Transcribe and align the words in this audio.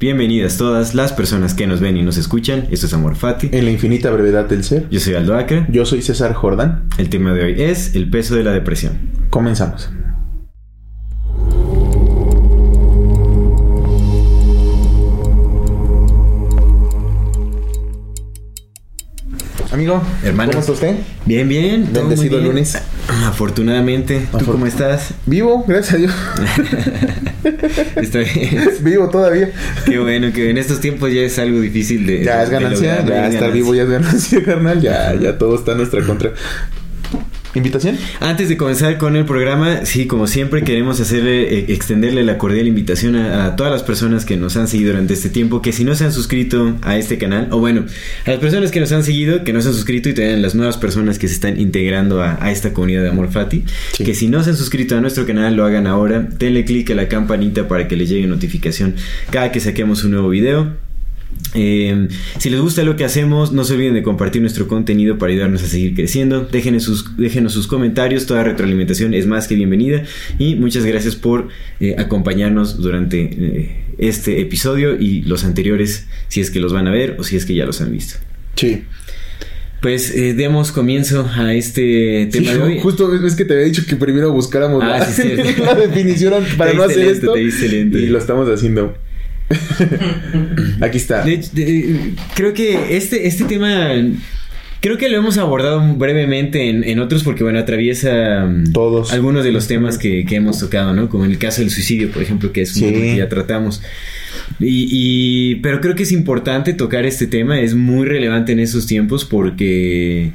Bienvenidas 0.00 0.56
todas 0.56 0.94
las 0.94 1.12
personas 1.12 1.52
que 1.52 1.66
nos 1.66 1.80
ven 1.80 1.98
y 1.98 2.02
nos 2.02 2.16
escuchan. 2.16 2.66
Esto 2.70 2.86
es 2.86 2.94
Amor 2.94 3.16
Fati. 3.16 3.50
En 3.52 3.66
la 3.66 3.70
infinita 3.70 4.10
brevedad 4.10 4.46
del 4.46 4.64
ser. 4.64 4.88
Yo 4.88 4.98
soy 4.98 5.12
Aldo 5.12 5.36
Acre. 5.36 5.66
Yo 5.68 5.84
soy 5.84 6.00
César 6.00 6.32
Jordán. 6.32 6.84
El 6.96 7.10
tema 7.10 7.34
de 7.34 7.44
hoy 7.44 7.60
es 7.60 7.94
el 7.94 8.08
peso 8.08 8.34
de 8.34 8.42
la 8.42 8.52
depresión. 8.52 8.98
Comenzamos. 9.28 9.90
Amigo, 19.72 20.02
Hermano. 20.24 20.50
¿cómo 20.50 20.60
está 20.60 20.72
usted? 20.72 20.96
Bien, 21.26 21.48
bien. 21.48 21.86
todo 21.86 22.02
muy 22.04 22.08
Bendecido 22.10 22.38
bien. 22.38 22.48
lunes. 22.48 22.76
Afortunadamente. 23.26 24.26
¿Tú 24.36 24.44
cómo 24.44 24.66
estás? 24.66 25.14
Vivo, 25.26 25.64
gracias 25.66 25.94
a 25.94 25.96
Dios. 25.98 26.12
Estoy. 27.96 28.26
Vivo 28.80 29.08
todavía. 29.10 29.50
Qué 29.86 29.98
bueno 30.00 30.32
que 30.32 30.50
en 30.50 30.58
estos 30.58 30.80
tiempos 30.80 31.12
ya 31.12 31.20
es 31.20 31.38
algo 31.38 31.60
difícil 31.60 32.04
de. 32.04 32.24
Ya 32.24 32.42
es 32.42 32.50
ganancia, 32.50 32.86
ya 32.86 32.92
es 32.96 33.00
estar 33.04 33.12
ganancia. 33.12 33.50
vivo 33.50 33.74
ya 33.74 33.82
es 33.84 33.88
ganancia, 33.90 34.42
carnal. 34.42 34.80
Ya, 34.80 35.14
ya 35.14 35.38
todo 35.38 35.54
está 35.54 35.72
en 35.72 35.78
nuestra 35.78 36.02
contra. 36.04 36.32
¿Invitación? 37.52 37.98
Antes 38.20 38.48
de 38.48 38.56
comenzar 38.56 38.96
con 38.96 39.16
el 39.16 39.24
programa, 39.24 39.84
sí, 39.84 40.06
como 40.06 40.28
siempre 40.28 40.62
queremos 40.62 41.00
hacerle, 41.00 41.52
eh, 41.58 41.64
extenderle 41.70 42.22
la 42.22 42.38
cordial 42.38 42.68
invitación 42.68 43.16
a, 43.16 43.46
a 43.46 43.56
todas 43.56 43.72
las 43.72 43.82
personas 43.82 44.24
que 44.24 44.36
nos 44.36 44.56
han 44.56 44.68
seguido 44.68 44.92
durante 44.92 45.14
este 45.14 45.30
tiempo, 45.30 45.60
que 45.60 45.72
si 45.72 45.82
no 45.82 45.96
se 45.96 46.04
han 46.04 46.12
suscrito 46.12 46.76
a 46.82 46.96
este 46.96 47.18
canal, 47.18 47.48
o 47.50 47.58
bueno, 47.58 47.86
a 48.24 48.30
las 48.30 48.38
personas 48.38 48.70
que 48.70 48.78
nos 48.78 48.92
han 48.92 49.02
seguido, 49.02 49.42
que 49.42 49.52
no 49.52 49.60
se 49.62 49.68
han 49.68 49.74
suscrito 49.74 50.08
y 50.08 50.14
también 50.14 50.36
a 50.38 50.40
las 50.42 50.54
nuevas 50.54 50.76
personas 50.76 51.18
que 51.18 51.26
se 51.26 51.34
están 51.34 51.58
integrando 51.60 52.22
a, 52.22 52.38
a 52.40 52.52
esta 52.52 52.72
comunidad 52.72 53.02
de 53.02 53.08
Amor 53.08 53.32
Fati, 53.32 53.64
Sí. 53.94 54.04
que 54.04 54.14
si 54.14 54.28
no 54.28 54.44
se 54.44 54.50
han 54.50 54.56
suscrito 54.56 54.96
a 54.96 55.00
nuestro 55.00 55.26
canal, 55.26 55.56
lo 55.56 55.64
hagan 55.64 55.88
ahora, 55.88 56.20
denle 56.20 56.64
click 56.64 56.90
a 56.92 56.94
la 56.94 57.08
campanita 57.08 57.66
para 57.66 57.88
que 57.88 57.96
les 57.96 58.08
llegue 58.08 58.28
notificación 58.28 58.94
cada 59.30 59.50
que 59.50 59.58
saquemos 59.58 60.04
un 60.04 60.12
nuevo 60.12 60.28
video. 60.28 60.89
Eh, 61.54 62.08
si 62.38 62.50
les 62.50 62.60
gusta 62.60 62.82
lo 62.84 62.96
que 62.96 63.04
hacemos, 63.04 63.52
no 63.52 63.64
se 63.64 63.74
olviden 63.74 63.94
de 63.94 64.02
compartir 64.02 64.40
nuestro 64.40 64.68
contenido 64.68 65.18
para 65.18 65.32
ayudarnos 65.32 65.62
a 65.62 65.66
seguir 65.66 65.94
creciendo. 65.94 66.42
Déjenos 66.50 66.84
sus, 66.84 67.16
déjenos 67.16 67.52
sus 67.52 67.66
comentarios, 67.66 68.26
toda 68.26 68.44
retroalimentación 68.44 69.14
es 69.14 69.26
más 69.26 69.48
que 69.48 69.54
bienvenida. 69.54 70.04
Y 70.38 70.54
muchas 70.56 70.84
gracias 70.84 71.16
por 71.16 71.48
eh, 71.80 71.96
acompañarnos 71.98 72.76
durante 72.76 73.20
eh, 73.22 73.84
este 73.98 74.40
episodio 74.40 74.98
y 74.98 75.22
los 75.22 75.44
anteriores, 75.44 76.06
si 76.28 76.40
es 76.40 76.50
que 76.50 76.60
los 76.60 76.72
van 76.72 76.86
a 76.86 76.90
ver 76.90 77.16
o 77.18 77.24
si 77.24 77.36
es 77.36 77.44
que 77.44 77.54
ya 77.54 77.66
los 77.66 77.80
han 77.80 77.92
visto. 77.92 78.18
Sí. 78.56 78.84
Pues 79.80 80.14
eh, 80.14 80.34
demos 80.34 80.72
comienzo 80.72 81.28
a 81.34 81.54
este 81.54 82.28
tema 82.30 82.52
Sí, 82.52 82.58
de 82.58 82.62
hoy. 82.62 82.78
Justo 82.80 83.14
es 83.14 83.34
que 83.34 83.46
te 83.46 83.54
había 83.54 83.64
dicho 83.64 83.82
que 83.88 83.96
primero 83.96 84.30
buscáramos 84.30 84.84
Ah, 84.84 84.98
la, 84.98 85.06
sí, 85.06 85.22
la 85.58 85.74
definición 85.74 86.44
para 86.58 86.74
no 86.74 86.82
hacer 86.82 87.08
esto. 87.08 87.34
Y 87.36 88.06
lo 88.06 88.18
estamos 88.18 88.48
haciendo. 88.48 88.94
Aquí 90.80 90.96
está. 90.98 91.22
De 91.24 91.34
hecho, 91.34 91.50
de- 91.52 92.12
creo 92.34 92.54
que 92.54 92.96
este, 92.96 93.26
este 93.26 93.44
tema, 93.44 93.88
creo 94.80 94.96
que 94.98 95.08
lo 95.08 95.16
hemos 95.18 95.38
abordado 95.38 95.94
brevemente 95.94 96.68
en, 96.70 96.84
en 96.84 97.00
otros 97.00 97.22
porque, 97.24 97.42
bueno, 97.44 97.58
atraviesa 97.58 98.46
mm, 98.46 98.72
Todos. 98.72 99.12
algunos 99.12 99.44
de 99.44 99.52
los 99.52 99.66
temas 99.66 99.98
que, 99.98 100.24
que 100.24 100.36
hemos 100.36 100.58
tocado, 100.58 100.94
¿no? 100.94 101.08
Como 101.08 101.24
en 101.24 101.32
el 101.32 101.38
caso 101.38 101.60
del 101.62 101.70
suicidio, 101.70 102.10
por 102.10 102.22
ejemplo, 102.22 102.52
que 102.52 102.62
es 102.62 102.74
un 102.76 102.80
Sí. 102.82 102.92
tema 102.92 103.04
que 103.04 103.16
ya 103.16 103.28
tratamos. 103.28 103.82
Y, 104.58 104.88
y- 104.90 105.54
pero 105.56 105.80
creo 105.80 105.94
que 105.94 106.02
es 106.04 106.12
importante 106.12 106.72
tocar 106.72 107.04
este 107.06 107.26
tema, 107.26 107.60
es 107.60 107.74
muy 107.74 108.06
relevante 108.06 108.52
en 108.52 108.60
esos 108.60 108.86
tiempos 108.86 109.24
porque... 109.24 110.30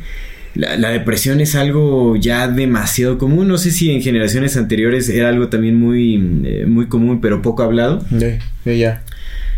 La, 0.56 0.78
la 0.78 0.90
depresión 0.90 1.42
es 1.42 1.54
algo 1.54 2.16
ya 2.16 2.48
demasiado 2.48 3.18
común. 3.18 3.48
No 3.48 3.58
sé 3.58 3.72
si 3.72 3.92
en 3.92 4.02
generaciones 4.02 4.56
anteriores 4.56 5.10
era 5.10 5.30
algo 5.30 5.50
también 5.50 5.76
muy, 5.76 6.16
eh, 6.46 6.66
muy 6.66 6.88
común, 6.88 7.20
pero 7.20 7.42
poco 7.42 7.62
hablado. 7.64 8.04
Ya, 8.10 8.40
ya. 8.74 9.04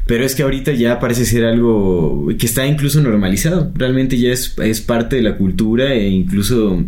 Pero 0.08 0.26
es 0.26 0.36
que 0.36 0.44
ahorita 0.44 0.72
ya 0.72 1.00
parece 1.00 1.26
ser 1.26 1.46
algo 1.46 2.30
que 2.40 2.46
está 2.48 2.66
incluso 2.66 3.00
normalizado. 3.02 3.72
Realmente 3.76 4.18
ya 4.18 4.32
es, 4.32 4.56
es 4.58 4.82
parte 4.82 5.18
de 5.18 5.22
la 5.22 5.38
cultura 5.38 5.94
e 5.94 6.08
incluso, 6.08 6.84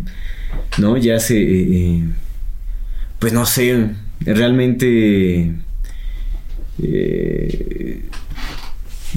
¿no? 0.78 0.96
Ya 0.96 1.20
se... 1.20 1.40
eh, 1.40 1.66
eh, 1.70 2.02
pues 3.18 3.32
no 3.32 3.46
sé, 3.46 3.90
realmente... 4.20 5.52
eh, 6.82 8.02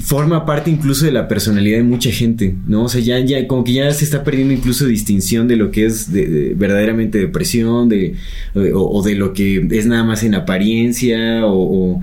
forma 0.02 0.44
parte 0.44 0.70
incluso 0.70 1.04
de 1.04 1.12
la 1.12 1.28
personalidad 1.28 1.78
de 1.78 1.84
mucha 1.84 2.10
gente, 2.10 2.54
¿no? 2.66 2.84
O 2.84 2.88
sea, 2.88 3.00
ya, 3.00 3.20
ya 3.20 3.46
como 3.46 3.62
que 3.64 3.72
ya 3.74 3.92
se 3.92 4.04
está 4.04 4.24
perdiendo 4.24 4.52
incluso 4.52 4.86
distinción 4.86 5.46
de 5.48 5.56
lo 5.56 5.70
que 5.70 5.86
es 5.86 6.12
de- 6.12 6.26
de 6.26 6.54
verdaderamente 6.54 7.18
depresión, 7.18 7.88
de, 7.88 8.14
o, 8.54 8.60
o 8.98 9.02
de 9.02 9.14
lo 9.14 9.32
que 9.32 9.66
es 9.70 9.86
nada 9.86 10.02
más 10.04 10.22
en 10.24 10.34
apariencia, 10.34 11.46
o, 11.46 12.00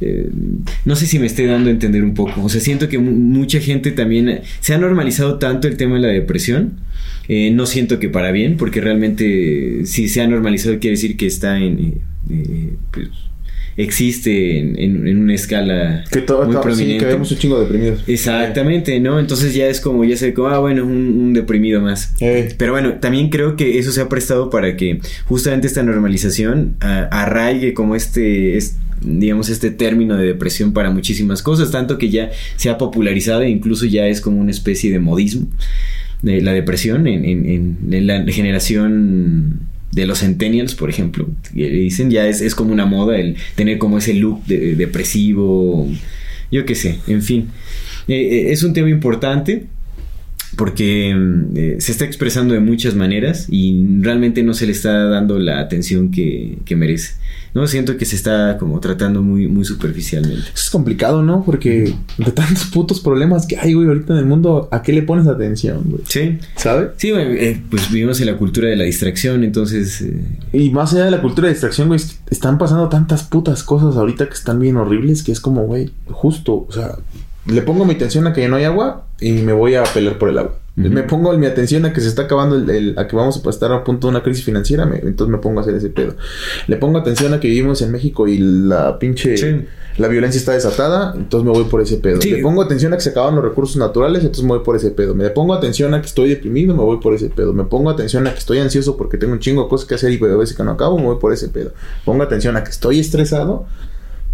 eh, 0.00 0.28
no 0.84 0.96
sé 0.96 1.06
si 1.06 1.18
me 1.18 1.26
esté 1.26 1.46
dando 1.46 1.68
a 1.70 1.72
entender 1.72 2.02
un 2.02 2.14
poco. 2.14 2.42
O 2.44 2.48
sea, 2.48 2.60
siento 2.60 2.88
que 2.88 2.98
mu- 2.98 3.12
mucha 3.12 3.60
gente 3.60 3.90
también 3.92 4.28
eh, 4.28 4.42
se 4.60 4.74
ha 4.74 4.78
normalizado 4.78 5.38
tanto 5.38 5.68
el 5.68 5.76
tema 5.76 5.94
de 5.96 6.00
la 6.02 6.08
depresión. 6.08 6.72
eh, 7.28 7.50
no 7.50 7.66
siento 7.66 7.98
que 8.00 8.08
para 8.08 8.32
bien, 8.32 8.56
porque 8.56 8.80
realmente 8.80 9.84
si 9.86 10.08
se 10.08 10.22
ha 10.22 10.26
normalizado 10.26 10.78
quiere 10.78 10.96
decir 10.96 11.16
que 11.16 11.26
está 11.26 11.58
en... 11.58 11.78
eh, 11.78 11.94
eh, 12.30 12.74
pues, 12.90 13.08
existe 13.78 14.58
en, 14.58 14.78
en- 14.78 15.06
en 15.06 15.18
una 15.18 15.34
escala 15.34 16.04
Que 16.10 16.20
todo, 16.20 16.44
muy 16.44 16.54
sí, 16.56 16.60
prominente. 16.62 16.98
que 16.98 17.12
vemos 17.12 17.30
un 17.32 17.38
chingo 17.38 17.60
deprimidos. 17.60 18.02
Exactamente, 18.06 18.98
¿no? 19.00 19.18
Entonces 19.18 19.54
ya 19.54 19.66
es 19.68 19.80
como, 19.80 20.04
ya 20.04 20.16
sé, 20.16 20.34
como, 20.34 20.48
ah, 20.48 20.58
bueno, 20.58 20.84
un, 20.84 20.92
un 21.20 21.32
deprimido 21.32 21.80
más. 21.80 22.12
Eh. 22.20 22.52
Pero 22.58 22.72
bueno, 22.72 22.94
también 22.94 23.30
creo 23.30 23.56
que 23.56 23.78
eso 23.78 23.90
se 23.92 24.00
ha 24.00 24.08
prestado 24.08 24.50
para 24.50 24.76
que 24.76 25.00
justamente 25.26 25.66
esta 25.68 25.82
normalización 25.82 26.74
arraigue 26.80 27.72
como 27.72 27.94
este, 27.96 28.56
es- 28.56 28.76
digamos, 29.00 29.48
este 29.48 29.70
término 29.70 30.16
de 30.16 30.26
depresión 30.26 30.72
para 30.72 30.90
muchísimas 30.90 31.40
cosas, 31.40 31.70
tanto 31.70 31.98
que 31.98 32.10
ya 32.10 32.30
se 32.56 32.68
ha 32.70 32.78
popularizado 32.78 33.42
e 33.42 33.48
incluso 33.48 33.86
ya 33.86 34.08
es 34.08 34.20
como 34.20 34.40
una 34.40 34.50
especie 34.50 34.90
de 34.90 34.98
modismo 34.98 35.46
de 36.20 36.40
la 36.42 36.52
depresión 36.52 37.06
en, 37.06 37.24
en- 37.24 37.46
en- 37.46 37.78
en 37.92 38.06
la 38.08 38.24
generación 38.32 39.60
de 39.92 40.06
los 40.06 40.20
centennials, 40.20 40.74
por 40.74 40.90
ejemplo, 40.90 41.28
que 41.54 41.68
dicen 41.70 42.10
ya 42.10 42.26
es, 42.26 42.40
es 42.40 42.54
como 42.54 42.72
una 42.72 42.86
moda 42.86 43.18
el 43.18 43.36
tener 43.54 43.78
como 43.78 43.98
ese 43.98 44.14
look 44.14 44.44
de- 44.46 44.74
depresivo, 44.76 45.88
yo 46.50 46.64
qué 46.66 46.74
sé, 46.74 46.98
en 47.06 47.22
fin. 47.22 47.48
Eh, 48.06 48.14
eh, 48.16 48.52
es 48.52 48.62
un 48.62 48.72
tema 48.72 48.90
importante 48.90 49.64
porque 50.58 51.14
mm, 51.16 51.56
eh, 51.56 51.76
se 51.78 51.92
está 51.92 52.04
expresando 52.04 52.52
de 52.52 52.60
muchas 52.60 52.94
maneras 52.94 53.46
y 53.48 53.86
realmente 54.00 54.42
no 54.42 54.52
se 54.52 54.66
le 54.66 54.72
está 54.72 55.04
dando 55.04 55.38
la 55.38 55.60
atención 55.60 56.10
que, 56.10 56.58
que 56.66 56.76
merece. 56.76 57.14
No 57.54 57.66
siento 57.66 57.96
que 57.96 58.04
se 58.04 58.14
está 58.14 58.58
como 58.58 58.78
tratando 58.78 59.22
muy, 59.22 59.48
muy 59.48 59.64
superficialmente. 59.64 60.42
Eso 60.42 60.52
es 60.64 60.70
complicado, 60.70 61.22
¿no? 61.22 61.44
Porque 61.44 61.94
de 62.18 62.32
tantos 62.32 62.66
putos 62.66 63.00
problemas 63.00 63.46
que 63.46 63.56
hay, 63.56 63.72
güey, 63.72 63.88
ahorita 63.88 64.12
en 64.12 64.18
el 64.18 64.26
mundo, 64.26 64.68
¿a 64.70 64.82
qué 64.82 64.92
le 64.92 65.02
pones 65.02 65.26
atención, 65.26 65.82
güey? 65.86 66.02
Sí. 66.06 66.38
¿Sabes? 66.56 66.90
Sí, 66.98 67.10
bueno, 67.10 67.30
eh, 67.30 67.60
pues 67.70 67.90
vivimos 67.90 68.20
en 68.20 68.26
la 68.26 68.36
cultura 68.36 68.68
de 68.68 68.76
la 68.76 68.84
distracción, 68.84 69.44
entonces... 69.44 70.02
eh, 70.02 70.22
Y 70.52 70.70
más 70.70 70.92
allá 70.92 71.06
de 71.06 71.10
la 71.12 71.22
cultura 71.22 71.46
de 71.48 71.54
distracción, 71.54 71.88
güey, 71.88 72.00
están 72.30 72.58
pasando 72.58 72.88
tantas 72.88 73.22
putas 73.22 73.62
cosas 73.62 73.96
ahorita 73.96 74.26
que 74.26 74.34
están 74.34 74.58
bien 74.60 74.76
horribles 74.76 75.22
que 75.22 75.32
es 75.32 75.40
como, 75.40 75.62
güey, 75.62 75.90
justo, 76.08 76.66
o 76.68 76.72
sea, 76.72 76.96
le 77.48 77.62
pongo 77.62 77.84
mi 77.84 77.94
atención 77.94 78.26
a 78.26 78.32
que 78.32 78.42
ya 78.42 78.48
no 78.48 78.56
hay 78.56 78.64
agua 78.64 79.06
y 79.20 79.32
me 79.32 79.52
voy 79.52 79.74
a 79.74 79.82
pelear 79.84 80.18
por 80.18 80.28
el 80.28 80.38
agua. 80.38 80.54
Me 80.76 81.02
pongo 81.02 81.36
mi 81.36 81.46
atención 81.46 81.84
a 81.86 81.92
que 81.92 82.00
se 82.00 82.06
está 82.06 82.22
acabando 82.22 82.54
el, 82.54 82.70
el- 82.70 82.98
a 83.00 83.08
que 83.08 83.16
vamos 83.16 83.42
a 83.44 83.50
estar 83.50 83.72
a 83.72 83.82
punto 83.82 84.06
de 84.06 84.12
una 84.12 84.22
crisis 84.22 84.44
financiera, 84.44 84.86
me- 84.86 84.98
entonces 84.98 85.32
me 85.32 85.38
pongo 85.38 85.58
a 85.58 85.62
hacer 85.62 85.74
ese 85.74 85.88
pedo. 85.90 86.14
Le 86.68 86.76
pongo 86.76 86.98
atención 86.98 87.34
a 87.34 87.40
que 87.40 87.48
vivimos 87.48 87.82
en 87.82 87.90
México 87.90 88.28
y 88.28 88.38
la 88.38 88.96
pinche 89.00 89.36
Sí. 89.36 89.64
la 89.96 90.06
violencia 90.06 90.38
está 90.38 90.52
desatada, 90.52 91.14
entonces 91.16 91.44
me 91.44 91.50
voy 91.50 91.64
por 91.64 91.80
ese 91.80 91.96
pedo. 91.96 92.20
Sí. 92.20 92.30
Le 92.30 92.42
pongo 92.42 92.62
atención 92.62 92.92
a 92.92 92.96
que 92.96 93.02
se 93.02 93.10
acaban 93.10 93.34
los 93.34 93.42
recursos 93.42 93.76
naturales, 93.76 94.20
entonces 94.22 94.44
me 94.44 94.50
voy 94.50 94.60
por 94.64 94.76
ese 94.76 94.92
pedo. 94.92 95.16
Me 95.16 95.28
pongo 95.30 95.52
atención 95.52 95.92
a 95.94 96.00
que 96.00 96.06
estoy 96.06 96.28
deprimido, 96.28 96.76
me 96.76 96.82
voy 96.84 96.98
por 97.00 97.12
ese 97.12 97.28
pedo. 97.28 97.52
Me 97.52 97.64
pongo 97.64 97.90
atención 97.90 98.24
a 98.28 98.32
que 98.32 98.38
estoy 98.38 98.58
ansioso 98.60 98.96
porque 98.96 99.18
tengo 99.18 99.32
un 99.32 99.40
chingo 99.40 99.64
de 99.64 99.68
cosas 99.68 99.88
que 99.88 99.96
hacer 99.96 100.12
y 100.12 100.22
a 100.24 100.36
veces 100.36 100.56
que 100.56 100.62
no 100.62 100.70
acabo, 100.70 100.96
me 100.96 101.06
voy 101.06 101.16
por 101.18 101.32
ese 101.32 101.48
pedo. 101.48 101.72
Pongo 102.04 102.22
atención 102.22 102.56
a 102.56 102.62
que 102.62 102.70
estoy 102.70 103.00
estresado, 103.00 103.66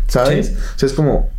¿sabes? 0.08 0.48
Sí. 0.48 0.52
O 0.76 0.78
sea, 0.78 0.86
es 0.88 0.92
como 0.92 1.30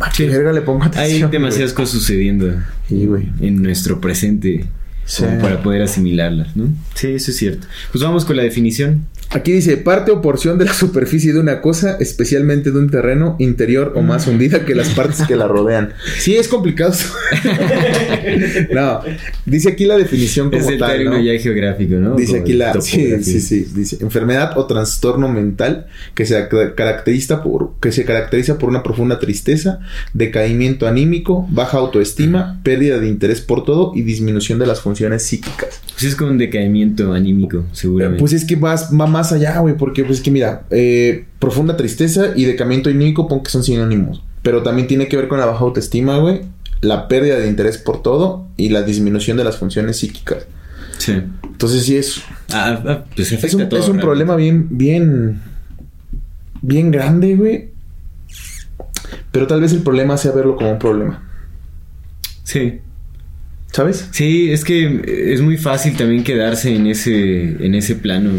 ¿A 0.00 0.10
qué 0.10 0.24
Sí. 0.24 0.28
verga 0.28 0.52
le 0.52 0.60
pongo 0.62 0.84
Hay 0.96 1.22
demasiadas 1.22 1.72
cosas 1.72 1.98
sucediendo 2.00 2.52
Sí, 2.88 3.06
güey. 3.06 3.28
en 3.40 3.62
nuestro 3.62 4.00
presente 4.00 4.64
Sí. 5.04 5.24
como 5.24 5.38
para 5.40 5.62
poder 5.62 5.82
asimilarlas, 5.82 6.56
¿no? 6.56 6.68
Sí, 6.94 7.08
eso 7.08 7.30
es 7.30 7.36
cierto. 7.36 7.66
Pues 7.92 8.04
vamos 8.04 8.24
con 8.24 8.36
la 8.36 8.42
definición. 8.42 9.06
Aquí 9.30 9.52
dice, 9.52 9.76
parte 9.76 10.10
o 10.10 10.22
porción 10.22 10.56
de 10.58 10.64
la 10.64 10.72
superficie 10.72 11.34
de 11.34 11.38
una 11.40 11.60
cosa, 11.60 11.98
especialmente 12.00 12.70
de 12.70 12.78
un 12.78 12.88
terreno 12.88 13.36
interior 13.38 13.92
o 13.94 14.00
más 14.00 14.26
hundida 14.26 14.64
que 14.64 14.74
las 14.74 14.88
partes 14.90 15.26
que 15.26 15.36
la 15.36 15.46
rodean. 15.48 15.92
Sí, 16.18 16.34
es 16.36 16.48
complicado. 16.48 16.94
no, 18.72 19.00
dice 19.44 19.70
aquí 19.70 19.84
la 19.84 19.96
definición 19.96 20.48
como 20.50 20.62
es 20.62 20.68
el 20.68 20.78
tal, 20.78 20.90
término 20.92 21.10
¿no? 21.12 21.20
ya 21.20 21.38
geográfico, 21.38 21.94
¿no? 21.96 22.16
Dice 22.16 22.32
Como 22.32 22.42
aquí 22.42 22.52
la... 22.54 22.80
Sí, 22.80 23.22
sí, 23.22 23.40
sí. 23.40 23.66
Dice, 23.74 23.98
enfermedad 24.00 24.56
o 24.56 24.66
trastorno 24.66 25.28
mental 25.28 25.86
que 26.14 26.24
se 26.26 26.48
ca- 26.48 26.74
caracteriza 26.74 27.42
por, 27.42 27.72
que 27.80 27.92
se 27.92 28.04
caracteriza 28.04 28.58
por 28.58 28.68
una 28.68 28.82
profunda 28.82 29.18
tristeza, 29.18 29.80
decaimiento 30.14 30.86
anímico, 30.86 31.46
baja 31.50 31.78
autoestima, 31.78 32.60
pérdida 32.62 32.98
de 32.98 33.08
interés 33.08 33.40
por 33.40 33.64
todo 33.64 33.92
y 33.94 34.02
disminución 34.02 34.58
de 34.58 34.66
las 34.66 34.80
funciones 34.80 35.22
psíquicas. 35.24 35.80
Pues 35.92 36.04
es 36.04 36.14
con 36.16 36.30
un 36.30 36.38
decaimiento 36.38 37.12
anímico, 37.12 37.64
seguramente. 37.72 38.20
Pues 38.20 38.32
es 38.32 38.44
que 38.44 38.56
vas, 38.56 38.90
va 38.98 39.06
más 39.18 39.32
allá, 39.32 39.58
güey, 39.60 39.76
porque 39.76 40.04
pues 40.04 40.18
es 40.18 40.24
que 40.24 40.30
mira, 40.30 40.62
eh, 40.70 41.24
profunda 41.38 41.76
tristeza 41.76 42.32
y 42.36 42.44
decaimiento 42.44 42.88
anímico, 42.88 43.28
pon 43.28 43.42
que 43.42 43.50
son 43.50 43.62
sinónimos. 43.62 44.22
Pero 44.42 44.62
también 44.62 44.86
tiene 44.88 45.08
que 45.08 45.16
ver 45.16 45.28
con 45.28 45.38
la 45.38 45.46
baja 45.46 45.60
autoestima, 45.64 46.18
güey, 46.18 46.42
la 46.80 47.08
pérdida 47.08 47.38
de 47.38 47.48
interés 47.48 47.78
por 47.78 48.02
todo 48.02 48.46
y 48.56 48.68
la 48.68 48.82
disminución 48.82 49.36
de 49.36 49.44
las 49.44 49.56
funciones 49.56 49.96
psíquicas. 49.98 50.46
sí. 50.98 51.22
Entonces 51.42 51.82
sí 51.84 51.96
es, 51.96 52.22
Ah, 52.52 52.80
ah, 52.86 53.04
pues 53.16 53.32
es 53.32 53.54
un, 53.54 53.68
todo, 53.68 53.80
es 53.80 53.88
un 53.88 53.98
problema 53.98 54.36
bien, 54.36 54.68
bien, 54.70 55.40
bien 56.62 56.92
grande, 56.92 57.34
güey. 57.34 57.70
Pero 59.32 59.46
tal 59.48 59.60
vez 59.60 59.72
el 59.72 59.82
problema 59.82 60.16
sea 60.16 60.30
verlo 60.32 60.54
como 60.56 60.70
un 60.70 60.78
problema, 60.78 61.28
Sí. 62.44 62.78
¿sabes? 63.72 64.08
Sí, 64.12 64.50
es 64.52 64.64
que 64.64 65.32
es 65.32 65.40
muy 65.42 65.56
fácil 65.58 65.96
también 65.96 66.22
quedarse 66.24 66.74
en 66.74 66.86
ese, 66.86 67.64
en 67.64 67.74
ese 67.74 67.96
plano. 67.96 68.30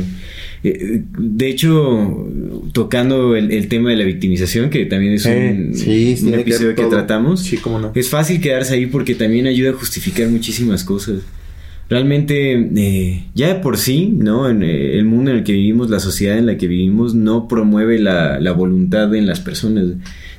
Eh, 0.64 1.04
De 1.18 1.48
hecho, 1.48 2.28
tocando 2.74 3.36
el, 3.36 3.52
el 3.52 3.68
tema 3.68 3.90
de 3.92 3.96
la 3.98 4.04
victimización, 4.04 4.70
que 4.70 4.86
también 4.86 5.14
es 5.14 5.26
un, 5.26 5.72
sí, 5.74 6.16
un 6.20 6.22
tiene 6.30 6.32
que 6.38 6.42
episodio 6.42 6.76
que, 6.76 6.84
tratamos, 6.86 7.42
Sí, 7.42 7.58
cómo 7.58 7.80
no. 7.80 7.92
es 7.96 8.10
fácil 8.10 8.42
quedarse 8.42 8.74
ahí 8.76 8.86
porque 8.88 9.16
también 9.16 9.48
ayuda 9.48 9.72
a 9.72 9.74
justificar 9.74 10.28
muchísimas 10.30 10.84
cosas. 10.84 11.22
Realmente, 11.90 12.54
eh, 12.76 13.24
ya 13.34 13.48
de 13.48 13.56
por 13.62 13.78
sí, 13.78 14.14
¿no? 14.16 14.48
En 14.48 14.62
eh, 14.62 14.94
el 15.00 15.06
mundo 15.06 15.32
en 15.32 15.38
el 15.38 15.44
que 15.44 15.54
vivimos, 15.54 15.90
la 15.90 16.00
sociedad 16.00 16.38
en 16.38 16.46
la 16.46 16.56
que 16.56 16.68
vivimos, 16.68 17.16
no 17.16 17.48
promueve 17.48 17.98
la, 17.98 18.40
la 18.40 18.52
voluntad 18.52 19.16
en 19.16 19.26
las 19.26 19.40
personas. 19.40 19.86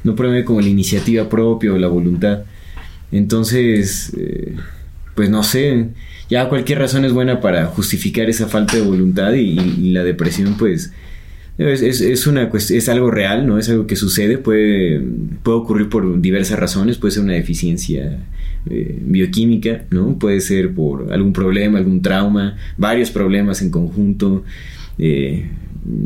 No 0.05 0.15
promueve 0.15 0.45
como 0.45 0.61
la 0.61 0.69
iniciativa 0.69 1.29
propia 1.29 1.73
o 1.73 1.79
la 1.79 1.89
voluntad. 1.89 2.45
Entonces, 3.11 4.13
eh, 4.17 4.55
pues 5.17 5.29
no 5.29 5.43
sé, 5.43 5.89
ya 6.31 6.49
cualquier 6.49 6.79
razón 6.79 7.05
es 7.05 7.13
buena 7.13 7.41
para 7.41 7.67
justificar 7.67 8.31
esa 8.31 8.47
falta 8.47 8.77
de 8.77 8.83
voluntad 8.83 9.33
y, 9.35 9.91
la 9.91 10.05
depresión, 10.05 10.57
pues 10.57 10.93
es, 11.59 11.83
es, 12.01 12.27
una 12.27 12.49
es 12.55 12.89
algo 12.89 13.11
real, 13.11 13.47
¿no? 13.47 13.59
Es 13.59 13.69
algo 13.69 13.87
que 13.87 13.97
sucede, 13.97 14.39
puede, 14.39 15.03
puede 15.43 15.59
ocurrir 15.59 15.89
por 15.89 16.21
diversas 16.21 16.59
razones, 16.59 16.97
puede 16.97 17.13
ser 17.13 17.25
una 17.25 17.35
deficiencia 17.35 18.21
eh, 18.71 18.99
bioquímica, 19.03 19.85
¿no? 19.91 20.19
Puede 20.19 20.41
ser 20.41 20.73
por 20.73 21.13
algún 21.13 21.33
problema, 21.33 21.79
algún 21.79 22.01
trauma, 22.01 22.57
varios 22.79 23.11
problemas 23.11 23.61
en 23.61 23.71
conjunto. 23.71 24.45
eh, 24.99 25.51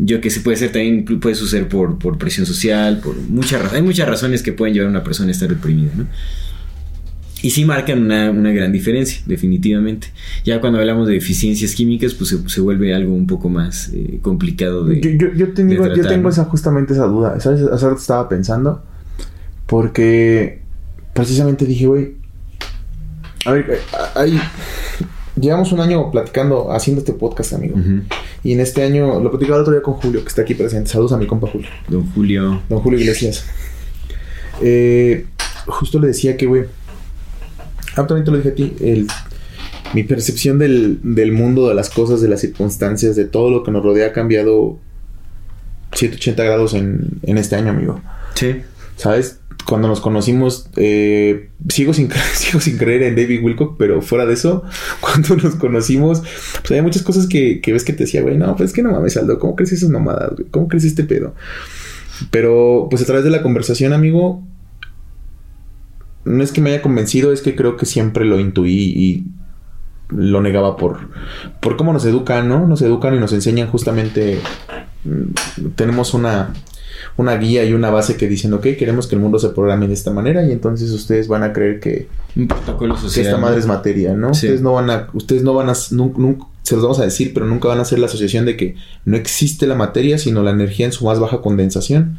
yo 0.05 0.21
que 0.21 0.31
sé, 0.31 0.41
puede 0.41 0.57
ser 0.57 0.71
también, 0.71 1.05
puede 1.05 1.35
suceder 1.35 1.69
por, 1.69 1.99
por 1.99 2.17
presión 2.17 2.47
social, 2.47 3.01
por 3.01 3.17
muchas 3.17 3.61
razones. 3.61 3.75
Hay 3.75 3.83
muchas 3.83 4.09
razones 4.09 4.43
que 4.43 4.53
pueden 4.53 4.73
llevar 4.73 4.87
a 4.87 4.91
una 4.91 5.05
persona 5.05 5.29
a 5.29 5.33
estar 5.33 5.49
deprimida, 5.49 5.93
¿no? 5.97 6.07
Y 7.45 7.51
sí 7.51 7.67
marcan 7.67 8.01
una, 8.01 8.31
una 8.31 8.53
gran 8.53 8.73
diferencia, 8.73 9.21
definitivamente. 9.27 10.07
Ya 10.47 10.63
cuando 10.63 10.79
hablamos 10.79 11.07
de 11.07 11.13
deficiencias 11.13 11.75
químicas, 11.75 12.15
pues 12.15 12.31
se, 12.31 12.49
se 12.49 12.63
vuelve 12.63 12.95
algo 12.95 13.13
un 13.13 13.27
poco 13.27 13.51
más 13.51 13.91
eh, 13.93 14.19
complicado 14.23 14.87
de... 14.87 14.99
Yo, 14.99 15.11
yo, 15.11 15.35
yo 15.35 15.53
tengo, 15.53 15.87
de 15.87 15.95
yo 15.95 16.09
tengo 16.09 16.23
¿no? 16.23 16.29
esa, 16.31 16.47
justamente 16.47 16.95
esa 16.95 17.05
duda. 17.05 17.39
¿Sabes? 17.41 17.61
Hace 17.61 17.85
rato 17.85 18.01
estaba 18.01 18.31
pensando. 18.31 18.83
Porque 19.67 20.63
precisamente 21.13 21.67
dije, 21.67 21.87
güey. 21.87 22.15
A 23.45 23.53
ver, 23.53 23.73
eh, 23.73 23.79
hay. 24.15 24.41
Llevamos 25.39 25.71
un 25.73 25.81
año 25.81 26.11
platicando, 26.11 26.73
haciendo 26.73 27.01
este 27.01 27.13
podcast, 27.13 27.53
amigo. 27.53 27.77
Y 28.43 28.55
en 28.55 28.61
este 28.61 28.85
año 28.85 29.21
lo 29.21 29.29
platicaba 29.29 29.59
el 29.59 29.63
otro 29.65 29.75
día 29.75 29.83
con 29.83 29.93
Julio, 29.95 30.23
que 30.23 30.29
está 30.29 30.41
aquí 30.41 30.55
presente. 30.55 30.89
Saludos 30.89 31.13
a 31.13 31.19
mi 31.19 31.27
compa 31.27 31.47
Julio. 31.51 31.69
Don 31.89 32.11
Julio. 32.13 32.63
Don 32.71 32.81
Julio 32.81 32.99
Iglesias. 32.99 33.45
Eh, 34.63 35.27
justo 35.67 36.01
le 36.01 36.07
decía 36.07 36.39
que, 36.39 36.47
güey. 36.47 36.65
Ah, 37.97 38.07
también 38.07 38.25
te 38.25 38.31
lo 38.31 38.37
dije 38.37 38.51
a 38.51 38.55
ti. 38.55 38.75
El, 38.81 39.07
mi 39.95 40.03
percepción 40.03 40.59
del, 40.59 40.99
del 41.03 41.33
mundo, 41.33 41.69
de 41.69 41.75
las 41.75 41.91
cosas, 41.91 42.21
de 42.21 42.29
las 42.29 42.41
circunstancias, 42.41 43.17
de 43.17 43.25
todo 43.25 43.51
lo 43.51 43.63
que 43.63 43.71
nos 43.71 43.83
rodea 43.83 44.09
ha 44.09 44.13
cambiado 44.13 44.79
180 45.93 46.43
grados 46.43 46.75
en, 46.75 47.21
en 47.23 47.39
este 47.39 47.57
año, 47.57 47.71
amigo. 47.71 48.01
Sí. 48.35 48.63
¿Sabes? 48.97 49.41
Cuando 49.67 49.89
nos 49.89 50.01
conocimos, 50.01 50.69
eh, 50.77 51.51
sigo, 51.69 51.95
sin, 51.95 52.11
sigo 52.35 52.61
sin 52.61 52.77
creer 52.77 53.05
en 53.05 53.17
David 53.17 53.43
Wilcock, 53.43 53.77
pero 53.79 54.03
fuera 54.03 54.27
de 54.27 54.35
eso, 54.35 54.65
cuando 55.01 55.37
nos 55.37 55.55
conocimos, 55.55 56.23
pues 56.61 56.71
había 56.71 56.83
muchas 56.83 57.03
cosas 57.03 57.27
que, 57.27 57.61
que 57.61 57.73
ves 57.73 57.85
que 57.85 57.93
te 57.93 58.05
decía, 58.05 58.23
güey, 58.23 58.37
no, 58.37 58.57
pues 58.57 58.71
es 58.71 58.75
que 58.75 58.83
no 58.83 58.91
mames, 58.91 59.17
Aldo, 59.17 59.39
¿cómo 59.39 59.55
crees 59.55 59.73
esas 59.73 59.91
mamadas, 59.91 60.33
güey? 60.37 60.49
¿Cómo 60.51 60.69
crees 60.69 60.85
este 60.85 61.05
pedo? 61.05 61.35
Pero, 62.31 62.89
pues 62.91 63.03
a 63.03 63.07
través 63.07 63.25
de 63.25 63.31
la 63.31 63.43
conversación, 63.43 63.93
amigo, 63.93 64.43
no 66.25 66.43
es 66.43 66.53
que 66.53 66.61
me 66.61 66.71
haya 66.71 66.83
convencido, 66.83 67.33
es 67.33 67.43
que 67.43 67.55
creo 67.55 67.77
que 67.77 67.87
siempre 67.87 68.25
lo 68.25 68.41
intuí 68.41 68.93
y 68.97 69.27
lo 70.09 70.41
negaba 70.41 70.77
por, 70.77 71.09
por 71.61 71.77
cómo 71.77 71.93
nos 71.93 72.05
educan, 72.05 72.49
¿no? 72.49 72.67
Nos 72.67 72.83
educan 72.83 73.15
y 73.15 73.21
nos 73.21 73.33
enseñan 73.33 73.69
justamente, 73.69 74.41
mm, 75.05 75.69
tenemos 75.75 76.15
una, 76.15 76.53
una 77.17 77.37
guía 77.37 77.65
y 77.65 77.73
una 77.73 77.91
base 77.91 78.17
que 78.17 78.29
dicen, 78.29 78.53
ok, 78.53 78.63
queremos 78.79 79.07
que 79.07 79.15
el 79.15 79.21
mundo 79.21 79.39
se 79.39 79.51
programe 79.51 79.89
de 79.89 79.95
esta 79.95 80.13
manera 80.13 80.45
y 80.47 80.53
entonces 80.53 80.91
ustedes 80.91 81.29
van 81.29 81.43
a 81.43 81.53
creer 81.53 81.81
que, 81.81 82.09
esta 82.37 83.39
madre 83.39 83.61
es 83.61 83.67
materia, 83.67 84.15
¿no? 84.15 84.35
Sí. 84.35 84.47
Ustedes 84.47 84.63
no 84.63 84.73
van 84.75 84.91
a, 84.91 85.09
ustedes 85.13 85.43
no 85.43 85.55
van 85.55 85.69
a, 85.69 85.75
se 85.75 85.95
los 86.75 86.83
vamos 86.83 86.99
a 86.99 87.05
decir, 87.05 87.33
pero 87.35 87.47
nunca 87.47 87.69
van 87.69 87.79
a 87.79 87.83
hacer 87.83 87.99
la 87.99 88.07
asociación 88.07 88.45
de 88.45 88.57
que 88.57 88.77
no 89.05 89.17
existe 89.17 89.67
la 89.67 89.75
materia, 89.75 90.19
sino 90.19 90.43
la 90.43 90.51
energía 90.51 90.87
en 90.87 90.93
su 90.93 91.05
más 91.05 91.21
baja 91.21 91.41
condensación. 91.41 92.19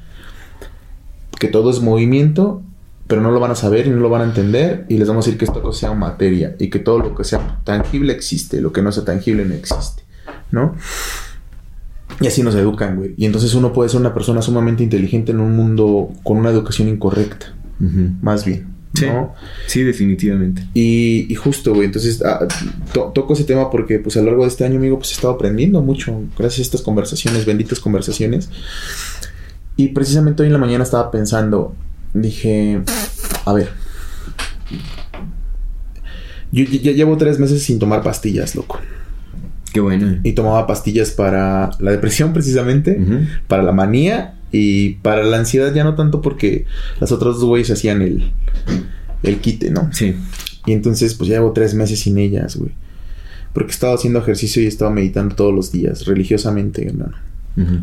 Que 1.40 1.48
todo 1.48 1.70
es 1.70 1.82
movimiento, 1.82 2.64
pero 3.08 3.22
no 3.22 3.32
lo 3.32 3.40
van 3.40 3.52
a 3.52 3.56
saber 3.56 3.88
y 3.88 3.90
no 3.92 3.98
lo 3.98 4.10
van 4.10 4.22
a 4.22 4.26
entender. 4.26 4.86
Y 4.90 4.98
les 4.98 5.08
vamos 5.08 5.26
a 5.26 5.28
decir 5.28 5.38
que 5.40 5.46
esta 5.46 5.62
cosa 5.62 5.80
sea 5.82 5.94
materia 5.94 6.56
y 6.60 6.70
que 6.70 6.80
todo 6.80 7.00
lo 7.00 7.16
que 7.16 7.24
sea 7.24 7.60
tangible 7.64 8.14
existe, 8.14 8.62
lo 8.62 8.72
que 8.72 8.82
no 8.82 8.92
sea 8.92 9.04
tangible 9.06 9.46
no 9.46 9.54
existe, 9.54 10.04
¿no? 10.52 10.76
Y 12.22 12.28
así 12.28 12.44
nos 12.44 12.56
educan, 12.56 12.96
güey. 12.96 13.14
Y 13.18 13.26
entonces 13.26 13.54
uno 13.56 13.74
puede 13.74 13.90
ser 13.90 14.00
una 14.00 14.14
persona 14.14 14.42
sumamente 14.42 14.84
inteligente 14.84 15.32
en 15.32 15.40
un 15.40 15.56
mundo 15.56 16.12
con 16.24 16.38
una 16.38 16.50
educación 16.50 16.88
incorrecta, 16.88 17.54
más 18.22 18.46
bien. 18.46 18.74
Sí. 18.94 19.08
¿no? 19.08 19.34
Sí, 19.68 19.84
definitivamente. 19.84 20.66
Y, 20.74 21.28
y 21.30 21.36
justo, 21.36 21.74
güey, 21.74 21.88
entonces 21.88 22.24
ah, 22.24 22.48
to- 22.94 23.12
toco 23.14 23.34
ese 23.34 23.44
tema 23.44 23.70
porque 23.70 24.00
pues 24.00 24.16
a 24.16 24.22
lo 24.22 24.28
largo 24.28 24.44
de 24.44 24.48
este 24.48 24.64
año, 24.64 24.78
amigo, 24.78 24.98
pues 24.98 25.12
he 25.12 25.16
estado 25.16 25.34
aprendiendo 25.34 25.82
mucho 25.82 26.18
gracias 26.38 26.60
a 26.60 26.62
estas 26.62 26.82
conversaciones, 26.82 27.46
benditas 27.46 27.82
conversaciones. 27.82 28.50
Y 29.76 29.90
precisamente 29.90 30.44
hoy 30.44 30.48
en 30.48 30.54
la 30.54 30.60
mañana 30.60 30.86
estaba 30.86 31.12
pensando, 31.12 31.76
dije, 32.22 32.82
a 33.46 33.54
ver, 33.54 33.70
yo 36.52 36.64
ya- 36.64 36.92
llevo 36.94 37.18
tres 37.18 37.40
meses 37.40 37.64
sin 37.64 37.80
tomar 37.80 38.02
pastillas, 38.04 38.56
loco. 38.56 38.80
Qué 39.74 39.80
bueno. 39.82 40.20
Y 40.24 40.34
tomaba 40.34 40.68
pastillas 40.68 41.12
para 41.12 41.72
la 41.80 41.92
depresión 41.92 42.32
precisamente, 42.32 42.98
para 43.48 43.62
la 43.62 43.74
manía 43.74 44.36
y 44.52 44.92
para 44.96 45.24
la 45.24 45.38
ansiedad 45.38 45.74
ya 45.74 45.84
no 45.84 45.96
tanto 45.96 46.22
porque 46.22 46.66
las 47.02 47.12
otras 47.12 47.36
dos 47.36 47.44
güeyes 47.44 47.72
hacían 47.72 48.02
el, 48.02 48.32
el 49.24 49.38
quite, 49.40 49.72
¿no? 49.72 49.90
Sí. 49.92 50.16
Y 50.66 50.72
entonces, 50.72 51.14
pues 51.16 51.30
ya 51.30 51.36
llevo 51.36 51.52
tres 51.52 51.74
meses 51.74 52.00
sin 52.00 52.18
ellas, 52.18 52.56
güey. 52.56 52.72
Porque 53.54 53.72
he 53.72 53.74
estado 53.74 53.96
haciendo 53.96 54.20
ejercicio 54.20 54.62
y 54.62 54.66
he 54.66 54.70
estado 54.70 54.92
meditando 54.92 55.36
todos 55.36 55.54
los 55.54 55.72
días, 55.74 56.06
religiosamente, 56.06 56.88
hermano. 56.88 57.16
Ujú. 57.58 57.80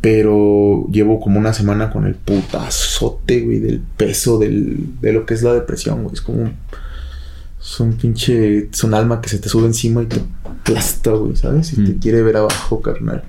Pero 0.00 0.86
llevo 0.92 1.18
como 1.20 1.38
una 1.40 1.52
semana 1.52 1.90
con 1.90 2.06
el 2.06 2.14
putazote, 2.14 3.40
güey, 3.40 3.58
del 3.58 3.80
peso 3.80 4.38
del, 4.38 5.00
de 5.00 5.12
lo 5.12 5.26
que 5.26 5.34
es 5.34 5.42
la 5.42 5.52
depresión, 5.54 6.02
güey. 6.04 6.14
Es 6.14 6.20
como 6.20 6.42
un, 6.42 6.52
es 7.60 7.80
un 7.80 7.94
pinche, 7.94 8.68
es 8.72 8.84
un 8.84 8.94
alma 8.94 9.20
que 9.20 9.28
se 9.28 9.38
te 9.40 9.48
sube 9.48 9.66
encima 9.66 10.02
y 10.02 10.06
te 10.06 10.20
aplasta, 10.44 11.10
güey, 11.10 11.34
¿sabes? 11.36 11.72
Y 11.72 11.76
te 11.84 11.92
Mm. 11.92 11.98
quiere 11.98 12.22
ver 12.22 12.36
abajo, 12.36 12.80
carnal. 12.80 13.24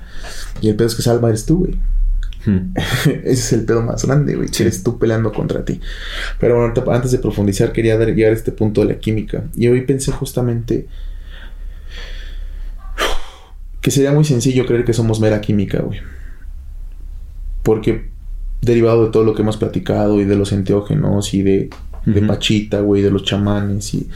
Y 0.61 0.69
el 0.69 0.75
pedo 0.75 0.87
es 0.87 0.95
que 0.95 1.01
esa 1.01 1.11
alma 1.11 1.29
eres 1.29 1.45
tú, 1.45 1.57
güey. 1.59 1.75
Ujú. 2.45 2.61
Ese 3.23 3.31
es 3.31 3.53
el 3.53 3.65
pedo 3.65 3.81
más 3.81 4.05
grande, 4.05 4.35
güey. 4.35 4.49
Eres 4.59 4.83
tú 4.83 4.99
peleando 4.99 5.33
contra 5.33 5.65
ti. 5.65 5.81
Pero 6.39 6.55
bueno, 6.59 6.73
antes 6.93 7.11
de 7.11 7.17
profundizar, 7.17 7.71
quería 7.73 7.97
dar- 7.97 8.13
llegar 8.13 8.31
a 8.31 8.35
este 8.35 8.51
punto 8.51 8.81
de 8.81 8.93
la 8.93 8.99
química. 8.99 9.43
Y 9.55 9.67
hoy 9.69 9.81
pensé 9.81 10.11
justamente 10.11 10.87
que 13.81 13.91
sería 13.91 14.11
muy 14.11 14.25
sencillo 14.25 14.65
creer 14.65 14.85
que 14.85 14.93
somos 14.93 15.19
mera 15.19 15.41
química, 15.41 15.79
güey. 15.81 15.99
Porque 17.69 18.09
derivado 18.61 19.05
de 19.05 19.11
todo 19.11 19.23
lo 19.23 19.35
que 19.35 19.43
hemos 19.43 19.57
platicado 19.57 20.19
y 20.19 20.25
de 20.25 20.35
los 20.35 20.51
enteógenos 20.51 21.33
y 21.35 21.43
de 21.43 21.69
de. 22.05 22.21
Pachita, 22.23 22.79
güey, 22.79 23.01
de 23.03 23.11
los 23.11 23.23
chamanes 23.23 23.93
y 23.93 24.07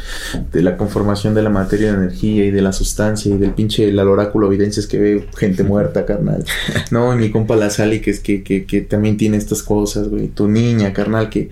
de 0.54 0.62
la 0.64 0.78
conformación 0.78 1.36
de 1.36 1.44
la 1.44 1.50
materia 1.50 1.92
de 1.92 1.98
energía 2.06 2.46
y 2.46 2.50
de 2.50 2.62
la 2.62 2.72
sustancia 2.72 3.32
y 3.36 3.38
del 3.38 3.52
pinche 3.52 3.88
el 3.88 4.00
oráculo 4.00 4.48
evidencias 4.48 4.88
que 4.88 4.98
ve 4.98 5.28
gente 5.38 5.64
muerta, 5.64 6.06
carnal. 6.06 6.44
No, 6.92 7.14
y 7.14 7.18
mi 7.18 7.30
compa 7.30 7.56
la 7.56 7.70
Sally 7.70 8.00
que 8.00 8.10
es 8.12 8.20
que, 8.22 8.42
que, 8.42 8.66
que 8.66 8.82
también 8.82 9.18
tiene 9.18 9.38
estas 9.38 9.62
cosas, 9.62 10.08
güey. 10.08 10.30
Tu 10.30 10.48
niña, 10.48 10.92
carnal, 10.94 11.30
que 11.30 11.50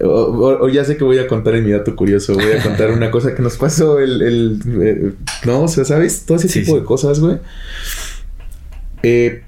o, 0.00 0.06
o- 0.08 0.64
o 0.66 0.68
ya 0.68 0.84
sé 0.84 0.96
que 0.96 1.04
voy 1.04 1.18
a 1.18 1.26
contar 1.26 1.54
en 1.56 1.64
mi 1.64 1.72
dato 1.72 1.96
curioso, 1.96 2.34
voy 2.34 2.52
a 2.52 2.62
contar 2.62 2.90
una 2.92 3.10
cosa 3.10 3.34
que 3.34 3.42
nos 3.42 3.56
pasó 3.56 3.98
el, 3.98 4.22
el 4.22 4.60
eh, 4.82 5.12
no, 5.46 5.62
o 5.62 5.68
sea, 5.68 5.84
¿sabes? 5.84 6.26
Todo 6.26 6.36
ese 6.36 6.48
Sí, 6.48 6.60
tipo 6.60 6.74
sí. 6.74 6.78
de 6.80 6.84
cosas, 6.84 7.18
güey. 7.18 7.38
Eh, 9.02 9.42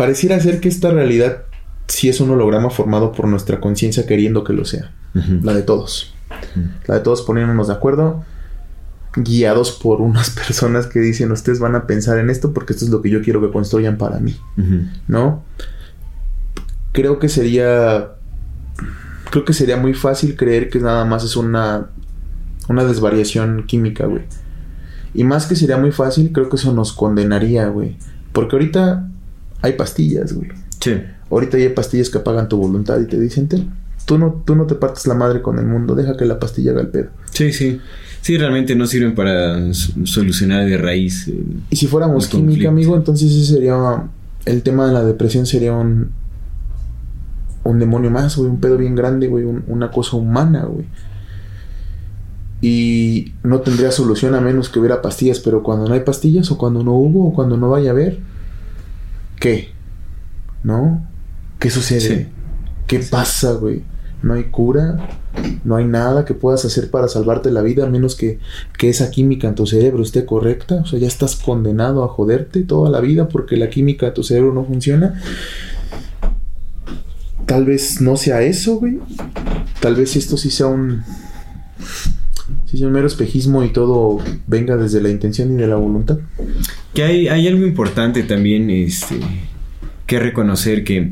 pareciera 0.00 0.40
ser 0.40 0.60
que 0.60 0.70
esta 0.70 0.90
realidad 0.90 1.42
sí 1.86 2.08
es 2.08 2.22
un 2.22 2.30
holograma 2.30 2.70
formado 2.70 3.12
por 3.12 3.28
nuestra 3.28 3.60
conciencia 3.60 4.06
queriendo 4.06 4.44
que 4.44 4.54
lo 4.54 4.64
sea. 4.64 4.94
La 5.42 5.52
de 5.52 5.60
todos. 5.60 6.14
La 6.86 6.94
de 6.94 7.00
todos 7.00 7.20
poniéndonos 7.20 7.68
de 7.68 7.74
acuerdo, 7.74 8.24
guiados 9.14 9.72
por 9.72 10.00
unas 10.00 10.30
personas 10.46 10.86
que 10.86 11.00
dicen, 11.00 11.30
ustedes 11.32 11.58
van 11.58 11.74
a 11.74 11.86
pensar 11.86 12.18
en 12.18 12.30
esto 12.30 12.54
porque 12.54 12.72
esto 12.72 12.86
es 12.86 12.90
lo 12.90 13.02
que 13.02 13.10
yo 13.10 13.20
quiero 13.20 13.42
que 13.42 13.50
construyan 13.52 13.98
para 13.98 14.20
mí. 14.20 14.34
¿no? 15.06 15.44
Creo 16.92 17.18
que 17.18 17.28
sería... 17.28 18.12
Creo 19.30 19.44
que 19.44 19.52
sería 19.52 19.76
muy 19.76 19.92
fácil 19.92 20.34
creer 20.34 20.70
que 20.70 20.78
nada 20.78 21.04
más 21.04 21.24
es 21.24 21.36
una... 21.36 21.90
Una 22.70 22.84
desvariación 22.84 23.64
química, 23.66 24.06
güey. 24.06 24.22
Y 25.12 25.24
más 25.24 25.44
que 25.44 25.56
sería 25.56 25.76
muy 25.76 25.92
fácil, 25.92 26.32
creo 26.32 26.48
que 26.48 26.56
eso 26.56 26.72
nos 26.72 26.94
condenaría, 26.94 27.68
güey. 27.68 27.98
Porque 28.32 28.56
ahorita 28.56 29.10
hay 29.62 29.72
pastillas, 29.74 30.32
güey. 30.32 30.48
Sí. 30.80 30.92
Ahorita 31.30 31.58
ya 31.58 31.64
hay 31.64 31.72
pastillas 31.74 32.10
que 32.10 32.18
apagan 32.18 32.48
tu 32.48 32.56
voluntad 32.56 33.00
y 33.00 33.06
te 33.06 33.18
dicen, 33.20 33.48
"Ten, 33.48 33.70
tú 34.06 34.18
no, 34.18 34.42
tú 34.44 34.56
no 34.56 34.66
te 34.66 34.74
partes 34.74 35.06
la 35.06 35.14
madre 35.14 35.42
con 35.42 35.58
el 35.58 35.66
mundo, 35.66 35.94
deja 35.94 36.16
que 36.16 36.24
la 36.24 36.38
pastilla 36.40 36.72
haga 36.72 36.80
el 36.80 36.88
pedo. 36.88 37.08
Sí, 37.32 37.52
sí. 37.52 37.80
Sí, 38.22 38.36
realmente 38.36 38.74
no 38.76 38.86
sirven 38.86 39.14
para 39.14 39.72
solucionar 39.72 40.66
de 40.66 40.76
raíz. 40.76 41.28
eh, 41.28 41.42
Y 41.70 41.76
si 41.76 41.86
fuéramos 41.86 42.24
El 42.24 42.30
química, 42.30 42.46
conflicto. 42.48 42.68
amigo, 42.70 42.96
entonces 42.96 43.30
ese 43.32 43.54
sería 43.54 44.04
el 44.46 44.62
tema 44.62 44.86
de 44.86 44.92
la 44.92 45.04
depresión 45.04 45.46
sería 45.46 45.72
un 45.72 46.10
un 47.62 47.78
demonio 47.78 48.10
más, 48.10 48.36
güey, 48.38 48.48
un 48.50 48.58
pedo 48.58 48.78
bien 48.78 48.94
grande, 48.96 49.28
güey, 49.28 49.44
un- 49.44 49.64
una 49.68 49.90
cosa 49.90 50.16
humana, 50.16 50.64
güey. 50.64 50.86
Y 52.62 53.32
no 53.42 53.60
tendría 53.60 53.90
solución 53.90 54.34
a 54.34 54.40
menos 54.40 54.68
que 54.68 54.78
hubiera 54.78 55.00
pastillas, 55.02 55.40
pero 55.40 55.62
cuando 55.62 55.86
no 55.88 55.94
hay 55.94 56.00
pastillas 56.00 56.50
o 56.50 56.58
cuando 56.58 56.82
no 56.82 56.92
hubo 56.94 57.28
o 57.28 57.32
cuando 57.34 57.56
no 57.56 57.70
vaya 57.70 57.90
a 57.90 57.92
haber, 57.92 58.18
¿qué? 59.40 59.70
¿No? 60.62 61.04
¿Qué 61.58 61.70
sucede? 61.70 62.00
Sí. 62.00 62.26
¿Qué 62.86 63.00
pasa, 63.00 63.54
güey? 63.54 63.82
No 64.22 64.34
hay 64.34 64.44
cura, 64.44 65.08
no 65.64 65.76
hay 65.76 65.86
nada 65.86 66.24
que 66.24 66.34
puedas 66.34 66.64
hacer 66.64 66.90
para 66.90 67.08
salvarte 67.08 67.50
la 67.50 67.62
vida 67.62 67.86
a 67.86 67.88
menos 67.88 68.14
que, 68.16 68.38
que 68.76 68.90
esa 68.90 69.10
química 69.10 69.48
en 69.48 69.54
tu 69.54 69.66
cerebro 69.66 70.02
esté 70.02 70.26
correcta. 70.26 70.76
O 70.76 70.86
sea, 70.86 70.98
ya 70.98 71.08
estás 71.08 71.36
condenado 71.36 72.04
a 72.04 72.08
joderte 72.08 72.62
toda 72.62 72.90
la 72.90 73.00
vida 73.00 73.28
porque 73.28 73.56
la 73.56 73.70
química 73.70 74.06
de 74.06 74.12
tu 74.12 74.22
cerebro 74.22 74.52
no 74.52 74.64
funciona. 74.64 75.20
Tal 77.46 77.64
vez 77.64 78.00
no 78.00 78.16
sea 78.16 78.42
eso, 78.42 78.76
güey. 78.76 79.00
Tal 79.80 79.94
vez 79.94 80.16
esto 80.16 80.36
sí 80.36 80.50
sea 80.50 80.66
un. 80.66 81.02
Sí 82.66 82.78
sea 82.78 82.86
un 82.86 82.92
mero 82.92 83.06
espejismo 83.06 83.64
y 83.64 83.68
todo 83.70 84.18
venga 84.46 84.76
desde 84.76 85.00
la 85.02 85.10
intención 85.10 85.52
y 85.54 85.56
de 85.56 85.66
la 85.66 85.76
voluntad. 85.76 86.18
Que 86.94 87.02
hay, 87.02 87.28
hay 87.28 87.48
algo 87.48 87.66
importante 87.66 88.22
también 88.22 88.70
este, 88.70 89.16
que 90.06 90.18
reconocer 90.20 90.84
que 90.84 91.10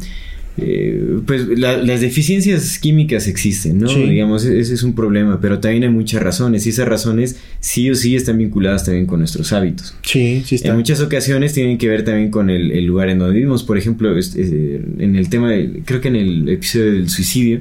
eh, 0.61 1.21
pues 1.25 1.47
la- 1.57 1.77
las 1.77 2.01
deficiencias 2.01 2.81
químicas 2.81 3.29
existen, 3.29 3.79
¿no? 3.79 3.89
Sí. 3.89 4.03
Digamos, 4.03 4.45
e- 4.45 4.59
ese 4.59 4.75
es 4.75 4.83
un 4.83 4.93
problema, 4.93 5.41
pero 5.41 5.61
también 5.61 5.85
hay 5.85 5.89
muchas 5.91 6.21
razones 6.21 6.67
y 6.67 6.71
esas 6.71 6.89
razones 6.89 7.37
sí 7.61 7.89
o 7.91 7.95
sí 7.95 8.17
están 8.17 8.39
vinculadas 8.39 8.85
también 8.85 9.07
con 9.07 9.21
nuestros 9.21 9.53
hábitos. 9.53 9.95
Sí, 10.03 10.43
sí 10.45 10.61
En 10.65 10.75
muchas 10.75 11.01
ocasiones 11.01 11.53
tienen 11.53 11.79
que 11.79 11.89
ver 11.89 12.05
también 12.05 12.33
con 12.33 12.51
el, 12.51 12.73
el 12.73 12.85
lugar 12.87 13.09
en 13.09 13.21
donde 13.21 13.35
vivimos. 13.37 13.63
Por 13.63 13.79
ejemplo, 13.79 14.19
este, 14.19 14.43
eh, 14.43 14.81
en 14.99 15.15
el 15.15 15.29
tema, 15.29 15.53
del- 15.53 15.83
creo 15.85 16.01
que 16.01 16.09
en 16.09 16.17
el 16.17 16.49
episodio 16.49 16.87
del 16.93 17.09
suicidio, 17.09 17.61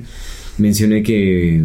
mencioné 0.57 1.03
que 1.03 1.61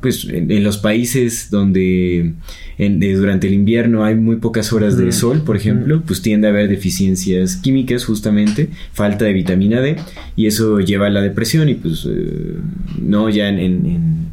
pues 0.00 0.24
en, 0.24 0.50
en 0.50 0.64
los 0.64 0.78
países 0.78 1.50
donde 1.50 2.32
en- 2.78 3.00
de- 3.00 3.14
durante 3.14 3.46
el 3.46 3.54
invierno 3.54 4.04
hay 4.04 4.14
muy 4.14 4.36
pocas 4.36 4.72
horas 4.72 4.96
de 4.96 5.12
sol, 5.12 5.42
por 5.44 5.56
ejemplo, 5.56 6.02
pues 6.06 6.22
tiende 6.22 6.46
a 6.46 6.50
haber 6.50 6.68
deficiencias 6.68 7.56
químicas 7.56 8.04
justamente, 8.04 8.70
falta 8.92 9.24
de 9.26 9.32
vitamina 9.32 9.80
D 9.80 9.96
y 10.36 10.46
eso 10.46 10.80
lleva 10.80 11.06
a 11.06 11.10
la 11.10 11.20
depresión 11.22 11.68
y 11.68 11.74
pues 11.74 12.06
eh, 12.10 12.54
no 13.00 13.28
ya 13.28 13.48
en, 13.48 13.58
en, 13.58 14.30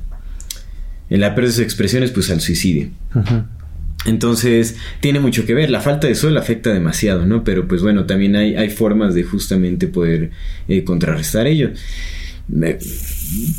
la 1.09 1.35
pérdida 1.35 1.47
de 1.49 1.53
sus 1.55 1.63
expresiones 1.63 2.11
pues 2.11 2.29
al 2.29 2.41
suicidio. 2.41 2.89
Entonces, 4.05 4.77
tiene 5.01 5.19
mucho 5.19 5.45
que 5.45 5.53
ver. 5.53 5.69
La 5.69 5.81
falta 5.81 6.07
de 6.07 6.15
sol 6.15 6.37
afecta 6.37 6.73
demasiado, 6.73 7.25
¿no? 7.25 7.43
Pero 7.43 7.67
pues 7.67 7.81
bueno, 7.81 8.05
también 8.05 8.35
hay, 8.37 8.55
hay 8.55 8.69
formas 8.69 9.13
de 9.15 9.23
justamente 9.23 9.87
poder 9.87 10.31
eh, 10.69 10.83
contrarrestar 10.85 11.45
ello. 11.47 11.71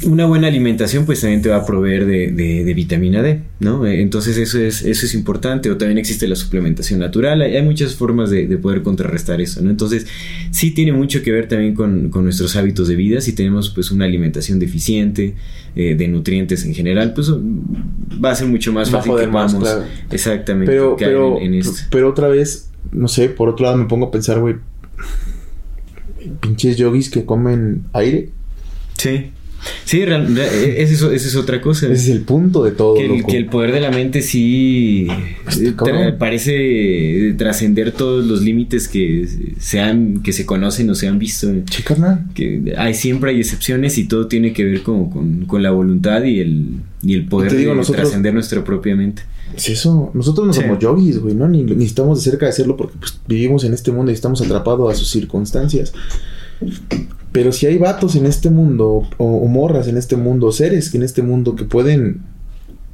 Una 0.06 0.24
buena 0.24 0.46
alimentación 0.48 1.04
pues 1.04 1.20
también 1.20 1.42
te 1.42 1.50
va 1.50 1.56
a 1.56 1.66
proveer 1.66 2.06
de, 2.06 2.32
de- 2.32 2.64
de 2.64 2.74
vitamina 2.74 3.20
D, 3.22 3.42
¿no? 3.60 3.84
Eh, 3.86 4.00
Entonces 4.00 4.38
eso 4.38 4.58
es, 4.58 4.82
eso 4.82 5.04
es 5.04 5.12
importante. 5.14 5.70
O 5.70 5.76
también 5.76 5.98
existe 5.98 6.26
la 6.26 6.36
suplementación 6.36 6.98
natural. 7.00 7.42
Hay, 7.42 7.54
hay 7.56 7.62
muchas 7.62 7.94
formas 7.94 8.30
de, 8.30 8.46
de 8.46 8.56
poder 8.56 8.82
contrarrestar 8.82 9.42
eso, 9.42 9.60
¿no? 9.60 9.68
Entonces 9.68 10.06
sí 10.52 10.70
tiene 10.70 10.92
mucho 10.92 11.22
que 11.22 11.32
ver 11.32 11.48
también 11.48 11.74
con, 11.74 12.08
con 12.08 12.24
nuestros 12.24 12.56
hábitos 12.56 12.88
de 12.88 12.96
vida. 12.96 13.20
Si 13.20 13.34
tenemos 13.34 13.68
pues 13.68 13.90
una 13.90 14.06
alimentación 14.06 14.58
deficiente 14.58 15.34
eh, 15.76 15.94
de 15.94 16.08
nutrientes 16.08 16.64
en 16.64 16.72
general, 16.74 17.12
pues 17.12 17.30
va 17.30 18.30
a 18.30 18.34
ser 18.34 18.48
mucho 18.48 18.72
más 18.72 18.88
fácil 18.90 19.12
que 19.16 19.26
más, 19.26 19.52
podamos 19.52 19.68
claro. 19.74 19.90
exactamente 20.10 20.72
Pero, 20.72 20.96
caer 20.96 21.10
pero, 21.10 21.38
en, 21.40 21.52
en 21.52 21.60
esto. 21.60 21.72
pero 21.90 22.08
otra 22.08 22.28
vez, 22.28 22.70
no 22.90 23.06
sé, 23.08 23.28
por 23.28 23.50
otro 23.50 23.66
lado 23.66 23.76
me 23.76 23.84
pongo 23.84 24.06
a 24.06 24.10
pensar, 24.10 24.40
güey, 24.40 24.54
pinches 26.40 26.78
yogis 26.78 27.10
que 27.10 27.26
comen 27.26 27.82
aire. 27.92 28.30
Sí. 28.98 29.26
Sí, 29.84 30.02
e, 30.02 30.82
esa 30.82 30.92
es, 30.94 31.02
esa 31.02 31.12
es 31.28 31.34
otra 31.34 31.60
cosa. 31.60 31.86
Ese 31.86 31.94
es 31.94 32.08
el 32.10 32.20
punto 32.20 32.62
de 32.62 32.70
todo, 32.70 32.94
que, 32.94 33.06
el, 33.06 33.16
loco. 33.18 33.26
que 33.32 33.36
el 33.36 33.46
poder 33.46 33.72
de 33.72 33.80
la 33.80 33.90
mente 33.90 34.22
sí 34.22 35.08
eh, 35.10 35.74
tra- 35.76 36.16
parece 36.16 37.34
trascender 37.36 37.90
todos 37.90 38.24
los 38.24 38.40
límites 38.40 38.86
que 38.86 39.26
se 39.58 39.80
han, 39.80 40.22
que 40.22 40.32
se 40.32 40.46
conocen 40.46 40.88
o 40.90 40.94
se 40.94 41.08
han 41.08 41.18
visto. 41.18 41.48
Sí, 41.72 41.82
carnal. 41.82 42.26
Que 42.34 42.74
hay 42.78 42.94
siempre 42.94 43.32
hay 43.32 43.38
excepciones 43.40 43.98
y 43.98 44.04
todo 44.06 44.28
tiene 44.28 44.52
que 44.52 44.62
ver 44.64 44.82
como 44.84 45.10
con, 45.10 45.44
con 45.46 45.60
la 45.64 45.72
voluntad 45.72 46.22
y 46.22 46.38
el, 46.38 46.66
y 47.02 47.14
el 47.14 47.26
poder 47.26 47.56
digo, 47.56 47.72
de 47.72 47.78
nosotros- 47.78 48.04
trascender 48.04 48.32
nuestra 48.34 48.62
propia 48.62 48.94
mente. 48.94 49.22
Es 49.56 49.68
eso. 49.70 50.12
Nosotros 50.14 50.46
no 50.46 50.52
Sí. 50.52 50.60
somos 50.60 50.78
yogis, 50.78 51.18
güey, 51.18 51.34
¿no? 51.34 51.48
Ni 51.48 51.64
ni 51.64 51.72
necesitamos 51.74 52.22
de 52.22 52.30
cerca 52.30 52.46
de 52.46 52.50
hacerlo 52.50 52.76
porque 52.76 52.94
pues, 53.00 53.18
vivimos 53.26 53.64
en 53.64 53.74
este 53.74 53.90
mundo 53.90 54.12
y 54.12 54.14
estamos 54.14 54.40
atrapados 54.40 54.92
a 54.92 54.96
sus 54.96 55.10
circunstancias. 55.10 55.92
Pero 57.32 57.52
si 57.52 57.66
hay 57.66 57.78
vatos 57.78 58.16
en 58.16 58.26
este 58.26 58.50
mundo, 58.50 59.02
o, 59.18 59.24
o 59.24 59.46
morras 59.48 59.86
en 59.88 59.96
este 59.96 60.16
mundo, 60.16 60.50
seres 60.52 60.94
en 60.94 61.02
este 61.02 61.22
mundo 61.22 61.54
que 61.56 61.64
pueden. 61.64 62.22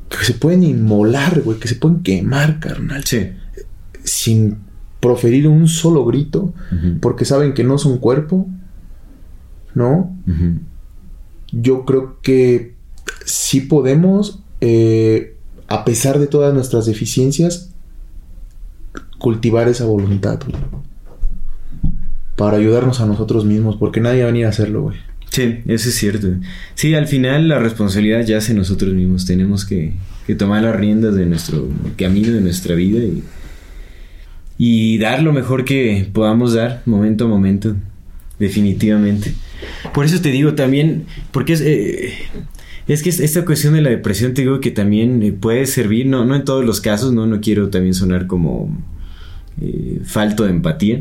que 0.09 0.25
se 0.25 0.35
pueden 0.35 0.63
inmolar, 0.63 1.43
güey, 1.43 1.59
que 1.59 1.69
se 1.69 1.77
pueden 1.77 2.03
quemar, 2.03 2.61
carnal. 2.61 3.05
Sí. 3.05 3.31
Sin 4.03 4.59
proferir 5.01 5.47
un 5.49 5.69
solo 5.69 6.05
grito, 6.07 6.55
porque 7.03 7.27
saben 7.27 7.53
que 7.53 7.63
no 7.63 7.77
son 7.77 7.99
cuerpo, 7.99 8.49
¿no? 9.75 10.17
Yo 11.53 11.85
creo 11.85 12.21
que 12.23 12.75
sí 13.27 13.61
podemos, 13.61 14.43
eh, 14.63 15.37
a 15.69 15.85
pesar 15.85 16.19
de 16.19 16.27
todas 16.27 16.55
nuestras 16.55 16.87
deficiencias, 16.87 17.71
cultivar 19.19 19.69
esa 19.69 19.85
voluntad, 19.85 20.41
güey. 20.47 20.57
Para 22.37 22.57
ayudarnos 22.57 23.01
a 23.01 23.07
nosotros 23.07 23.45
mismos, 23.45 23.77
porque 23.77 24.01
nadie 24.01 24.23
va 24.23 24.29
a 24.29 24.33
venir 24.33 24.47
a 24.47 24.49
hacerlo, 24.51 24.83
güey. 24.83 24.97
Sí, 25.31 25.59
eso 25.67 25.89
es 25.89 25.95
cierto. 25.97 26.29
Sí, 26.75 26.95
al 26.95 27.07
final 27.09 27.49
la 27.49 27.59
responsabilidad 27.59 28.25
ya 28.25 28.39
hace 28.39 28.55
nosotros 28.55 28.93
mismos. 28.95 29.27
Tenemos 29.27 29.65
que, 29.65 29.93
que 30.27 30.35
tomar 30.35 30.63
las 30.63 30.77
riendas 30.77 31.15
de 31.17 31.27
nuestro 31.27 31.69
camino, 31.97 32.33
de 32.33 32.41
nuestra 32.41 32.75
vida 32.77 33.03
y, 33.03 33.23
y 34.59 34.99
dar 34.99 35.23
lo 35.23 35.33
mejor 35.33 35.65
que 35.65 36.09
podamos 36.13 36.55
dar 36.55 36.83
momento 36.87 37.25
a 37.25 37.29
momento. 37.29 37.75
Definitivamente. 38.39 39.33
Por 39.93 40.05
eso 40.05 40.21
te 40.21 40.31
digo 40.31 40.55
también, 40.55 41.05
porque 41.31 41.53
es, 41.55 41.61
eh, 41.63 42.13
es 42.89 43.03
que 43.03 43.11
es- 43.11 43.21
esta 43.21 43.45
cuestión 43.45 43.75
de 43.75 43.81
la 43.81 43.91
depresión 43.91 44.35
te 44.35 44.43
digo 44.43 44.61
que 44.61 44.71
también 44.71 45.23
eh, 45.23 45.33
puede 45.33 45.67
servir, 45.67 46.07
no, 46.07 46.25
no 46.25 46.35
en 46.35 46.45
todos 46.45 46.65
los 46.65 46.81
casos, 46.81 47.13
no, 47.13 47.27
no 47.27 47.41
quiero 47.41 47.71
también 47.71 47.95
sonar 47.95 48.27
como 48.27 48.77
eh, 49.61 50.01
falto 50.05 50.45
de 50.45 50.51
empatía. 50.51 51.01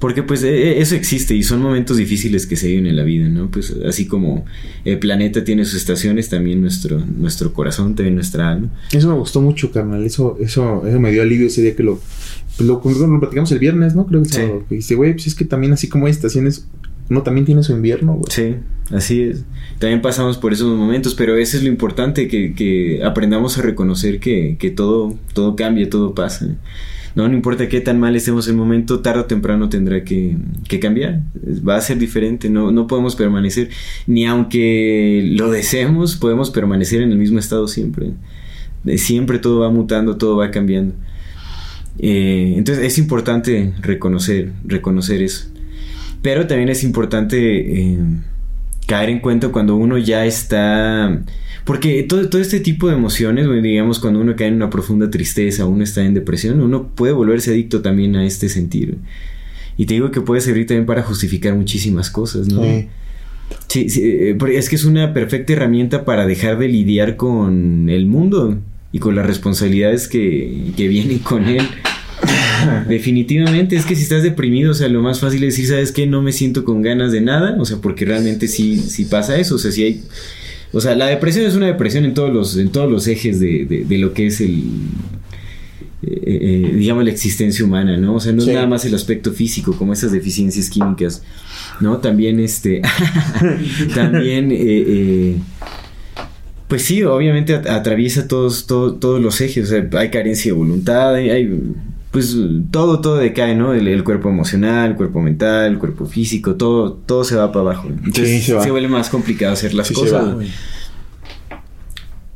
Porque 0.00 0.22
pues 0.22 0.42
eh, 0.42 0.80
eso 0.80 0.94
existe 0.96 1.34
y 1.34 1.42
son 1.42 1.60
momentos 1.60 1.98
difíciles 1.98 2.46
que 2.46 2.56
se 2.56 2.68
viven 2.68 2.86
en 2.86 2.96
la 2.96 3.02
vida, 3.04 3.28
¿no? 3.28 3.50
Pues 3.50 3.76
así 3.86 4.06
como 4.06 4.46
el 4.86 4.98
planeta 4.98 5.44
tiene 5.44 5.64
sus 5.66 5.74
estaciones, 5.74 6.28
también 6.30 6.60
nuestro, 6.62 6.98
nuestro 7.18 7.52
corazón, 7.52 7.94
también 7.94 8.14
nuestra 8.14 8.50
alma. 8.50 8.70
Eso 8.92 9.08
me 9.08 9.14
gustó 9.18 9.42
mucho, 9.42 9.70
carnal. 9.70 10.02
Eso, 10.04 10.38
eso, 10.40 10.86
eso 10.86 10.98
me 10.98 11.12
dio 11.12 11.20
alivio 11.22 11.46
ese 11.48 11.60
día 11.62 11.76
que 11.76 11.82
lo, 11.82 12.00
pues 12.56 12.66
lo, 12.66 12.80
lo 12.82 13.20
platicamos 13.20 13.52
el 13.52 13.58
viernes, 13.58 13.94
¿no? 13.94 14.06
Creo 14.06 14.22
que 14.22 14.28
Sí. 14.30 14.40
dice, 14.70 14.94
güey, 14.94 15.12
pues 15.12 15.26
es 15.26 15.34
que 15.34 15.44
también 15.44 15.74
así 15.74 15.86
como 15.88 16.06
hay 16.06 16.12
estaciones, 16.12 16.66
uno 17.10 17.22
también 17.22 17.44
tiene 17.44 17.62
su 17.62 17.72
invierno, 17.72 18.14
güey. 18.14 18.24
Sí, 18.30 18.54
así 18.94 19.20
es. 19.20 19.44
También 19.80 20.00
pasamos 20.00 20.38
por 20.38 20.54
esos 20.54 20.74
momentos, 20.78 21.14
pero 21.14 21.36
eso 21.36 21.58
es 21.58 21.62
lo 21.62 21.68
importante, 21.68 22.26
que, 22.26 22.54
que 22.54 23.02
aprendamos 23.04 23.58
a 23.58 23.62
reconocer 23.62 24.18
que, 24.18 24.56
que 24.58 24.70
todo, 24.70 25.14
todo 25.34 25.56
cambia, 25.56 25.90
todo 25.90 26.14
pasa. 26.14 26.56
No, 27.14 27.28
no 27.28 27.34
importa 27.34 27.68
qué 27.68 27.80
tan 27.80 27.98
mal 27.98 28.14
estemos 28.14 28.46
en 28.46 28.54
el 28.54 28.58
momento, 28.58 29.00
tarde 29.00 29.20
o 29.20 29.24
temprano 29.24 29.68
tendrá 29.68 30.04
que, 30.04 30.36
que, 30.68 30.78
cambiar. 30.78 31.22
Va 31.66 31.76
a 31.76 31.80
ser 31.80 31.98
diferente, 31.98 32.48
no, 32.48 32.70
no 32.70 32.86
podemos 32.86 33.16
permanecer, 33.16 33.70
ni 34.06 34.26
aunque 34.26 35.28
lo 35.32 35.50
deseemos, 35.50 36.16
podemos 36.16 36.50
permanecer 36.50 37.02
en 37.02 37.12
el 37.12 37.18
mismo 37.18 37.38
estado 37.38 37.66
siempre. 37.68 38.12
Siempre 38.96 39.38
todo 39.38 39.60
va 39.60 39.70
mutando, 39.70 40.16
todo 40.16 40.36
va 40.36 40.50
cambiando. 40.50 40.94
Eh, 41.98 42.54
entonces 42.56 42.84
es 42.84 42.98
importante 42.98 43.74
reconocer, 43.80 44.52
reconocer 44.64 45.22
eso. 45.22 45.48
Pero 46.22 46.46
también 46.46 46.68
es 46.68 46.84
importante 46.84 47.38
eh, 47.92 47.98
caer 48.86 49.10
en 49.10 49.20
cuenta 49.20 49.48
cuando 49.48 49.76
uno 49.76 49.98
ya 49.98 50.24
está... 50.26 51.22
Porque 51.70 52.02
todo, 52.02 52.28
todo 52.28 52.42
este 52.42 52.58
tipo 52.58 52.88
de 52.88 52.94
emociones, 52.94 53.46
digamos, 53.62 54.00
cuando 54.00 54.18
uno 54.18 54.34
cae 54.34 54.48
en 54.48 54.54
una 54.54 54.70
profunda 54.70 55.08
tristeza, 55.08 55.66
uno 55.66 55.84
está 55.84 56.04
en 56.04 56.14
depresión, 56.14 56.60
uno 56.60 56.88
puede 56.96 57.12
volverse 57.12 57.52
adicto 57.52 57.80
también 57.80 58.16
a 58.16 58.26
este 58.26 58.48
sentir. 58.48 58.96
Y 59.76 59.86
te 59.86 59.94
digo 59.94 60.10
que 60.10 60.20
puede 60.20 60.40
servir 60.40 60.66
también 60.66 60.84
para 60.84 61.04
justificar 61.04 61.54
muchísimas 61.54 62.10
cosas, 62.10 62.48
¿no? 62.48 62.64
Sí. 62.64 62.88
Sí, 63.68 63.86
eh, 64.02 64.36
es 64.52 64.68
que 64.68 64.74
es 64.74 64.84
una 64.84 65.14
perfecta 65.14 65.52
herramienta 65.52 66.04
para 66.04 66.26
dejar 66.26 66.58
de 66.58 66.66
lidiar 66.66 67.14
con 67.14 67.88
el 67.88 68.04
mundo 68.06 68.58
y 68.90 68.98
con 68.98 69.14
las 69.14 69.24
responsabilidades 69.24 70.08
que, 70.08 70.72
que 70.76 70.88
vienen 70.88 71.20
con 71.20 71.44
él. 71.44 71.68
Definitivamente, 72.88 73.76
es 73.76 73.86
que 73.86 73.94
si 73.94 74.02
estás 74.02 74.24
deprimido, 74.24 74.72
o 74.72 74.74
sea, 74.74 74.88
lo 74.88 75.02
más 75.02 75.20
fácil 75.20 75.44
es 75.44 75.54
decir, 75.54 75.68
¿sabes 75.68 75.92
qué? 75.92 76.08
No 76.08 76.20
me 76.20 76.32
siento 76.32 76.64
con 76.64 76.82
ganas 76.82 77.12
de 77.12 77.20
nada, 77.20 77.54
o 77.60 77.64
sea, 77.64 77.76
porque 77.76 78.04
realmente 78.04 78.48
sí, 78.48 78.76
sí 78.76 79.04
pasa 79.04 79.38
eso, 79.38 79.54
o 79.54 79.58
sea, 79.58 79.70
si 79.70 79.84
hay... 79.84 80.02
O 80.72 80.80
sea, 80.80 80.94
la 80.94 81.06
depresión 81.06 81.46
es 81.46 81.54
una 81.54 81.66
depresión 81.66 82.04
en 82.04 82.14
todos 82.14 82.32
los, 82.32 82.56
en 82.56 82.70
todos 82.70 82.90
los 82.90 83.06
ejes 83.08 83.40
de, 83.40 83.66
de, 83.66 83.84
de 83.84 83.98
lo 83.98 84.12
que 84.12 84.26
es 84.26 84.40
el... 84.40 84.64
Eh, 86.02 86.20
eh, 86.22 86.72
digamos 86.76 87.04
la 87.04 87.10
existencia 87.10 87.64
humana, 87.64 87.96
¿no? 87.96 88.14
O 88.14 88.20
sea, 88.20 88.32
no 88.32 88.40
sí. 88.40 88.50
es 88.50 88.54
nada 88.54 88.66
más 88.66 88.84
el 88.84 88.94
aspecto 88.94 89.32
físico, 89.32 89.76
como 89.76 89.92
esas 89.92 90.12
deficiencias 90.12 90.70
químicas, 90.70 91.22
¿no? 91.80 91.98
También 91.98 92.40
este... 92.40 92.82
también... 93.94 94.48
Eh, 94.52 95.36
pues 96.68 96.82
sí, 96.82 97.02
obviamente 97.02 97.52
atraviesa 97.54 98.28
todos, 98.28 98.66
todo, 98.68 98.94
todos 98.94 99.20
los 99.20 99.40
ejes, 99.40 99.64
o 99.64 99.68
sea, 99.70 99.88
hay 99.98 100.08
carencia 100.08 100.52
de 100.52 100.56
voluntad, 100.56 101.16
hay, 101.16 101.28
hay 101.28 101.50
pues 102.10 102.36
todo, 102.70 103.00
todo 103.00 103.16
decae, 103.16 103.54
¿no? 103.54 103.72
El, 103.72 103.86
el, 103.86 104.02
cuerpo 104.02 104.28
emocional, 104.28 104.90
el 104.90 104.96
cuerpo 104.96 105.20
mental, 105.20 105.72
el 105.72 105.78
cuerpo 105.78 106.06
físico, 106.06 106.56
todo, 106.56 106.92
todo 106.92 107.22
se 107.24 107.36
va 107.36 107.52
para 107.52 107.60
abajo. 107.60 107.88
Entonces 107.88 108.28
Sí, 108.28 108.40
se 108.42 108.54
va. 108.54 108.64
se 108.64 108.70
vuelve 108.70 108.88
más 108.88 109.08
complicado 109.10 109.52
hacer 109.52 109.74
las 109.74 109.88
Sí, 109.88 109.94
cosas. 109.94 110.34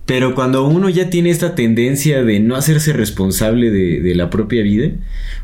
Pero 0.07 0.35
cuando 0.35 0.64
uno 0.66 0.90
ya 0.90 1.09
tiene 1.09 1.31
esta 1.31 1.54
tendencia 1.54 2.23
de 2.23 2.38
no 2.38 2.57
hacerse 2.57 2.93
responsable 2.93 3.71
de, 3.71 4.00
de 4.02 4.14
la 4.14 4.28
propia 4.28 4.62
vida, 4.62 4.90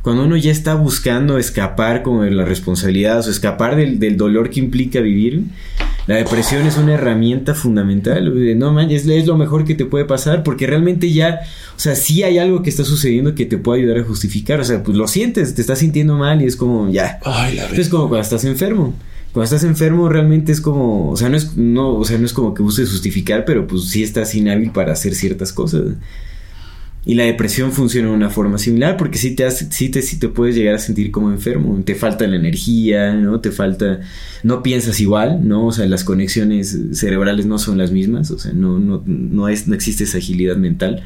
cuando 0.03 0.25
uno 0.25 0.37
ya 0.37 0.53
está 0.53 0.75
buscando 0.75 1.39
escapar 1.39 2.03
de 2.05 2.31
las 2.31 2.47
responsabilidades 2.47 3.27
o 3.27 3.31
escapar 3.31 3.75
del, 3.77 3.99
del 3.99 4.19
dolor 4.19 4.51
que 4.51 4.61
implica 4.61 5.01
vivir, 5.01 5.45
la 6.07 6.17
depresión 6.17 6.67
es 6.67 6.77
una 6.77 6.95
herramienta 6.95 7.55
fundamental. 7.55 8.59
No 8.59 8.73
manches, 8.73 9.07
es 9.07 9.27
lo 9.27 9.37
mejor 9.37 9.65
que 9.65 9.75
te 9.75 9.85
puede 9.85 10.05
pasar 10.05 10.43
porque 10.43 10.67
realmente 10.67 11.13
ya, 11.13 11.41
o 11.77 11.81
sea, 11.81 11.95
sí 11.95 12.23
hay 12.23 12.39
algo 12.39 12.63
que 12.63 12.71
está 12.71 12.85
sucediendo 12.85 13.35
que 13.35 13.47
te 13.47 13.59
puede 13.59 13.83
ayudar 13.83 13.99
a 13.99 14.05
justificar. 14.05 14.61
O 14.61 14.65
sea, 14.65 14.83
pues 14.83 14.97
lo 14.97 15.07
sientes, 15.07 15.55
te 15.55 15.61
estás 15.61 15.79
sintiendo 15.79 16.17
mal 16.17 16.43
y 16.43 16.47
es 16.47 16.57
como, 16.57 16.91
ya. 16.91 17.19
Ay, 17.25 17.55
la 17.55 17.67
Es 17.67 17.89
como 17.89 18.09
cuando 18.09 18.23
estás 18.23 18.45
enfermo. 18.45 18.95
Cuando 19.33 19.45
estás 19.45 19.63
enfermo 19.63 20.09
realmente 20.09 20.51
es 20.51 20.61
como, 20.61 21.11
o 21.11 21.17
sea, 21.17 21.29
no 21.29 21.37
es, 21.37 21.57
no, 21.57 21.95
o 21.95 22.05
sea, 22.05 22.19
no 22.19 22.27
es 22.27 22.33
como 22.33 22.55
que 22.55 22.63
busques 22.63 22.91
justificar, 22.91 23.45
pero 23.45 23.67
pues 23.67 23.85
sí 23.85 24.03
estás 24.03 24.35
inhábil 24.35 24.73
para 24.73 24.93
hacer 24.93 25.15
ciertas 25.15 25.53
cosas. 25.53 25.95
Y 27.05 27.15
la 27.15 27.25
depresión 27.25 27.73
funciona 27.73 28.09
de 28.09 28.15
una 28.15 28.29
forma 28.29 28.59
similar 28.59 28.97
porque 28.99 29.17
sí 29.17 29.35
te, 29.35 29.47
hace, 29.47 29.65
te, 29.67 30.03
sí 30.03 30.19
te 30.19 30.29
puedes 30.29 30.55
llegar 30.55 30.75
a 30.75 30.79
sentir 30.79 31.11
como 31.11 31.31
enfermo. 31.31 31.81
Te 31.83 31.95
falta 31.95 32.27
la 32.27 32.37
energía, 32.37 33.15
¿no? 33.15 33.41
Te 33.41 33.51
falta... 33.51 34.01
No 34.43 34.63
piensas 34.63 35.01
igual, 35.01 35.47
¿no? 35.49 35.67
O 35.67 35.73
sea, 35.73 35.87
las 35.87 36.05
conexiones 36.05 36.79
cerebrales 36.93 37.47
no 37.47 37.59
son 37.59 37.79
las 37.79 37.91
mismas. 37.91 38.31
O 38.31 38.39
sea, 38.39 38.53
no, 38.53 38.79
no, 38.79 39.03
no, 39.07 39.49
es, 39.49 39.67
no 39.67 39.75
existe 39.75 40.05
esa 40.05 40.19
agilidad 40.19 40.57
mental. 40.57 41.03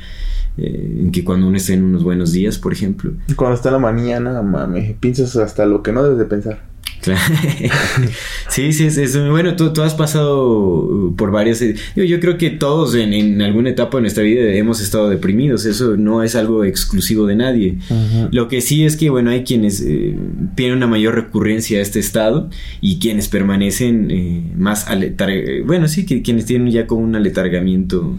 Eh, 0.57 0.99
en 1.01 1.11
que 1.13 1.25
cuando 1.25 1.47
uno 1.47 1.57
está 1.57 1.73
en 1.73 1.85
unos 1.85 2.03
buenos 2.03 2.33
días, 2.33 2.59
por 2.59 2.73
ejemplo. 2.73 3.13
Cuando 3.37 3.57
está 3.57 3.69
en 3.69 3.75
la 3.75 3.79
mañana, 3.81 4.43
mames, 4.43 4.95
piensas 4.99 5.37
hasta 5.37 5.65
lo 5.67 5.83
que 5.83 5.93
no 5.93 6.03
debes 6.03 6.19
de 6.19 6.25
pensar. 6.25 6.74
Claro. 7.05 7.21
sí, 8.49 8.73
sí, 8.73 8.87
es, 8.87 8.97
es, 8.97 9.29
bueno, 9.29 9.57
tú, 9.57 9.75
tú, 9.75 9.83
has 9.83 9.95
pasado 9.95 11.13
por 11.19 11.31
varias... 11.31 11.63
Yo, 11.95 12.03
yo 12.03 12.19
creo 12.19 12.39
que 12.39 12.49
todos 12.49 12.95
en, 12.95 13.13
en, 13.13 13.43
alguna 13.43 13.69
etapa 13.69 13.99
de 13.99 14.03
nuestra 14.03 14.25
vida 14.25 14.43
hemos 14.55 14.81
estado 14.81 15.11
deprimidos, 15.11 15.67
eso 15.67 15.99
no 15.99 16.23
es 16.23 16.35
algo 16.35 16.65
exclusivo 16.65 17.27
de 17.27 17.37
nadie. 17.37 17.77
Uh 17.91 17.95
-huh. 17.95 18.29
Lo 18.33 18.49
que 18.49 18.63
sí 18.63 18.87
es 18.87 18.97
que, 18.97 19.11
bueno, 19.11 19.31
hay 19.31 19.45
quienes 19.45 19.83
eh, 19.83 20.17
tienen 20.55 20.79
una 20.79 20.87
mayor 20.87 21.15
recurrencia 21.15 21.79
a 21.79 21.83
este 21.83 21.99
estado 21.99 22.49
y 22.81 22.99
quienes 22.99 23.29
permanecen 23.29 24.11
eh, 24.11 24.43
más... 24.57 24.89
Aletar 24.89 25.31
bueno, 25.67 25.89
sí, 25.89 26.07
que 26.07 26.23
quienes 26.23 26.47
tienen 26.47 26.71
ya 26.71 26.87
como 26.87 27.03
un 27.03 27.15
aletargamiento 27.17 28.15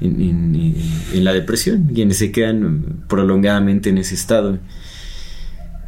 en, 0.00 0.20
en, 0.20 0.74
en 1.14 1.24
la 1.24 1.32
depresión, 1.32 1.90
quienes 1.94 2.16
se 2.16 2.32
quedan 2.32 3.04
prolongadamente 3.08 3.90
en 3.90 3.98
ese 3.98 4.16
estado 4.16 4.58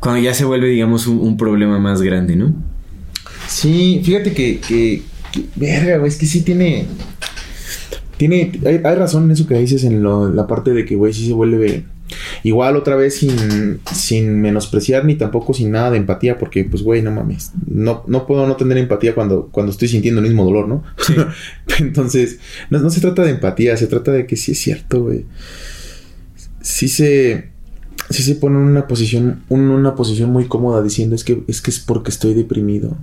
cuando 0.01 0.21
ya 0.21 0.35
se 0.35 0.45
vuelve, 0.45 0.69
digamos, 0.69 1.07
un, 1.07 1.19
un 1.19 1.37
problema 1.37 1.79
más 1.79 2.03
grande, 2.03 2.35
¿no? 2.35 2.55
Sí, 3.47 4.01
fíjate 4.03 4.33
que, 4.33 4.61
que, 4.61 5.03
que 5.31 5.45
verga, 5.57 5.99
güey, 5.99 6.09
es 6.09 6.17
que 6.17 6.27
sí 6.27 6.43
tiene, 6.43 6.87
tiene, 8.17 8.53
hay, 8.65 8.81
hay, 8.83 8.95
razón 8.95 9.25
en 9.25 9.33
eso 9.33 9.47
que 9.47 9.59
dices 9.59 9.85
en 9.85 10.03
lo, 10.03 10.33
la 10.33 10.47
parte 10.47 10.73
de 10.73 10.85
que, 10.85 10.97
güey, 10.97 11.13
sí 11.13 11.27
se 11.27 11.33
vuelve 11.33 11.85
igual 12.43 12.77
otra 12.77 12.97
vez 12.97 13.19
sin, 13.19 13.81
sin 13.93 14.41
menospreciar 14.41 15.05
ni 15.05 15.17
tampoco 15.17 15.53
sin 15.53 15.71
nada 15.73 15.91
de 15.91 15.99
empatía, 15.99 16.39
porque, 16.39 16.65
pues, 16.65 16.83
güey, 16.83 17.03
no 17.03 17.11
mames, 17.11 17.53
no, 17.67 18.03
no 18.07 18.27
puedo 18.27 18.47
no 18.47 18.57
tener 18.57 18.79
empatía 18.79 19.15
cuando, 19.15 19.49
cuando 19.53 19.73
estoy 19.73 19.89
sintiendo 19.89 20.21
el 20.21 20.29
mismo 20.29 20.45
dolor, 20.45 20.67
¿no? 20.67 20.83
Sí. 20.99 21.15
Entonces, 21.79 22.39
no, 22.71 22.79
no 22.79 22.89
se 22.89 23.01
trata 23.01 23.23
de 23.23 23.31
empatía, 23.31 23.77
se 23.77 23.87
trata 23.87 24.13
de 24.13 24.27
que 24.27 24.37
sí 24.37 24.53
es 24.53 24.59
cierto, 24.59 25.03
güey. 25.03 25.27
Sí 26.63 26.89
se 26.89 27.50
sí 28.11 28.23
se 28.23 28.35
pone 28.35 28.57
en 28.57 28.65
una 28.65 28.87
posición, 28.87 29.45
en 29.49 29.61
una 29.71 29.95
posición 29.95 30.31
muy 30.31 30.47
cómoda 30.47 30.83
diciendo 30.83 31.15
es 31.15 31.25
que 31.25 31.43
es 31.47 31.63
que 31.63 31.71
es 31.71 31.79
porque 31.79 32.11
estoy 32.11 32.35
deprimido. 32.35 32.97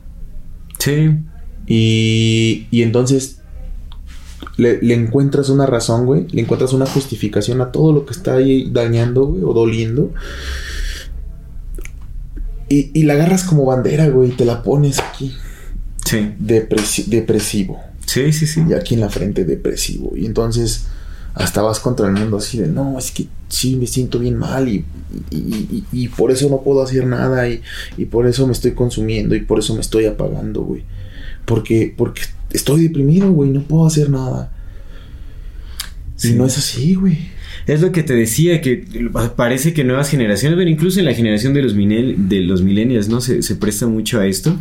Sí. 0.79 1.17
Y, 1.65 2.67
y 2.71 2.81
entonces 2.81 3.41
le, 4.57 4.81
le, 4.81 4.93
encuentras 4.93 5.49
una 5.49 5.65
razón, 5.65 6.05
güey. 6.05 6.27
Le 6.29 6.41
encuentras 6.41 6.73
una 6.73 6.85
justificación 6.85 7.61
a 7.61 7.71
todo 7.71 7.93
lo 7.93 8.05
que 8.05 8.13
está 8.13 8.35
ahí 8.35 8.69
dañando, 8.71 9.25
güey, 9.25 9.43
o 9.43 9.53
doliendo. 9.53 10.13
Y, 12.69 12.91
y 12.93 13.03
la 13.03 13.13
agarras 13.13 13.43
como 13.43 13.65
bandera, 13.65 14.09
güey, 14.09 14.31
y 14.31 14.33
te 14.33 14.45
la 14.45 14.61
pones 14.61 14.99
aquí. 14.99 15.33
Sí. 16.05 16.33
Depresi 16.39 17.03
depresivo. 17.07 17.81
Sí, 18.05 18.31
sí, 18.31 18.47
sí. 18.47 18.63
Y 18.69 18.73
aquí 18.73 18.93
en 18.93 19.01
la 19.01 19.09
frente, 19.09 19.45
depresivo. 19.45 20.13
Y 20.15 20.25
entonces 20.25 20.87
hasta 21.37 21.61
vas 21.61 21.79
contra 21.79 22.07
el 22.07 22.13
mundo 22.13 22.37
así 22.37 22.57
de, 22.57 22.67
no, 22.67 22.97
es 22.97 23.11
que 23.11 23.27
sí, 23.47 23.75
me 23.75 23.85
siento 23.85 24.19
bien 24.19 24.35
mal 24.35 24.67
y, 24.67 24.83
y, 25.29 25.37
y, 25.37 25.83
y 25.91 26.07
por 26.07 26.31
eso 26.31 26.49
no 26.49 26.61
puedo 26.61 26.81
hacer 26.81 27.05
nada 27.05 27.47
y, 27.47 27.61
por 28.05 28.27
eso 28.27 28.47
me 28.47 28.53
estoy 28.53 28.71
consumiendo 28.71 29.35
y 29.35 29.41
por 29.41 29.59
eso 29.59 29.73
me 29.75 29.81
estoy 29.81 30.05
apagando, 30.05 30.61
güey. 30.61 30.83
Porque, 31.45 31.93
porque 31.95 32.23
estoy 32.49 32.83
deprimido, 32.83 33.31
güey, 33.31 33.51
no 33.51 33.61
puedo 33.63 33.85
hacer 33.85 34.09
nada. 34.09 34.51
Sí. 36.15 36.31
Y 36.31 36.33
no 36.33 36.45
es 36.45 36.57
así, 36.57 36.95
güey. 36.95 37.17
Es 37.67 37.81
lo 37.81 37.91
que 37.91 38.03
te 38.03 38.13
decía, 38.13 38.61
que 38.61 38.85
parece 39.35 39.73
que 39.73 39.83
nuevas 39.83 40.09
generaciones, 40.09 40.55
bueno, 40.55 40.71
incluso 40.71 40.99
en 40.99 41.05
la 41.05 41.13
generación 41.13 41.53
de 41.53 41.61
los, 41.61 41.75
de 41.75 42.41
los 42.41 42.61
millennials, 42.61 43.09
¿no? 43.09 43.21
Se, 43.21 43.41
se 43.41 43.55
presta 43.55 43.87
mucho 43.87 44.19
a 44.19 44.25
esto, 44.25 44.57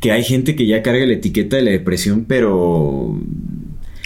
que 0.00 0.12
hay 0.12 0.22
gente 0.22 0.54
que 0.56 0.66
ya 0.66 0.82
carga 0.82 1.06
la 1.06 1.14
etiqueta 1.14 1.56
de 1.56 1.62
la 1.62 1.70
depresión, 1.70 2.26
pero 2.28 3.18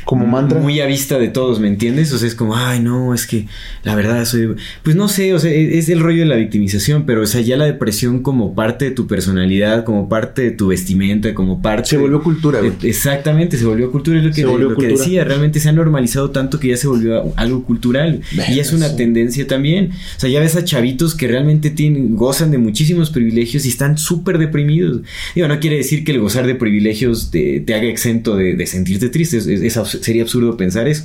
como 0.05 0.27
mantra. 0.27 0.59
Muy 0.59 0.81
a 0.81 0.87
vista 0.87 1.19
de 1.19 1.29
todos, 1.29 1.61
¿me 1.61 1.69
entiendes? 1.69 2.13
O 2.13 2.19
sea, 2.19 2.29
es 2.29 2.35
como, 2.35 2.57
ay, 2.57 2.81
no, 2.81 3.15
es 3.15 3.27
que 3.27 3.47
la 3.83 3.95
verdad 3.95 4.25
soy. 4.25 4.55
Pues 4.83 4.97
no 4.97 5.09
sé, 5.09 5.35
o 5.35 5.39
sea, 5.39 5.53
es 5.53 5.89
el 5.89 6.01
rollo 6.01 6.21
de 6.21 6.27
la 6.27 6.37
victimización, 6.37 7.05
pero, 7.07 7.23
o 7.23 7.27
sea, 7.27 7.41
ya 7.41 7.57
la 7.57 7.65
depresión 7.65 8.23
como 8.23 8.55
parte 8.55 8.87
de 8.87 8.91
tu 8.91 9.07
personalidad, 9.07 9.85
como 9.85 10.09
parte 10.09 10.43
de 10.43 10.51
tu 10.51 10.69
vestimenta, 10.69 11.35
como 11.35 11.63
parte. 11.63 11.91
Se 11.91 11.97
volvió 11.97 12.23
cultura, 12.23 12.61
güey. 12.61 12.73
Exactamente, 12.83 13.57
se 13.57 13.65
volvió 13.65 13.91
cultura, 13.91 14.19
es 14.19 14.25
lo 14.25 14.33
que, 14.33 14.43
lo 14.43 14.53
cultura. 14.53 14.77
que 14.77 14.87
decía. 14.89 15.25
Realmente 15.25 15.61
se 15.61 15.69
ha 15.69 15.73
normalizado 15.73 16.31
tanto 16.31 16.61
que 16.61 16.69
ya 16.69 16.77
se 16.77 16.87
volvió 16.87 17.33
algo 17.37 17.65
cultural. 17.65 18.21
Bueno, 18.35 18.55
y 18.55 18.61
es 18.61 18.73
una 18.73 18.89
sí. 18.91 18.97
tendencia 18.97 19.47
también. 19.47 19.91
O 20.17 20.21
sea, 20.21 20.31
ya 20.31 20.41
ves 20.41 20.57
a 20.57 20.65
chavitos 20.65 21.15
que 21.15 21.29
realmente 21.29 21.71
tienen, 21.71 22.17
gozan 22.17 22.51
de 22.51 22.59
muchísimos 22.59 23.11
privilegios 23.11 23.65
y 23.65 23.69
están 23.69 23.99
súper 23.99 24.39
deprimidos. 24.39 25.01
Digo, 25.35 25.49
no 25.49 25.61
quiere 25.61 25.77
decir 25.77 26.05
que 26.05 26.13
el 26.13 26.21
gozar 26.21 26.47
de 26.47 26.55
privilegios 26.55 27.31
te, 27.31 27.61
te 27.61 27.75
haga 27.75 27.87
exento 27.89 28.37
de, 28.37 28.55
de 28.55 28.67
sentirte 28.67 29.09
triste. 29.09 29.39
Es, 29.39 29.47
es, 29.47 29.77
sería 30.03 30.23
absurdo 30.23 30.57
pensar 30.57 30.89
eso. 30.89 31.05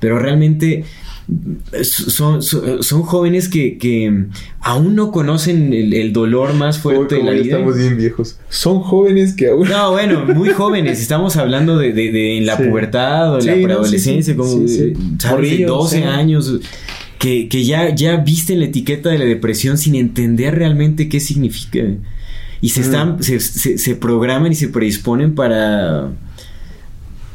Pero 0.00 0.18
realmente 0.18 0.84
son, 1.82 2.42
son, 2.42 2.82
son 2.82 3.02
jóvenes 3.02 3.48
que, 3.48 3.78
que, 3.78 4.26
aún 4.60 4.94
no 4.94 5.10
conocen 5.10 5.72
el, 5.72 5.92
el 5.92 6.12
dolor 6.12 6.54
más 6.54 6.78
fuerte 6.78 7.16
de 7.16 7.22
la 7.24 7.32
vida. 7.32 7.56
Estamos 7.56 7.76
bien 7.76 7.96
viejos. 7.96 8.38
Son 8.48 8.80
jóvenes 8.80 9.34
que 9.34 9.48
aún. 9.48 9.68
No, 9.68 9.92
bueno, 9.92 10.24
muy 10.34 10.50
jóvenes. 10.50 11.00
Estamos 11.00 11.36
hablando 11.36 11.78
de, 11.78 11.92
de, 11.92 12.12
de 12.12 12.38
en 12.38 12.46
la 12.46 12.56
Sí. 12.56 12.62
pubertad 12.64 13.32
o 13.34 13.36
en 13.36 13.42
Sí, 13.42 13.48
la 13.48 13.56
no, 13.56 13.62
preadolescencia, 13.64 14.34
sí, 14.34 14.38
como 14.38 14.68
sí. 14.68 14.92
¿sabes? 15.18 15.18
de 15.18 15.28
Morrillos, 15.30 15.68
12 15.70 15.96
sí. 15.96 16.02
años. 16.04 16.60
Que, 17.18 17.48
que 17.48 17.64
ya, 17.64 17.94
ya 17.94 18.18
visten 18.18 18.60
la 18.60 18.66
etiqueta 18.66 19.08
de 19.08 19.18
la 19.18 19.24
depresión 19.24 19.78
sin 19.78 19.94
entender 19.94 20.54
realmente 20.54 21.08
qué 21.08 21.18
significa. 21.18 21.80
Y 22.60 22.68
se 22.68 22.80
Mm. 22.80 22.84
están, 22.84 23.22
se, 23.22 23.40
se, 23.40 23.78
se 23.78 23.94
programan 23.96 24.52
y 24.52 24.54
se 24.54 24.68
predisponen 24.68 25.34
para 25.34 26.10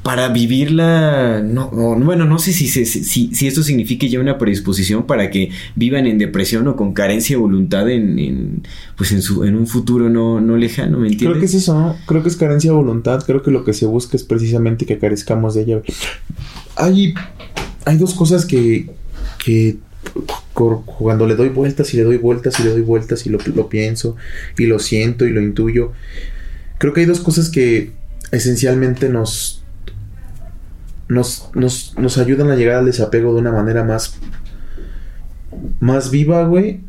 para 0.03 0.29
vivirla, 0.29 1.41
no, 1.43 1.69
o, 1.71 1.95
bueno, 1.95 2.25
no 2.25 2.39
sé 2.39 2.53
si, 2.53 2.67
si, 2.67 2.85
si 2.85 3.47
esto 3.47 3.61
significa 3.61 4.07
ya 4.07 4.19
una 4.19 4.39
predisposición 4.39 5.05
para 5.05 5.29
que 5.29 5.51
vivan 5.75 6.07
en 6.07 6.17
depresión 6.17 6.67
o 6.67 6.75
con 6.75 6.93
carencia 6.93 7.35
de 7.35 7.41
voluntad 7.41 7.87
en, 7.87 8.17
en, 8.17 8.63
pues 8.97 9.11
en, 9.11 9.21
su, 9.21 9.43
en 9.43 9.55
un 9.55 9.67
futuro 9.67 10.09
no, 10.09 10.41
no 10.41 10.57
lejano, 10.57 10.97
¿me 10.97 11.07
entiendes? 11.07 11.29
Creo 11.29 11.39
que 11.39 11.45
es 11.45 11.53
eso, 11.53 11.79
¿no? 11.79 11.95
Creo 12.07 12.23
que 12.23 12.29
es 12.29 12.35
carencia 12.35 12.71
de 12.71 12.77
voluntad. 12.77 13.23
Creo 13.25 13.43
que 13.43 13.51
lo 13.51 13.63
que 13.63 13.73
se 13.73 13.85
busca 13.85 14.17
es 14.17 14.23
precisamente 14.23 14.87
que 14.87 14.97
carezcamos 14.97 15.53
de 15.53 15.61
ella. 15.61 15.81
Hay, 16.77 17.13
hay 17.85 17.97
dos 17.97 18.15
cosas 18.15 18.45
que, 18.45 18.89
que 19.43 19.77
cuando 20.53 21.27
le 21.27 21.35
doy 21.35 21.49
vueltas 21.49 21.93
y 21.93 21.97
le 21.97 22.03
doy 22.03 22.17
vueltas 22.17 22.59
y 22.59 22.63
le 22.63 22.71
doy 22.71 22.81
vueltas 22.81 23.27
y 23.27 23.29
lo, 23.29 23.37
lo 23.55 23.69
pienso 23.69 24.15
y 24.57 24.65
lo 24.65 24.79
siento 24.79 25.27
y 25.27 25.29
lo 25.29 25.41
intuyo. 25.41 25.91
Creo 26.79 26.91
que 26.93 27.01
hay 27.01 27.05
dos 27.05 27.19
cosas 27.19 27.49
que 27.49 27.91
esencialmente 28.31 29.09
nos, 29.09 29.60
nos, 31.11 31.49
nos, 31.55 31.93
nos 31.97 32.17
ayudan 32.17 32.49
a 32.51 32.55
llegar 32.55 32.77
al 32.77 32.85
desapego 32.85 33.33
de 33.33 33.41
una 33.41 33.51
manera 33.51 33.83
más, 33.83 34.15
más 35.81 36.09
viva, 36.09 36.45
güey, 36.45 36.79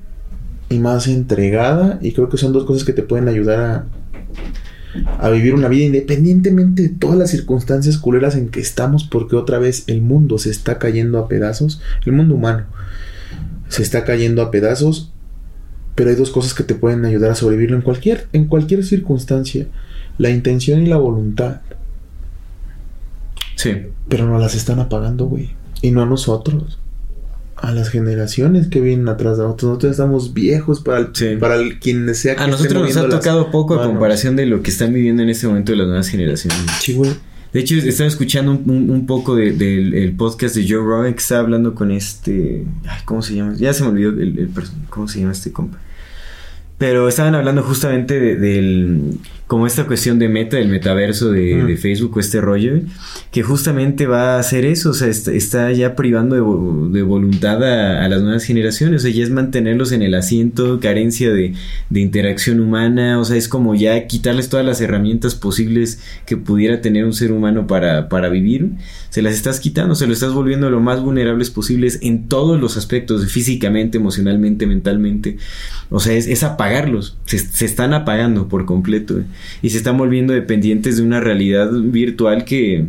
y 0.69 0.79
más 0.79 1.09
entregada. 1.09 1.99
Y 2.01 2.13
creo 2.13 2.29
que 2.29 2.37
son 2.37 2.53
dos 2.53 2.65
cosas 2.65 2.85
que 2.85 2.93
te 2.93 3.03
pueden 3.03 3.27
ayudar 3.27 3.61
a, 3.61 3.87
a 5.19 5.29
vivir 5.31 5.55
una 5.55 5.67
vida 5.67 5.87
independientemente 5.87 6.83
de 6.83 6.89
todas 6.91 7.19
las 7.19 7.31
circunstancias 7.31 7.99
culeras 7.99 8.37
en 8.37 8.51
que 8.51 8.61
estamos, 8.61 9.03
porque 9.03 9.35
otra 9.35 9.59
vez 9.59 9.83
el 9.89 10.03
mundo 10.03 10.39
se 10.39 10.51
está 10.51 10.79
cayendo 10.79 11.19
a 11.19 11.27
pedazos, 11.27 11.83
el 12.07 12.13
mundo 12.13 12.37
humano 12.37 12.67
se 13.67 13.83
está 13.83 14.05
cayendo 14.05 14.41
a 14.41 14.53
pedazos, 14.53 15.11
pero 15.97 16.11
hay 16.11 16.17
dos 16.17 16.31
cosas 16.31 16.55
que 16.55 16.63
te 16.63 16.77
pueden 16.77 17.05
ayudar 17.07 17.33
a 17.33 17.35
sobrevivirlo 17.35 17.77
en 17.77 17.83
cualquier, 17.83 18.29
en 18.33 18.47
cualquier 18.47 18.85
circunstancia, 18.85 19.67
la 20.17 20.31
intención 20.31 20.81
y 20.81 20.87
la 20.87 20.99
voluntad, 20.99 21.63
Sí. 23.63 23.77
pero 24.09 24.27
nos 24.29 24.41
las 24.41 24.55
están 24.55 24.81
apagando, 24.81 25.27
güey, 25.27 25.51
y 25.81 25.91
no 25.91 26.03
a 26.03 26.07
nosotros. 26.07 26.79
A 27.57 27.71
las 27.71 27.91
generaciones 27.91 28.67
que 28.67 28.81
vienen 28.81 29.09
atrás 29.09 29.37
de 29.39 29.45
nosotros. 29.45 29.69
Nosotros 29.71 29.93
estamos 29.93 30.35
viejos 30.35 30.81
para, 30.81 30.99
el, 30.99 31.09
Sí. 31.13 31.37
para 31.39 31.55
el, 31.57 31.79
quien 31.79 32.13
sea 32.17 32.35
que 32.35 32.43
A 32.43 32.49
nosotros 32.49 32.83
nos 32.83 32.97
ha 32.97 33.09
tocado 33.09 33.53
poco 33.53 33.75
a 33.79 33.85
comparación 33.85 34.35
de 34.35 34.47
lo 34.47 34.63
que 34.63 34.71
están 34.73 34.93
viviendo 34.93 35.23
en 35.23 35.29
este 35.29 35.47
momento 35.47 35.73
las 35.77 35.87
nuevas 35.87 36.09
generaciones. 36.09 36.59
Sí, 36.81 36.95
güey. 36.95 37.13
De 37.53 37.61
hecho, 37.61 37.77
estaba 37.77 38.09
escuchando 38.09 38.51
un, 38.51 38.69
un- 38.69 38.91
un 38.91 39.07
poco 39.07 39.37
de- 39.37 39.53
del 39.53 39.95
el 39.95 40.17
podcast 40.17 40.57
de 40.57 40.63
Joe 40.69 40.79
Rogan 40.85 41.13
que 41.15 41.21
estaba 41.21 41.43
hablando 41.43 41.75
con 41.75 41.93
este. 41.93 42.65
Ay, 42.89 42.99
¿Cómo 43.05 43.23
se 43.23 43.35
llama? 43.37 43.55
Ya 43.57 43.73
se 43.75 43.83
me 43.85 43.91
olvidó 43.91 44.11
el, 44.11 44.39
el 44.39 44.49
perso- 44.49 44.73
¿Cómo 44.89 45.07
se 45.07 45.21
llama 45.21 45.33
este 45.33 45.53
compa? 45.53 45.79
Pero 46.83 47.07
estaban 47.07 47.37
hablando 47.37 47.63
justamente 47.63 48.19
de- 48.19 48.35
del. 48.35 49.01
Como 49.47 49.67
esta 49.67 49.87
cuestión 49.87 50.19
de 50.19 50.31
meta, 50.31 50.57
del 50.57 50.69
metaverso 50.69 51.31
de, 51.31 51.57
Mm. 51.57 51.67
de 51.67 51.77
Facebook, 51.77 52.19
este 52.19 52.41
rollo, 52.41 52.73
que 53.31 53.43
justamente 53.43 54.07
va 54.07 54.37
a 54.37 54.39
hacer 54.39 54.65
eso. 54.65 54.91
O 54.91 54.95
sea, 54.95 55.09
está, 55.09 55.31
está 55.31 55.71
ya 55.73 55.95
privando 55.95 56.35
de, 56.35 56.41
vo- 56.41 56.91
de 56.91 57.03
voluntad 57.03 57.63
a, 57.63 58.03
a 58.03 58.09
las 58.09 58.23
nuevas 58.23 58.45
generaciones. 58.45 59.03
O 59.03 59.07
sea, 59.07 59.13
ya 59.15 59.23
es 59.23 59.29
mantenerlos 59.31 59.93
en 59.93 60.01
el 60.01 60.15
asiento, 60.15 60.81
carencia 60.81 61.31
de, 61.35 61.53
de 61.91 62.01
interacción 62.01 62.61
humana. 62.61 63.21
O 63.21 63.27
sea, 63.27 63.37
es 63.37 63.47
como 63.47 63.75
ya 63.75 64.07
quitarles 64.07 64.49
todas 64.49 64.65
las 64.65 64.81
herramientas 64.81 65.35
posibles 65.35 66.01
que 66.25 66.39
pudiera 66.39 66.81
tener 66.81 67.05
un 67.05 67.13
ser 67.13 67.31
humano 67.31 67.67
para, 67.67 68.09
para 68.09 68.31
vivir. 68.31 68.71
Se 69.11 69.21
las 69.21 69.35
estás 69.35 69.61
quitando, 69.61 69.95
se 69.95 70.07
lo 70.07 70.15
estás 70.15 70.33
volviendo 70.33 70.71
lo 70.71 70.81
más 70.81 71.03
vulnerables 71.03 71.51
posibles 71.51 71.99
en 72.01 72.27
todos 72.29 72.59
los 72.59 72.79
aspectos, 72.79 73.31
físicamente, 73.31 73.99
emocionalmente, 73.99 74.67
mentalmente. 74.67 75.37
O 75.91 76.01
sea, 76.01 76.15
es, 76.15 76.27
es 76.27 76.43
apagarlos. 76.73 77.19
Se, 77.25 77.39
se 77.39 77.65
están 77.65 77.95
apagando 77.95 78.49
por 78.49 78.65
completo. 78.67 79.19
eh. 79.19 79.25
Y 79.63 79.71
se 79.71 79.79
están 79.79 79.97
volviendo 79.99 80.33
dependientes 80.33 80.97
de 80.97 81.03
una 81.03 81.21
realidad 81.21 81.71
virtual 81.73 82.45
que... 82.45 82.87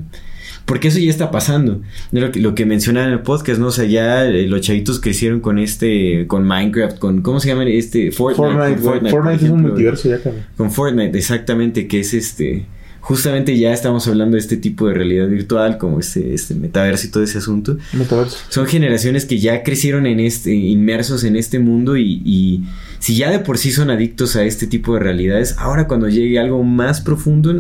Porque 0.66 0.88
eso 0.88 1.00
ya 1.00 1.10
está 1.10 1.30
pasando. 1.30 1.82
Lo 2.14 2.32
que, 2.32 2.40
lo 2.40 2.56
que 2.56 2.64
en 3.04 3.12
el 3.12 3.20
podcast, 3.20 3.60
¿no? 3.60 3.68
O 3.68 3.72
sea, 3.72 3.84
ya 3.84 4.26
eh, 4.26 4.48
los 4.48 4.62
chavitos 4.62 5.02
crecieron 5.02 5.42
con 5.42 5.60
este, 5.60 6.26
con 6.28 6.46
Minecraft, 6.46 7.00
con, 7.00 7.22
¿cómo 7.22 7.42
se 7.42 7.50
llama? 7.50 7.66
Este, 7.66 8.14
Fortnite. 8.14 8.78
Fortnite. 8.78 8.82
Fortnite, 8.82 9.12
por 9.12 9.32
es 9.34 9.44
un 9.44 9.62
multiverso 9.62 10.10
ya, 10.10 10.20
con 10.56 10.72
Fortnite, 10.72 11.18
exactamente, 11.18 11.86
que 11.86 12.00
es 12.00 12.14
este. 12.14 12.66
Justamente 13.06 13.58
ya 13.60 13.74
estamos 13.74 14.08
hablando 14.08 14.36
de 14.36 14.40
este 14.40 14.56
tipo 14.56 14.88
de 14.88 14.94
realidad 14.94 15.28
virtual, 15.28 15.78
como 15.78 16.00
este, 16.00 16.34
este 16.34 16.56
metaverso 16.56 17.06
y 17.08 17.10
todo 17.10 17.22
ese 17.22 17.38
asunto. 17.40 17.78
Metaverso. 17.92 18.38
Son 18.48 18.66
generaciones 18.66 19.26
que 19.26 19.40
ya 19.40 19.62
crecieron 19.62 20.06
en 20.06 20.22
este, 20.22 20.54
inmersos 20.54 21.26
en 21.26 21.36
este 21.36 21.60
mundo 21.60 21.98
y, 21.98 22.22
y 22.24 22.64
si 23.00 23.18
ya 23.18 23.30
de 23.30 23.40
por 23.40 23.58
sí 23.58 23.72
son 23.72 23.90
adictos 23.90 24.38
a 24.38 24.46
este 24.46 24.68
tipo 24.68 24.94
de 24.94 25.02
realidades, 25.02 25.56
ahora 25.58 25.86
cuando 25.86 26.08
llegue 26.08 26.40
algo 26.40 26.64
más 26.64 27.02
profundo 27.02 27.54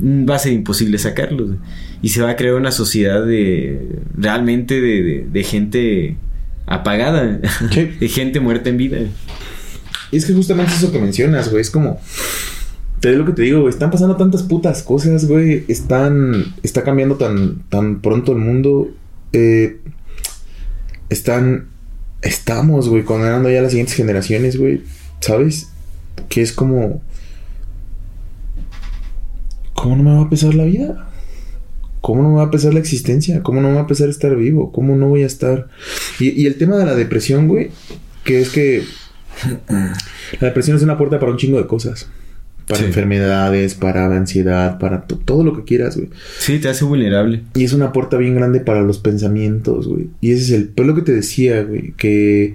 mm, 0.00 0.28
va 0.28 0.34
a 0.34 0.38
ser 0.40 0.54
imposible 0.54 0.98
sacarlos. 0.98 1.52
Y 2.02 2.08
se 2.08 2.20
va 2.22 2.30
a 2.30 2.36
crear 2.36 2.54
una 2.54 2.72
sociedad 2.72 3.24
de 3.24 4.00
realmente 4.16 4.80
de, 4.80 5.02
de- 5.04 5.26
de 5.30 5.44
gente 5.44 6.16
apagada, 6.66 7.38
Sí. 7.72 7.84
de 8.00 8.08
gente 8.08 8.40
muerta 8.40 8.70
en 8.70 8.76
vida. 8.76 8.98
Y 10.10 10.16
es 10.16 10.24
que 10.24 10.32
justamente 10.32 10.72
eso 10.74 10.90
que 10.90 10.98
mencionas, 10.98 11.48
güey, 11.48 11.60
es 11.60 11.70
como... 11.70 12.00
Te 13.00 13.12
lo 13.12 13.24
que 13.24 13.32
te 13.32 13.42
digo, 13.42 13.60
güey. 13.60 13.72
Están 13.72 13.90
pasando 13.90 14.16
tantas 14.16 14.42
putas 14.42 14.82
cosas, 14.82 15.26
güey. 15.26 15.64
Están... 15.68 16.54
Está 16.62 16.84
cambiando 16.84 17.16
tan, 17.16 17.62
tan 17.70 18.00
pronto 18.02 18.32
el 18.32 18.38
mundo. 18.38 18.90
Eh, 19.32 19.80
están... 21.08 21.68
Estamos, 22.20 22.90
güey, 22.90 23.04
condenando 23.04 23.50
ya 23.50 23.60
a 23.60 23.62
las 23.62 23.70
siguientes 23.70 23.96
generaciones, 23.96 24.58
güey. 24.58 24.82
¿Sabes? 25.20 25.70
Que 26.28 26.42
es 26.42 26.52
como... 26.52 27.00
¿Cómo 29.72 29.96
no 29.96 30.02
me 30.02 30.14
va 30.16 30.22
a 30.22 30.28
pesar 30.28 30.54
la 30.54 30.64
vida? 30.64 31.08
¿Cómo 32.02 32.22
no 32.22 32.28
me 32.28 32.36
va 32.36 32.44
a 32.44 32.50
pesar 32.50 32.74
la 32.74 32.80
existencia? 32.80 33.42
¿Cómo 33.42 33.62
no 33.62 33.68
me 33.68 33.76
va 33.76 33.82
a 33.82 33.86
pesar 33.86 34.10
estar 34.10 34.36
vivo? 34.36 34.72
¿Cómo 34.72 34.94
no 34.94 35.08
voy 35.08 35.22
a 35.22 35.26
estar...? 35.26 35.68
Y, 36.18 36.42
y 36.42 36.46
el 36.46 36.58
tema 36.58 36.76
de 36.76 36.84
la 36.84 36.94
depresión, 36.94 37.48
güey, 37.48 37.70
que 38.24 38.42
es 38.42 38.50
que 38.50 38.84
la 39.68 40.46
depresión 40.48 40.76
es 40.76 40.82
una 40.82 40.98
puerta 40.98 41.18
para 41.18 41.32
un 41.32 41.38
chingo 41.38 41.56
de 41.56 41.66
cosas. 41.66 42.10
Para 42.70 42.80
Sí. 42.82 42.86
enfermedades, 42.86 43.74
para 43.74 44.06
ansiedad, 44.16 44.78
para 44.78 45.06
to- 45.06 45.18
todo 45.18 45.44
lo 45.44 45.54
que 45.56 45.64
quieras, 45.64 45.96
güey. 45.96 46.08
Sí, 46.38 46.58
te 46.60 46.68
hace 46.68 46.84
vulnerable. 46.84 47.42
Y 47.54 47.64
es 47.64 47.72
una 47.72 47.92
puerta 47.92 48.16
bien 48.16 48.34
grande 48.36 48.60
para 48.60 48.80
los 48.82 48.98
pensamientos, 48.98 49.88
güey. 49.88 50.08
Y 50.20 50.30
ese 50.30 50.42
es 50.44 50.50
el... 50.52 50.68
Pues 50.68 50.86
lo 50.88 50.94
que 50.94 51.02
te 51.02 51.12
decía, 51.12 51.62
güey. 51.64 51.92
Que... 51.96 52.54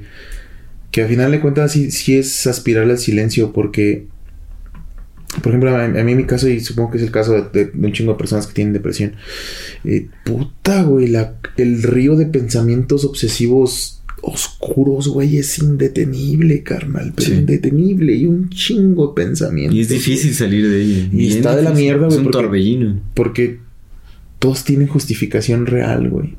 Que 0.92 1.02
al 1.04 1.10
final 1.10 1.32
de 1.32 1.42
cuentas 1.42 1.74
sí, 1.74 1.92
sí 1.92 2.16
es 2.18 2.48
aspirar 2.48 2.86
al 2.90 2.98
silencio 2.98 3.52
porque... 3.52 4.08
Por 5.42 5.52
ejemplo, 5.52 5.76
a, 5.76 5.84
a 5.84 5.88
mí 5.90 6.12
en 6.14 6.18
mi 6.18 6.24
caso, 6.24 6.48
y 6.48 6.62
supongo 6.62 6.92
que 6.92 6.98
es 6.98 7.04
el 7.04 7.12
caso 7.12 7.34
de, 7.34 7.42
de- 7.66 7.72
de 7.74 7.86
un 7.88 7.92
chingo 7.92 8.14
de 8.14 8.18
personas 8.18 8.48
que 8.48 8.54
tienen 8.54 8.74
depresión. 8.74 9.16
eh, 9.84 10.08
puta, 10.24 10.84
güey. 10.84 11.08
La, 11.08 11.34
el 11.58 11.84
río 11.84 12.16
de 12.16 12.26
pensamientos 12.28 13.04
obsesivos 13.04 14.02
oscuros, 14.22 15.08
güey, 15.08 15.38
es 15.38 15.60
indetenible, 15.60 16.64
carnal. 16.64 17.14
Pero 17.16 17.28
Sí. 17.30 17.34
indetenible. 17.36 18.14
Y 18.16 18.26
un 18.26 18.50
chingo 18.50 19.08
de 19.08 19.24
pensamientos. 19.24 19.76
Y 19.76 19.82
es 19.82 19.90
difícil 19.90 20.34
salir 20.34 20.68
de 20.70 20.82
ella. 20.82 21.10
Y 21.14 21.28
está 21.28 21.56
de 21.56 21.62
la 21.64 21.72
mierda, 21.72 22.08
Es 22.08 22.14
güey, 22.16 22.18
un 22.20 22.24
porque- 22.26 22.38
torbellino. 22.38 23.00
Porque 23.14 23.60
todos 24.40 24.64
tienen 24.64 24.88
justificación 24.88 25.66
real, 25.66 26.10
güey. 26.10 26.36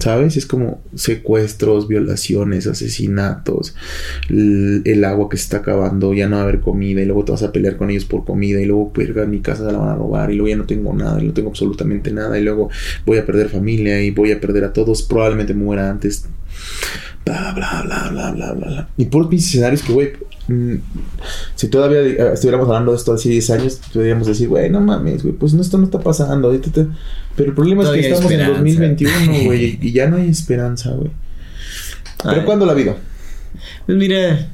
¿Sabes? 0.00 0.36
Es 0.36 0.46
como 0.46 0.82
secuestros, 0.96 1.86
violaciones, 1.86 2.66
asesinatos, 2.66 3.76
el, 4.28 4.82
el 4.84 5.04
agua 5.04 5.28
que 5.28 5.36
se 5.36 5.44
está 5.44 5.58
acabando, 5.58 6.12
ya 6.12 6.28
no 6.28 6.34
va 6.36 6.42
a 6.42 6.44
haber 6.44 6.58
comida 6.58 7.00
y 7.00 7.04
luego 7.04 7.24
te 7.24 7.30
vas 7.30 7.44
a 7.44 7.52
pelear 7.52 7.76
con 7.76 7.88
ellos 7.88 8.04
por 8.04 8.24
comida 8.24 8.60
y 8.60 8.64
luego, 8.64 8.90
verga, 8.92 9.26
mi 9.26 9.38
casa 9.38 9.64
se 9.66 9.70
la 9.72 9.78
van 9.78 9.90
a 9.90 9.94
robar 9.94 10.32
y 10.32 10.34
luego 10.34 10.48
ya 10.48 10.56
no 10.56 10.64
tengo 10.66 10.92
nada 10.92 11.22
y 11.22 11.26
no 11.28 11.32
tengo 11.32 11.50
absolutamente 11.50 12.10
nada 12.12 12.36
y 12.36 12.42
luego 12.42 12.68
voy 13.06 13.18
a 13.18 13.24
perder 13.26 13.48
familia 13.48 14.02
y 14.02 14.10
voy 14.10 14.32
a 14.32 14.40
perder 14.40 14.64
a 14.64 14.72
todos, 14.72 15.04
probablemente 15.04 15.54
muera 15.54 15.88
antes. 15.88 16.26
Bla, 17.24 17.52
bla, 17.54 17.82
bla, 17.84 18.08
bla, 18.10 18.30
bla, 18.32 18.52
bla, 18.52 18.66
bla. 18.68 18.88
Y 18.96 19.04
por 19.06 19.28
pinches 19.28 19.48
escenarios 19.50 19.82
que, 19.82 19.92
güey, 19.92 20.12
mm, 20.48 20.74
si 21.54 21.68
todavía 21.68 22.00
eh, 22.00 22.32
estuviéramos 22.34 22.66
hablando 22.68 22.92
de 22.92 22.96
esto 22.98 23.12
hace 23.12 23.28
10 23.28 23.50
años, 23.50 23.80
podríamos 23.92 24.26
decir, 24.26 24.48
güey, 24.48 24.70
no 24.70 24.80
mames, 24.80 25.22
güey, 25.22 25.34
pues 25.34 25.52
no, 25.54 25.60
esto 25.62 25.78
no 25.78 25.84
está 25.84 26.00
pasando. 26.00 26.48
ahorita 26.48 26.70
te- 26.72 26.86
Pero 27.36 27.50
el 27.50 27.54
problema 27.54 27.82
Todavía 27.82 28.02
es 28.02 28.06
que 28.08 28.12
estamos 28.14 28.32
en 28.32 28.40
esperanza. 28.40 28.60
2021, 28.62 29.44
güey, 29.44 29.78
y 29.82 29.92
ya 29.92 30.08
no 30.08 30.16
hay 30.16 30.28
esperanza, 30.28 30.90
güey. 30.90 31.10
Pero 32.22 32.40
Ay. 32.40 32.44
¿cuándo 32.44 32.66
la 32.66 32.72
ha 32.72 32.74
habido? 32.74 32.96
Pues 33.86 33.98
mira, 33.98 34.48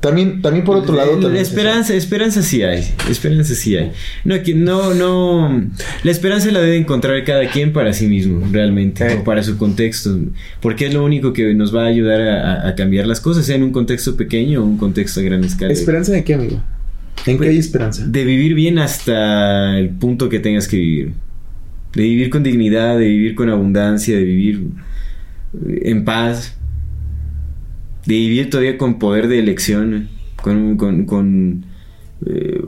También, 0.00 0.42
también 0.42 0.64
por 0.64 0.76
otro 0.76 0.94
lado, 0.94 1.18
La 1.20 1.40
es 1.40 1.48
esperanza, 1.48 1.94
esperanza 1.94 2.42
sí 2.42 2.62
hay. 2.62 2.84
Esperanza 3.10 3.54
sí 3.54 3.76
hay. 3.76 3.92
No, 4.24 4.42
que 4.42 4.54
no, 4.54 4.94
no. 4.94 5.68
La 6.02 6.10
esperanza 6.10 6.50
la 6.50 6.60
debe 6.60 6.76
encontrar 6.76 7.22
cada 7.24 7.48
quien 7.48 7.72
para 7.72 7.92
sí 7.92 8.06
mismo, 8.06 8.46
realmente, 8.50 9.06
Eh. 9.06 9.18
o 9.20 9.24
para 9.24 9.42
su 9.42 9.56
contexto. 9.56 10.18
Porque 10.60 10.86
es 10.86 10.94
lo 10.94 11.04
único 11.04 11.32
que 11.32 11.54
nos 11.54 11.74
va 11.74 11.84
a 11.84 11.86
ayudar 11.86 12.20
a, 12.66 12.74
cambiar 12.74 13.06
las 13.06 13.20
cosas, 13.20 13.46
sea 13.46 13.56
en 13.56 13.62
un 13.62 13.72
contexto 13.72 14.16
pequeño 14.16 14.62
o 14.62 14.64
un 14.64 14.76
contexto 14.76 15.20
a 15.20 15.22
gran 15.22 15.44
escala. 15.44 15.72
¿Esperanza 15.72 16.12
de 16.12 16.24
qué, 16.24 16.34
amigo? 16.34 16.62
¿En 17.26 17.38
qué 17.38 17.48
hay 17.48 17.58
esperanza? 17.58 18.06
De 18.06 18.24
vivir 18.24 18.54
bien 18.54 18.78
hasta 18.78 19.78
el 19.78 19.90
punto 19.90 20.28
que 20.28 20.38
tengas 20.38 20.68
que 20.68 20.76
vivir. 20.76 21.12
De 21.94 22.02
vivir 22.02 22.30
con 22.30 22.42
dignidad, 22.42 22.98
de 22.98 23.08
vivir 23.08 23.34
con 23.34 23.48
abundancia, 23.48 24.16
de 24.16 24.24
vivir 24.24 24.68
eh, 25.66 25.82
en 25.84 26.04
paz. 26.04 26.55
De 28.06 28.14
vivir 28.14 28.50
todavía 28.50 28.78
con 28.78 28.98
poder 28.98 29.28
de 29.28 29.38
elección, 29.40 30.08
con, 30.40 30.76
con, 30.76 31.04
con, 31.06 31.66
eh, 32.24 32.60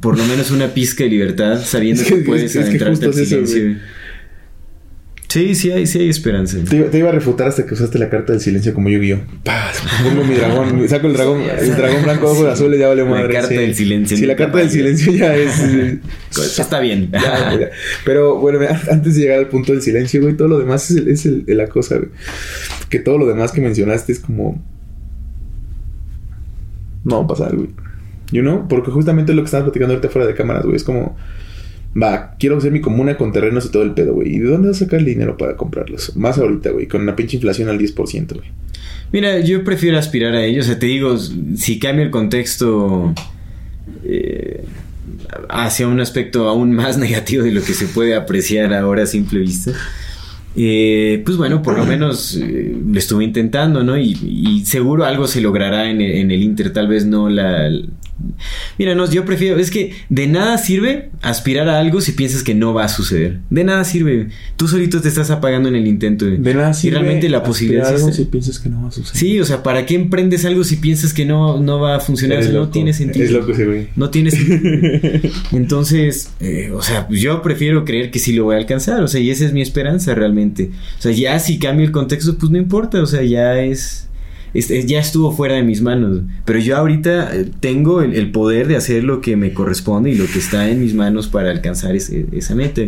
por 0.00 0.16
lo 0.16 0.24
menos 0.24 0.50
una 0.50 0.68
pizca 0.72 1.04
de 1.04 1.10
libertad, 1.10 1.60
sabiendo 1.64 2.02
Es 2.02 2.08
que- 2.08 2.14
que, 2.20 2.24
puedes 2.24 2.54
es 2.56 2.64
adentrarte 2.64 3.06
al 3.06 3.14
silencio. 3.14 3.76
sí, 5.28 5.54
sí 5.56 5.72
hay, 5.72 5.86
sí 5.88 5.98
hay 5.98 6.08
esperanza. 6.08 6.58
Te, 6.68 6.76
iba- 6.76 6.90
te 6.90 6.98
iba 6.98 7.08
a 7.08 7.12
refutar 7.12 7.48
hasta 7.48 7.66
que 7.66 7.74
usaste 7.74 7.98
la 7.98 8.08
carta 8.08 8.32
del 8.32 8.40
silencio 8.40 8.72
como 8.72 8.88
Yu-Gi-Oh! 8.88 9.18
Paz, 9.42 9.82
Pongo 10.04 10.22
mi 10.22 10.34
dragón, 10.36 10.88
saco 10.88 11.08
el 11.08 11.12
dragón, 11.14 11.40
el 11.42 11.74
dragón 11.74 12.04
blanco 12.04 12.30
ojos 12.30 12.46
azules, 12.46 12.78
ya 12.78 12.86
vale 12.86 13.02
La 13.02 13.10
madre. 13.10 13.32
carta 13.32 13.48
sí. 13.48 13.56
del 13.56 13.74
silencio. 13.74 14.16
Sí, 14.16 14.26
la 14.26 14.36
carta 14.36 14.58
del 14.58 14.70
silencio 14.70 15.12
ya 15.12 15.34
es. 15.34 15.60
Está 16.60 16.78
bien. 16.78 17.10
ya. 17.10 17.70
Pero 18.04 18.36
bueno, 18.38 18.60
antes 18.90 19.16
de 19.16 19.22
llegar 19.22 19.40
al 19.40 19.48
punto 19.48 19.72
del 19.72 19.82
silencio, 19.82 20.20
güey, 20.22 20.36
todo 20.36 20.46
lo 20.46 20.60
demás 20.60 20.88
es, 20.92 20.96
el- 20.98 21.08
es 21.08 21.26
el- 21.26 21.42
la 21.48 21.66
cosa, 21.66 21.96
güey. 21.96 22.10
Que 22.88 23.00
todo 23.00 23.18
lo 23.18 23.26
demás 23.26 23.50
que 23.50 23.60
mencionaste 23.60 24.12
es 24.12 24.20
como. 24.20 24.62
No 27.04 27.18
va 27.18 27.24
a 27.24 27.26
pasar, 27.26 27.54
güey. 27.56 27.68
You 28.32 28.42
know? 28.42 28.66
Porque 28.68 28.90
justamente 28.90 29.34
lo 29.34 29.42
que 29.42 29.46
estabas 29.46 29.64
platicando 29.64 29.94
ahorita 29.94 30.08
fuera 30.08 30.26
de 30.26 30.34
cámaras, 30.34 30.64
güey. 30.64 30.76
Es 30.76 30.84
como. 30.84 31.16
Va, 32.00 32.34
quiero 32.40 32.56
hacer 32.58 32.72
mi 32.72 32.80
comuna 32.80 33.16
con 33.16 33.30
terrenos 33.30 33.66
y 33.66 33.70
todo 33.70 33.84
el 33.84 33.92
pedo, 33.92 34.14
güey. 34.14 34.34
¿Y 34.34 34.38
de 34.40 34.50
dónde 34.50 34.68
vas 34.68 34.78
a 34.82 34.84
sacar 34.84 34.98
el 34.98 35.04
dinero 35.04 35.36
para 35.36 35.56
comprarlos? 35.56 36.16
Más 36.16 36.38
ahorita, 36.38 36.70
güey, 36.70 36.88
con 36.88 37.02
una 37.02 37.14
pinche 37.14 37.36
inflación 37.36 37.68
al 37.68 37.78
10%, 37.78 38.34
güey. 38.34 38.48
Mira, 39.12 39.38
yo 39.38 39.62
prefiero 39.62 39.96
aspirar 39.96 40.34
a 40.34 40.44
ello. 40.44 40.60
O 40.60 40.64
sea, 40.64 40.76
te 40.76 40.86
digo, 40.86 41.16
si 41.18 41.78
cambia 41.78 42.04
el 42.04 42.10
contexto 42.10 43.14
eh, 44.02 44.64
hacia 45.48 45.86
un 45.86 46.00
aspecto 46.00 46.48
aún 46.48 46.72
más 46.72 46.98
negativo 46.98 47.44
de 47.44 47.52
lo 47.52 47.62
que 47.62 47.74
se 47.74 47.86
puede 47.86 48.14
apreciar 48.14 48.74
ahora 48.74 49.04
a 49.04 49.06
simple 49.06 49.40
vista, 49.40 49.72
eh, 50.56 51.22
pues 51.24 51.36
bueno, 51.36 51.62
por 51.62 51.76
lo 51.76 51.84
menos 51.86 52.36
eh, 52.36 52.76
lo 52.86 52.98
estuve 52.98 53.24
intentando, 53.24 53.82
¿no? 53.82 53.98
Y, 53.98 54.16
y 54.22 54.64
seguro 54.64 55.04
algo 55.04 55.26
se 55.26 55.40
logrará 55.40 55.90
en 55.90 56.00
el, 56.00 56.12
en 56.12 56.30
el 56.30 56.42
Inter, 56.42 56.72
tal 56.72 56.88
vez 56.88 57.06
no 57.06 57.28
la... 57.28 57.70
Mira, 58.78 58.94
no, 58.94 59.10
yo 59.10 59.24
prefiero, 59.24 59.58
es 59.58 59.70
que 59.70 59.92
de 60.08 60.26
nada 60.26 60.58
sirve 60.58 61.10
aspirar 61.22 61.68
a 61.68 61.78
algo 61.78 62.00
si 62.00 62.12
piensas 62.12 62.42
que 62.42 62.54
no 62.54 62.72
va 62.72 62.84
a 62.84 62.88
suceder. 62.88 63.40
De 63.50 63.64
nada 63.64 63.84
sirve. 63.84 64.28
Tú 64.56 64.68
solito 64.68 65.00
te 65.00 65.08
estás 65.08 65.30
apagando 65.30 65.68
en 65.68 65.76
el 65.76 65.86
intento. 65.86 66.24
De 66.26 66.54
nada 66.54 66.70
Y 66.70 66.74
sirve 66.74 66.98
realmente 66.98 67.28
la 67.28 67.38
aspirar 67.38 67.48
posibilidad 67.48 67.86
a 67.86 67.96
algo 67.96 68.12
si 68.12 68.24
piensas 68.24 68.58
que 68.58 68.68
no 68.68 68.82
va 68.82 68.88
a 68.88 68.92
suceder. 68.92 69.16
Sí, 69.16 69.40
o 69.40 69.44
sea, 69.44 69.62
¿para 69.62 69.86
qué 69.86 69.94
emprendes 69.94 70.44
algo 70.44 70.64
si 70.64 70.76
piensas 70.76 71.12
que 71.12 71.24
no, 71.24 71.60
no 71.60 71.80
va 71.80 71.96
a 71.96 72.00
funcionar? 72.00 72.38
Eres 72.38 72.48
O 72.48 72.52
sea, 72.52 72.60
no 72.60 72.68
tiene 72.68 72.92
sentido. 72.92 73.24
Es 73.24 73.30
loco 73.30 73.52
ese 73.52 73.66
güey. 73.66 73.88
No 73.96 74.10
tiene 74.10 74.30
sentido. 74.32 75.30
Entonces, 75.52 76.30
eh, 76.40 76.70
o 76.72 76.82
sea, 76.82 77.08
yo 77.10 77.42
prefiero 77.42 77.84
creer 77.84 78.10
que 78.10 78.18
sí 78.18 78.32
lo 78.32 78.44
voy 78.44 78.54
a 78.54 78.58
alcanzar. 78.58 79.02
O 79.02 79.08
sea, 79.08 79.20
y 79.20 79.30
esa 79.30 79.44
es 79.44 79.52
mi 79.52 79.62
esperanza 79.62 80.14
realmente. 80.14 80.70
O 80.98 81.02
sea, 81.02 81.12
ya 81.12 81.38
si 81.38 81.58
cambia 81.58 81.84
el 81.86 81.92
contexto, 81.92 82.36
pues 82.38 82.50
no 82.50 82.58
importa. 82.58 83.02
O 83.02 83.06
sea, 83.06 83.22
ya 83.22 83.60
es. 83.60 84.08
Es- 84.54 84.70
es- 84.70 84.86
ya 84.86 85.00
estuvo 85.00 85.32
fuera 85.32 85.56
de 85.56 85.62
mis 85.62 85.82
manos. 85.82 86.22
Pero 86.44 86.58
yo 86.60 86.76
ahorita 86.76 87.34
eh, 87.36 87.50
tengo 87.60 88.00
el, 88.02 88.14
el 88.14 88.30
poder 88.30 88.66
de 88.68 88.76
hacer 88.76 89.04
lo 89.04 89.20
que 89.20 89.36
me 89.36 89.52
corresponde 89.52 90.10
y 90.10 90.14
lo 90.14 90.26
que 90.26 90.38
está 90.38 90.70
en 90.70 90.80
mis 90.80 90.94
manos 90.94 91.26
para 91.28 91.50
alcanzar 91.50 91.94
ese- 91.96 92.26
esa 92.32 92.54
meta. 92.54 92.82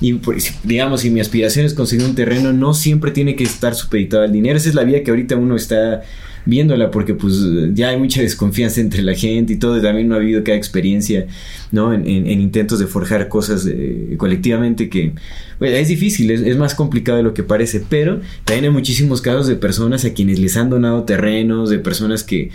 Y 0.00 0.14
pues, 0.14 0.54
digamos, 0.64 1.00
si 1.02 1.10
mi 1.10 1.20
aspiración 1.20 1.64
es 1.64 1.74
conseguir 1.74 2.04
un 2.06 2.14
terreno, 2.14 2.52
no 2.52 2.74
siempre 2.74 3.10
tiene 3.12 3.36
que 3.36 3.44
estar 3.44 3.74
supeditado 3.74 4.22
al 4.24 4.32
dinero. 4.32 4.56
Esa 4.56 4.68
es 4.68 4.74
la 4.74 4.84
vía 4.84 5.02
que 5.02 5.10
ahorita 5.10 5.36
uno 5.36 5.56
está 5.56 6.02
viéndola 6.46 6.90
porque 6.90 7.14
pues 7.14 7.34
ya 7.74 7.88
hay 7.88 7.98
mucha 7.98 8.20
desconfianza 8.20 8.80
entre 8.80 9.02
la 9.02 9.14
gente 9.14 9.54
y 9.54 9.56
todo, 9.56 9.78
y 9.78 9.82
también 9.82 10.08
no 10.08 10.14
ha 10.14 10.18
habido 10.18 10.44
cada 10.44 10.56
experiencia, 10.58 11.26
¿no? 11.72 11.92
En, 11.94 12.06
en- 12.06 12.26
en 12.26 12.40
intentos 12.40 12.78
de 12.78 12.86
forjar 12.86 13.28
cosas 13.28 13.66
eh, 13.70 14.14
colectivamente 14.18 14.88
que 14.88 15.12
es 15.60 15.88
difícil, 15.88 16.30
es, 16.30 16.40
es 16.42 16.56
más 16.56 16.74
complicado 16.74 17.16
de 17.18 17.24
lo 17.24 17.32
que 17.34 17.42
parece, 17.42 17.82
pero 17.88 18.20
también 18.44 18.64
hay 18.66 18.70
muchísimos 18.70 19.22
casos 19.22 19.46
de 19.46 19.56
personas 19.56 20.04
a 20.04 20.12
quienes 20.12 20.38
les 20.38 20.56
han 20.56 20.68
donado 20.70 21.04
terrenos, 21.04 21.70
de 21.70 21.78
personas 21.78 22.24
que 22.24 22.50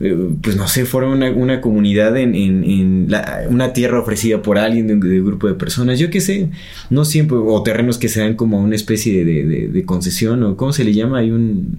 eh, 0.00 0.16
pues 0.42 0.54
no 0.56 0.68
sé, 0.68 0.84
fueron 0.84 1.22
una, 1.36 1.60
comunidad 1.60 2.16
en, 2.16 2.34
en- 2.36 3.06
la- 3.08 3.42
una 3.50 3.72
tierra 3.72 4.00
ofrecida 4.00 4.42
por 4.42 4.56
alguien 4.58 4.86
de 4.86 4.94
un, 4.94 5.00
grupo 5.00 5.48
de 5.48 5.54
personas, 5.54 5.98
yo 5.98 6.08
qué 6.10 6.20
sé, 6.20 6.50
no 6.88 7.04
siempre, 7.04 7.36
o 7.36 7.62
terrenos 7.64 7.98
que 7.98 8.08
se 8.08 8.20
dan 8.20 8.34
como 8.34 8.60
una 8.62 8.76
especie 8.76 9.24
de- 9.24 9.44
de- 9.44 9.68
de 9.68 9.84
concesión, 9.84 10.42
o 10.44 10.56
¿cómo 10.56 10.72
se 10.72 10.84
le 10.84 10.94
llama? 10.94 11.18
Hay 11.18 11.30
un 11.32 11.78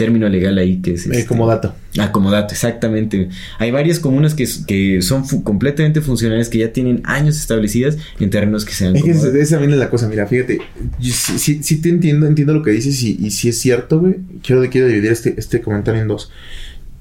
término 0.00 0.28
legal 0.28 0.58
ahí 0.58 0.80
que 0.82 0.94
es... 0.94 1.06
Eh, 1.06 1.10
este, 1.12 1.26
como 1.26 1.46
dato. 1.46 1.74
Acomodato, 1.98 2.52
exactamente. 2.54 3.28
Hay 3.58 3.70
varias 3.70 3.98
comunas 4.00 4.34
que, 4.34 4.46
que 4.66 5.02
son 5.02 5.24
fu- 5.26 5.42
completamente 5.42 6.00
funcionales, 6.00 6.48
que 6.48 6.58
ya 6.58 6.72
tienen 6.72 7.00
años 7.04 7.36
establecidas 7.36 7.96
en 8.18 8.30
terrenos 8.30 8.64
que 8.64 8.72
sean 8.72 8.96
Es 8.96 9.02
que 9.02 9.10
esa 9.10 9.28
es 9.62 9.70
la 9.70 9.90
cosa, 9.90 10.08
mira, 10.08 10.26
fíjate, 10.26 10.58
yo 11.00 11.12
sí, 11.12 11.38
sí, 11.38 11.60
sí 11.62 11.80
te 11.80 11.88
entiendo, 11.88 12.26
entiendo 12.26 12.54
lo 12.54 12.62
que 12.62 12.70
dices 12.70 13.02
y, 13.02 13.16
y 13.20 13.30
si 13.30 13.48
es 13.48 13.60
cierto, 13.60 14.00
güey. 14.00 14.16
Quiero, 14.42 14.62
quiero 14.70 14.86
dividir 14.88 15.10
este, 15.12 15.34
este 15.38 15.60
comentario 15.60 16.00
en 16.02 16.08
dos. 16.08 16.30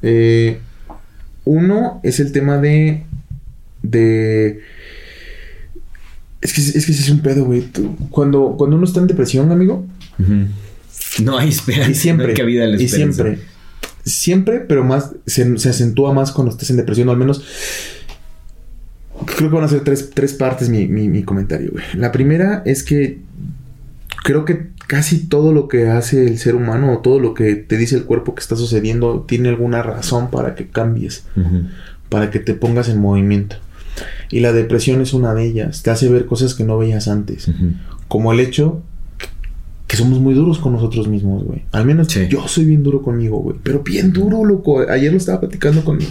Eh, 0.01 0.59
uno 1.45 1.99
es 2.03 2.19
el 2.19 2.31
tema 2.31 2.57
de. 2.57 3.03
de. 3.81 4.61
Es 6.41 6.53
que, 6.53 6.61
es 6.61 6.85
que 6.85 6.91
ese 6.91 7.01
es 7.03 7.09
un 7.09 7.19
pedo, 7.19 7.45
güey. 7.45 7.65
Cuando, 8.09 8.55
cuando 8.57 8.75
uno 8.77 8.85
está 8.85 8.99
en 9.01 9.07
depresión, 9.07 9.51
amigo, 9.51 9.85
Ujú. 10.17 10.45
No 11.23 11.37
hay 11.37 11.49
esperanza. 11.49 11.91
y 11.91 11.95
siempre, 11.95 12.27
no 12.27 12.29
hay 12.31 12.35
cabida 12.35 12.63
a 12.63 12.67
la 12.67 12.81
y 12.81 12.87
siempre, 12.87 13.39
siempre, 14.05 14.59
pero 14.59 14.83
más, 14.83 15.11
se, 15.25 15.57
se 15.57 15.69
acentúa 15.69 16.13
más 16.13 16.31
cuando 16.31 16.51
estás 16.51 16.69
en 16.69 16.77
depresión, 16.77 17.09
o 17.09 17.11
al 17.11 17.17
menos. 17.17 17.43
Creo 19.25 19.49
que 19.49 19.55
van 19.55 19.65
a 19.65 19.67
ser 19.67 19.81
tres, 19.81 20.11
tres 20.13 20.33
partes 20.33 20.69
mi, 20.69 20.87
mi, 20.87 21.09
mi 21.09 21.23
comentario, 21.23 21.71
güey. 21.71 21.83
La 21.95 22.11
primera 22.11 22.63
es 22.65 22.83
que 22.83 23.19
creo 24.23 24.45
que 24.45 24.69
casi 24.87 25.27
todo 25.27 25.53
lo 25.53 25.67
que 25.67 25.87
hace 25.87 26.25
el 26.25 26.39
ser 26.39 26.55
humano 26.55 26.93
o 26.93 26.99
todo 26.99 27.19
lo 27.19 27.33
que 27.33 27.55
te 27.55 27.77
dice 27.77 27.95
el 27.95 28.05
cuerpo 28.05 28.33
que 28.33 28.41
está 28.41 28.55
sucediendo 28.55 29.21
tiene 29.27 29.49
alguna 29.49 29.83
razón 29.83 30.31
para 30.31 30.55
que 30.55 30.67
cambies, 30.67 31.25
para 32.09 32.31
que 32.31 32.39
te 32.39 32.53
pongas 32.53 32.89
en 32.89 32.97
movimiento. 32.97 33.57
Y 34.31 34.39
la 34.39 34.53
depresión 34.53 35.01
es 35.01 35.13
una 35.13 35.33
de 35.33 35.45
ellas. 35.45 35.83
Te 35.83 35.91
hace 35.91 36.09
ver 36.09 36.25
cosas 36.25 36.55
que 36.55 36.63
no 36.63 36.77
veías 36.77 37.07
antes. 37.07 37.51
Como 38.07 38.31
el 38.31 38.39
hecho 38.39 38.81
que 39.89 39.97
somos 39.97 40.19
muy 40.19 40.35
duros 40.35 40.59
con 40.59 40.71
nosotros 40.73 41.07
mismos, 41.07 41.43
güey. 41.43 41.63
Al 41.71 41.83
menos 41.83 42.07
Sí. 42.09 42.27
yo 42.29 42.47
soy 42.47 42.63
bien 42.65 42.83
duro 42.83 43.01
conmigo, 43.01 43.39
güey. 43.39 43.57
Pero 43.63 43.81
bien 43.81 44.13
duro, 44.13 44.45
loco. 44.45 44.81
Ayer 44.87 45.11
lo 45.11 45.17
estaba 45.17 45.39
platicando 45.41 45.83
con 45.83 45.97
mi, 45.97 46.05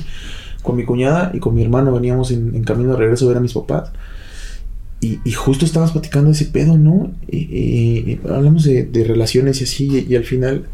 con 0.63 0.77
mi 0.77 0.85
cuñada 0.85 1.31
y 1.33 1.39
con 1.39 1.55
mi 1.55 1.63
hermano. 1.63 1.93
Veníamos 1.95 2.33
en, 2.33 2.57
en 2.57 2.65
camino 2.65 2.91
de 2.91 2.97
regreso 2.99 3.25
a 3.27 3.29
ver 3.29 3.37
a 3.37 3.41
mis 3.41 3.53
papás. 3.53 3.93
Y, 5.01 5.21
y 5.25 5.31
justo 5.31 5.65
estábamos 5.65 5.93
platicando 5.93 6.33
ese 6.33 6.47
pedo, 6.47 6.77
¿no? 6.77 7.13
Y, 7.31 7.37
y- 7.37 7.99
y 8.11 8.21
hablamos 8.29 8.65
de, 8.65 8.83
de 8.85 9.05
relaciones 9.05 9.61
y 9.61 9.65
así. 9.65 10.07
Y, 10.09 10.17
al 10.17 10.25
final, 10.25 10.65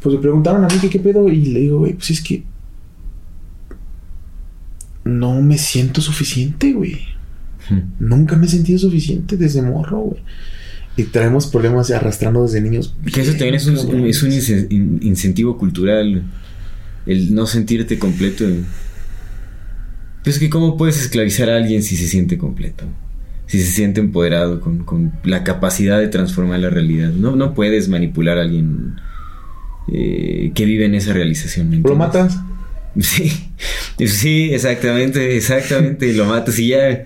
pues 0.00 0.14
me 0.16 0.20
preguntaron 0.22 0.64
a 0.64 0.68
mí 0.68 0.78
que 0.80 0.88
qué 0.88 0.98
pedo. 1.00 1.28
Y 1.28 1.44
le 1.44 1.60
digo, 1.60 1.80
güey, 1.80 1.92
pues 1.92 2.08
es 2.10 2.22
que 2.22 2.42
no 5.04 5.42
me 5.42 5.58
siento 5.58 6.00
suficiente, 6.00 6.72
güey. 6.72 6.94
Ujú. 7.70 7.82
Nunca 7.98 8.36
me 8.36 8.46
he 8.46 8.48
sentido 8.48 8.78
suficiente 8.78 9.36
desde 9.36 9.60
morro, 9.60 9.98
güey. 10.00 10.22
Y 10.96 11.04
traemos 11.04 11.46
problemas 11.48 11.90
arrastrando 11.90 12.42
desde 12.44 12.60
niños. 12.60 12.94
Que 13.12 13.20
eso 13.22 13.32
también 13.32 13.54
es 13.56 13.66
un, 13.66 14.06
es 14.06 14.22
un 14.22 14.30
ince- 14.30 14.66
in- 14.70 15.00
incentivo 15.02 15.58
cultural. 15.58 16.22
El 17.06 17.34
no 17.34 17.46
sentirte 17.46 17.98
completo. 17.98 18.44
Pues 20.22 20.38
que 20.38 20.48
cómo 20.48 20.76
puedes 20.76 21.00
esclavizar 21.00 21.50
a 21.50 21.56
alguien 21.56 21.82
si 21.82 21.96
se 21.96 22.06
siente 22.06 22.38
completo. 22.38 22.84
Si 23.46 23.60
se 23.60 23.70
siente 23.70 24.00
empoderado 24.00 24.60
con, 24.60 24.84
con 24.84 25.12
la 25.24 25.44
capacidad 25.44 25.98
de 25.98 26.08
transformar 26.08 26.60
la 26.60 26.70
realidad. 26.70 27.10
No, 27.10 27.36
no 27.36 27.52
puedes 27.54 27.88
manipular 27.88 28.38
a 28.38 28.42
alguien 28.42 28.94
eh, 29.92 30.52
que 30.54 30.64
vive 30.64 30.86
en 30.86 30.94
esa 30.94 31.12
realización. 31.12 31.70
¿me 31.70 31.78
Lo 31.78 31.96
matas. 31.96 32.38
Sí, 33.00 33.28
sí, 34.06 34.50
exactamente, 34.52 35.36
exactamente, 35.36 36.12
lo 36.12 36.26
matas 36.26 36.56
y 36.60 36.68
ya. 36.68 37.04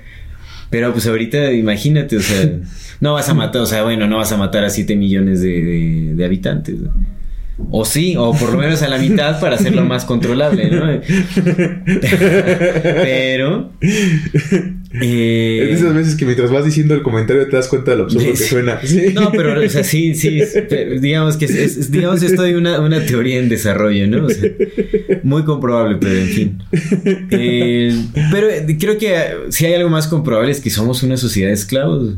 Pero 0.69 0.93
pues 0.93 1.07
ahorita 1.07 1.51
imagínate, 1.53 2.19
o 2.19 2.21
sea, 2.21 2.47
no 3.01 3.13
vas 3.15 3.29
a 3.29 3.35
matar, 3.35 3.63
o 3.63 3.67
sea, 3.67 3.83
bueno, 3.85 4.07
no 4.07 4.17
vas 4.19 4.33
a 4.33 4.37
matar 4.37 4.65
a 4.65 4.71
7 4.71 4.97
millones 4.97 5.41
de, 5.41 5.63
de- 5.63 6.15
de 6.15 6.25
habitantes. 6.25 6.77
O 7.71 7.85
sí, 7.85 8.15
o 8.17 8.33
por 8.35 8.53
lo 8.53 8.59
menos 8.59 8.83
a 8.83 8.89
la 8.89 8.99
mitad 8.99 9.41
para 9.41 9.57
hacerlo 9.57 9.85
más 9.85 10.05
controlable, 10.05 10.71
¿no? 10.71 10.85
Pero 12.83 13.73
Eh, 15.01 15.59
Es 15.65 15.69
de 15.69 15.73
esas 15.75 15.95
veces 15.95 16.15
que 16.17 16.25
mientras 16.25 16.51
vas 16.51 16.65
diciendo 16.65 16.95
el 16.95 17.03
comentario 17.03 17.47
te 17.49 17.57
das 17.57 17.69
cuenta 17.69 17.91
de 17.91 17.99
lo 17.99 18.05
absurdo 18.05 18.27
que 18.31 18.37
suena. 18.37 18.81
Sí. 18.83 19.07
No, 19.13 19.31
pero, 19.37 19.61
o 19.61 19.69
sea, 19.69 19.85
sí, 19.85 20.15
sí, 20.15 20.41
digamos 21.01 21.37
que 21.37 21.45
es, 21.45 21.55
es- 21.55 21.91
digamos 21.91 22.23
esto 22.23 22.43
hay 22.43 22.55
una, 22.55 22.81
una 22.81 23.05
teoría 23.05 23.39
en 23.39 23.49
desarrollo, 23.49 24.07
¿no? 24.09 24.27
O 24.27 24.31
sea, 24.31 24.51
muy 25.23 25.43
comprobable, 25.45 25.99
pero 26.01 26.15
en 26.19 26.29
fin. 26.29 26.63
Eh, 27.31 27.93
pero 28.31 28.49
eh, 28.49 28.77
creo 28.81 28.97
que 28.99 29.15
si 29.51 29.67
hay 29.67 29.75
algo 29.75 29.91
más 29.91 30.07
comprobable 30.09 30.51
es 30.53 30.61
que 30.61 30.71
somos 30.71 31.03
una 31.03 31.17
sociedad 31.17 31.49
de 31.49 31.55
esclavos. 31.55 32.15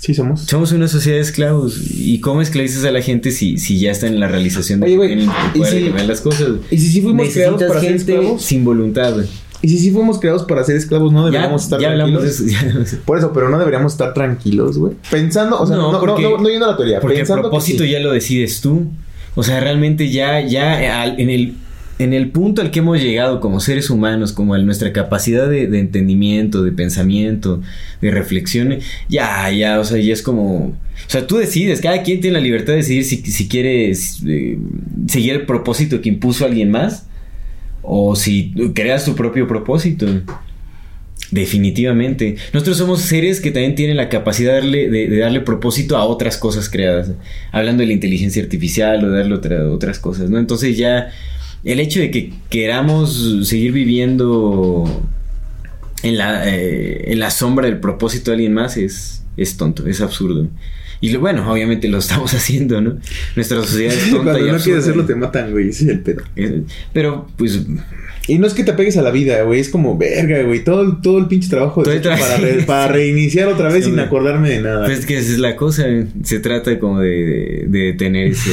Sí, 0.00 0.14
somos. 0.14 0.42
Somos 0.42 0.70
una 0.72 0.86
sociedad 0.88 1.16
de 1.16 1.22
esclavos. 1.22 1.80
¿Y 1.90 2.20
cómo 2.20 2.40
esclavizas 2.40 2.84
a 2.84 2.90
la 2.92 3.02
gente 3.02 3.30
si, 3.32 3.58
si 3.58 3.80
ya 3.80 3.90
está 3.90 4.06
en 4.06 4.20
la 4.20 4.28
realización 4.28 4.80
de 4.80 4.86
Oye, 4.86 4.92
que 4.92 4.96
güey, 4.96 5.08
tienen 5.08 5.28
el 5.28 5.56
¿y 5.56 5.58
poder 5.58 5.74
de 5.74 5.78
si- 5.80 5.86
cambiar 5.86 6.06
las 6.06 6.20
cosas? 6.20 6.48
Y 6.70 6.78
si 6.78 6.88
sí 6.92 7.00
fuimos 7.02 7.28
creados 7.30 7.60
ser 7.60 7.72
gente 7.80 7.96
esclavos. 7.96 8.42
sin 8.42 8.64
voluntad, 8.64 9.14
güey. 9.14 9.26
Y 9.60 9.68
si 9.70 9.78
sí 9.80 9.90
fuimos 9.90 10.20
creados 10.20 10.44
para 10.44 10.62
ser 10.62 10.76
esclavos, 10.76 11.12
no 11.12 11.20
Ya, 11.20 11.24
deberíamos 11.32 11.64
estar 11.64 11.80
ya 11.80 11.92
tranquilos. 11.94 12.24
eso. 12.24 12.44
ya- 12.46 12.98
Por 13.04 13.18
eso, 13.18 13.32
pero 13.32 13.48
no 13.48 13.58
deberíamos 13.58 13.90
estar 13.92 14.14
tranquilos, 14.14 14.78
güey. 14.78 14.94
Pensando, 15.10 15.60
o 15.60 15.66
sea, 15.66 15.74
No, 15.76 15.90
no, 15.90 15.92
no, 15.94 16.00
porque- 16.00 16.22
no, 16.22 16.38
no 16.38 16.48
yendo 16.48 16.66
a 16.66 16.70
la 16.70 16.76
teoría. 16.76 17.00
Porque 17.00 17.20
el 17.20 17.26
que 17.26 17.32
propósito 17.32 17.82
sí. 17.82 17.90
ya 17.90 17.98
lo 17.98 18.12
decides 18.12 18.60
tú. 18.60 18.86
O 19.34 19.42
sea, 19.42 19.58
realmente 19.58 20.10
ya, 20.10 20.40
ya 20.46 21.02
al- 21.02 21.18
en 21.20 21.28
el, 21.30 21.54
en 21.98 22.12
el 22.12 22.30
punto 22.30 22.62
al 22.62 22.70
que 22.70 22.78
hemos 22.78 23.00
llegado 23.00 23.40
como 23.40 23.60
seres 23.60 23.90
humanos, 23.90 24.32
como 24.32 24.54
a 24.54 24.58
nuestra 24.58 24.92
capacidad 24.92 25.48
de, 25.48 25.64
entendimiento, 25.78 26.62
de 26.62 26.72
pensamiento, 26.72 27.60
de 28.00 28.10
reflexión, 28.10 28.78
ya, 29.08 29.50
ya, 29.50 29.80
o 29.80 29.84
sea, 29.84 29.98
ya 29.98 30.12
es 30.12 30.22
como. 30.22 30.66
O 30.66 31.10
sea, 31.10 31.26
tú 31.26 31.36
decides, 31.36 31.80
cada 31.80 32.02
quien 32.02 32.20
tiene 32.20 32.38
la 32.38 32.42
libertad 32.42 32.72
de 32.74 32.78
decidir 32.78 33.04
si, 33.04 33.16
si 33.18 33.48
quiere 33.48 33.90
eh, 33.90 34.58
seguir 35.08 35.34
el 35.34 35.46
propósito 35.46 36.00
que 36.00 36.08
impuso 36.08 36.44
alguien 36.44 36.70
más 36.70 37.06
o 37.82 38.14
si 38.16 38.52
creas 38.74 39.04
tu 39.04 39.14
propio 39.14 39.46
propósito. 39.46 40.06
Definitivamente. 41.30 42.36
Nosotros 42.54 42.78
somos 42.78 43.02
seres 43.02 43.40
que 43.40 43.50
también 43.50 43.74
tienen 43.74 43.98
la 43.98 44.08
capacidad 44.08 44.62
de 44.62 45.18
darle, 45.18 45.40
propósito 45.42 45.96
a 45.96 46.04
otras 46.04 46.38
cosas 46.38 46.70
creadas. 46.70 47.12
Hablando 47.52 47.82
de 47.82 47.88
la 47.88 47.92
inteligencia 47.92 48.42
artificial 48.42 49.04
o 49.04 49.10
de 49.10 49.18
darle 49.18 49.34
otra- 49.34 49.68
otras 49.68 49.98
cosas, 49.98 50.30
¿no? 50.30 50.38
Entonces 50.38 50.78
ya 50.78 51.10
el 51.64 51.80
hecho 51.80 52.00
de 52.00 52.10
que 52.10 52.32
queramos 52.50 53.46
seguir 53.48 53.72
viviendo 53.72 54.84
en 56.02 56.16
la, 56.18 56.48
eh, 56.48 57.12
en 57.12 57.18
la 57.18 57.30
sombra 57.30 57.66
del 57.66 57.78
propósito 57.80 58.30
de 58.30 58.36
alguien 58.36 58.54
más 58.54 58.76
es, 58.76 59.22
es 59.36 59.56
tonto, 59.56 59.86
es 59.86 60.00
absurdo. 60.00 60.48
Y 61.00 61.10
lo, 61.10 61.20
bueno, 61.20 61.50
obviamente 61.50 61.86
lo 61.88 61.98
estamos 61.98 62.34
haciendo, 62.34 62.80
¿no? 62.80 62.96
Nuestra 63.36 63.58
sociedad 63.58 63.94
es 63.94 64.10
tonta 64.10 64.24
Cuando 64.32 64.38
y 64.40 64.42
no 64.48 64.54
absurda. 64.54 64.64
quieres 64.64 64.84
hacerlo 64.84 65.04
te 65.06 65.14
matan, 65.14 65.50
güey. 65.52 65.68
Es 65.68 65.80
el 65.82 66.00
pedo. 66.00 66.22
Pero, 66.92 67.28
pues, 67.36 67.60
Y 68.26 68.38
no 68.38 68.46
es 68.48 68.52
que 68.54 68.64
te 68.64 68.72
pegues 68.72 68.96
a 68.96 69.02
la 69.02 69.10
vida, 69.12 69.42
güey. 69.42 69.60
Es 69.60 69.68
como, 69.68 69.96
verga, 69.96 70.42
güey. 70.42 70.64
Todo, 70.64 70.82
el- 70.82 71.00
todo 71.00 71.18
el 71.18 71.26
pinche 71.26 71.48
trabajo 71.48 71.82
deshecho 71.84 72.10
tra- 72.10 72.18
para, 72.18 72.36
re- 72.38 72.62
para 72.64 72.88
reiniciar 72.92 73.46
otra 73.48 73.66
vez 73.68 73.76
Sí, 73.78 73.82
sin 73.84 73.94
güey. 73.94 74.06
acordarme 74.06 74.50
de 74.50 74.60
nada. 74.60 74.86
Pues 74.86 75.06
que 75.06 75.18
esa 75.18 75.32
es 75.32 75.38
la 75.38 75.54
cosa, 75.54 75.84
se 76.24 76.40
trata 76.40 76.78
como 76.80 76.98
de, 77.00 77.08
de, 77.10 77.64
de 77.68 77.78
detener 77.78 78.28
ese... 78.32 78.50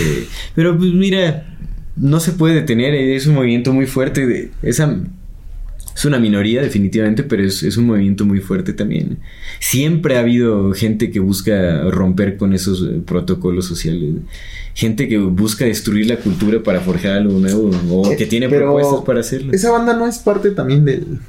Pero 0.53 0.77
pues 0.77 0.91
mira, 0.93 1.54
no 1.95 2.19
se 2.19 2.33
puede 2.33 2.55
detener, 2.55 2.93
es 2.93 3.27
un 3.27 3.35
movimiento 3.35 3.73
muy 3.73 3.85
fuerte, 3.85 4.25
de, 4.25 4.51
esa, 4.61 4.97
es 5.95 6.03
una 6.03 6.19
minoría 6.19 6.61
definitivamente, 6.61 7.23
pero 7.23 7.43
es, 7.43 7.63
es 7.63 7.77
un 7.77 7.85
movimiento 7.85 8.25
muy 8.25 8.39
fuerte 8.39 8.73
también. 8.73 9.19
Siempre 9.59 10.17
ha 10.17 10.19
habido 10.19 10.73
gente 10.73 11.09
que 11.09 11.21
busca 11.21 11.89
romper 11.89 12.35
con 12.35 12.53
esos 12.53 12.81
eh, 12.83 13.01
protocolos 13.05 13.65
sociales, 13.65 14.15
gente 14.73 15.07
que 15.07 15.17
busca 15.17 15.63
destruir 15.63 16.07
la 16.07 16.17
cultura 16.17 16.61
para 16.61 16.81
forjar 16.81 17.13
algo 17.13 17.39
nuevo 17.39 17.71
o 17.89 18.11
Eh, 18.11 18.17
que 18.17 18.25
tiene 18.25 18.49
pero 18.49 18.65
propuestas 18.65 19.05
para 19.05 19.21
hacerlo. 19.21 19.53
Esa 19.53 19.71
banda 19.71 19.95
no 19.95 20.05
es 20.05 20.17
parte 20.19 20.51
también 20.51 20.83
del. 20.83 21.19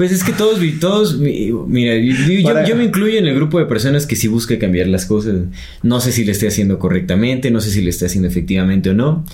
Pues 0.00 0.12
es 0.12 0.24
que 0.24 0.32
todos, 0.32 0.58
todos, 0.80 1.18
mi- 1.18 1.52
mira, 1.66 1.94
yo, 1.98 2.14
yo- 2.32 2.42
Para- 2.42 2.66
yo 2.66 2.74
me 2.74 2.84
incluyo 2.84 3.18
en 3.18 3.26
el 3.26 3.34
grupo 3.34 3.58
de 3.58 3.66
personas 3.66 4.06
que 4.06 4.16
sí 4.16 4.28
busca 4.28 4.58
cambiar 4.58 4.86
las 4.86 5.04
cosas. 5.04 5.40
No 5.82 6.00
sé 6.00 6.10
si 6.10 6.24
lo 6.24 6.32
esté 6.32 6.48
haciendo 6.48 6.78
correctamente, 6.78 7.50
no 7.50 7.60
sé 7.60 7.70
si 7.70 7.82
lo 7.82 7.90
esté 7.90 8.06
haciendo 8.06 8.26
efectivamente 8.26 8.88
o 8.88 8.94
no. 8.94 9.26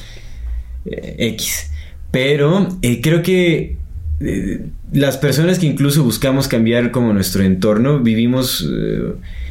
Eh, 0.87 1.14
X. 1.35 1.70
Pero 2.11 2.68
eh, 2.83 3.00
creo 3.00 3.22
que 3.22 3.76
eh, 4.20 4.61
las 4.92 5.18
personas 5.18 5.61
que 5.61 5.66
incluso 5.66 6.02
buscamos 6.02 6.48
cambiar 6.48 6.90
como 6.90 7.12
nuestro 7.12 7.44
entorno, 7.44 8.00
vivimos 8.00 8.68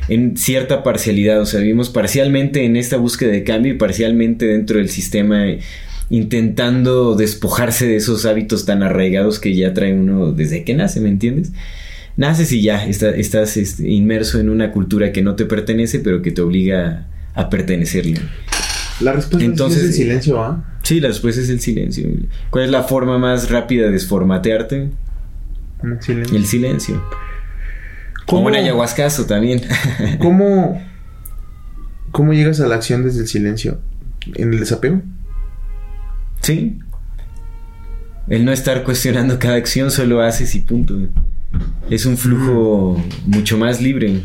en 0.09 0.35
cierta 0.35 0.83
parcialidad, 0.83 1.39
o 1.39 1.45
sea, 1.45 1.61
vivimos 1.61 1.89
parcialmente 1.89 2.65
en 2.65 2.75
esta 2.75 2.97
búsqueda 2.97 3.31
de 3.31 3.45
cambio 3.45 3.73
y 3.73 3.77
parcialmente 3.77 4.47
dentro 4.47 4.79
del 4.79 4.89
sistema 4.89 5.45
intentando 6.09 7.15
despojarse 7.15 7.87
de 7.87 7.95
esos 7.97 8.25
hábitos 8.25 8.65
tan 8.65 8.83
arraigados 8.83 9.39
que 9.39 9.55
ya 9.55 9.73
trae 9.73 9.93
uno 9.93 10.31
desde 10.31 10.63
que 10.63 10.73
nace, 10.73 10.99
¿me 11.01 11.09
entiendes? 11.09 11.51
Naces 12.17 12.51
y 12.51 12.61
ya 12.61 12.85
está- 12.85 13.09
estás 13.09 13.57
este, 13.57 13.89
inmerso 13.89 14.39
en 14.39 14.49
una 14.49 14.71
cultura 14.71 15.11
que 15.11 15.21
no 15.21 15.35
te 15.35 15.45
pertenece, 15.45 15.99
pero 15.99 16.21
que 16.21 16.31
te 16.31 16.41
obliga 16.41 17.07
a 17.33 17.49
pertenecerle. 17.49 18.19
La 19.01 19.11
respuesta 19.11 19.45
Entonces, 19.45 19.81
es 19.83 19.87
el 19.89 19.93
silencio, 19.93 20.41
¿ah? 20.41 20.63
Sí, 20.83 21.01
la 21.01 21.09
respuesta 21.09 21.41
es 21.41 21.49
el 21.49 21.59
silencio. 21.59 22.07
¿Cuál 22.49 22.65
es 22.65 22.69
la 22.71 22.83
forma 22.83 23.17
más 23.17 23.49
rápida 23.49 23.87
de 23.87 23.91
desformatearte? 23.91 24.89
El 25.83 26.01
silencio. 26.01 26.37
El 26.37 26.45
silencio. 26.45 27.03
¿Cómo- 28.25 28.43
Como 28.43 28.47
un 28.47 28.55
ayahuascazo 28.55 29.25
también. 29.25 29.61
¿Cómo, 30.19 30.81
¿Cómo 32.11 32.33
llegas 32.33 32.61
a 32.61 32.67
la 32.67 32.75
acción 32.75 33.03
desde 33.03 33.21
el 33.21 33.27
silencio? 33.27 33.79
¿En 34.35 34.53
el 34.53 34.59
desapego? 34.61 35.01
Sí. 36.41 36.79
El 38.27 38.43
no 38.43 38.51
estar 38.51 38.83
cuestionando 38.83 39.37
cada 39.37 39.55
acción, 39.55 39.91
solo 39.91 40.21
haces 40.21 40.55
y 40.55 40.59
punto. 40.61 40.97
Es 41.89 42.05
un 42.05 42.17
flujo 42.17 43.01
mucho 43.25 43.57
más 43.57 43.81
libre. 43.81 44.21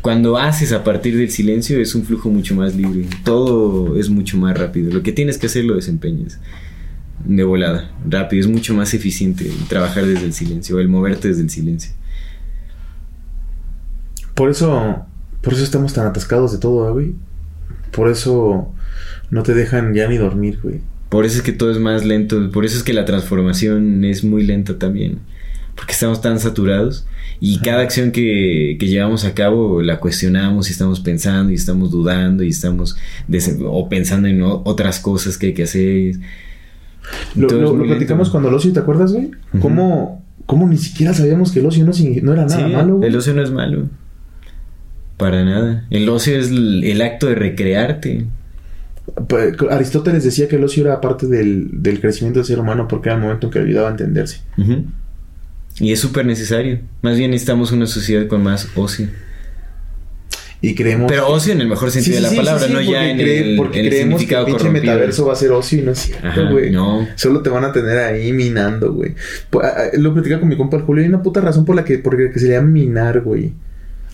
Cuando 0.00 0.38
haces 0.38 0.72
a 0.72 0.84
partir 0.84 1.16
del 1.16 1.30
silencio 1.30 1.80
es 1.80 1.94
un 1.94 2.04
flujo 2.04 2.30
mucho 2.30 2.54
más 2.54 2.74
libre. 2.74 3.06
Todo 3.24 3.98
es 3.98 4.08
mucho 4.08 4.38
más 4.38 4.56
rápido. 4.56 4.92
Lo 4.92 5.02
que 5.02 5.12
tienes 5.12 5.36
que 5.36 5.46
hacer 5.46 5.64
lo 5.64 5.74
desempeñas. 5.74 6.38
De 7.24 7.44
volada, 7.44 7.90
rápido. 8.08 8.40
Es 8.40 8.46
mucho 8.46 8.72
más 8.72 8.94
eficiente 8.94 9.50
trabajar 9.68 10.06
desde 10.06 10.24
el 10.24 10.32
silencio 10.32 10.78
el 10.80 10.88
moverte 10.88 11.28
desde 11.28 11.42
el 11.42 11.50
silencio. 11.50 11.92
Por 14.34 14.50
eso, 14.50 15.06
por 15.42 15.54
eso 15.54 15.64
estamos 15.64 15.92
tan 15.92 16.06
atascados 16.06 16.52
de 16.52 16.58
todo, 16.58 16.86
¿ah, 16.86 16.92
güey. 16.92 17.14
Por 17.90 18.08
eso 18.08 18.72
no 19.30 19.42
te 19.42 19.54
dejan 19.54 19.92
ya 19.94 20.06
ni 20.08 20.18
dormir, 20.18 20.60
güey. 20.62 20.80
Por 21.08 21.24
eso 21.24 21.36
es 21.36 21.42
que 21.42 21.52
todo 21.52 21.70
es 21.70 21.78
más 21.78 22.04
lento, 22.04 22.50
por 22.50 22.64
eso 22.64 22.76
es 22.76 22.82
que 22.82 22.92
la 22.92 23.04
transformación 23.04 24.04
es 24.04 24.24
muy 24.24 24.44
lenta 24.44 24.78
también, 24.78 25.18
porque 25.76 25.92
estamos 25.92 26.20
tan 26.20 26.40
saturados 26.40 27.06
y 27.38 27.58
cada 27.60 27.82
acción 27.82 28.10
que, 28.10 28.76
que 28.80 28.88
llevamos 28.88 29.24
a 29.24 29.34
cabo 29.34 29.82
la 29.82 30.00
cuestionamos 30.00 30.68
y 30.68 30.72
estamos 30.72 31.00
pensando 31.00 31.52
y 31.52 31.54
estamos 31.54 31.90
dudando 31.90 32.42
y 32.42 32.48
estamos 32.48 32.96
o 33.64 33.88
pensando 33.88 34.26
en 34.26 34.42
otras 34.42 34.98
cosas 35.00 35.38
que 35.38 35.46
hay 35.48 35.54
que 35.54 35.62
hacer. 35.64 36.16
Lo, 37.36 37.48
lo- 37.48 37.84
platicamos 37.84 38.30
cuando 38.30 38.48
el 38.48 38.54
ocio, 38.56 38.72
¿te 38.72 38.80
acuerdas, 38.80 39.12
güey? 39.12 39.30
¿Cómo, 39.60 40.24
¿Cómo 40.46 40.66
ni 40.68 40.76
siquiera 40.76 41.14
sabíamos 41.14 41.52
que 41.52 41.60
el 41.60 41.66
ocio 41.66 41.84
no, 41.84 41.92
no 42.22 42.32
era 42.32 42.46
nada 42.46 42.66
Sí, 42.66 42.72
malo, 42.72 42.96
güey? 42.96 43.08
el 43.08 43.16
ocio 43.16 43.32
no 43.32 43.42
es 43.42 43.50
malo, 43.52 43.88
para 45.16 45.44
nada. 45.44 45.86
El 45.90 46.08
ocio 46.08 46.36
es 46.38 46.50
el, 46.50 46.82
el 46.84 47.00
acto 47.02 47.26
de 47.28 47.34
recrearte. 47.36 48.26
Pa- 49.28 49.74
Aristóteles 49.74 50.24
decía 50.24 50.48
que 50.48 50.56
el 50.56 50.64
ocio 50.64 50.84
era 50.84 51.00
parte 51.00 51.26
del, 51.26 51.68
del 51.82 52.00
crecimiento 52.00 52.40
del 52.40 52.46
ser 52.46 52.58
humano 52.58 52.88
porque 52.88 53.08
era 53.08 53.16
el 53.16 53.22
momento 53.22 53.46
en 53.46 53.52
que 53.52 53.58
olvidaba 53.60 53.88
entenderse. 53.90 54.40
Ujú. 54.58 54.84
Y 55.78 55.92
es 55.92 56.00
súper 56.00 56.26
necesario. 56.26 56.80
Más 57.02 57.16
bien 57.16 57.30
necesitamos 57.30 57.70
una 57.72 57.86
sociedad 57.86 58.26
con 58.26 58.42
más 58.42 58.68
ocio. 58.76 59.08
Y 60.62 60.74
creemos... 60.74 61.10
Pero 61.12 61.28
ocio 61.28 61.52
en 61.52 61.60
el 61.60 61.68
mejor 61.68 61.90
sentido 61.90 62.16
sí, 62.16 62.22
de 62.22 62.22
la 62.22 62.30
sí, 62.30 62.36
palabra, 62.36 62.66
sí, 62.66 62.72
no 62.72 62.80
ya 62.80 63.10
en 63.10 63.20
el, 63.20 63.56
porque 63.56 63.78
en 63.80 63.84
el 63.84 63.90
creemos 63.92 64.24
que 64.24 64.34
el 64.34 64.44
pinche 64.46 64.58
corrompido. 64.58 64.72
metaverso 64.94 65.26
va 65.26 65.34
a 65.34 65.36
ser 65.36 65.52
ocio 65.52 65.78
y 65.78 65.82
no 65.82 65.92
es 65.92 65.98
cierto, 65.98 66.50
güey. 66.50 66.70
no. 66.70 67.06
Solo 67.14 67.42
te 67.42 67.50
van 67.50 67.64
a 67.64 67.72
tener 67.72 67.98
ahí 67.98 68.32
minando, 68.32 68.92
güey. 68.94 69.14
Lo 69.98 70.14
platicaba 70.14 70.40
con 70.40 70.48
mi 70.48 70.56
compa 70.56 70.78
el 70.78 70.82
Julio. 70.84 71.02
Hay 71.04 71.08
una 71.10 71.22
puta 71.22 71.40
razón 71.42 71.64
por 71.66 71.76
la 71.76 71.84
que, 71.84 71.98
por 71.98 72.18
la 72.18 72.32
que 72.32 72.38
se 72.40 72.46
le 72.46 72.54
llama 72.54 72.68
minar, 72.68 73.20
güey. 73.20 73.52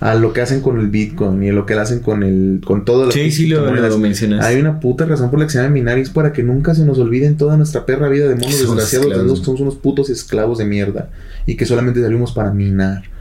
A 0.03 0.15
lo 0.17 0.33
que 0.33 0.41
hacen 0.41 0.61
con 0.61 0.81
el 0.81 0.89
Bitcoin 0.89 1.43
y 1.43 1.51
a 1.51 1.53
lo 1.53 1.65
que 1.65 1.75
hacen 1.75 2.01
con 2.01 2.23
el 2.25 2.61
con 2.65 2.85
todo 2.85 3.11
Sí, 3.13 3.31
sí 3.31 3.47
lo, 3.47 3.73
lo 3.73 3.99
mencionas. 3.99 4.45
Hay 4.45 4.61
una 4.61 4.81
puta 4.81 5.07
razón 5.07 5.31
por 5.31 5.39
la 5.39 5.47
que 5.47 5.53
se 5.53 5.59
llama 5.59 5.71
minar 5.71 5.99
y 5.99 6.03
es 6.03 6.11
para 6.11 6.33
que 6.33 6.43
nunca 6.43 6.75
se 6.75 6.85
nos 6.85 6.99
olvide 6.99 7.27
en 7.27 7.37
toda 7.37 7.57
nuestra 7.57 7.87
perra 7.87 8.09
vida 8.09 8.27
de 8.29 8.35
monos 8.35 8.59
desgraciados 8.59 9.07
que 9.13 9.45
somos 9.45 9.61
unos 9.61 9.77
putos 9.77 10.11
esclavos 10.11 10.59
de 10.59 10.65
mierda 10.65 11.11
y 11.47 11.57
que 11.57 11.67
solamente 11.67 12.03
salimos 12.03 12.33
para 12.33 12.53
minar. 12.53 13.12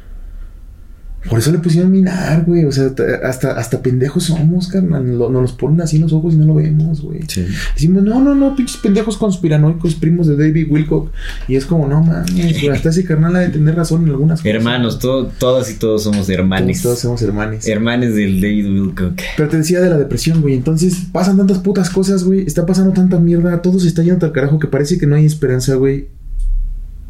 Por 1.30 1.38
eso 1.38 1.52
le 1.52 1.60
pusieron 1.60 1.92
minar, 1.92 2.46
güey. 2.48 2.66
O 2.66 2.72
sea, 2.72 2.90
hasta, 3.24 3.52
hasta 3.52 3.82
pendejos 3.82 4.24
somos, 4.24 4.68
carnal. 4.68 5.18
Lo- 5.20 5.30
Nos 5.30 5.42
los 5.44 5.52
ponen 5.54 5.80
así 5.82 5.98
en 5.98 6.02
los 6.02 6.14
ojos 6.14 6.34
y 6.34 6.38
no 6.38 6.46
lo 6.46 6.56
vemos, 6.56 7.02
güey. 7.02 7.20
Sí. 7.28 7.46
Decimos, 7.76 8.02
no, 8.04 8.20
no, 8.24 8.34
no, 8.34 8.56
pinches 8.56 8.78
pendejos 8.78 9.18
conspiranoicos, 9.18 9.94
primos 9.96 10.26
de 10.26 10.36
David 10.36 10.68
Wilcock. 10.72 11.12
Y 11.48 11.56
es 11.58 11.66
como, 11.66 11.88
no 11.88 12.02
mames, 12.04 12.34
güey, 12.62 12.70
hasta 12.70 12.90
ese 12.90 13.04
carnal 13.06 13.36
ha 13.36 13.40
de 13.40 13.50
tener 13.50 13.76
razón 13.76 14.04
en 14.04 14.10
algunas 14.10 14.42
cosas. 14.42 14.56
Hermanos, 14.56 14.98
todo, 15.00 15.28
todas 15.28 15.70
y 15.70 15.76
todos 15.76 16.04
somos 16.04 16.28
hermanes. 16.30 16.82
Todos, 16.82 16.96
todos 16.96 17.00
somos 17.00 17.22
hermanes. 17.22 17.68
Hermanes 17.68 18.16
del 18.16 18.42
David 18.42 18.66
Wilcock. 18.66 19.22
Pero 19.38 19.48
te 19.50 19.58
decía 19.58 19.80
de 19.80 19.90
la 19.92 19.98
depresión, 20.00 20.42
güey. 20.42 20.56
Entonces 20.56 21.04
pasan 21.12 21.38
tantas 21.38 21.60
putas 21.60 21.92
cosas, 21.92 22.24
güey. 22.24 22.42
Está 22.48 22.66
pasando 22.66 22.94
tanta 22.94 23.20
mierda. 23.20 23.62
Todo 23.62 23.80
se 23.80 23.88
está 23.88 24.02
yendo 24.02 24.26
al 24.26 24.32
carajo 24.32 24.58
que 24.58 24.68
parece 24.68 24.98
que 24.98 25.06
no 25.06 25.16
hay 25.16 25.26
esperanza, 25.28 25.76
güey. 25.76 26.08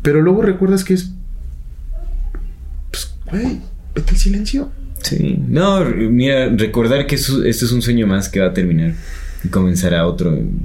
Pero 0.02 0.22
luego 0.22 0.42
recuerdas 0.42 0.84
que 0.84 0.96
es 0.96 1.12
güey, 3.30 3.62
vete 3.96 4.12
al 4.12 4.18
silencio. 4.18 4.72
Sí. 5.02 5.38
No, 5.48 5.84
mira, 5.86 6.50
recordar 6.50 7.08
que 7.08 7.16
esto, 7.16 7.44
esto 7.44 7.66
es 7.66 7.72
un 7.72 7.82
sueño 7.82 8.06
más 8.08 8.30
que 8.30 8.40
va 8.40 8.48
a 8.48 8.54
terminar 8.54 8.94
y 9.44 9.48
comenzará 9.48 10.06
otro 10.06 10.34
en 10.36 10.62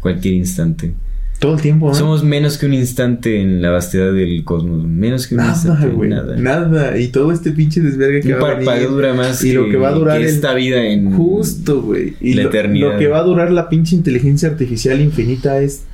cualquier 0.00 0.34
instante. 0.34 0.94
Todo 1.38 1.54
el 1.54 1.60
tiempo, 1.62 1.88
¿no? 1.88 1.94
Somos 1.94 2.22
menos 2.22 2.58
que 2.58 2.66
un 2.66 2.74
instante 2.74 3.40
en 3.40 3.62
la 3.62 3.70
vastedad 3.70 4.12
del 4.12 4.44
cosmos. 4.44 4.84
Menos 4.86 5.26
que 5.26 5.34
un 5.34 5.38
Nada, 5.40 5.52
instante. 5.54 5.86
güey. 5.88 6.10
Nada. 6.10 6.36
Nada. 6.36 6.98
Y 6.98 7.08
todo 7.08 7.32
este 7.32 7.52
pinche 7.52 7.80
desvergue 7.80 8.20
que 8.20 8.34
Un 8.34 8.42
va 8.42 8.50
a 8.50 8.54
venir. 8.56 8.88
dura 8.90 9.14
más 9.14 9.42
Y 9.42 9.52
lo 9.54 9.68
que 9.70 9.76
va 9.78 9.88
a 9.88 9.92
durar 9.92 10.18
que 10.18 10.24
el- 10.24 10.28
esta 10.30 10.52
vida 10.52 10.84
en... 10.84 11.12
Justo, 11.14 11.80
güey. 11.80 12.14
Y 12.20 12.34
La 12.34 12.42
lo, 12.42 12.48
eternidad. 12.50 12.92
lo 12.92 12.98
que 12.98 13.08
va 13.08 13.20
a 13.20 13.22
durar 13.22 13.50
la 13.52 13.70
pinche 13.70 13.96
inteligencia 13.96 14.50
artificial 14.50 15.00
infinita 15.00 15.58
es 15.62 15.84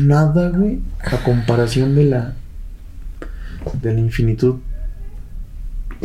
nada, 0.00 0.48
güey, 0.48 0.78
a 1.02 1.16
comparación 1.22 1.94
de 1.94 2.04
la 2.04 2.34
de 3.82 3.92
la 3.94 4.00
infinitud. 4.00 4.56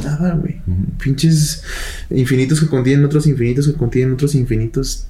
Ah, 0.06 0.18
Nada, 0.20 0.36
güey. 0.36 0.62
Ujú. 0.68 0.98
Pinches 0.98 1.64
infinitos 2.10 2.60
que 2.60 2.68
contienen 2.68 3.06
otros 3.06 3.26
infinitos 3.28 3.68
que 3.68 3.74
contienen 3.74 4.14
otros 4.14 4.36
infinitos. 4.36 5.06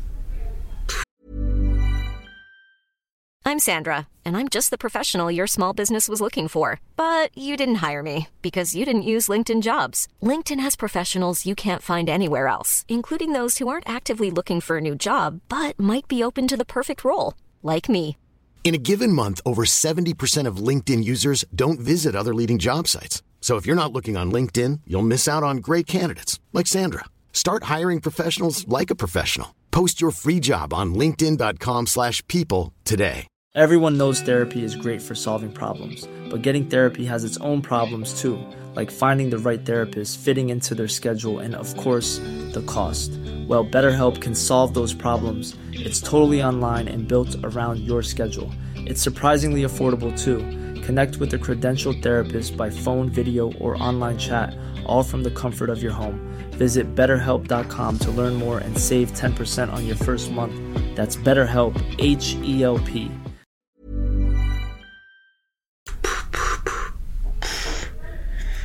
I'm 3.45 3.57
Sandra, 3.57 4.07
and 4.23 4.37
I'm 4.37 4.47
just 4.47 4.69
the 4.69 4.77
professional 4.77 5.31
your 5.31 5.47
small 5.47 5.73
business 5.73 6.07
was 6.07 6.21
looking 6.21 6.47
for. 6.47 6.79
But 6.95 7.35
you 7.35 7.57
didn't 7.57 7.81
hire 7.81 8.03
me 8.03 8.27
because 8.43 8.75
you 8.75 8.85
didn't 8.85 9.09
use 9.15 9.27
LinkedIn 9.27 9.63
jobs. 9.63 10.07
LinkedIn 10.21 10.59
has 10.59 10.75
professionals 10.75 11.47
you 11.47 11.55
can't 11.55 11.81
find 11.81 12.09
anywhere 12.09 12.47
else, 12.47 12.85
including 12.87 13.33
those 13.33 13.57
who 13.57 13.67
aren't 13.67 13.89
actively 13.89 14.29
looking 14.29 14.61
for 14.61 14.77
a 14.77 14.81
new 14.81 14.95
job 14.95 15.41
but 15.49 15.79
might 15.79 16.07
be 16.07 16.23
open 16.23 16.47
to 16.47 16.57
the 16.57 16.65
perfect 16.65 17.03
role, 17.03 17.33
like 17.63 17.89
me. 17.89 18.17
In 18.63 18.75
a 18.75 18.77
given 18.77 19.11
month, 19.11 19.41
over 19.45 19.65
70% 19.65 20.45
of 20.45 20.57
LinkedIn 20.57 21.03
users 21.03 21.43
don't 21.55 21.79
visit 21.79 22.15
other 22.15 22.35
leading 22.35 22.59
job 22.59 22.87
sites. 22.87 23.23
So 23.41 23.55
if 23.55 23.65
you're 23.65 23.75
not 23.75 23.91
looking 23.91 24.15
on 24.15 24.31
LinkedIn, 24.31 24.81
you'll 24.85 25.01
miss 25.01 25.27
out 25.27 25.41
on 25.41 25.57
great 25.57 25.87
candidates 25.87 26.39
like 26.53 26.67
Sandra. 26.67 27.05
Start 27.33 27.63
hiring 27.63 27.99
professionals 27.99 28.67
like 28.67 28.91
a 28.91 28.95
professional. 28.95 29.55
Post 29.71 29.99
your 30.01 30.11
free 30.11 30.39
job 30.39 30.71
on 30.71 30.93
linkedin.com/people 30.93 32.73
today. 32.85 33.25
Everyone 33.55 33.97
knows 33.97 34.21
therapy 34.21 34.63
is 34.63 34.75
great 34.75 35.01
for 35.01 35.15
solving 35.15 35.51
problems, 35.51 36.07
but 36.29 36.43
getting 36.43 36.67
therapy 36.67 37.03
has 37.05 37.23
its 37.23 37.37
own 37.37 37.63
problems 37.63 38.21
too, 38.21 38.37
like 38.75 38.91
finding 38.91 39.31
the 39.31 39.39
right 39.39 39.65
therapist, 39.65 40.19
fitting 40.19 40.49
into 40.51 40.75
their 40.75 40.87
schedule, 40.87 41.39
and 41.39 41.55
of 41.55 41.75
course, 41.75 42.19
the 42.53 42.63
cost. 42.67 43.09
Well, 43.47 43.65
BetterHelp 43.65 44.21
can 44.21 44.35
solve 44.35 44.75
those 44.75 44.93
problems. 44.93 45.55
It's 45.73 45.99
totally 45.99 46.43
online 46.43 46.87
and 46.87 47.07
built 47.07 47.35
around 47.43 47.79
your 47.79 48.03
schedule. 48.03 48.51
It's 48.75 49.01
surprisingly 49.01 49.63
affordable 49.63 50.15
too. 50.15 50.45
Connect 50.89 51.17
with 51.17 51.31
a 51.35 51.37
credentialed 51.37 52.01
therapist 52.01 52.57
by 52.57 52.71
phone, 52.71 53.09
video, 53.09 53.51
or 53.59 53.77
online 53.77 54.17
chat, 54.17 54.57
all 54.87 55.03
from 55.03 55.21
the 55.21 55.29
comfort 55.29 55.69
of 55.69 55.83
your 55.83 55.91
home. 55.91 56.19
Visit 56.57 56.95
betterhelp.com 56.95 57.99
to 57.99 58.09
learn 58.09 58.33
more 58.33 58.57
and 58.57 58.75
save 58.75 59.11
10% 59.11 59.71
on 59.71 59.85
your 59.85 59.95
first 59.97 60.31
month. 60.31 60.55
That's 60.95 61.15
BetterHelp, 61.15 61.75
H 61.99 62.35
E 62.41 62.63
L 62.63 62.79
P. 62.79 63.11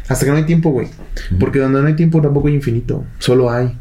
Hasta 0.08 0.24
que 0.24 0.30
no 0.32 0.36
hay 0.36 0.44
tiempo, 0.44 0.70
güey. 0.70 0.88
Porque 1.40 1.58
donde 1.58 1.80
no 1.80 1.86
hay 1.88 1.94
tiempo 1.94 2.20
tampoco 2.20 2.48
hay 2.48 2.54
infinito. 2.54 3.04
Solo 3.18 3.50
hay. 3.50 3.76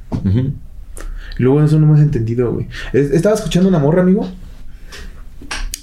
Luego 1.38 1.64
eso 1.64 1.80
no 1.80 1.86
hemos 1.88 2.00
entendido, 2.00 2.52
güey. 2.54 2.68
Es- 2.94 3.12
Estaba 3.12 3.36
escuchando 3.36 3.68
una 3.70 3.80
morra, 3.80 4.02
amigo. 4.02 4.28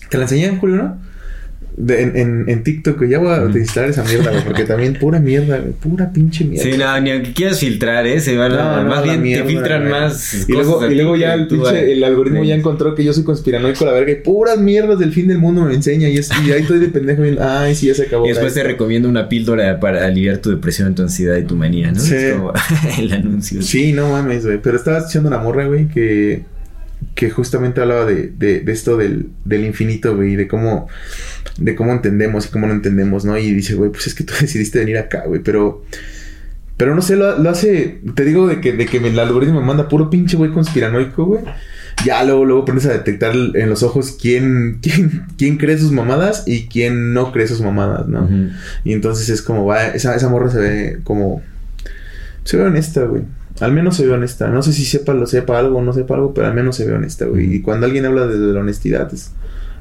¿Te 0.08 0.16
la 0.16 0.24
enseñé, 0.24 0.56
Julio, 0.58 0.76
no? 0.76 0.98
De- 1.76 2.02
en, 2.02 2.16
en, 2.16 2.44
en 2.48 2.62
TikTok. 2.62 3.04
Ya 3.06 3.18
voy 3.18 3.32
a 3.32 3.42
utilizar 3.42 3.88
esa 3.88 4.02
mierda, 4.04 4.30
güey. 4.30 4.44
Porque 4.44 4.64
también 4.64 4.94
pura 4.94 5.18
mierda, 5.18 5.58
güey. 5.58 5.72
Pura 5.72 6.12
pinche 6.12 6.44
mierda. 6.44 6.70
Sí, 6.70 6.76
no, 6.76 7.00
ni 7.00 7.10
aunque 7.10 7.32
quieras 7.32 7.58
filtrar, 7.60 8.06
¿eh? 8.06 8.20
Se 8.20 8.36
van 8.36 8.52
a- 8.52 8.56
No, 8.76 8.82
no, 8.84 8.88
más 8.90 9.02
bien 9.04 9.22
mierda, 9.22 9.44
te 9.44 9.50
filtran 9.50 9.80
güey. 9.88 9.92
más. 9.92 10.48
Y 10.48 10.52
luego, 10.52 10.74
cosas 10.74 10.92
y 10.92 10.94
luego 10.96 11.16
ya 11.16 11.34
el, 11.34 11.48
pinche- 11.48 11.92
el 11.92 12.04
algoritmo 12.04 12.44
ya 12.44 12.54
encontró 12.54 12.94
que 12.94 13.04
yo 13.04 13.12
soy 13.12 13.24
conspiranoico 13.24 13.84
la 13.84 13.92
verga 13.92 14.12
y 14.12 14.16
puras 14.16 14.58
mierdas 14.58 14.98
del 14.98 15.12
fin 15.12 15.28
del 15.28 15.38
mundo 15.38 15.62
me 15.64 15.74
enseña 15.74 16.08
y, 16.08 16.18
es, 16.18 16.30
y 16.46 16.52
ahí 16.52 16.62
estoy 16.62 16.78
de 16.80 16.88
pendejo 16.88 17.22
viendo, 17.22 17.42
ay, 17.42 17.74
sí, 17.74 17.86
ya 17.86 17.94
se 17.94 18.02
acabó. 18.02 18.26
Y 18.26 18.28
después 18.30 18.52
te 18.54 18.62
recomiendo 18.62 19.08
una 19.08 19.28
píldora 19.28 19.80
para 19.80 20.04
aliviar 20.06 20.38
tu 20.38 20.50
depresión, 20.50 20.94
tu 20.94 21.02
ansiedad 21.02 21.36
y 21.36 21.44
tu 21.44 21.56
manía, 21.56 21.92
¿no? 21.92 22.00
Sí. 22.00 22.14
Es 22.14 22.34
como 22.34 22.52
el 22.98 23.12
anuncio. 23.12 23.62
Sí, 23.62 23.92
no 23.92 24.10
mames, 24.10 24.44
güey. 24.44 24.60
Pero 24.60 24.76
estaba 24.76 24.98
escuchando 24.98 25.28
una 25.28 25.38
morra, 25.38 25.66
güey, 25.66 25.88
que, 25.88 26.42
que 27.14 27.30
justamente 27.30 27.80
hablaba 27.80 28.04
de, 28.04 28.28
de, 28.28 28.60
de 28.60 28.72
esto 28.72 28.96
del, 28.96 29.30
del 29.44 29.64
infinito, 29.64 30.16
güey, 30.16 30.36
de 30.36 30.48
cómo, 30.48 30.88
de 31.58 31.74
cómo 31.74 31.92
entendemos 31.92 32.46
y 32.46 32.48
cómo 32.50 32.66
no 32.66 32.72
entendemos, 32.72 33.24
¿no? 33.24 33.36
Y 33.36 33.52
dice, 33.52 33.74
güey, 33.74 33.90
pues 33.90 34.06
es 34.06 34.14
que 34.14 34.24
tú 34.24 34.34
decidiste 34.40 34.78
venir 34.78 34.98
acá, 34.98 35.24
güey, 35.26 35.42
pero, 35.42 35.84
pero 36.76 36.94
no 36.94 37.02
sé, 37.02 37.16
lo, 37.16 37.38
lo 37.38 37.50
hace, 37.50 38.00
te 38.14 38.24
digo 38.24 38.46
de 38.46 38.60
que, 38.60 38.72
de 38.72 38.86
que 38.86 38.98
el 38.98 39.18
algoritmo 39.18 39.60
me 39.60 39.66
manda 39.66 39.88
puro 39.88 40.10
pinche 40.10 40.36
güey 40.36 40.50
conspiranoico, 40.50 41.24
güey. 41.24 41.42
Ya 42.04 42.24
luego, 42.24 42.46
luego 42.46 42.62
aprendes 42.62 42.86
a 42.86 42.92
detectar 42.92 43.34
en 43.34 43.68
los 43.68 43.82
ojos 43.82 44.16
quién, 44.18 44.78
quién, 44.82 45.26
quién 45.36 45.58
cree 45.58 45.76
sus 45.78 45.92
mamadas 45.92 46.44
y 46.46 46.66
quién 46.68 47.12
no 47.12 47.32
cree 47.32 47.46
sus 47.46 47.60
mamadas, 47.60 48.08
¿no? 48.08 48.28
Y 48.84 48.92
entonces 48.92 49.28
es 49.28 49.42
como, 49.42 49.66
va, 49.66 49.88
esa, 49.88 50.14
esa 50.14 50.28
morra 50.28 50.50
se 50.50 50.58
ve 50.58 51.00
como. 51.04 51.42
Se 52.44 52.56
ve 52.56 52.64
honesta, 52.64 53.02
güey. 53.04 53.22
Al 53.58 53.72
menos 53.72 53.96
se 53.96 54.06
ve 54.06 54.12
honesta. 54.12 54.48
No 54.48 54.62
sé 54.62 54.72
si 54.72 54.84
sepa, 54.84 55.12
lo 55.12 55.26
sepa 55.26 55.58
algo 55.58 55.78
o 55.78 55.82
no 55.82 55.92
sepa 55.92 56.14
algo, 56.14 56.32
pero 56.32 56.46
al 56.46 56.54
menos 56.54 56.76
se 56.76 56.86
ve 56.86 56.92
honesta, 56.94 57.26
güey. 57.26 57.56
Y 57.56 57.60
cuando 57.62 57.86
alguien 57.86 58.06
habla 58.06 58.26
desde 58.26 58.52
la 58.52 58.60
honestidad, 58.60 59.12
es- 59.12 59.32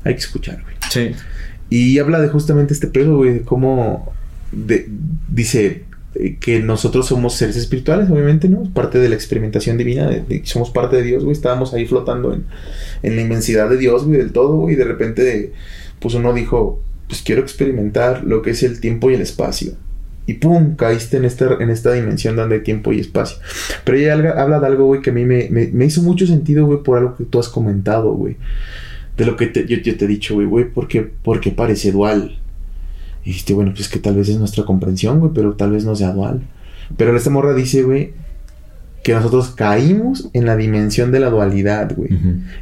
hay 0.04 0.14
que 0.16 0.20
escuchar, 0.22 0.62
güey. 0.64 0.76
Sí. 0.90 1.12
Y 1.70 2.00
habla 2.00 2.20
de 2.20 2.30
justamente 2.30 2.74
este 2.74 2.88
pedo, 2.88 3.16
güey, 3.18 3.34
de 3.36 3.42
cómo. 3.42 4.12
de- 4.52 4.90
dice 5.30 5.84
eh, 6.16 6.38
que 6.40 6.60
nosotros 6.60 7.08
somos 7.08 7.36
seres 7.36 7.56
espirituales, 7.56 8.10
obviamente, 8.10 8.50
¿no? 8.50 8.64
Parte 8.74 8.98
de 8.98 9.08
la 9.10 9.14
experimentación 9.16 9.78
divina, 9.78 10.08
de, 10.10 10.22
de 10.22 10.42
que 10.42 10.48
somos 10.48 10.72
parte 10.72 10.96
de 10.96 11.04
Dios, 11.04 11.24
güey. 11.24 11.34
Estábamos 11.34 11.72
ahí 11.76 11.86
flotando 11.86 12.34
en, 12.34 12.46
en 13.04 13.16
la 13.16 13.22
inmensidad 13.22 13.70
de 13.70 13.78
Dios, 13.78 14.06
güey, 14.06 14.18
del 14.18 14.32
todo, 14.32 14.56
güey. 14.58 14.74
Y 14.74 14.78
de 14.78 14.86
repente, 14.86 15.54
pues 16.00 16.16
uno 16.16 16.34
dijo, 16.34 16.82
pues 17.08 17.22
quiero 17.22 17.42
experimentar 17.44 18.24
lo 18.24 18.42
que 18.42 18.50
es 18.52 18.64
el 18.64 18.80
tiempo 18.82 19.12
y 19.12 19.14
el 19.14 19.22
espacio. 19.22 19.74
Y 20.30 20.36
pum, 20.36 20.76
caíste 20.76 21.18
en 21.18 21.26
esta, 21.26 21.56
en 21.60 21.72
esta 21.72 21.92
dimensión 21.92 22.36
donde 22.36 22.60
tiempo 22.60 22.94
y 22.94 23.00
espacio. 23.00 23.40
Pero 23.84 23.98
ella 23.98 24.14
habla, 24.40 24.60
de 24.60 24.68
algo, 24.68 24.86
güey, 24.86 25.02
que 25.02 25.10
a 25.10 25.14
mí 25.14 25.26
me, 25.26 25.50
me, 25.50 25.86
hizo 25.86 26.04
mucho 26.04 26.28
sentido, 26.28 26.68
güey, 26.68 26.84
por 26.84 27.00
algo 27.00 27.16
que 27.16 27.24
tú 27.24 27.40
has 27.40 27.50
comentado, 27.50 28.14
güey. 28.14 28.38
De 29.18 29.26
lo 29.26 29.36
que 29.36 29.48
te- 29.48 29.66
yo, 29.66 29.78
yo 29.78 29.98
te 29.98 30.06
he 30.06 30.08
dicho, 30.08 30.36
güey, 30.36 30.46
güey, 30.46 30.66
porque, 30.72 31.02
porque 31.02 31.50
parece 31.50 31.92
dual. 31.92 32.38
Y 33.24 33.30
dijiste, 33.30 33.56
bueno, 33.56 33.74
pues 33.74 33.90
que 33.90 33.98
tal 33.98 34.18
vez 34.18 34.30
es 34.30 34.38
nuestra 34.38 34.66
comprensión, 34.66 35.20
güey, 35.20 35.32
pero 35.34 35.54
tal 35.54 35.72
vez 35.72 35.84
no 35.84 35.96
sea 35.96 36.12
dual. 36.14 36.42
Pero 36.96 37.18
esta 37.18 37.32
morra 37.32 37.56
dice, 37.56 37.82
güey, 37.82 38.14
que 39.10 39.16
nosotros 39.16 39.50
caímos 39.56 40.30
en 40.34 40.46
la 40.46 40.56
dimensión 40.56 41.12
de 41.12 41.20
la 41.20 41.32
dualidad, 41.32 41.96
güey. 41.96 42.12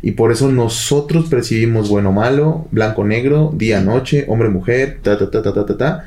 Y 0.02 0.12
por 0.12 0.32
eso 0.32 0.50
nosotros 0.50 1.28
percibimos 1.28 1.90
bueno 1.90 2.14
malo, 2.14 2.70
blanco 2.72 3.04
negro, 3.04 3.54
día 3.54 3.82
noche, 3.82 4.24
hombre 4.30 4.48
mujer, 4.48 5.00
ta 5.02 5.18
ta 5.18 5.30
ta 5.30 5.42
ta 5.42 5.54
ta 5.54 5.66
ta 5.66 5.78
ta, 5.78 6.06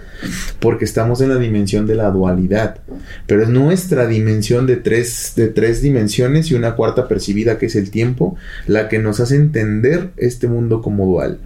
porque 0.59 0.87
estamos 0.87 1.21
en 1.21 1.29
la 1.29 1.37
dimensión 1.37 1.87
de 1.87 1.95
la 1.95 2.11
dualidad. 2.11 2.79
Pero 3.27 3.43
es 3.43 3.51
nuestra 3.51 4.07
dimensión 4.07 4.67
de 4.67 4.77
tres 4.77 5.35
de 5.37 5.49
tres 5.49 5.83
dimensiones 5.83 6.51
y 6.51 6.55
una 6.55 6.75
cuarta 6.75 7.07
percibida 7.07 7.59
que 7.59 7.67
es 7.67 7.77
el 7.77 7.91
tiempo, 7.91 8.37
la 8.67 8.89
que 8.89 8.99
nos 8.99 9.21
hace 9.21 9.37
entender 9.37 10.09
este 10.17 10.49
mundo 10.49 10.81
como 10.81 11.05
dual. 11.05 11.39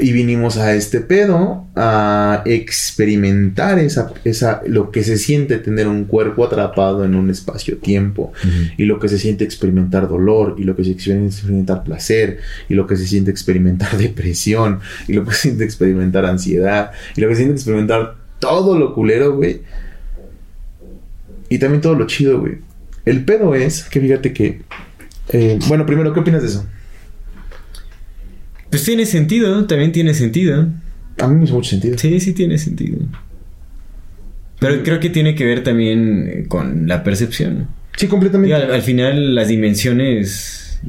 Y 0.00 0.12
vinimos 0.12 0.56
a 0.56 0.74
este 0.74 1.00
pedo 1.00 1.66
a 1.76 2.42
experimentar 2.46 3.78
esa, 3.78 4.10
esa, 4.24 4.62
lo 4.66 4.90
que 4.90 5.04
se 5.04 5.18
siente 5.18 5.58
tener 5.58 5.86
un 5.86 6.06
cuerpo 6.06 6.46
atrapado 6.46 7.04
en 7.04 7.14
un 7.14 7.28
espacio-tiempo 7.28 8.32
y 8.78 8.86
lo 8.86 8.98
que 8.98 9.08
se 9.08 9.18
siente 9.18 9.44
experimentar 9.44 10.08
dolor, 10.08 10.56
y 10.58 10.64
lo 10.64 10.74
que 10.74 10.82
se 10.82 10.98
siente 10.98 11.26
experimentar 11.26 11.84
placer, 11.84 12.38
y 12.70 12.74
lo 12.74 12.86
que 12.86 12.96
se 12.96 13.06
siente 13.06 13.30
experimentar 13.30 13.96
depresión, 13.98 14.80
y 15.08 15.12
lo 15.12 15.24
que 15.24 15.32
se 15.32 15.42
siente 15.42 15.64
experimentar 15.64 16.24
ansiedad, 16.24 16.92
y 17.14 17.20
lo 17.20 17.28
que 17.28 17.34
se 17.34 17.40
siente 17.40 17.56
experimentar 17.56 18.16
todo 18.38 18.78
lo 18.78 18.94
culero, 18.94 19.36
güey. 19.36 19.60
Y 21.50 21.58
también 21.58 21.82
todo 21.82 21.94
lo 21.94 22.06
chido, 22.06 22.40
güey. 22.40 22.58
El 23.04 23.24
pedo 23.26 23.54
es 23.54 23.84
que 23.84 24.00
fíjate 24.00 24.32
que... 24.32 24.62
eh, 25.28 25.58
bueno, 25.68 25.84
primero, 25.84 26.14
¿qué 26.14 26.20
opinas 26.20 26.40
de 26.40 26.48
eso? 26.48 26.66
Pues 28.72 28.82
tiene 28.84 29.06
sentido, 29.06 29.64
también 29.66 29.92
tiene 29.92 30.14
sentido. 30.14 30.66
A 31.18 31.28
mí 31.28 31.36
me 31.36 31.44
hizo 31.44 31.54
mucho 31.54 31.70
sentido. 31.70 31.96
Sí, 31.98 32.18
sí 32.18 32.32
tiene 32.32 32.58
sentido. 32.58 32.98
Pero 34.58 34.82
creo 34.82 34.98
que 35.00 35.10
tiene 35.10 35.34
que 35.34 35.44
ver 35.44 35.62
también 35.62 36.26
eh, 36.28 36.44
con 36.48 36.86
la 36.88 37.04
percepción. 37.04 37.68
Sí, 37.96 38.06
completamente. 38.06 38.54
al, 38.54 38.72
al 38.72 38.82
final 38.82 39.34
las 39.34 39.48
dimensiones 39.48 40.80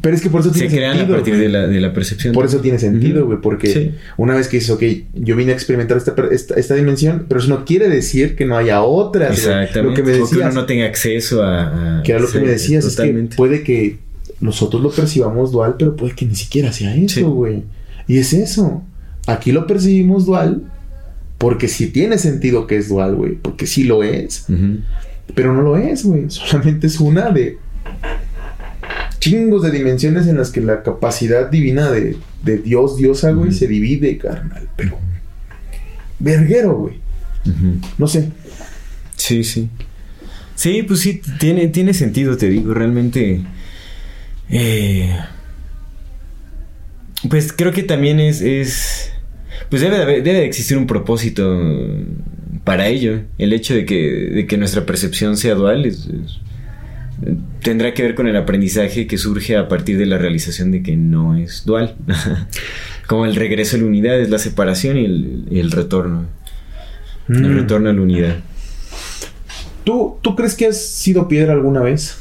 Pero 0.00 0.16
es 0.16 0.22
que 0.22 0.30
por 0.30 0.40
eso 0.40 0.52
se 0.52 0.60
tiene 0.60 0.74
crean 0.74 0.96
sentido. 0.96 1.14
a 1.14 1.18
partir 1.18 1.36
de 1.38 1.48
la, 1.48 1.66
de 1.68 1.80
la 1.80 1.92
percepción. 1.92 2.34
Por 2.34 2.46
eso 2.46 2.58
tiene 2.60 2.78
sentido, 2.78 3.26
güey, 3.26 3.38
porque 3.40 3.66
Sí. 3.68 3.90
una 4.16 4.34
vez 4.34 4.48
que 4.48 4.56
dices, 4.56 4.70
ok, 4.70 4.82
yo 5.14 5.36
vine 5.36 5.52
a 5.52 5.54
experimentar 5.54 5.96
esta, 5.98 6.14
esta, 6.32 6.54
esta 6.54 6.74
dimensión, 6.74 7.26
pero 7.28 7.38
eso 7.40 7.48
no 7.50 7.64
quiere 7.64 7.88
decir 7.88 8.34
que 8.34 8.46
no 8.46 8.56
haya 8.56 8.82
otras. 8.82 9.30
Exactamente. 9.38 9.82
Lo 9.82 9.94
que 9.94 10.02
me 10.02 10.10
O 10.10 10.14
que 10.14 10.20
uno 10.22 10.28
decías, 10.30 10.54
no 10.54 10.64
tenga 10.64 10.86
acceso 10.86 11.42
a... 11.44 11.98
a- 11.98 12.02
que 12.02 12.12
era 12.12 12.20
lo 12.20 12.30
que 12.30 12.40
me 12.40 12.48
decías, 12.48 12.84
es 12.84 12.90
que 12.92 12.96
totalmente. 12.96 13.36
puede 13.36 13.62
que 13.62 13.98
nosotros 14.40 14.82
lo 14.82 14.90
percibamos 14.90 15.52
dual, 15.52 15.76
pero 15.78 15.96
puede 15.96 16.14
que 16.14 16.26
ni 16.26 16.34
siquiera 16.34 16.72
sea 16.72 16.94
Sí. 16.94 17.04
eso, 17.04 17.30
güey. 17.30 17.62
Y 18.06 18.18
es 18.18 18.32
eso. 18.32 18.82
Aquí 19.26 19.52
lo 19.52 19.66
percibimos 19.66 20.26
dual, 20.26 20.64
Porque 21.38 21.68
si 21.68 21.86
tiene 21.86 22.18
sentido 22.18 22.66
que 22.66 22.76
es 22.76 22.88
dual, 22.90 23.14
güey. 23.14 23.34
Porque 23.34 23.66
sí 23.66 23.84
lo 23.84 24.02
es. 24.02 24.44
Pero 25.34 25.54
no 25.54 25.62
lo 25.62 25.76
es, 25.78 26.04
güey. 26.04 26.24
Solamente 26.28 26.86
es 26.86 27.00
una 27.00 27.30
de 27.30 27.56
chingos 29.20 29.62
de 29.62 29.70
dimensiones 29.70 30.26
en 30.26 30.36
las 30.36 30.50
que 30.50 30.60
la 30.60 30.82
capacidad 30.82 31.50
divina 31.50 31.90
de, 31.90 32.16
de 32.42 32.58
Dios, 32.58 32.96
diosa, 32.96 33.30
güey, 33.32 33.52
se 33.52 33.66
divide, 33.66 34.18
carnal. 34.18 34.68
Pero. 34.76 34.98
Verguero, 36.18 36.76
güey. 36.76 36.96
No 37.98 38.06
sé. 38.06 38.30
Sí, 39.16 39.42
sí. 39.44 39.68
Sí, 40.54 40.82
pues 40.82 41.00
sí, 41.00 41.22
tiene, 41.38 41.68
tiene 41.68 41.94
sentido, 41.94 42.36
te 42.36 42.48
digo, 42.50 42.74
realmente. 42.74 43.40
Eh, 44.50 45.16
pues 47.28 47.52
creo 47.52 47.72
que 47.72 47.82
también 47.82 48.20
es. 48.20 48.40
es 48.40 49.12
pues 49.68 49.82
debe 49.82 49.96
de, 49.96 50.02
haber- 50.02 50.22
debe 50.22 50.38
de 50.40 50.46
existir 50.46 50.76
un 50.78 50.86
propósito 50.86 51.60
para 52.64 52.88
ello. 52.88 53.20
El 53.38 53.52
hecho 53.52 53.74
de 53.74 53.84
que, 53.84 53.96
de 54.00 54.46
que 54.46 54.56
nuestra 54.56 54.86
percepción 54.86 55.36
sea 55.36 55.54
dual 55.54 55.84
es- 55.86 56.06
es- 56.06 56.38
tendrá 57.62 57.92
que 57.92 58.02
ver 58.02 58.14
con 58.14 58.26
el 58.26 58.36
aprendizaje 58.36 59.06
que 59.06 59.18
surge 59.18 59.56
a 59.56 59.68
partir 59.68 59.98
de 59.98 60.06
la 60.06 60.16
realización 60.18 60.70
de 60.72 60.82
que 60.82 60.96
no 60.96 61.36
es 61.36 61.64
dual. 61.66 61.94
Como 63.06 63.26
el 63.26 63.34
regreso 63.36 63.76
a 63.76 63.80
la 63.80 63.86
unidad, 63.86 64.18
es 64.20 64.30
la 64.30 64.38
separación 64.38 64.96
y 64.96 65.04
el, 65.04 65.44
y 65.50 65.58
el 65.60 65.70
retorno. 65.70 66.26
El 67.28 67.42
Mm. 67.42 67.56
retorno 67.58 67.90
a 67.90 67.92
la 67.92 68.00
unidad. 68.00 68.36
¿Tú, 69.84 70.18
¿Tú 70.22 70.34
crees 70.36 70.54
que 70.54 70.66
has 70.66 70.80
sido 70.80 71.28
piedra 71.28 71.52
alguna 71.52 71.80
vez? 71.80 72.16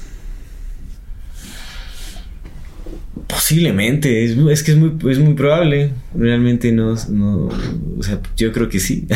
Posiblemente, 3.29 4.25
es, 4.25 4.35
es 4.35 4.63
que 4.63 4.71
es 4.71 4.77
muy, 4.77 5.11
es 5.11 5.19
muy 5.19 5.35
probable. 5.35 5.91
Realmente 6.15 6.71
no, 6.71 6.95
no, 7.09 7.49
o 7.97 8.01
sea, 8.03 8.19
yo 8.35 8.51
creo 8.51 8.69
que 8.69 8.79
sí. 8.79 9.07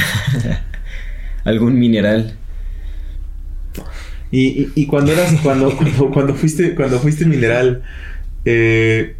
Algún 1.44 1.80
mineral. 1.80 2.38
Y, 4.30 4.70
y, 4.76 4.86
cuando 4.86 5.14
eras, 5.14 5.34
cuando, 5.42 5.76
cuando, 5.78 6.12
cuando 6.12 6.36
fuiste, 6.36 6.76
cuando 6.76 7.00
fuiste 7.00 7.26
mineral, 7.26 7.82
eh, 8.46 9.16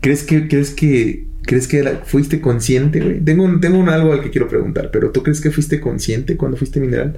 ¿crees 0.00 0.22
que, 0.22 0.46
crees 0.46 0.70
que, 0.70 1.26
crees 1.48 1.66
que 1.66 1.78
era- 1.78 2.02
fuiste 2.04 2.40
consciente, 2.42 3.00
güey? 3.00 3.20
Tengo 3.20 3.42
un, 3.42 3.60
tengo 3.60 3.78
un 3.78 3.88
algo 3.88 4.12
al 4.12 4.20
que 4.22 4.30
quiero 4.30 4.46
preguntar, 4.48 4.90
pero 4.92 5.10
¿tú 5.10 5.22
crees 5.22 5.40
que 5.40 5.50
fuiste 5.50 5.80
consciente 5.80 6.36
cuando 6.36 6.56
fuiste 6.58 6.78
mineral? 6.78 7.16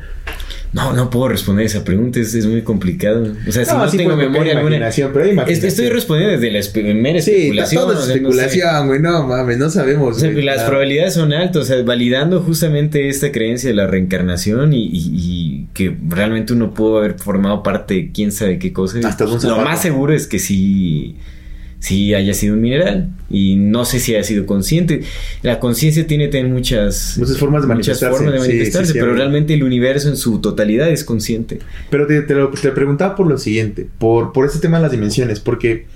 No, 0.72 0.92
no 0.92 1.10
puedo 1.10 1.26
responder 1.28 1.66
esa 1.66 1.82
pregunta, 1.82 2.20
es, 2.20 2.32
es 2.32 2.46
muy 2.46 2.62
complicado. 2.62 3.24
O 3.48 3.50
sea, 3.50 3.64
si 3.64 3.74
no, 3.74 3.88
sí 3.90 3.96
tengo 3.96 4.14
memoria 4.16 4.56
alguna. 4.56 4.88
pero 5.12 5.26
imaginación. 5.28 5.66
Estoy 5.68 5.88
respondiendo 5.88 6.36
desde 6.38 6.52
la 6.52 6.60
espe- 6.60 6.94
mera 6.94 7.20
Sí, 7.20 7.32
especulación. 7.32 7.82
todo 7.82 7.92
es 7.94 7.98
o 7.98 8.02
sea, 8.02 8.06
no 8.08 8.12
sé. 8.30 8.38
especulación, 8.44 8.86
güey, 8.86 9.00
no 9.00 9.26
mames, 9.26 9.58
no 9.58 9.68
sabemos. 9.68 10.16
O 10.16 10.20
sea, 10.20 10.30
güey, 10.30 10.44
las 10.44 10.58
nada. 10.58 10.68
probabilidades 10.68 11.14
son 11.14 11.32
altas, 11.32 11.62
o 11.62 11.64
sea, 11.64 11.82
validando 11.82 12.40
justamente 12.40 13.08
esta 13.08 13.32
creencia 13.32 13.68
de 13.70 13.74
la 13.74 13.88
reencarnación 13.88 14.72
y, 14.72 14.84
y- 14.86 15.10
y 15.12 15.66
que 15.74 15.96
realmente 16.08 16.52
uno 16.52 16.72
pudo 16.72 16.98
haber 16.98 17.18
formado 17.18 17.64
parte 17.64 17.94
de 17.94 18.12
quién 18.12 18.30
sabe 18.30 18.60
qué 18.60 18.72
cosa. 18.72 19.00
Hasta 19.02 19.26
un 19.26 19.42
Lo 19.42 19.56
más 19.62 19.82
seguro 19.82 20.12
es 20.14 20.28
que 20.28 20.38
sí, 20.38 21.16
sí 21.80 22.14
haya 22.14 22.34
sido 22.34 22.54
un 22.54 22.60
mineral 22.60 23.08
y 23.30 23.56
no 23.56 23.84
sé 23.84 23.98
si 23.98 24.14
haya 24.14 24.22
sido 24.22 24.46
consciente. 24.46 25.02
La 25.42 25.58
conciencia 25.58 26.06
tiene 26.06 26.28
muchas, 26.44 27.16
Muchas 27.18 27.38
formas 27.38 27.62
de 27.62 27.68
muchas 27.74 28.00
manifestarse. 28.00 28.16
formas 28.16 28.32
de 28.34 28.38
manifestarse, 28.38 28.86
sí, 28.86 28.92
sí, 28.92 28.98
pero 29.00 29.14
realmente 29.14 29.54
el 29.54 29.64
universo 29.64 30.08
en 30.08 30.16
su 30.16 30.40
totalidad 30.40 30.88
es 30.90 31.04
consciente. 31.04 31.58
Pero 31.90 32.06
te, 32.06 32.20
te 32.22 32.34
lo 32.34 32.50
te 32.50 32.70
preguntaba 32.70 33.16
por 33.16 33.26
lo 33.26 33.38
siguiente, 33.38 33.88
por, 33.98 34.32
por 34.32 34.46
este 34.46 34.58
tema 34.58 34.76
de 34.76 34.82
las 34.84 34.92
dimensiones, 34.92 35.40
porque 35.40 35.86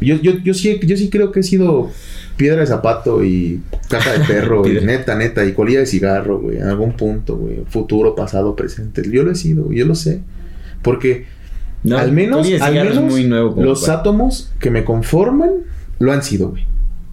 yo, 0.00 0.16
yo, 0.22 0.38
yo, 0.42 0.54
sí, 0.54 0.78
yo 0.86 0.96
sí 0.96 1.10
creo 1.10 1.32
que 1.32 1.40
he 1.40 1.42
sido 1.42 1.90
piedra 2.36 2.60
de 2.60 2.66
zapato 2.66 3.24
y 3.24 3.60
caja 3.88 4.12
de 4.12 4.24
perro, 4.24 4.66
y 4.68 4.84
neta, 4.84 5.16
neta, 5.16 5.44
y 5.44 5.52
colilla 5.52 5.80
de 5.80 5.86
cigarro, 5.86 6.40
güey, 6.40 6.58
en 6.58 6.64
algún 6.64 6.92
punto, 6.96 7.36
güey, 7.36 7.62
futuro, 7.68 8.14
pasado, 8.14 8.54
presente. 8.54 9.02
Yo 9.10 9.24
lo 9.24 9.32
he 9.32 9.34
sido, 9.34 9.72
yo 9.72 9.84
lo 9.84 9.94
sé. 9.94 10.20
Porque 10.82 11.24
No, 11.84 11.98
al 11.98 12.10
menos, 12.12 12.46
al 12.60 12.74
menos 12.74 13.00
muy 13.02 13.24
nuevo 13.24 13.54
como 13.54 13.64
los 13.66 13.82
para- 13.82 14.00
átomos 14.00 14.50
que 14.58 14.70
me 14.70 14.84
conforman 14.84 15.50
lo 16.00 16.12
han 16.12 16.22
sido, 16.22 16.50
güey. 16.50 16.66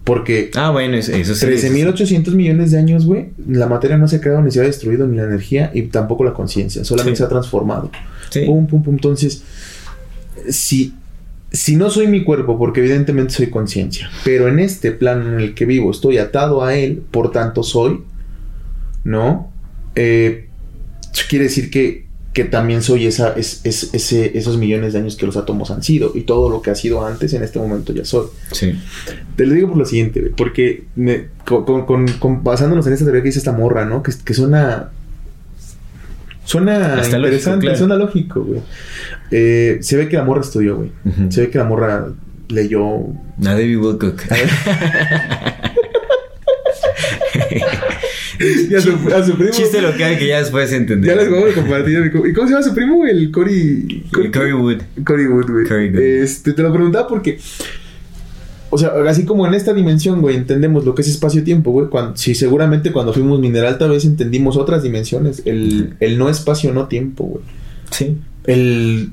Porque 0.04 0.50
Ah, 0.56 0.70
bueno, 0.70 0.96
eso, 0.96 1.12
eso 1.12 1.34
sí. 1.34 1.46
eso 1.46 1.58
sí. 1.68 1.68
13.800 1.68 2.34
millones 2.34 2.72
de 2.72 2.78
años, 2.78 3.06
güey, 3.06 3.28
la 3.46 3.68
materia 3.68 3.96
no 3.98 4.08
se 4.08 4.16
ha 4.16 4.20
creado 4.20 4.42
ni 4.42 4.50
se 4.50 4.58
ha 4.58 4.64
destruido 4.64 5.06
ni 5.06 5.16
la 5.16 5.22
energía 5.24 5.70
y 5.72 5.82
tampoco 5.82 6.24
la 6.24 6.32
conciencia, 6.32 6.84
solamente 6.84 7.16
Sí. 7.16 7.20
se 7.20 7.24
ha 7.24 7.28
transformado. 7.28 7.90
Sí. 8.30 8.40
Pum, 8.46 8.66
pum, 8.66 8.82
pum. 8.82 8.94
Entonces, 8.94 9.44
si, 10.48 10.94
si 11.52 11.76
no 11.76 11.88
soy 11.90 12.08
mi 12.08 12.24
cuerpo, 12.24 12.58
porque 12.58 12.80
evidentemente 12.80 13.32
soy 13.34 13.48
conciencia, 13.50 14.10
pero 14.24 14.48
en 14.48 14.58
este 14.58 14.90
plano 14.90 15.28
en 15.28 15.38
el 15.38 15.54
que 15.54 15.66
vivo 15.66 15.90
estoy 15.92 16.18
atado 16.18 16.64
a 16.64 16.74
él, 16.74 17.02
por 17.10 17.30
tanto 17.30 17.62
soy, 17.62 18.02
¿no? 19.04 19.52
Eh, 19.94 20.48
quiere 21.28 21.44
decir 21.44 21.70
que, 21.70 22.06
que 22.32 22.44
también 22.44 22.80
soy 22.82 23.06
esa, 23.06 23.34
es, 23.34 23.60
es- 23.64 23.92
ese, 23.92 24.36
esos 24.38 24.56
millones 24.56 24.92
de 24.94 25.00
años 25.00 25.16
que 25.16 25.26
los 25.26 25.36
átomos 25.36 25.70
han 25.70 25.82
sido 25.82 26.12
y 26.14 26.22
todo 26.22 26.48
lo 26.48 26.62
que 26.62 26.70
ha 26.70 26.74
sido 26.74 27.04
antes, 27.06 27.32
en 27.34 27.42
este 27.42 27.58
momento 27.58 27.92
ya 27.92 28.04
soy. 28.06 28.26
Sí. 28.52 28.78
Te 29.36 29.44
lo 29.46 29.54
digo 29.54 29.68
por 29.68 29.76
lo 29.76 29.84
siguiente, 29.84 30.32
porque 30.36 30.84
me- 30.96 31.26
con, 31.44 31.84
con- 32.18 32.42
basándonos 32.42 32.86
en 32.86 32.94
esta 32.94 33.04
teoría 33.04 33.22
que 33.22 33.28
dice 33.28 33.38
esta 33.38 33.52
morra, 33.52 33.84
¿no? 33.84 34.02
Que, 34.02 34.12
que 34.24 34.32
suena. 34.34 34.88
Suena 36.44 36.94
Hasta 36.96 37.18
lógico, 37.18 37.18
interesante, 37.18 37.66
claro. 37.66 37.78
suena 37.78 37.94
lógico, 37.96 38.42
güey. 38.42 38.60
Eh, 39.30 39.78
se 39.80 39.96
ve 39.96 40.08
que 40.08 40.16
la 40.16 40.24
morra 40.24 40.40
estudió, 40.40 40.76
güey. 40.76 40.90
Se 41.30 41.42
ve 41.42 41.50
que 41.50 41.58
la 41.58 41.64
morra 41.64 42.08
leyó. 42.48 42.82
A 43.44 43.54
David. 43.54 43.78
Y 48.70 48.74
a 48.74 48.80
su, 48.80 48.90
a 49.14 49.24
su 49.24 49.34
primo. 49.34 49.50
Chiste 49.50 49.80
local 49.80 50.18
que 50.18 50.26
ya 50.26 50.38
después 50.38 50.72
entendí. 50.72 51.08
Ya 51.08 51.14
les 51.14 51.30
vamos 51.30 51.50
a 51.50 51.54
compartir. 51.54 52.12
¿Y 52.14 52.32
cómo 52.32 52.46
se 52.46 52.54
llama 52.54 52.66
su 52.66 52.74
primo? 52.74 53.06
El 53.06 53.30
Cory. 53.30 54.04
Cory 54.12 54.52
Wood. 54.52 54.82
Cory 55.04 55.26
Wood, 55.26 55.50
güey. 55.50 56.22
Este, 56.22 56.52
te 56.52 56.62
lo 56.62 56.72
preguntaba 56.72 57.06
porque. 57.08 57.38
O 58.70 58.78
sea, 58.78 58.92
así 59.06 59.26
como 59.26 59.46
en 59.46 59.52
esta 59.52 59.74
dimensión, 59.74 60.22
güey, 60.22 60.34
entendemos 60.34 60.86
lo 60.86 60.94
que 60.94 61.02
es 61.02 61.08
espacio-tiempo, 61.08 61.72
güey. 61.72 61.88
Cuando, 61.88 62.16
sí, 62.16 62.34
seguramente 62.34 62.90
cuando 62.90 63.12
fuimos 63.12 63.38
mineral, 63.38 63.76
tal 63.76 63.90
vez 63.90 64.06
entendimos 64.06 64.56
otras 64.56 64.82
dimensiones. 64.82 65.42
El, 65.44 65.94
el 66.00 66.18
no 66.18 66.30
espacio, 66.30 66.72
no 66.72 66.88
tiempo, 66.88 67.24
güey. 67.24 67.44
Sí. 67.90 68.16
El, 68.46 69.10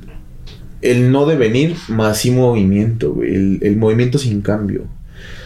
el 0.81 1.11
no 1.11 1.25
devenir 1.25 1.75
más 1.89 2.19
sí 2.19 2.31
movimiento, 2.31 3.13
güey. 3.13 3.35
El, 3.35 3.59
el 3.61 3.75
movimiento 3.75 4.17
sin 4.17 4.41
cambio. 4.41 4.85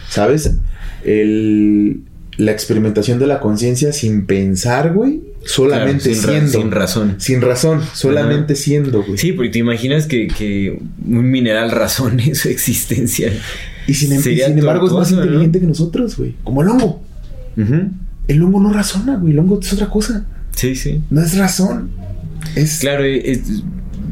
¿Sabes? 0.09 0.57
El, 1.03 2.03
la 2.37 2.51
experimentación 2.51 3.19
de 3.19 3.27
la 3.27 3.39
conciencia 3.39 3.93
sin 3.93 4.25
pensar, 4.25 4.93
güey. 4.93 5.21
Solamente 5.45 6.03
Claro, 6.11 6.15
sin 6.15 6.23
ra- 6.23 6.31
siendo. 6.33 6.51
sin 6.51 6.71
razón. 6.71 7.15
Sin 7.19 7.41
razón. 7.41 7.81
Solamente 7.93 8.55
siendo, 8.55 9.03
güey. 9.03 9.17
Sí, 9.17 9.33
porque 9.33 9.49
te 9.51 9.59
imaginas 9.59 10.05
que, 10.07 10.27
que 10.27 10.79
un 11.05 11.29
mineral 11.29 11.69
razone 11.71 12.33
su 12.35 12.49
existencia. 12.49 13.31
Y 13.87 13.93
sin, 13.93 14.13
em- 14.13 14.19
y 14.19 14.23
Sería 14.23 14.47
sin 14.47 14.57
embargo 14.59 14.87
es 14.87 14.93
más 14.93 15.11
inteligente 15.11 15.59
que 15.59 15.65
nosotros, 15.67 16.17
güey. 16.17 16.35
Como 16.43 16.61
el 16.61 16.69
hongo. 16.69 17.01
El 18.27 18.41
hongo 18.41 18.59
no 18.61 18.71
razona, 18.73 19.17
güey. 19.17 19.33
El 19.33 19.39
hongo 19.39 19.59
es 19.61 19.71
otra 19.73 19.87
cosa. 19.89 20.25
Sí, 20.55 20.75
sí. 20.75 21.01
No 21.09 21.21
es 21.21 21.37
razón. 21.37 21.89
Es. 22.55 22.79
Claro, 22.79 23.03
es- 23.03 23.63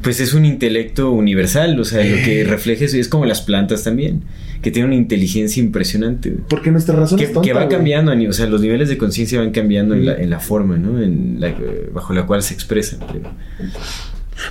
pues 0.01 0.19
es 0.19 0.33
un 0.33 0.45
intelecto 0.45 1.11
universal, 1.11 1.79
o 1.79 1.85
sea, 1.85 2.03
lo 2.03 2.15
que 2.23 2.41
Eh. 2.41 2.43
refleja 2.43 2.85
eso 2.85 2.97
es 2.97 3.07
como 3.07 3.25
las 3.25 3.41
plantas 3.41 3.83
también, 3.83 4.23
que 4.61 4.71
tienen 4.71 4.91
una 4.91 4.95
inteligencia 4.97 5.61
impresionante. 5.61 6.35
Porque 6.47 6.71
nuestra 6.71 6.95
razón 6.95 7.17
Que, 7.17 7.25
es 7.25 7.33
tonta. 7.33 7.47
que 7.47 7.53
va 7.53 7.67
cambiando, 7.67 8.11
o 8.29 8.33
sea, 8.33 8.45
los 8.47 8.61
niveles 8.61 8.89
de 8.89 8.97
conciencia 8.97 9.39
van 9.39 9.51
cambiando 9.51 9.95
en, 9.95 10.05
la, 10.05 10.15
en 10.17 10.29
la 10.29 10.39
forma, 10.39 10.77
¿no? 10.77 11.01
En 11.01 11.37
la, 11.39 11.53
bajo 11.93 12.13
la 12.13 12.25
cual 12.27 12.43
se 12.43 12.53
expresan. 12.53 12.99
pero- 13.11 13.31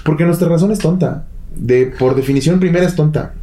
Porque 0.04 0.24
nuestra 0.24 0.48
razón 0.48 0.72
es 0.72 0.78
tonta. 0.78 1.26
De, 1.56 1.86
por 1.86 2.14
definición 2.16 2.60
primera 2.60 2.86
es 2.86 2.94
tonta. 2.96 3.34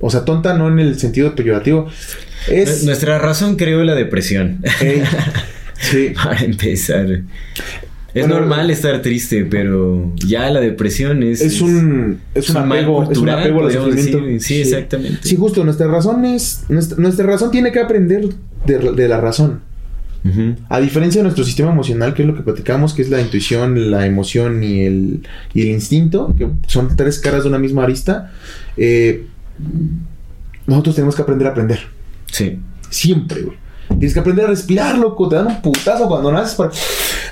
O 0.00 0.10
sea, 0.10 0.24
tonta 0.24 0.54
no 0.56 0.68
en 0.68 0.78
el 0.80 0.98
sentido 0.98 1.34
peyorativo. 1.34 1.88
Es. 2.48 2.84
Nuestra 2.84 3.18
razón 3.18 3.56
creó 3.56 3.84
la 3.84 3.94
depresión. 3.94 4.60
Sí. 5.80 6.12
Para 6.24 6.40
empezar. 6.40 7.06
Es 8.14 8.26
Bueno, 8.26 8.40
normal 8.40 8.70
estar 8.70 9.00
triste, 9.00 9.44
pero 9.44 10.12
ya 10.16 10.50
la 10.50 10.60
depresión 10.60 11.22
es... 11.22 11.40
Es 11.40 11.60
un. 11.62 12.20
Es 12.34 12.50
un 12.50 12.68
mal 12.68 12.78
apego. 12.80 13.02
Es 13.02 13.08
un 13.08 13.14
cultural, 13.14 13.38
apego 13.40 13.64
al 13.64 13.72
sufrimiento. 13.72 14.20
decir. 14.20 14.40
Sí, 14.42 14.60
exactamente. 14.60 15.18
Sí, 15.22 15.36
justo. 15.36 15.64
Nuestra 15.64 15.86
razón 15.86 16.24
es. 16.26 16.64
Nuestra, 16.68 16.98
nuestra 16.98 17.26
razón 17.26 17.50
tiene 17.50 17.72
que 17.72 17.80
aprender 17.80 18.28
de, 18.66 18.78
de 18.92 19.08
la 19.08 19.20
razón. 19.20 19.60
A 20.68 20.78
diferencia 20.78 21.18
de 21.18 21.24
nuestro 21.24 21.42
sistema 21.42 21.72
emocional, 21.72 22.14
que 22.14 22.22
es 22.22 22.28
lo 22.28 22.36
que 22.36 22.42
platicamos, 22.42 22.94
que 22.94 23.02
es 23.02 23.10
la 23.10 23.20
intuición, 23.20 23.90
la 23.90 24.06
emoción 24.06 24.62
y 24.62 24.84
el, 24.84 25.26
y 25.52 25.62
el 25.62 25.68
instinto, 25.68 26.32
que 26.38 26.48
son 26.68 26.94
tres 26.96 27.18
caras 27.18 27.42
de 27.42 27.48
una 27.48 27.58
misma 27.58 27.82
arista, 27.82 28.30
eh, 28.76 29.26
nosotros 30.64 30.94
tenemos 30.94 31.16
que 31.16 31.22
aprender 31.22 31.48
a 31.48 31.50
aprender. 31.50 31.80
Sí. 32.30 32.60
Siempre, 32.88 33.42
güey. 33.42 33.56
Tienes 33.88 34.14
que 34.14 34.20
aprender 34.20 34.44
a 34.44 34.48
respirar, 34.48 34.96
loco. 34.96 35.28
Te 35.28 35.36
dan 35.36 35.48
un 35.48 35.60
putazo 35.60 36.06
cuando 36.06 36.30
naces 36.30 36.54
para... 36.54 36.70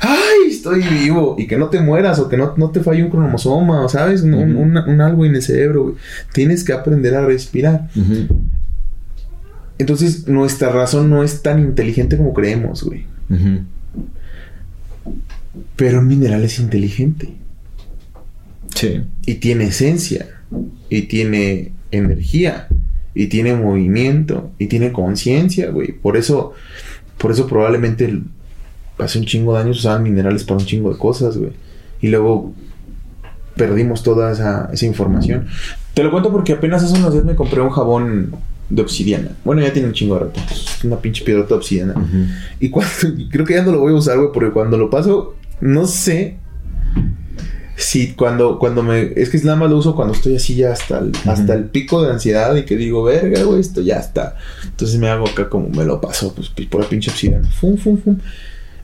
¡Ay, 0.01 0.51
estoy 0.51 0.83
vivo! 0.83 1.37
Y 1.39 1.47
que 1.47 1.57
no 1.59 1.69
te 1.69 1.81
mueras 1.81 2.19
o 2.19 2.29
que 2.29 2.37
no, 2.37 2.55
no 2.57 2.71
te 2.71 2.81
falle 2.81 3.05
un 3.05 3.11
cromosoma, 3.11 3.89
¿sabes? 3.89 4.23
Un, 4.23 4.35
un- 4.35 4.53
Ujú. 4.57 4.63
un- 4.63 4.79
un 4.79 5.01
algo 5.01 5.25
en 5.27 5.35
el 5.35 5.43
cerebro, 5.43 5.83
güey. 5.85 5.95
Tienes 6.33 6.65
que 6.65 6.73
aprender 6.73 7.15
a 7.15 7.25
respirar. 7.27 7.89
Entonces, 9.79 10.27
nuestra 10.29 10.71
razón 10.71 11.09
no 11.11 11.23
es 11.23 11.43
tan 11.43 11.61
inteligente 11.61 12.17
como 12.17 12.33
creemos, 12.35 12.83
güey. 12.83 13.05
Pero 15.77 16.01
un 16.01 16.07
mineral 16.09 16.45
es 16.45 16.59
inteligente. 16.59 17.33
Sí. 18.75 19.03
Y 19.27 19.35
tiene 19.35 19.65
esencia. 19.65 20.27
Y 20.89 21.03
tiene 21.03 21.73
energía. 21.91 22.69
Y 23.15 23.27
tiene 23.27 23.55
movimiento. 23.55 24.51
Y 24.59 24.67
tiene 24.67 24.93
conciencia, 24.93 25.71
güey. 25.71 25.93
Por 25.93 26.17
eso, 26.17 26.53
por 27.19 27.33
eso 27.33 27.47
probablemente 27.47 28.21
hace 29.03 29.19
un 29.19 29.27
chingo 29.27 29.55
de 29.55 29.63
años 29.63 29.79
usaban 29.79 30.03
minerales 30.03 30.45
para 30.45 30.59
un 30.59 30.67
chingo 30.67 30.93
de 30.93 30.99
cosas, 30.99 31.37
güey. 31.37 31.53
Y 32.01 32.09
luego 32.09 32.53
perdimos 33.57 34.03
toda 34.03 34.33
esa, 34.33 34.71
esa 34.73 34.87
información. 34.87 35.47
Te 35.95 36.03
lo 36.03 36.11
cuento 36.11 36.31
porque 36.31 36.53
apenas 36.53 36.83
hace 36.83 36.99
unos 36.99 37.13
días 37.13 37.25
me 37.25 37.35
compré 37.35 37.61
un 37.61 37.71
jabón 37.71 38.35
de 38.71 38.83
obsidiana. 38.83 39.33
Bueno, 39.45 39.61
ya 39.61 39.73
tiene 39.73 39.89
un 39.89 39.95
chingo 39.95 40.15
de 40.15 40.21
rato. 40.21 40.41
Es 40.51 40.85
una 40.85 40.97
pinche 40.97 41.25
piedrota 41.25 41.51
de 41.51 41.55
obsidiana. 41.57 41.95
Y 42.59 42.71
cuando, 42.71 42.91
creo 43.31 43.45
que 43.45 43.55
ya 43.55 43.63
no 43.63 43.73
lo 43.73 43.81
voy 43.81 43.93
a 43.93 43.97
usar, 43.97 44.17
güey, 44.17 44.31
porque 44.33 44.51
cuando 44.51 44.79
lo 44.79 44.89
paso, 44.89 45.35
no 45.61 45.87
sé 45.87 46.39
si 47.77 48.13
cuando, 48.13 48.59
cuando 48.59 48.83
me. 48.83 49.13
Es 49.17 49.31
que 49.31 49.39
nada 49.39 49.57
más 49.57 49.71
lo 49.71 49.79
uso 49.79 49.97
cuando 49.97 50.15
estoy 50.15 50.37
así 50.37 50.55
ya 50.55 50.73
hasta 50.73 50.99
el, 50.99 51.13
hasta 51.27 51.55
el 51.55 51.65
pico 51.65 52.03
de 52.03 52.13
ansiedad 52.13 52.55
y 52.55 52.65
que 52.65 52.77
digo, 52.77 53.03
verga, 53.03 53.43
güey, 53.43 53.61
esto 53.61 53.81
ya 53.81 53.97
está. 53.97 54.37
Entonces 54.65 54.99
me 54.99 55.09
hago 55.09 55.29
acá 55.29 55.49
como 55.49 55.69
me 55.69 55.85
lo 55.85 56.01
paso, 56.01 56.33
pues 56.35 56.51
por 56.69 56.83
la 56.83 56.89
pinche 56.89 57.11
obsidiana. 57.11 57.49
Fum, 57.49 57.77
fum, 57.77 57.99
fum. 57.99 58.19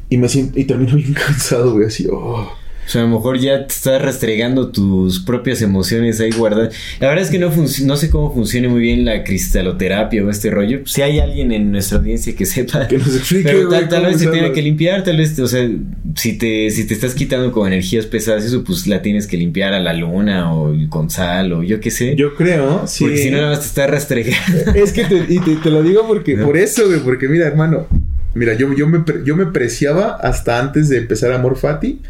Y 0.09 0.18
me 0.18 0.28
siento, 0.28 0.59
y 0.59 0.64
termino 0.64 0.96
bien 0.96 1.12
cansado, 1.26 1.72
güey, 1.72 1.86
así, 1.86 2.07
oh. 2.11 2.48
O 2.86 2.88
sea, 2.88 3.00
a 3.02 3.04
lo 3.04 3.11
mejor 3.11 3.36
ya 3.40 3.66
te 3.66 3.74
estás 3.74 4.00
restregando 4.00 4.68
tus 4.70 5.18
propias 5.18 5.61
emociones 5.61 6.20
ahí 6.20 6.30
guardadas. 6.30 6.72
La 7.00 7.09
verdad 7.09 7.24
es 7.24 7.30
que 7.32 7.38
no, 7.40 7.50
no 7.50 7.96
sé 7.96 8.11
cómo 8.11 8.32
funciona 8.32 8.68
muy 8.68 8.80
bien 8.80 9.04
la 9.04 9.24
cristaloterapia 9.24 10.22
o 10.24 10.30
este 10.30 10.52
rollo. 10.52 10.86
Si 10.86 11.02
hay 11.02 11.18
alguien 11.18 11.50
en 11.50 11.72
nuestra 11.72 11.98
audiencia 11.98 12.36
que 12.36 12.46
sepa. 12.46 12.86
Que 12.86 12.98
nos 12.98 13.16
explique, 13.16 13.42
Pero 13.50 13.68
tal, 13.88 14.07
vez 14.07 14.20
se 14.20 14.28
tiene 14.28 14.52
que 14.52 14.62
limpiar, 14.62 15.02
tal 15.02 15.16
vez, 15.16 15.36
o 15.40 15.48
sea, 15.48 15.68
si 16.14 16.38
te, 16.38 16.70
si 16.70 16.86
te 16.86 16.94
estás 16.94 17.16
quitando 17.16 17.50
con 17.50 17.66
energías 17.66 18.07
pesadas, 18.07 18.44
eso 18.44 18.62
pues 18.62 18.86
la 18.86 19.02
tienes 19.02 19.26
que 19.26 19.36
limpiar 19.36 19.74
a 19.74 19.80
la 19.80 19.92
luna 19.92 20.54
o 20.54 20.72
con 20.88 21.11
sal 21.11 21.52
o 21.54 21.64
yo 21.64 21.80
qué 21.80 21.90
sé. 21.90 22.14
Yo 22.14 22.36
creo, 22.36 22.86
sí. 22.86 23.02
Porque 23.02 23.18
si 23.18 23.30
no, 23.30 23.38
nada 23.38 23.50
más 23.50 23.61
te 23.62 23.66
está 23.66 23.88
restregando. 23.88 24.72
Es 24.76 24.92
que 24.92 25.04
te, 25.07 25.26
y 25.28 25.40
te, 25.40 25.57
te 25.57 25.70
lo 25.70 25.82
digo 25.82 26.07
porque, 26.07 26.36
No. 26.36 26.46
por 26.46 26.57
eso, 26.57 26.86
güey, 26.86 27.00
porque 27.00 27.26
mira, 27.26 27.48
hermano, 27.48 27.88
mira, 28.37 28.55
yo, 28.55 28.72
yo, 28.74 28.87
me, 28.87 29.03
yo 29.24 29.37
me 29.37 29.47
preciaba 29.47 30.16
hasta 30.16 30.61
antes 30.61 30.89
de 30.89 30.99
empezar 30.99 31.32
Amor 31.32 31.57
Fati 31.57 32.01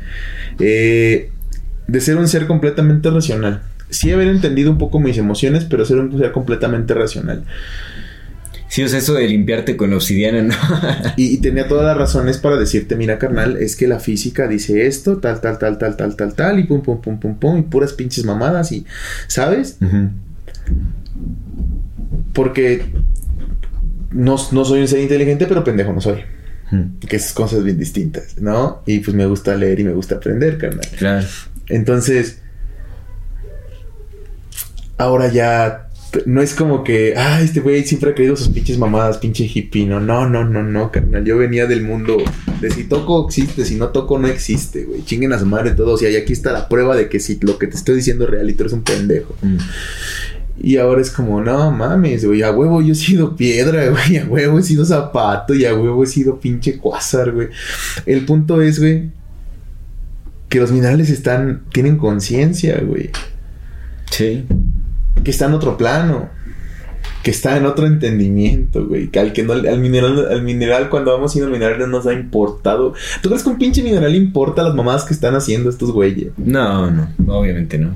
eh, 0.59 1.31
de 1.87 2.01
ser 2.01 2.17
un 2.17 2.29
ser 2.29 2.47
completamente 2.47 3.11
racional. 3.11 3.63
Sí 3.89 4.11
haber 4.11 4.29
entendido 4.29 4.71
un 4.71 4.79
poco 4.79 4.99
mis 4.99 5.17
emociones, 5.17 5.65
pero 5.65 5.85
ser 5.85 5.99
un 5.99 6.19
ser 6.19 6.33
completamente 6.33 6.93
racional. 6.95 7.45
Sí, 8.69 8.83
o 8.83 8.89
sea, 8.89 8.99
eso 8.99 9.15
de 9.15 9.29
limpiarte 9.29 9.77
con 9.77 9.93
obsidiana, 9.93 10.43
¿no? 10.43 10.55
Y, 11.17 11.35
y 11.35 11.39
tenía 11.39 11.69
todas 11.69 11.87
las 11.87 11.97
razones 12.13 12.39
para 12.39 12.57
decirte, 12.57 12.97
mira, 12.97 13.19
carnal, 13.19 13.57
es 13.57 13.77
que 13.77 13.87
la 13.87 14.01
física 14.01 14.49
dice 14.49 14.87
esto, 14.87 15.19
tal, 15.19 15.41
tal, 15.41 15.59
tal, 15.59 15.79
tal, 15.79 15.97
tal, 15.97 16.17
tal, 16.17 16.35
tal, 16.35 16.59
y 16.59 16.65
pum, 16.65 16.83
pum, 16.83 17.01
pum, 17.01 17.19
pum, 17.21 17.39
pum, 17.39 17.59
y 17.59 17.63
puras 17.63 17.93
pinches 17.93 18.25
mamadas, 18.25 18.73
y, 18.73 18.85
¿sabes? 19.29 19.79
Porque 22.33 22.83
no, 24.11 24.37
no 24.53 24.65
soy 24.65 24.81
un 24.81 24.89
ser 24.89 25.01
inteligente, 25.01 25.47
pero 25.47 25.65
pendejo 25.65 25.93
no 25.93 26.01
soy. 26.01 26.25
Ujú. 26.67 26.99
que 27.09 27.15
es 27.15 27.33
cosas 27.33 27.63
bien 27.63 27.79
distintas, 27.79 28.39
¿no? 28.39 28.83
Y 28.87 28.99
pues 28.99 29.15
me 29.15 29.25
gusta 29.27 29.55
leer 29.55 29.79
y 29.79 29.85
me 29.85 29.93
gusta 29.93 30.17
aprender, 30.17 30.59
carnal. 30.59 30.89
Claro. 30.99 31.25
Entonces, 31.69 32.43
ahora 34.99 35.29
ya 35.29 35.87
no 36.25 36.41
es 36.41 36.55
como 36.55 36.83
que, 36.83 37.15
ah, 37.17 37.41
este 37.43 37.61
güey 37.61 37.85
siempre 37.85 38.11
ha 38.11 38.15
creído 38.15 38.37
sus 38.37 38.49
pinches 38.49 38.79
mamadas, 38.79 39.19
pinche 39.19 39.45
hippie, 39.53 39.87
no, 39.87 40.01
no, 40.01 40.29
no, 40.29 40.45
no, 40.45 40.63
no, 40.63 40.91
carnal. 40.91 41.25
Yo 41.25 41.37
venía 41.37 41.67
del 41.67 41.83
mundo 41.83 42.17
de 42.61 42.71
si 42.71 42.85
toco 42.85 43.27
existe, 43.27 43.65
si 43.65 43.75
no 43.75 43.89
toco 43.89 44.19
no 44.19 44.27
existe, 44.29 44.85
güey. 44.85 45.05
Chinguen 45.05 45.33
a 45.33 45.39
su 45.39 45.47
madre 45.47 45.73
todos. 45.73 46.01
Y 46.03 46.07
ahí 46.07 46.17
aquí 46.17 46.33
está 46.33 46.53
la 46.53 46.69
prueba 46.69 46.97
de 46.97 47.09
que 47.09 47.21
si 47.21 47.39
lo 47.43 47.59
que 47.59 47.67
te 47.67 47.77
estoy 47.77 47.97
diciendo 47.97 48.25
es 48.25 48.31
real 48.31 48.49
y 48.49 48.55
tú 48.55 48.63
eres 48.63 48.73
un 48.73 48.83
pendejo. 48.83 49.37
Mm. 49.43 49.59
Y 50.59 50.79
ahora 50.79 51.03
es 51.03 51.11
como, 51.11 51.41
no 51.43 51.71
mames, 51.71 52.25
güey, 52.25 52.43
a 52.43 52.51
huevo 52.51 52.81
yo 52.81 52.93
he 52.93 52.97
sido 52.97 53.37
piedra, 53.37 53.89
güey, 53.91 54.17
a 54.19 54.25
huevo 54.25 54.59
he 54.59 54.63
sido 54.63 54.85
zapato 54.85 55.55
y 55.55 55.65
a 55.67 55.75
huevo 55.75 56.03
he 56.03 56.07
sido 56.07 56.41
pinche 56.41 56.79
cuásar, 56.79 57.33
güey. 57.33 57.49
El 58.07 58.25
punto 58.25 58.63
es, 58.63 58.79
güey, 58.79 59.11
que 60.49 60.59
los 60.61 60.73
minerales 60.73 61.11
están, 61.11 61.63
tienen 61.73 61.99
conciencia, 61.99 62.81
güey, 62.83 63.11
Sí. 64.11 64.45
que 65.25 65.31
está 65.31 65.47
en 65.47 65.53
otro 65.55 65.77
plano, 65.77 66.31
que 67.23 67.33
está 67.33 67.57
en 67.57 67.67
otro 67.67 67.87
entendimiento, 67.87 68.87
güey, 68.87 69.09
que 69.09 69.19
al 69.19 69.33
que 69.33 69.43
no, 69.43 69.53
al 69.53 69.81
mineral, 69.81 70.27
al 70.31 70.43
mineral 70.43 70.89
cuando 70.89 71.13
vamos 71.13 71.35
al 71.37 71.51
mineral 71.51 71.79
no 71.81 71.89
nos 71.89 72.07
ha 72.07 72.13
importado. 72.13 72.95
¿Tú 73.21 73.29
crees 73.29 73.43
que 73.43 73.49
un 73.51 73.59
pinche 73.59 73.83
mineral 73.83 74.15
importa 74.15 74.63
las 74.63 74.75
mamadas 74.75 75.05
que 75.05 75.13
están 75.13 75.35
haciendo 75.35 75.69
estos 75.69 75.91
güeyes? 75.91 76.29
No, 76.37 76.91
no, 76.91 77.09
obviamente 77.27 77.79
no. 77.79 77.95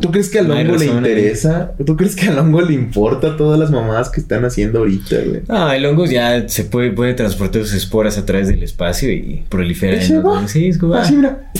¿Tú 0.00 0.10
crees 0.10 0.28
que 0.30 0.38
al 0.38 0.50
hongo 0.50 0.76
le 0.76 0.86
interesa? 0.86 1.72
¿Tú 1.84 1.96
crees 1.96 2.14
que 2.16 2.28
al 2.28 2.38
hongo 2.38 2.60
le 2.62 2.72
importa 2.74 3.36
todas 3.36 3.58
las 3.58 3.70
mamadas 3.70 4.10
que 4.10 4.20
están 4.20 4.44
haciendo 4.44 4.80
ahorita, 4.80 5.16
güey? 5.26 5.42
Ah, 5.48 5.74
el 5.76 5.84
hongo 5.86 6.06
ya 6.06 6.48
se 6.48 6.64
puede, 6.64 6.90
puede 6.92 7.14
transportar 7.14 7.62
sus 7.62 7.74
esporas 7.74 8.18
a 8.18 8.24
través 8.26 8.48
del 8.48 8.62
espacio 8.62 9.12
y 9.12 9.44
prolifera 9.48 9.96
Ese 9.96 10.14
en 10.16 10.26
va. 10.26 10.46
Sí, 10.48 10.66
es 10.68 10.78
como, 10.78 10.94
ah, 10.94 11.02
Así, 11.02 11.16
mira. 11.16 11.50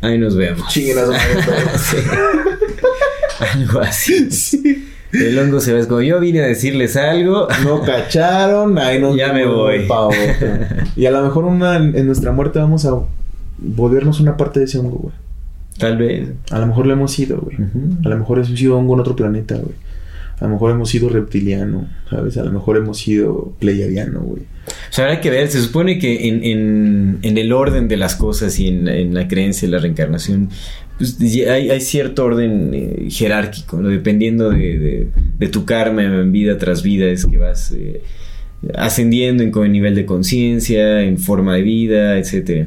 ahí 0.00 0.18
nos 0.18 0.36
vemos. 0.36 0.68
Chinguen 0.68 0.98
a. 0.98 1.02
Sí. 1.78 1.96
Algo 3.54 3.80
así. 3.80 4.30
Sí. 4.30 4.86
El 5.12 5.38
hongo 5.38 5.60
se 5.60 5.72
ve 5.72 5.86
como 5.88 6.02
yo 6.02 6.20
vine 6.20 6.40
a 6.42 6.46
decirles 6.46 6.96
algo. 6.96 7.48
No 7.64 7.82
cacharon, 7.82 8.78
ahí 8.78 9.00
nos 9.00 9.16
Ya 9.16 9.32
me 9.32 9.44
voy. 9.46 9.86
pa' 9.86 10.02
otra. 10.02 10.86
Y 10.96 11.06
a 11.06 11.10
lo 11.10 11.22
mejor 11.22 11.44
una, 11.46 11.76
en 11.76 12.06
nuestra 12.06 12.30
muerte 12.32 12.58
vamos 12.60 12.84
a 12.86 12.94
volvernos 13.58 14.20
una 14.20 14.36
parte 14.36 14.60
de 14.60 14.66
ese 14.66 14.78
hongo, 14.78 14.96
güey. 14.98 15.14
Tal 15.80 15.96
vez. 15.96 16.28
A 16.50 16.58
lo 16.58 16.66
mejor 16.66 16.86
lo 16.86 16.92
hemos 16.92 17.12
sido, 17.12 17.38
güey. 17.40 17.56
A 18.04 18.08
lo 18.08 18.18
mejor 18.18 18.38
hemos 18.38 18.58
sido 18.58 18.76
hongo 18.76 18.94
en 18.94 19.00
otro 19.00 19.16
planeta, 19.16 19.56
güey. 19.56 19.74
A 20.38 20.44
lo 20.44 20.50
mejor 20.52 20.70
hemos 20.70 20.88
sido 20.88 21.10
reptiliano, 21.10 21.86
¿sabes? 22.08 22.38
A 22.38 22.44
lo 22.44 22.50
mejor 22.50 22.78
hemos 22.78 22.96
sido 22.98 23.52
pleiadiano, 23.58 24.20
güey. 24.20 24.42
O 24.66 24.92
sea, 24.92 25.04
habrá 25.04 25.20
que 25.20 25.28
ver, 25.30 25.48
se 25.48 25.60
supone 25.60 25.98
que 25.98 26.28
en, 26.28 26.42
en- 26.44 27.18
en 27.22 27.36
el 27.38 27.52
orden 27.52 27.88
de 27.88 27.96
las 27.98 28.16
cosas 28.16 28.58
y 28.58 28.68
en, 28.68 28.88
en 28.88 29.12
la 29.14 29.28
creencia 29.28 29.68
de 29.68 29.72
la 29.72 29.78
reencarnación, 29.80 30.48
pues 30.96 31.18
hay, 31.20 31.70
hay 31.70 31.80
cierto 31.82 32.24
orden 32.24 32.70
eh, 32.72 33.08
jerárquico, 33.10 33.80
¿no? 33.82 33.88
dependiendo 33.88 34.48
de, 34.50 34.78
de- 34.78 35.08
de 35.38 35.48
tu 35.48 35.66
karma 35.66 36.04
en 36.04 36.32
vida 36.32 36.56
tras 36.56 36.82
vida, 36.82 37.06
es 37.06 37.26
que 37.26 37.36
vas 37.36 37.72
eh, 37.72 38.00
ascendiendo 38.76 39.42
en, 39.42 39.50
con 39.50 39.70
nivel 39.70 39.94
de 39.94 40.06
conciencia, 40.06 41.02
en 41.02 41.18
forma 41.18 41.54
de 41.56 41.62
vida, 41.62 42.18
etcétera. 42.18 42.66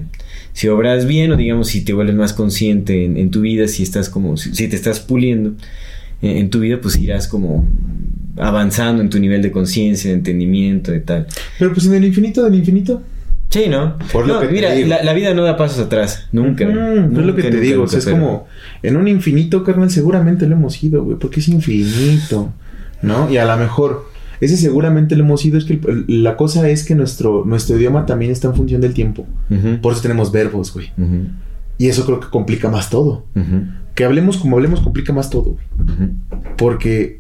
Si 0.54 0.68
obras 0.68 1.06
bien 1.08 1.32
o 1.32 1.36
digamos 1.36 1.68
si 1.68 1.84
te 1.84 1.94
vuelves 1.94 2.16
más 2.16 2.32
consciente 2.34 3.06
en, 3.06 3.18
en 3.18 3.32
tu 3.32 3.42
vida, 3.42 3.68
si 3.68 3.84
estás 3.84 4.10
como, 4.10 4.38
si, 4.38 4.54
si 4.56 4.68
te 4.68 4.76
estás 4.76 5.00
puliendo 5.00 5.54
en, 6.22 6.38
en 6.38 6.50
tu 6.50 6.60
vida, 6.60 6.80
pues 6.82 6.98
irás 6.98 7.28
como 7.28 7.68
avanzando 8.38 9.02
en 9.02 9.10
tu 9.10 9.20
nivel 9.20 9.42
de 9.42 9.52
conciencia, 9.52 10.10
de 10.12 10.18
entendimiento, 10.18 10.92
de 10.92 11.00
tal. 11.00 11.28
Pero 11.60 11.74
pues 11.74 11.86
en 11.88 11.94
el 11.96 12.06
infinito 12.06 12.44
del 12.44 12.56
infinito. 12.56 13.02
Sí, 13.50 13.66
¿no? 13.70 13.98
Por 14.12 14.26
lo 14.26 14.36
No, 14.36 14.40
que 14.42 14.48
te 14.48 14.54
mira, 14.54 14.72
digo. 14.72 14.88
la, 14.90 15.04
la 15.04 15.14
vida 15.14 15.32
no 15.36 15.44
da 15.44 15.56
pasos 15.58 15.78
atrás, 15.80 16.28
nunca. 16.32 16.66
Mm, 16.66 16.70
Nunca, 17.14 17.20
es 17.22 17.26
lo 17.28 17.36
que 17.36 17.42
te 17.44 17.50
nunca, 17.52 17.62
digo, 17.62 17.76
o 17.76 17.86
nunca, 17.86 17.90
sea, 17.92 18.00
es 18.00 18.06
pero- 18.06 18.18
como 18.18 18.48
en 18.82 18.98
un 18.98 19.08
infinito, 19.08 19.64
carnal, 19.64 19.92
seguramente 19.92 20.48
lo 20.48 20.56
hemos 20.56 20.84
ido, 20.84 21.04
güey, 21.04 21.18
porque 21.20 21.40
es 21.40 21.48
infinito, 21.50 22.52
¿no? 23.04 23.30
Y 23.32 23.38
a 23.38 23.46
lo 23.46 23.56
mejor 23.58 24.10
ese 24.44 24.58
seguramente 24.58 25.16
lo 25.16 25.24
hemos 25.24 25.44
ido, 25.46 25.58
es 25.58 25.66
que 25.66 25.74
el- 25.88 26.24
la 26.24 26.36
cosa 26.38 26.68
es 26.70 26.84
que 26.84 26.96
nuestro, 26.96 27.44
nuestro 27.46 27.78
idioma 27.78 28.06
también 28.06 28.32
está 28.32 28.48
en 28.50 28.56
función 28.56 28.82
del 28.82 28.94
tiempo. 28.94 29.26
Por 29.82 29.94
eso 29.94 30.02
tenemos 30.02 30.32
verbos, 30.32 30.74
güey. 30.74 30.92
Y 31.78 31.88
eso 31.88 32.06
creo 32.06 32.20
que 32.20 32.28
complica 32.30 32.70
más 32.70 32.90
todo. 32.90 33.26
Que 33.96 34.06
hablemos 34.06 34.38
como 34.38 34.56
hablemos 34.58 34.80
complica 34.82 35.14
más 35.14 35.30
todo, 35.30 35.56
güey. 35.56 35.66
Porque 36.58 37.20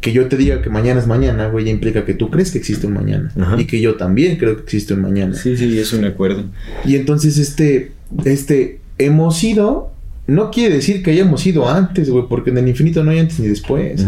que 0.00 0.12
yo 0.12 0.28
te 0.28 0.36
diga 0.36 0.62
que 0.62 0.70
mañana 0.70 1.00
es 1.00 1.06
mañana, 1.06 1.48
güey, 1.48 1.64
ya 1.64 1.70
implica 1.72 2.04
que 2.04 2.14
tú 2.14 2.30
crees 2.30 2.52
que 2.52 2.58
existe 2.58 2.86
un 2.86 2.92
mañana. 2.92 3.32
Ajá. 3.40 3.60
Y 3.60 3.64
que 3.64 3.80
yo 3.80 3.96
también 3.96 4.36
creo 4.36 4.56
que 4.56 4.62
existe 4.62 4.94
un 4.94 5.00
mañana. 5.02 5.34
Sí, 5.34 5.56
sí, 5.56 5.78
es 5.78 5.92
un 5.92 6.04
acuerdo. 6.04 6.44
Y 6.84 6.94
entonces 6.96 7.38
este, 7.38 7.92
este, 8.24 8.80
hemos 8.98 9.42
ido, 9.42 9.90
no 10.28 10.50
quiere 10.50 10.76
decir 10.76 11.02
que 11.02 11.10
hayamos 11.10 11.44
ido 11.46 11.68
antes, 11.68 12.08
güey, 12.10 12.24
porque 12.28 12.50
en 12.50 12.58
el 12.58 12.68
infinito 12.68 13.02
no 13.02 13.10
hay 13.10 13.18
antes 13.18 13.40
ni 13.40 13.48
después. 13.48 14.06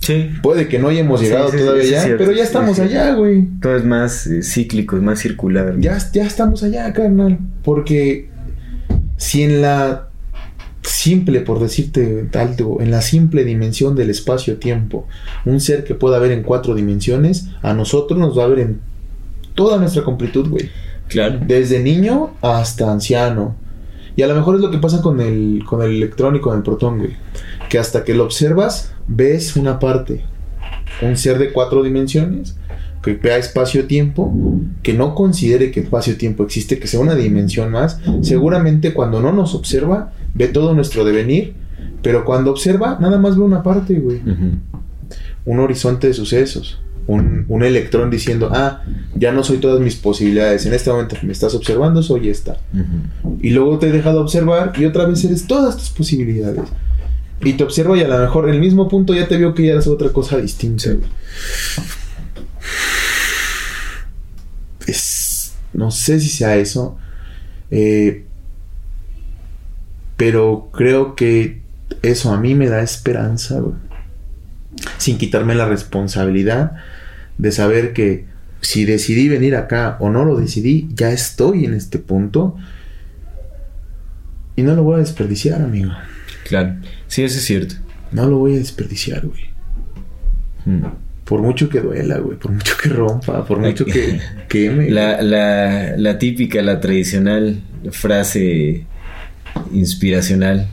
Sí, 0.00 0.30
Puede 0.42 0.66
que 0.66 0.78
no 0.78 0.88
hayamos 0.88 1.20
llegado 1.20 1.50
sí, 1.50 1.58
sí, 1.58 1.64
todavía 1.64 2.02
cierto, 2.02 2.24
pero 2.24 2.32
ya 2.32 2.42
estamos 2.42 2.78
allá, 2.78 3.14
güey. 3.14 3.46
todo 3.60 3.76
es 3.76 3.84
más 3.84 4.26
eh, 4.26 4.42
cíclico, 4.42 4.96
es 4.96 5.02
más 5.02 5.18
circular. 5.18 5.74
Ya, 5.78 5.98
ya 6.12 6.24
estamos 6.24 6.62
allá, 6.62 6.92
carnal. 6.92 7.38
Porque 7.62 8.30
si 9.18 9.42
en 9.42 9.60
la 9.60 10.08
simple, 10.82 11.40
por 11.40 11.60
decirte 11.60 12.28
algo, 12.34 12.80
en 12.80 12.90
la 12.90 13.02
simple 13.02 13.44
dimensión 13.44 13.94
del 13.94 14.10
espacio-tiempo, 14.10 15.06
un 15.44 15.60
ser 15.60 15.84
que 15.84 15.94
pueda 15.94 16.18
ver 16.18 16.32
en 16.32 16.42
cuatro 16.42 16.74
dimensiones, 16.74 17.48
a 17.62 17.74
nosotros 17.74 18.18
nos 18.18 18.38
va 18.38 18.44
a 18.44 18.48
ver 18.48 18.60
en 18.60 18.80
toda 19.54 19.78
nuestra 19.78 20.02
completud, 20.02 20.48
güey. 20.48 20.70
Claro. 21.08 21.40
Desde 21.46 21.80
niño 21.80 22.30
hasta 22.40 22.90
anciano. 22.90 23.56
Y 24.16 24.22
a 24.22 24.26
lo 24.26 24.34
mejor 24.34 24.56
es 24.56 24.60
lo 24.60 24.70
que 24.70 24.78
pasa 24.78 25.02
con 25.02 25.20
el, 25.20 25.62
con 25.66 25.82
el 25.82 25.90
electrónico, 25.90 26.48
con 26.50 26.58
el 26.58 26.62
protón, 26.62 26.98
güey. 26.98 27.10
Que 27.68 27.78
hasta 27.78 28.04
que 28.04 28.14
lo 28.14 28.24
observas, 28.24 28.92
ves 29.10 29.56
una 29.56 29.78
parte. 29.78 30.24
un 31.02 31.16
ser 31.16 31.38
de 31.38 31.52
cuatro 31.52 31.82
dimensiones, 31.82 32.56
que 33.02 33.14
vea 33.14 33.38
espacio-tiempo, 33.38 34.32
que 34.82 34.92
no 34.92 35.14
considere 35.14 35.70
que 35.70 35.80
espacio-tiempo 35.80 36.44
existe, 36.44 36.78
que 36.78 36.86
sea 36.86 37.00
una 37.00 37.14
dimensión 37.14 37.70
más, 37.70 37.98
seguramente 38.22 38.92
cuando 38.92 39.20
no 39.20 39.32
nos 39.32 39.54
observa, 39.54 40.12
ve 40.34 40.48
todo 40.48 40.74
nuestro 40.74 41.04
devenir, 41.04 41.54
pero 42.02 42.24
cuando 42.24 42.50
observa, 42.50 42.98
nada 43.00 43.18
más 43.18 43.36
ve 43.36 43.42
una 43.42 43.62
parte, 43.62 43.94
güey. 43.94 44.18
Ujú. 44.18 44.50
Un 45.46 45.58
horizonte 45.60 46.08
de 46.08 46.14
sucesos. 46.14 46.80
Un, 47.06 47.46
un 47.48 47.64
electrón 47.64 48.10
diciendo, 48.10 48.50
ah, 48.52 48.84
ya 49.16 49.32
no 49.32 49.42
soy 49.42 49.58
todas 49.58 49.80
mis 49.80 49.96
posibilidades. 49.96 50.66
En 50.66 50.74
este 50.74 50.90
momento 50.90 51.16
me 51.22 51.32
estás 51.32 51.54
observando, 51.54 52.02
soy 52.02 52.28
esta. 52.28 52.58
Y 53.40 53.50
luego 53.50 53.78
te 53.78 53.88
he 53.88 53.92
dejado 53.92 54.20
observar 54.20 54.74
y 54.78 54.84
otra 54.84 55.06
vez 55.06 55.24
eres 55.24 55.46
todas 55.46 55.76
tus 55.76 55.90
posibilidades. 55.90 56.64
Y 57.42 57.54
te 57.54 57.64
observo 57.64 57.96
y 57.96 58.02
a 58.02 58.08
lo 58.08 58.18
mejor 58.18 58.50
el 58.50 58.60
mismo 58.60 58.88
punto 58.88 59.14
ya 59.14 59.26
te 59.26 59.38
veo 59.38 59.54
que 59.54 59.66
ya 59.66 59.72
eres 59.72 59.86
otra 59.86 60.12
cosa 60.12 60.36
distinta. 60.38 60.90
no 65.72 65.90
sé 65.90 66.20
si 66.20 66.28
sea 66.28 66.56
eso. 66.56 66.98
eh, 67.70 68.24
pero 70.16 70.68
creo 70.72 71.14
que 71.14 71.62
eso 72.02 72.32
a 72.32 72.38
mí 72.38 72.54
me 72.54 72.68
da 72.68 72.82
esperanza. 72.82 73.62
Sin 74.98 75.16
quitarme 75.16 75.54
la 75.54 75.66
responsabilidad 75.66 76.72
de 77.38 77.52
saber 77.52 77.94
que 77.94 78.26
si 78.60 78.84
decidí 78.84 79.28
venir 79.30 79.56
acá 79.56 79.96
o 80.00 80.10
no 80.10 80.26
lo 80.26 80.36
decidí, 80.36 80.88
ya 80.92 81.10
estoy 81.10 81.64
en 81.64 81.72
este 81.72 81.98
punto. 81.98 82.56
Y 84.56 84.62
no 84.62 84.74
lo 84.74 84.82
voy 84.82 84.96
a 84.96 84.98
desperdiciar, 84.98 85.62
amigo. 85.62 85.92
Claro. 86.50 86.74
Sí, 87.06 87.22
eso 87.22 87.38
es 87.38 87.44
cierto. 87.44 87.76
No 88.10 88.26
lo 88.26 88.38
voy 88.38 88.56
a 88.56 88.58
desperdiciar, 88.58 89.24
güey. 89.24 89.44
Mm. 90.64 90.84
Por 91.24 91.40
mucho 91.42 91.68
que 91.68 91.78
duela, 91.78 92.18
güey. 92.18 92.36
Por 92.36 92.50
mucho 92.50 92.76
que 92.76 92.88
rompa. 92.88 93.46
Por 93.46 93.60
mucho 93.60 93.84
que 93.84 94.18
queme. 94.48 94.90
La, 94.90 95.22
la, 95.22 95.96
la 95.96 96.18
típica, 96.18 96.60
la 96.60 96.80
tradicional 96.80 97.60
frase 97.92 98.84
inspiracional. 99.72 100.66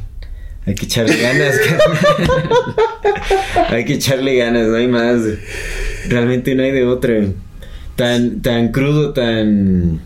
Hay 0.66 0.74
que 0.74 0.86
echarle 0.86 1.16
ganas. 1.16 1.56
hay 3.70 3.86
que 3.86 3.94
echarle 3.94 4.36
ganas, 4.36 4.68
no 4.68 4.78
hay 4.78 4.88
más. 4.88 5.22
Realmente 6.10 6.56
no 6.56 6.64
hay 6.64 6.72
de 6.72 6.86
otra. 6.86 7.24
Tan, 7.96 8.42
tan 8.42 8.72
crudo, 8.72 9.14
tan 9.14 10.02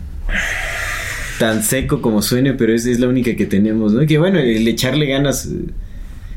tan 1.42 1.64
seco 1.64 2.00
como 2.00 2.22
suene, 2.22 2.52
pero 2.54 2.72
es, 2.72 2.86
es 2.86 3.00
la 3.00 3.08
única 3.08 3.34
que 3.34 3.46
tenemos, 3.46 3.92
¿no? 3.92 4.06
Que 4.06 4.16
bueno, 4.16 4.38
el 4.38 4.66
echarle 4.68 5.06
ganas 5.06 5.46
eh, 5.46 5.56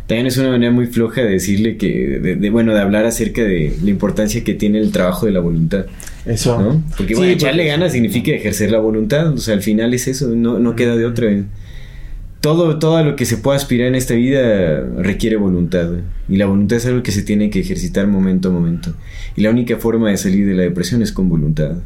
también 0.07 0.25
es 0.25 0.35
una 0.39 0.49
manera 0.49 0.71
muy 0.71 0.87
floja 0.87 1.21
de 1.21 1.29
decirle 1.29 1.77
que, 1.77 2.19
de, 2.19 2.35
de, 2.37 2.49
bueno, 2.49 2.73
de 2.73 2.79
hablar 2.81 3.05
acerca 3.05 3.43
de 3.43 3.71
la 3.83 3.89
importancia 3.91 4.43
que 4.43 4.55
tiene 4.55 4.79
el 4.79 4.91
trabajo 4.91 5.27
de 5.27 5.31
la 5.31 5.41
voluntad. 5.41 5.85
Eso. 6.25 6.59
¿no? 6.59 6.83
Porque 6.97 7.13
Sí, 7.13 7.19
bueno, 7.19 7.33
echarle 7.33 7.61
porque- 7.63 7.69
ganas 7.69 7.91
significa 7.91 8.31
ejercer 8.31 8.71
la 8.71 8.79
voluntad, 8.79 9.31
o 9.31 9.37
sea, 9.37 9.53
al 9.53 9.61
final 9.61 9.93
es 9.93 10.07
eso, 10.07 10.29
no, 10.35 10.57
no 10.57 10.75
queda 10.75 10.95
de 10.95 11.05
otra. 11.05 11.29
Todo, 12.41 12.77
todo 12.79 13.03
lo 13.03 13.15
que 13.15 13.25
se 13.25 13.37
pueda 13.37 13.57
aspirar 13.57 13.87
en 13.87 13.95
esta 13.95 14.13
vida 14.15 14.81
requiere 14.97 15.35
voluntad, 15.35 15.87
güey. 15.87 16.01
y 16.29 16.37
la 16.37 16.45
voluntad 16.47 16.77
es 16.77 16.85
algo 16.87 17.01
que 17.03 17.11
se 17.11 17.21
tiene 17.23 17.49
que 17.49 17.59
ejercitar 17.59 18.07
momento 18.07 18.49
a 18.49 18.51
momento. 18.51 18.93
Y 19.35 19.41
la 19.41 19.49
única 19.49 19.77
forma 19.77 20.09
de 20.09 20.17
salir 20.17 20.45
de 20.47 20.53
la 20.55 20.63
depresión 20.63 21.01
es 21.01 21.11
con 21.11 21.29
voluntad. 21.29 21.77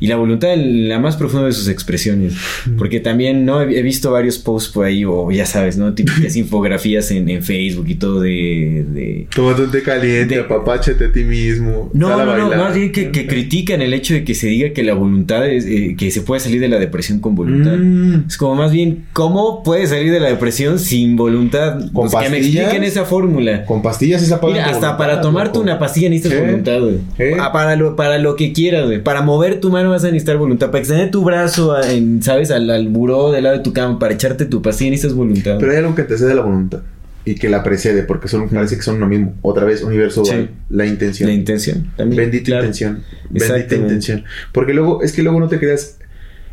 Y 0.00 0.06
la 0.06 0.16
voluntad 0.16 0.52
en 0.52 0.88
la 0.88 0.98
más 0.98 1.16
profunda 1.16 1.46
de 1.46 1.52
sus 1.52 1.68
expresiones. 1.68 2.34
Porque 2.76 3.00
también, 3.00 3.44
¿no? 3.44 3.62
He 3.62 3.78
he 3.78 3.82
visto 3.82 4.10
varios 4.10 4.38
posts 4.38 4.72
por 4.72 4.86
ahí, 4.86 5.04
o 5.04 5.30
ya 5.30 5.46
sabes, 5.46 5.76
¿no? 5.76 5.94
Típicas 5.94 6.34
infografías 6.36 7.10
en, 7.10 7.28
en 7.28 7.42
Facebook 7.42 7.86
y 7.88 7.94
todo 7.94 8.20
de- 8.20 8.84
de, 8.88 9.26
Tómate 9.34 9.82
caliente, 9.82 10.34
De- 10.36 10.40
apapáchate 10.40 11.04
a 11.06 11.12
ti 11.12 11.24
mismo. 11.24 11.90
no, 11.94 12.24
no, 12.24 12.36
no, 12.36 12.48
más 12.56 12.74
bien 12.74 12.90
que, 12.92 13.10
que 13.10 13.26
critican 13.26 13.80
el 13.82 13.94
hecho 13.94 14.14
de 14.14 14.24
que 14.24 14.34
se 14.34 14.48
diga 14.48 14.70
que 14.72 14.82
la 14.82 14.94
voluntad 14.94 15.48
es, 15.48 15.64
eh, 15.66 15.94
que 15.98 16.10
se 16.10 16.22
puede 16.22 16.40
salir 16.40 16.60
de 16.60 16.68
la 16.68 16.78
depresión 16.78 17.20
con 17.20 17.34
voluntad. 17.34 17.76
Mm. 17.78 18.26
Es 18.26 18.36
como 18.36 18.54
más 18.56 18.72
bien, 18.72 19.04
¿cómo 19.12 19.62
puedes 19.62 19.90
salir 19.90 20.10
de 20.12 20.20
la 20.20 20.28
depresión 20.28 20.78
sin 20.78 21.16
voluntad? 21.16 21.78
¿Con 21.92 22.08
Pues 22.08 22.12
que 22.12 22.30
me 22.30 22.36
pastillas? 22.38 22.64
expliquen 22.64 22.84
esa 22.84 23.04
fórmula. 23.04 23.64
Con 23.64 23.82
pastillas 23.82 24.22
esa 24.22 24.40
Mira, 24.42 24.66
hasta 24.66 24.96
para 24.96 25.20
tomarte 25.20 25.58
una 25.58 25.78
pastilla 25.78 26.08
necesitas 26.08 26.38
¿Eh? 26.38 26.42
voluntad, 26.46 26.80
güey. 26.80 26.94
¿Eh? 27.18 27.36
Para 27.52 27.76
lo, 27.76 27.96
para 27.96 28.18
lo 28.18 28.34
que 28.36 28.52
quieras, 28.52 28.86
güey. 28.86 29.02
Para 29.02 29.22
mover 29.22 29.60
tu 29.60 29.67
mano 29.70 29.90
vas 29.90 30.04
a 30.04 30.08
necesitar 30.08 30.36
voluntad. 30.36 30.66
Para 30.68 30.78
extender 30.80 31.10
tu 31.10 31.24
brazo, 31.24 31.72
a- 31.74 31.90
en, 31.92 32.22
¿sabes? 32.22 32.50
Al, 32.50 32.68
al 32.70 32.88
buró 32.88 33.30
del 33.32 33.44
lado 33.44 33.56
de 33.58 33.62
tu 33.62 33.72
cama, 33.72 33.98
para 33.98 34.14
echarte 34.14 34.44
tu 34.46 34.62
pastilla 34.62 34.90
necesitas 34.90 35.16
voluntad. 35.16 35.56
Pero 35.58 35.72
hay 35.72 35.78
algo 35.78 35.94
que 35.94 36.02
antecede 36.02 36.34
la 36.34 36.42
voluntad. 36.42 36.80
Y 37.24 37.34
que 37.34 37.50
la 37.50 37.62
precede, 37.62 38.04
porque 38.04 38.26
son, 38.28 38.48
parece 38.48 38.76
que 38.76 38.82
son 38.82 38.96
uno 38.96 39.06
mismo. 39.06 39.34
Otra 39.42 39.64
vez, 39.66 39.82
universo 39.82 40.24
Sí. 40.24 40.32
dual. 40.32 40.50
La 40.70 40.86
intención. 40.86 41.28
la 41.28 41.34
intención 41.34 41.90
también. 41.96 42.22
Bendita 42.22 42.44
claro. 42.46 42.62
intención. 42.64 43.02
Bendita 43.28 43.74
intención. 43.76 44.24
Porque 44.52 44.72
luego, 44.72 45.02
es 45.02 45.12
que 45.12 45.22
luego 45.22 45.38
no 45.38 45.48
te 45.48 45.58
creas. 45.58 45.98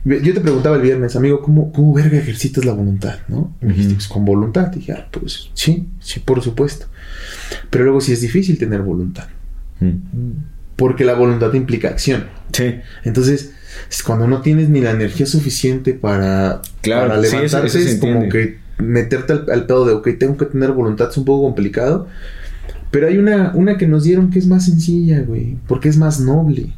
Yo 0.04 0.34
te 0.36 0.42
preguntaba 0.42 0.76
el 0.76 0.82
viernes, 0.84 1.16
amigo, 1.16 1.42
¿cómo, 1.42 1.72
cómo 1.72 1.94
verga 1.94 2.18
ejercitas 2.18 2.64
la 2.66 2.74
voluntad? 2.74 3.20
¿No? 3.28 3.56
Y 3.62 3.66
me 3.68 3.72
dijiste, 3.74 3.96
pues 3.96 4.08
con 4.08 4.24
voluntad. 4.26 4.68
Dije, 4.68 4.92
ah, 4.92 5.08
pues 5.12 5.50
sí, 5.54 5.88
sí, 6.00 6.20
por 6.20 6.44
supuesto. 6.44 6.88
Pero 7.70 7.86
luego 7.86 8.02
sí 8.02 8.12
es 8.12 8.22
difícil 8.22 8.58
tener 8.58 8.82
voluntad. 8.82 9.28
Mm. 9.80 9.88
Porque 10.76 11.06
la 11.06 11.14
voluntad 11.14 11.54
implica 11.54 11.90
acción. 11.90 12.26
Sí. 12.52 12.76
Entonces, 13.04 13.54
es 13.90 14.04
cuando 14.04 14.28
no 14.28 14.42
tienes 14.42 14.70
ni 14.70 14.82
la 14.82 14.92
energía 14.92 15.26
suficiente 15.26 15.94
para, 15.94 16.62
Claro, 16.82 17.10
para 17.10 17.22
sí, 17.22 17.28
eso- 17.28 17.36
levantarte, 17.38 17.68
eso 17.68 17.80
es 17.80 17.96
como 18.00 18.28
que 18.30 18.58
meterte 18.78 19.34
al, 19.34 19.46
al 19.52 19.66
pedo 19.66 19.86
de, 19.86 19.94
ok, 19.94 20.10
tengo 20.20 20.36
que 20.38 20.46
tener 20.46 20.72
voluntad, 20.72 21.10
es 21.10 21.18
un 21.18 21.26
poco 21.26 21.44
complicado. 21.46 22.08
Pero 22.92 23.08
hay 23.08 23.18
una, 23.18 23.52
una 23.56 23.78
que 23.78 23.88
nos 23.88 24.04
dieron 24.04 24.30
que 24.32 24.40
es 24.40 24.48
más 24.48 24.66
sencilla, 24.66 25.22
güey, 25.22 25.58
porque 25.68 25.90
es 25.90 25.98
más 25.98 26.20
noble. 26.20 26.74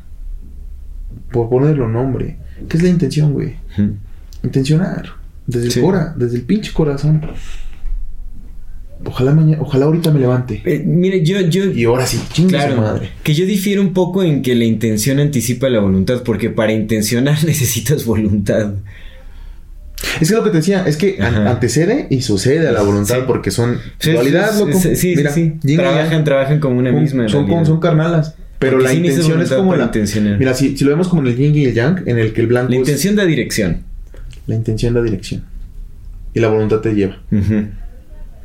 Por 1.31 1.49
ponerlo 1.49 1.87
nombre. 1.87 2.37
¿Qué 2.69 2.77
es 2.77 2.83
la 2.83 2.89
intención, 2.89 3.33
güey? 3.33 3.55
Intencionar. 4.43 5.09
Desde 5.45 5.67
el 5.67 5.71
Sí. 5.71 5.81
cora, 5.81 6.13
desde 6.17 6.37
el 6.37 6.43
pinche 6.43 6.73
corazón. 6.73 7.21
Ojalá 9.05 9.31
mañana, 9.33 9.61
ojalá 9.61 9.85
ahorita 9.85 10.11
me 10.11 10.19
levante. 10.19 10.61
Eh, 10.65 10.81
mire, 10.85 11.23
yo, 11.23 11.39
yo, 11.41 11.65
Y 11.71 11.85
ahora 11.85 12.05
sí, 12.07 12.19
chingue 12.33 12.55
Claro, 12.55 12.75
su 12.75 12.81
madre. 12.81 13.09
que 13.23 13.33
yo 13.33 13.45
difiero 13.45 13.81
un 13.81 13.93
poco 13.93 14.23
en 14.23 14.41
que 14.41 14.55
la 14.55 14.65
intención 14.65 15.19
anticipa 15.19 15.69
la 15.69 15.79
voluntad, 15.79 16.23
porque 16.23 16.49
para 16.49 16.73
intencionar 16.73 17.43
necesitas 17.45 18.05
voluntad. 18.05 18.73
Es 20.21 20.29
que 20.29 20.35
lo 20.35 20.43
que 20.43 20.51
te 20.51 20.57
decía, 20.57 20.83
es 20.87 20.95
que 20.97 21.17
Ajá. 21.21 21.49
antecede 21.49 22.07
y 22.09 22.21
sucede 22.21 22.67
a 22.67 22.71
la 22.71 22.81
voluntad 22.83 23.15
Sí. 23.17 23.21
porque 23.25 23.49
son 23.51 23.77
Sí, 23.99 24.11
dualidad, 24.11 24.51
sí, 24.53 24.59
loco. 24.59 24.79
sí, 24.79 25.53
Mira, 25.63 25.83
Trabajan, 25.83 26.23
trabajan 26.23 26.59
como 26.59 26.77
una 26.77 26.91
misma. 26.91 27.27
Son, 27.29 27.47
como- 27.47 27.65
son 27.65 27.79
carnalas. 27.79 28.35
Pero 28.59 28.73
Porque 28.77 28.87
la 28.87 28.93
intención 28.95 29.41
es 29.41 29.49
como 29.51 29.75
la. 29.75 29.91
Mira, 30.39 30.53
si, 30.55 30.75
si 30.75 30.83
lo 30.83 30.89
vemos 30.91 31.07
como 31.07 31.21
en 31.21 31.27
el 31.27 31.35
yin 31.37 31.55
y 31.55 31.65
el 31.65 31.73
yang, 31.75 32.01
en 32.07 32.17
el 32.17 32.33
que 32.33 32.41
el 32.41 32.47
blanco 32.47 32.69
La 32.71 32.75
es 32.75 32.79
intención 32.79 33.15
da 33.15 33.25
dirección. 33.25 33.83
la 34.47 34.55
intención, 34.55 34.93
la 34.95 35.01
dirección. 35.03 35.43
Y 36.33 36.39
la 36.39 36.47
voluntad 36.47 36.79
te 36.79 36.93
lleva. 36.93 37.17
Sí. 37.31 37.37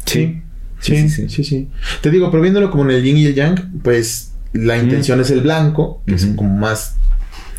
Sí, 0.06 0.38
Sí, 0.80 1.08
sí, 1.08 1.28
sí, 1.28 1.44
sí. 1.44 1.68
Te 2.00 2.10
digo, 2.10 2.28
pero 2.32 2.42
viéndolo 2.42 2.70
como 2.72 2.82
en 2.84 2.90
el 2.90 3.04
yin 3.04 3.16
y 3.16 3.26
el 3.26 3.34
yang, 3.36 3.78
pues 3.82 4.32
la 4.52 4.76
intención 4.76 5.20
es 5.20 5.30
el 5.30 5.42
blanco, 5.42 6.02
que 6.06 6.14
es 6.16 6.26
como 6.34 6.56
más, 6.56 6.96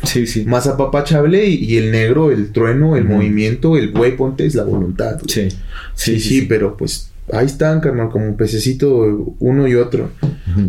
Sí, 0.02 0.26
sí. 0.26 0.44
más 0.44 0.66
apapachable, 0.66 1.46
y, 1.46 1.54
y 1.64 1.78
el 1.78 1.90
negro, 1.90 2.30
el 2.30 2.52
trueno, 2.52 2.96
el 2.96 3.04
movimiento, 3.04 3.78
el 3.78 3.92
güey, 3.92 4.14
ponte, 4.16 4.44
es 4.44 4.54
la 4.54 4.64
voluntad. 4.64 5.18
Sí. 5.26 5.48
Sí, 5.94 6.20
sí, 6.20 6.42
pero 6.42 6.76
pues 6.76 7.10
ahí 7.32 7.46
están, 7.46 7.80
carnal, 7.80 8.10
como 8.10 8.26
un 8.26 8.36
pececito 8.36 9.34
uno 9.38 9.66
y 9.66 9.74
otro. 9.74 10.10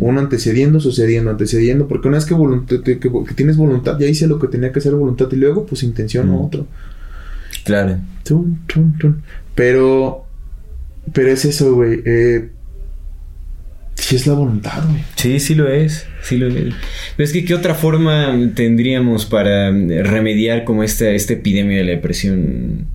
Uno 0.00 0.20
antecediendo, 0.20 0.80
sucediendo, 0.80 1.30
antecediendo. 1.30 1.86
Porque 1.86 2.08
una 2.08 2.16
vez 2.16 2.24
que, 2.24 2.34
que, 2.82 2.98
que 2.98 3.34
tienes 3.34 3.58
voluntad, 3.58 3.98
ya 3.98 4.06
hice 4.06 4.26
lo 4.26 4.38
que 4.38 4.48
tenía 4.48 4.72
que 4.72 4.78
hacer 4.78 4.94
voluntad 4.94 5.28
y 5.30 5.36
luego, 5.36 5.66
pues 5.66 5.82
intención 5.82 6.30
Ujú. 6.30 6.46
otro. 6.46 6.66
Claro. 7.64 7.98
Tun, 8.24 8.60
tun, 8.66 8.96
tun. 8.98 9.22
Pero, 9.54 10.25
pero 11.12 11.28
es 11.30 11.44
eso, 11.44 11.74
güey. 11.74 12.00
Eh, 12.04 12.48
sí 13.94 14.16
es 14.16 14.26
la 14.26 14.34
voluntad, 14.34 14.84
güey. 14.88 15.02
Sí, 15.16 15.40
sí 15.40 15.54
lo 15.54 15.68
es, 15.68 16.06
sí 16.22 16.36
lo 16.36 16.48
es. 16.48 16.74
Pero 17.16 17.24
es 17.26 17.32
que 17.32 17.44
¿qué 17.44 17.54
otra 17.54 17.74
forma 17.74 18.36
tendríamos 18.54 19.26
para 19.26 19.68
eh, 19.68 20.02
remediar 20.02 20.64
como 20.64 20.82
esta, 20.82 21.10
esta 21.10 21.32
epidemia 21.32 21.78
de 21.78 21.84
la 21.84 21.90
depresión 21.92 22.86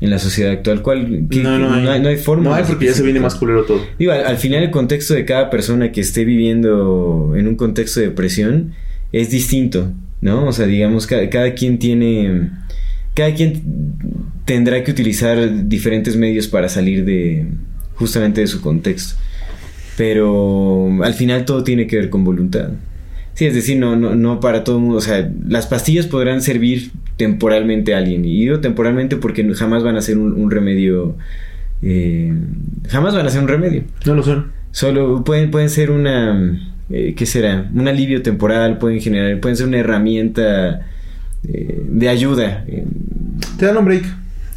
en 0.00 0.10
la 0.10 0.18
sociedad 0.18 0.52
actual? 0.52 0.82
¿Cuál? 0.82 1.26
¿Qué- 1.30 1.38
qué- 1.38 1.42
no 1.42 2.08
hay 2.08 2.16
forma. 2.16 2.44
No 2.50 2.54
hay 2.54 2.64
porque 2.64 2.86
ya 2.86 2.92
se 2.94 3.02
viene 3.02 3.20
más 3.20 3.34
culero 3.36 3.64
todo. 3.64 3.80
Digo, 3.98 4.12
al, 4.12 4.26
al 4.26 4.36
final 4.36 4.62
el 4.64 4.70
contexto 4.70 5.14
de 5.14 5.24
cada 5.24 5.48
persona 5.50 5.92
que 5.92 6.00
esté 6.00 6.24
viviendo 6.24 7.34
en 7.36 7.46
un 7.46 7.54
contexto 7.56 8.00
de 8.00 8.06
depresión 8.06 8.72
es 9.12 9.30
distinto, 9.30 9.92
¿no? 10.20 10.46
O 10.46 10.52
sea, 10.52 10.66
digamos, 10.66 11.06
cada, 11.06 11.28
cada 11.30 11.54
quien 11.54 11.78
tiene... 11.78 12.50
Cada 13.14 13.34
quien 13.34 13.62
tendrá 14.44 14.82
que 14.84 14.90
utilizar 14.90 15.68
diferentes 15.68 16.16
medios 16.16 16.48
para 16.48 16.68
salir 16.68 17.04
de 17.04 17.46
justamente 17.94 18.40
de 18.40 18.46
su 18.46 18.60
contexto. 18.60 19.16
Pero 19.96 21.02
al 21.02 21.14
final 21.14 21.44
todo 21.44 21.62
tiene 21.64 21.86
que 21.86 21.96
ver 21.96 22.10
con 22.10 22.24
voluntad. 22.24 22.70
Sí, 23.34 23.46
es 23.46 23.54
decir, 23.54 23.78
no, 23.78 23.96
no, 23.96 24.14
no 24.14 24.40
para 24.40 24.64
todo 24.64 24.76
el 24.76 24.82
mundo. 24.82 24.98
O 24.98 25.00
sea, 25.02 25.30
las 25.46 25.66
pastillas 25.66 26.06
podrán 26.06 26.42
servir 26.42 26.90
temporalmente 27.16 27.94
a 27.94 27.98
alguien. 27.98 28.24
Y 28.24 28.40
digo 28.40 28.60
temporalmente 28.60 29.16
porque 29.16 29.44
jamás 29.54 29.82
van 29.82 29.96
a 29.96 30.00
ser 30.02 30.18
un, 30.18 30.32
un 30.32 30.50
remedio. 30.50 31.16
eh, 31.82 32.32
jamás 32.88 33.14
van 33.14 33.26
a 33.26 33.30
ser 33.30 33.42
un 33.42 33.48
remedio. 33.48 33.84
No 34.06 34.14
lo 34.14 34.22
son. 34.22 34.52
Solo 34.70 35.22
pueden, 35.24 35.50
pueden 35.50 35.68
ser 35.68 35.90
una, 35.90 36.58
eh, 36.90 37.14
¿qué 37.16 37.26
será? 37.26 37.70
Un 37.74 37.88
alivio 37.88 38.22
temporal, 38.22 38.78
pueden 38.78 39.00
generar, 39.00 39.38
pueden 39.40 39.56
ser 39.56 39.66
una 39.66 39.78
herramienta 39.78 40.86
eh, 41.48 41.82
de 41.88 42.08
ayuda. 42.08 42.64
eh, 42.68 42.84
Te 43.58 43.66
dan 43.66 43.76
un 43.76 43.84
break. 43.84 44.04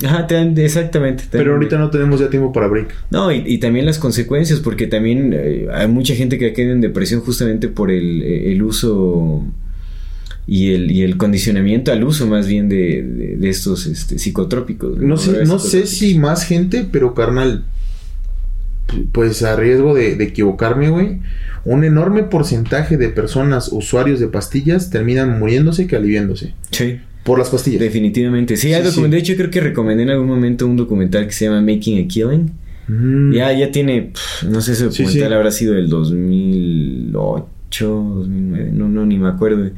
Ajá, 0.05 0.27
te 0.27 0.35
dan- 0.35 0.57
exactamente. 0.57 1.23
te 1.29 1.37
dan- 1.37 1.45
Pero 1.45 1.53
ahorita 1.55 1.77
no 1.77 1.89
tenemos 1.89 2.19
ya 2.19 2.29
tiempo 2.29 2.51
para 2.51 2.67
break. 2.67 2.93
No, 3.11 3.31
y, 3.31 3.43
y 3.45 3.57
también 3.59 3.85
las 3.85 3.97
consecuencias, 3.97 4.59
porque 4.59 4.87
también 4.87 5.31
eh, 5.33 5.67
hay 5.73 5.87
mucha 5.87 6.15
gente 6.15 6.37
que 6.37 6.51
caído 6.53 6.73
en 6.73 6.81
depresión 6.81 7.21
justamente 7.21 7.69
por 7.69 7.91
el, 7.91 8.21
el 8.21 8.61
uso 8.61 9.43
y 10.47 10.73
el, 10.73 10.91
y 10.91 11.01
el 11.03 11.15
condicionamiento 11.17 11.91
al 11.93 12.03
uso 12.03 12.27
más 12.27 12.45
bien 12.47 12.67
de, 12.69 13.01
de- 13.03 13.35
de 13.37 13.49
estos 13.49 13.87
este, 13.87 14.19
psicotrópicos. 14.19 14.97
No 14.97 15.15
sé, 15.17 15.45
no 15.45 15.59
sé 15.59 15.87
si 15.87 16.19
más 16.19 16.43
gente, 16.45 16.85
pero 16.91 17.13
carnal, 17.15 17.63
pues 19.11 19.41
a 19.43 19.55
riesgo 19.55 19.93
de, 19.95 20.15
de 20.15 20.23
equivocarme, 20.25 20.89
güey, 20.89 21.19
un 21.65 21.83
enorme 21.83 22.23
porcentaje 22.23 22.95
de 22.97 23.09
personas 23.09 23.69
usuarios 23.71 24.19
de 24.19 24.27
pastillas 24.27 24.89
terminan 24.89 25.39
muriéndose 25.39 25.87
que 25.87 25.95
aliviándose 25.95 26.53
Sí, 26.71 26.99
por 27.23 27.39
las 27.39 27.49
pastillas. 27.49 27.79
definitivamente. 27.81 28.55
Sí, 28.55 28.73
hay 28.73 28.83
Sí, 28.85 28.91
sí. 28.91 29.07
de 29.09 29.17
hecho 29.17 29.35
creo 29.35 29.49
que 29.49 29.59
recomendé 29.61 30.03
en 30.03 30.11
algún 30.11 30.27
momento 30.27 30.67
un 30.67 30.77
documental 30.77 31.25
que 31.25 31.31
se 31.33 31.45
llama 31.45 31.61
Making 31.61 32.05
a 32.05 32.07
Killing. 32.07 32.51
Mm. 32.87 33.33
Ya, 33.33 33.51
ya 33.51 33.71
tiene, 33.71 34.11
no 34.47 34.61
sé 34.61 34.75
si 34.75 34.83
documental 34.83 35.27
sí. 35.29 35.33
habrá 35.33 35.49
sido 35.51 35.73
del 35.73 35.89
2008, 35.89 37.85
2009, 37.87 38.69
no, 38.73 38.87
no, 38.89 39.05
ni 39.05 39.17
me 39.17 39.27
acuerdo. 39.29 39.71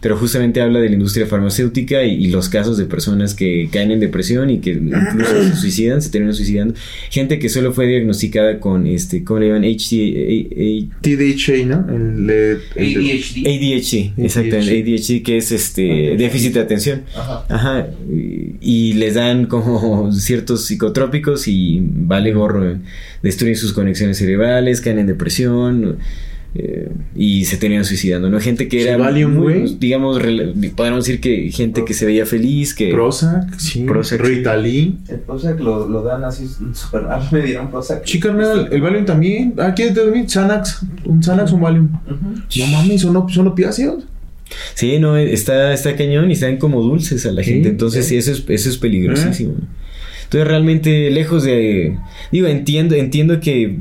Pero 0.00 0.16
justamente 0.16 0.60
habla 0.60 0.80
de 0.80 0.88
la 0.88 0.94
industria 0.94 1.26
farmacéutica 1.26 2.04
y, 2.04 2.14
y 2.24 2.30
los 2.30 2.48
casos 2.48 2.78
de 2.78 2.84
personas 2.84 3.34
que 3.34 3.68
caen 3.72 3.90
en 3.90 4.00
depresión 4.00 4.48
y 4.50 4.58
que 4.60 4.70
incluso 4.70 5.42
se 5.42 5.56
suicidan, 5.56 6.00
se 6.02 6.10
terminan 6.10 6.34
suicidando. 6.34 6.74
Gente 7.10 7.38
que 7.38 7.48
solo 7.48 7.72
fue 7.72 7.86
diagnosticada 7.86 8.60
con, 8.60 8.86
este, 8.86 9.24
¿cómo 9.24 9.40
le 9.40 9.48
llaman? 9.48 9.64
HD, 9.64 10.88
TDHA, 11.00 11.64
¿no? 11.66 11.86
El, 11.88 12.30
el- 12.30 12.96
ADHD. 12.96 13.46
ADHD, 13.46 14.24
exactamente, 14.24 14.82
ADHD, 14.82 15.22
que 15.22 15.36
es 15.36 15.52
este 15.52 16.16
déficit 16.16 16.54
de 16.54 16.60
atención. 16.60 17.02
Ajá. 17.16 17.44
Ajá, 17.48 17.88
y, 18.10 18.54
y 18.60 18.92
les 18.94 19.14
dan 19.14 19.46
como 19.46 20.12
ciertos 20.12 20.66
psicotrópicos 20.66 21.48
y 21.48 21.80
vale 21.82 22.32
gorro, 22.32 22.70
eh, 22.70 22.76
destruyen 23.22 23.56
sus 23.56 23.72
conexiones 23.72 24.18
cerebrales, 24.18 24.80
caen 24.80 24.98
en 25.00 25.06
depresión 25.06 25.98
eh, 26.54 26.88
y 27.14 27.44
se 27.44 27.56
terminan 27.58 27.84
suicidando, 27.84 28.30
¿no? 28.30 28.40
Gente 28.40 28.68
que 28.68 28.80
Sí, 28.82 28.88
era 28.88 28.96
Valium, 28.96 29.34
muy, 29.34 29.52
güey. 29.60 29.76
digamos, 29.78 30.18
podríamos 30.74 31.04
decir 31.04 31.20
que 31.20 31.50
gente 31.52 31.84
que 31.84 31.92
se 31.94 32.06
veía 32.06 32.24
feliz, 32.26 32.74
que... 32.74 32.90
Prozac, 32.90 33.58
sí. 33.58 33.84
Prozac. 33.84 34.20
Ritalin. 34.20 34.98
El 35.08 35.20
Prozac 35.20 35.60
lo, 35.60 35.86
lo 35.88 36.02
dan 36.02 36.24
así 36.24 36.48
súper 36.72 37.02
raro. 37.02 37.24
Me 37.32 37.42
dieron 37.42 37.70
Prozac. 37.70 38.04
Sí, 38.06 38.18
carnal, 38.18 38.68
el 38.72 38.80
Valium 38.80 39.04
también. 39.04 39.54
Ah, 39.58 39.74
¿quieres 39.74 39.94
dormir? 39.94 40.24
Xanax. 40.28 40.80
Un 41.04 41.22
Xanax, 41.22 41.52
un 41.52 41.60
Valium. 41.60 41.88
No 42.58 42.66
mames, 42.68 43.02
son, 43.02 43.14
op- 43.16 43.30
son 43.30 43.46
opiáceos. 43.46 44.04
Sí, 44.74 44.98
no, 44.98 45.16
está, 45.18 45.74
está 45.74 45.94
cañón 45.94 46.30
y 46.30 46.32
están 46.32 46.56
como 46.56 46.80
dulces 46.80 47.26
a 47.26 47.32
la 47.32 47.42
Sí, 47.44 47.50
gente. 47.52 47.68
Entonces, 47.68 48.06
sí. 48.06 48.16
eso 48.16 48.32
es, 48.32 48.42
eso 48.48 48.70
es 48.70 48.78
peligrosísimo. 48.78 49.54
Entonces, 50.24 50.48
realmente, 50.48 51.10
lejos 51.10 51.44
de. 51.44 51.98
Digo, 52.32 52.46
entiendo, 52.46 52.94
entiendo 52.94 53.40
que. 53.40 53.76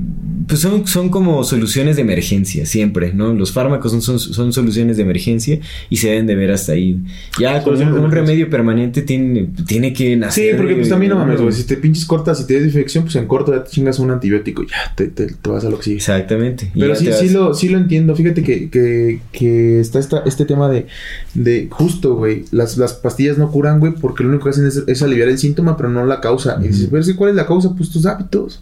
Pues 0.47 0.61
son, 0.61 0.87
son 0.87 1.09
como 1.09 1.43
soluciones 1.43 1.97
de 1.97 2.03
emergencia, 2.03 2.65
siempre, 2.65 3.11
¿no? 3.13 3.33
Los 3.33 3.51
fármacos 3.51 3.91
son, 3.91 4.01
son, 4.01 4.19
son 4.19 4.53
soluciones 4.53 4.97
de 4.97 5.03
emergencia 5.03 5.59
y 5.89 5.97
se 5.97 6.09
deben 6.09 6.25
de 6.25 6.35
ver 6.35 6.51
hasta 6.51 6.71
ahí. 6.71 6.99
Ya 7.39 7.61
con 7.63 7.81
un, 7.81 8.11
remedio 8.11 8.49
permanente 8.49 9.01
tiene, 9.01 9.49
tiene 9.67 9.93
que 9.93 10.11
Sí, 10.11 10.15
nacer. 10.15 10.57
porque 10.57 10.75
pues 10.75 10.89
también 10.89 11.11
no 11.11 11.17
mames, 11.17 11.41
güey. 11.41 11.51
Si 11.53 11.63
te 11.65 11.75
pinches 11.77 12.05
cortas 12.05 12.39
y 12.41 12.47
te 12.47 12.53
des 12.55 12.65
infección, 12.65 13.03
pues 13.03 13.15
en 13.17 13.27
corto 13.27 13.53
ya 13.53 13.63
te 13.63 13.71
chingas 13.71 13.99
un 13.99 14.11
antibiótico 14.11 14.63
y 14.63 14.67
ya 14.67 14.93
te, 14.95 15.07
te, 15.07 15.27
te 15.27 15.49
vas 15.49 15.65
a 15.65 15.69
lo 15.69 15.77
que 15.77 15.83
sigue. 15.83 15.97
Exactamente. 15.97 16.71
Pero 16.77 16.95
sí, 16.95 17.09
sí 17.11 17.29
lo, 17.29 17.53
sí 17.53 17.69
lo 17.69 17.77
entiendo. 17.77 18.15
Fíjate 18.15 18.43
que, 18.43 18.69
que, 18.69 19.19
que 19.31 19.79
está 19.79 19.99
esta, 19.99 20.19
este 20.25 20.45
tema 20.45 20.69
de, 20.69 20.87
de 21.33 21.67
justo, 21.69 22.15
güey. 22.15 22.45
Las, 22.51 22.77
las 22.77 22.93
pastillas 22.93 23.37
no 23.37 23.51
curan, 23.51 23.79
güey, 23.79 23.93
porque 23.93 24.23
lo 24.23 24.29
único 24.29 24.45
que 24.45 24.51
hacen 24.51 24.65
es, 24.65 24.83
es 24.87 25.01
aliviar 25.01 25.29
el 25.29 25.37
síntoma, 25.37 25.75
pero 25.75 25.89
no 25.89 26.05
la 26.05 26.21
causa. 26.21 26.57
Y 26.63 26.67
dices, 26.69 26.87
pero 26.91 27.03
¿cuál 27.15 27.31
es 27.31 27.35
la 27.35 27.45
causa? 27.45 27.73
Pues 27.75 27.89
tus 27.89 28.05
hábitos. 28.05 28.61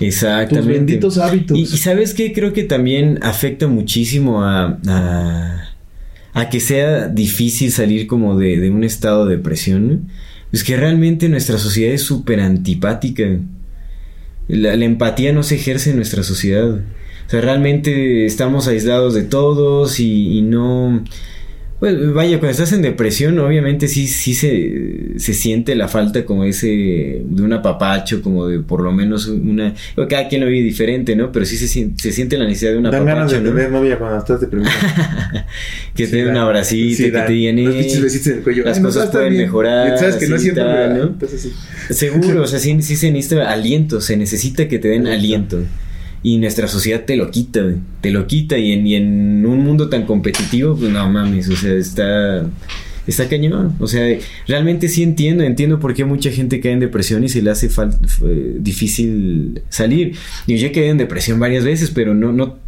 Exactamente. 0.00 0.56
Tus 0.56 0.66
benditos 0.66 1.18
hábitos. 1.18 1.58
Y, 1.58 1.62
y 1.62 1.66
sabes 1.66 2.14
que 2.14 2.32
creo 2.32 2.52
que 2.52 2.64
también 2.64 3.18
afecta 3.22 3.66
muchísimo 3.66 4.44
a, 4.44 4.78
a, 4.86 5.68
a 6.32 6.50
que 6.50 6.60
sea 6.60 7.08
difícil 7.08 7.72
salir 7.72 8.06
como 8.06 8.38
de, 8.38 8.58
de 8.58 8.70
un 8.70 8.84
estado 8.84 9.26
de 9.26 9.36
depresión. 9.36 9.88
¿no? 9.88 9.98
Es 10.52 10.64
que 10.64 10.76
realmente 10.76 11.28
nuestra 11.28 11.58
sociedad 11.58 11.94
es 11.94 12.02
súper 12.02 12.40
antipática. 12.40 13.24
La, 14.48 14.76
la 14.76 14.84
empatía 14.84 15.32
no 15.32 15.42
se 15.42 15.56
ejerce 15.56 15.90
en 15.90 15.96
nuestra 15.96 16.22
sociedad. 16.22 16.68
O 16.68 17.30
sea, 17.30 17.40
realmente 17.40 18.26
estamos 18.26 18.68
aislados 18.68 19.14
de 19.14 19.22
todos 19.22 19.98
y, 20.00 20.38
y 20.38 20.42
no... 20.42 21.04
Pues 21.78 22.12
vaya, 22.14 22.38
cuando 22.38 22.52
estás 22.52 22.72
en 22.72 22.80
depresión, 22.80 23.38
obviamente 23.38 23.86
sí, 23.86 24.06
sí 24.06 24.32
se, 24.32 25.18
se 25.18 25.34
siente 25.34 25.74
la 25.74 25.88
falta 25.88 26.24
como 26.24 26.44
ese 26.44 27.20
de 27.22 27.42
un 27.42 27.52
apapacho, 27.52 28.22
como 28.22 28.46
de 28.46 28.60
por 28.60 28.80
lo 28.80 28.92
menos 28.92 29.26
una... 29.26 29.74
Cada 30.08 30.26
quien 30.28 30.40
lo 30.40 30.46
vive 30.46 30.64
diferente, 30.64 31.14
¿no? 31.14 31.30
Pero 31.32 31.44
sí 31.44 31.58
se, 31.58 31.66
se 31.94 32.12
siente 32.12 32.38
la 32.38 32.46
necesidad 32.46 32.70
de 32.72 32.78
un 32.78 32.84
Dan 32.84 33.04
ganas 33.04 33.30
de 33.30 33.36
apapacho, 33.36 33.40
¿no? 33.44 33.54
tener 33.56 33.70
novia 33.72 33.98
cuando 33.98 34.18
estás 34.18 34.40
deprimido. 34.40 34.70
que 35.94 36.06
Sí, 36.06 36.10
te 36.12 36.16
dé 36.24 36.30
un 36.30 36.36
abracito, 36.38 36.96
Sí, 36.96 37.04
que 37.04 37.10
dan. 37.10 37.26
te 37.26 37.32
digan, 37.34 37.64
Los 37.64 37.74
"Eh, 37.74 37.78
pinches 37.78 38.00
besitos 38.02 38.26
en 38.28 38.32
el 38.38 38.42
cuello. 38.42 38.64
las 38.64 38.76
Ay, 38.78 38.82
cosas 38.82 39.10
pueden 39.10 39.32
bien". 39.34 39.42
mejorar, 39.44 39.98
sabes 39.98 40.16
que 40.16 40.28
no 40.28 40.38
sí. 40.38 41.52
Seguro, 41.90 42.42
o 42.42 42.46
sea, 42.46 42.58
sí, 42.58 42.74
sí 42.80 42.96
se 42.96 43.10
necesita 43.12 43.50
aliento, 43.52 44.00
se 44.00 44.16
necesita 44.16 44.66
que 44.66 44.78
te 44.78 44.88
den 44.88 45.06
aliento. 45.06 45.58
Y 46.26 46.38
nuestra 46.38 46.66
sociedad 46.66 47.04
te 47.04 47.14
lo 47.14 47.30
quita, 47.30 47.62
güey. 47.62 47.76
Te 48.00 48.10
lo 48.10 48.26
quita. 48.26 48.58
Y 48.58 48.72
en, 48.72 48.84
y 48.84 48.96
en 48.96 49.46
un 49.46 49.60
mundo 49.60 49.88
tan 49.88 50.06
competitivo, 50.06 50.74
pues 50.76 50.90
no 50.90 51.08
mames, 51.08 51.48
o 51.48 51.54
sea, 51.54 51.72
está. 51.74 52.44
Está 53.06 53.28
cañón. 53.28 53.76
O 53.78 53.86
sea, 53.86 54.02
realmente 54.48 54.88
sí 54.88 55.04
entiendo, 55.04 55.44
entiendo 55.44 55.78
por 55.78 55.94
qué 55.94 56.04
mucha 56.04 56.32
gente 56.32 56.58
cae 56.58 56.72
en 56.72 56.80
depresión 56.80 57.22
y 57.22 57.28
se 57.28 57.40
le 57.40 57.50
hace 57.52 57.66
f- 57.66 57.84
difícil 58.58 59.62
salir. 59.68 60.16
Yo 60.48 60.56
ya 60.56 60.72
caí 60.72 60.86
en 60.86 60.98
depresión 60.98 61.38
varias 61.38 61.62
veces, 61.64 61.92
pero 61.92 62.14
no, 62.14 62.32
no, 62.32 62.58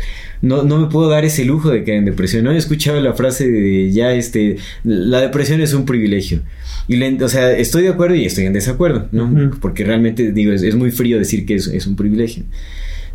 no, 0.41 0.63
no 0.63 0.79
me 0.79 0.87
puedo 0.87 1.09
dar 1.09 1.25
ese 1.25 1.45
lujo 1.45 1.71
de 1.71 1.83
caer 1.83 1.99
en 1.99 2.05
depresión. 2.05 2.45
No 2.45 2.53
he 2.53 2.57
escuchado 2.57 3.01
la 3.01 3.15
frase 3.15 3.51
de 3.51 3.91
ya 3.91 4.13
este, 4.15 4.59
la 4.85 5.21
depresión 5.21 5.61
es 5.61 5.75
un 5.75 5.85
privilegio. 5.85 6.43
Y 6.87 6.95
le- 6.95 7.21
o 7.25 7.29
sea, 7.29 7.51
estoy 7.57 7.83
de 7.83 7.89
acuerdo 7.89 8.15
y 8.15 8.25
estoy 8.25 8.45
en 8.47 8.53
desacuerdo, 8.53 9.09
¿no? 9.11 9.51
Porque 9.61 9.83
realmente, 9.83 10.31
digo, 10.31 10.53
es, 10.53 10.63
es 10.63 10.77
muy 10.77 10.93
frío 10.93 11.19
decir 11.19 11.47
que 11.47 11.57
es, 11.57 11.67
es 11.67 11.89
un 11.89 11.97
privilegio. 11.97 12.45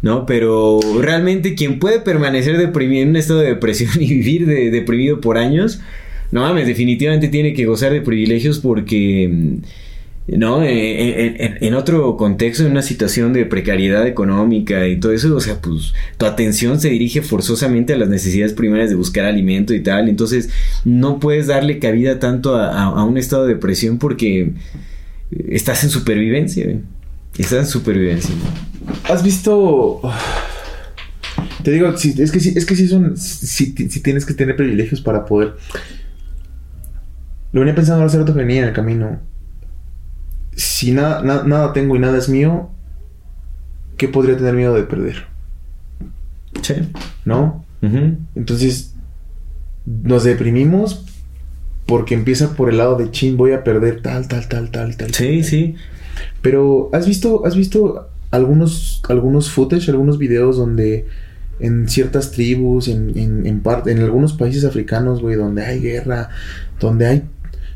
¿No? 0.03 0.25
Pero 0.27 0.79
realmente 1.01 1.55
quien 1.55 1.79
puede 1.79 1.99
permanecer 1.99 2.57
deprimido 2.59 3.01
en 3.03 3.09
un 3.09 3.15
estado 3.15 3.39
de 3.39 3.47
depresión 3.47 3.89
y 3.99 4.07
vivir 4.07 4.45
de- 4.45 4.69
deprimido 4.69 5.19
por 5.21 5.37
años, 5.39 5.79
no 6.31 6.41
mames, 6.41 6.67
definitivamente 6.67 7.29
tiene 7.29 7.53
que 7.53 7.65
gozar 7.65 7.91
de 7.93 8.01
privilegios 8.01 8.59
porque, 8.59 9.29
mm, 9.31 9.57
¿no? 10.37 10.61
Eh, 10.63 11.25
En, 11.27 11.41
en- 11.41 11.57
en 11.63 11.73
otro 11.73 12.17
contexto, 12.17 12.65
en 12.65 12.71
una 12.71 12.81
situación 12.81 13.33
de 13.33 13.45
precariedad 13.45 14.05
económica 14.07 14.87
y 14.87 14.99
todo 14.99 15.13
eso, 15.13 15.35
o 15.35 15.39
sea, 15.41 15.61
pues 15.61 15.93
tu 16.17 16.25
atención 16.25 16.79
se 16.81 16.89
dirige 16.89 17.21
forzosamente 17.21 17.93
a 17.93 17.97
las 17.97 18.09
necesidades 18.09 18.53
primarias 18.53 18.89
de 18.89 18.95
buscar 18.97 19.25
alimento 19.25 19.73
y 19.73 19.81
tal, 19.83 20.09
entonces 20.09 20.49
no 20.85 21.19
puedes 21.19 21.47
darle 21.47 21.79
cabida 21.79 22.19
tanto 22.19 22.55
a, 22.57 23.03
un 23.05 23.17
estado 23.17 23.45
de 23.45 23.53
depresión 23.55 23.99
porque 23.99 24.51
estás 25.49 25.83
en 25.85 25.89
supervivencia. 25.91 26.77
Estás 27.37 27.59
en 27.59 27.65
supervivencia. 27.67 28.35
¿Has 29.09 29.23
visto.? 29.23 30.01
Te 31.63 31.71
digo, 31.71 31.95
sí, 31.97 32.13
es 32.17 32.31
que 32.31 32.39
sí, 32.39 32.53
es 32.55 32.65
que 32.65 32.75
sí 32.75 32.87
son. 32.87 33.17
Sí, 33.17 33.73
sí 33.89 33.99
tienes 34.01 34.25
que 34.25 34.33
tener 34.33 34.55
privilegios 34.55 35.01
para 35.01 35.25
poder. 35.25 35.55
Lo 37.51 37.61
venía 37.61 37.75
pensando 37.75 38.03
hace 38.05 38.17
rato 38.17 38.33
que 38.33 38.39
venía 38.39 38.61
en 38.63 38.67
el 38.69 38.73
camino. 38.73 39.19
Si 40.55 40.91
nada, 40.91 41.21
na- 41.23 41.43
nada 41.43 41.73
tengo 41.73 41.95
y 41.95 41.99
nada 41.99 42.17
es 42.17 42.29
mío, 42.29 42.69
¿qué 43.97 44.07
podría 44.07 44.37
tener 44.37 44.53
miedo 44.53 44.75
de 44.75 44.83
perder? 44.83 45.25
Sí. 46.61 46.75
¿No? 47.25 47.65
Ujú. 47.81 48.17
Entonces, 48.35 48.93
nos 49.85 50.23
deprimimos 50.23 51.05
porque 51.85 52.13
empieza 52.15 52.55
por 52.55 52.69
el 52.69 52.77
lado 52.77 52.95
de 52.97 53.11
chin, 53.11 53.37
voy 53.37 53.51
a 53.53 53.63
perder 53.63 54.01
tal, 54.01 54.27
tal, 54.27 54.47
tal, 54.47 54.69
tal, 54.71 54.95
tal. 54.97 55.13
Sí, 55.13 55.43
sí. 55.43 55.75
Pero, 56.41 56.89
¿has 56.93 57.07
visto, 57.07 57.45
has 57.45 57.55
visto 57.55 58.09
algunos, 58.31 59.01
algunos 59.09 59.49
footage, 59.51 59.89
algunos 59.89 60.17
videos 60.17 60.57
donde 60.57 61.05
en 61.59 61.87
ciertas 61.87 62.31
tribus, 62.31 62.87
en, 62.87 63.17
en, 63.17 63.45
en, 63.45 63.59
parte, 63.61 63.91
en 63.91 63.99
algunos 63.99 64.33
países 64.33 64.65
africanos, 64.65 65.21
güey, 65.21 65.35
donde 65.35 65.63
hay 65.63 65.79
guerra, 65.79 66.29
donde 66.79 67.05
hay... 67.05 67.21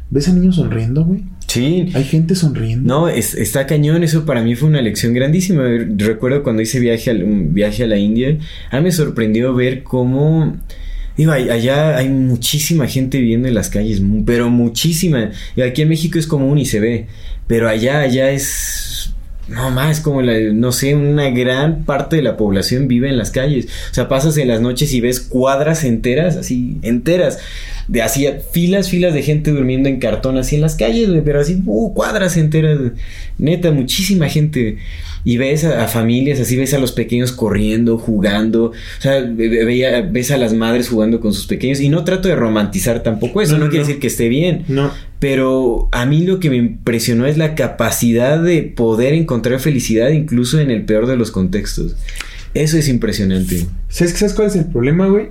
¿Ves 0.10 0.28
a 0.30 0.34
niños 0.34 0.56
sonriendo, 0.56 1.04
güey? 1.04 1.24
Sí. 1.48 1.90
Hay 1.94 2.04
gente 2.06 2.34
sonriendo. 2.36 2.88
No, 2.88 3.10
es- 3.10 3.36
está 3.36 3.68
cañón, 3.68 4.04
eso 4.04 4.26
para 4.26 4.42
mí 4.42 4.56
fue 4.56 4.70
una 4.70 4.82
lección 4.82 5.14
grandísima. 5.14 5.64
Recuerdo 5.98 6.44
cuando 6.44 6.62
hice 6.62 6.80
viaje 6.80 7.10
al- 7.12 7.24
un 7.24 7.54
viaje 7.54 7.84
a 7.84 7.88
la 7.88 7.98
India, 7.98 8.38
a 8.72 8.78
mí 8.78 8.84
me 8.84 8.92
sorprendió 8.92 9.54
ver 9.54 9.84
cómo... 9.84 10.58
Digo, 11.18 11.32
allá 11.32 11.98
hay 11.98 12.10
muchísima 12.10 12.88
gente 12.88 13.18
viviendo 13.20 13.48
en 13.48 13.56
las 13.56 13.70
calles, 13.70 14.02
pero 14.26 14.50
muchísima. 14.50 15.32
Y 15.56 15.62
aquí 15.62 15.82
en 15.82 15.90
México 15.90 16.20
es 16.20 16.28
común 16.28 16.58
y 16.60 16.66
se 16.66 16.80
ve, 16.80 17.08
pero 17.48 17.68
allá, 17.70 18.02
allá 18.02 18.30
es... 18.32 19.14
no 19.48 19.72
más, 19.72 20.02
como 20.02 20.22
la, 20.22 20.38
no 20.54 20.72
sé, 20.72 20.94
una 20.96 21.30
gran 21.30 21.84
parte 21.86 22.18
de 22.18 22.22
la 22.22 22.36
población 22.38 22.88
vive 22.88 23.10
en 23.10 23.18
las 23.18 23.32
calles. 23.32 23.68
O 23.92 23.94
sea, 23.94 24.08
pasas 24.10 24.38
en 24.38 24.48
las 24.50 24.62
noches 24.62 24.94
y 24.94 25.02
ves 25.02 25.20
cuadras 25.22 25.84
enteras, 25.84 26.36
así, 26.36 26.78
enteras, 26.82 27.40
de 27.88 28.02
así, 28.02 28.28
filas, 28.52 28.90
filas 28.90 29.14
de 29.14 29.22
gente 29.24 29.52
durmiendo 29.52 29.88
en 29.88 30.00
cartón, 30.00 30.38
así 30.38 30.56
en 30.56 30.62
las 30.62 30.76
calles, 30.76 31.10
pero 31.24 31.40
así, 31.40 31.62
uh, 31.66 31.94
cuadras 31.94 32.36
enteras, 32.36 32.78
neta, 33.38 33.72
muchísima 33.72 34.28
gente. 34.28 34.78
Y 35.24 35.38
ves 35.38 35.64
a, 35.66 35.84
a 35.84 35.88
familias, 35.88 36.40
así 36.40 36.56
ves 36.58 36.74
a 36.74 36.80
los 36.80 36.92
pequeños 36.94 37.32
corriendo, 37.34 37.98
jugando, 37.98 38.66
o 38.68 38.74
sea, 39.02 39.20
ve- 39.22 39.50
ve- 39.66 40.06
ves 40.10 40.32
a 40.32 40.38
las 40.38 40.54
madres 40.54 40.88
jugando 40.90 41.20
con 41.20 41.34
sus 41.34 41.48
pequeños. 41.48 41.80
Y 41.82 41.90
no 41.90 42.04
trato 42.06 42.28
de 42.30 42.36
romantizar 42.36 43.04
tampoco 43.04 43.42
eso, 43.42 43.54
No, 43.54 43.60
no, 43.60 43.66
no, 43.66 43.70
quiere 43.72 43.84
no. 43.84 43.88
decir 43.88 44.02
que 44.02 44.08
esté 44.08 44.30
bien. 44.30 44.64
No. 44.70 44.92
Pero 45.20 45.90
a 45.92 46.06
mí 46.06 46.24
lo 46.26 46.40
que 46.40 46.50
me 46.52 46.58
impresionó 46.58 47.26
es 47.26 47.38
la 47.38 47.56
capacidad 47.56 48.42
de 48.42 48.62
poder 48.64 49.14
encontrar 49.14 49.60
felicidad 49.60 50.10
incluso 50.10 50.60
en 50.60 50.70
el 50.70 50.86
peor 50.86 51.08
de 51.08 51.18
los 51.18 51.32
contextos. 51.32 51.96
Eso 52.54 52.78
es 52.78 52.88
impresionante. 52.88 53.66
¿Sabes, 53.90 54.14
¿Sabes 54.14 54.34
cuál 54.36 54.48
es 54.48 54.56
el 54.56 54.66
problema, 54.66 55.08
güey? 55.08 55.30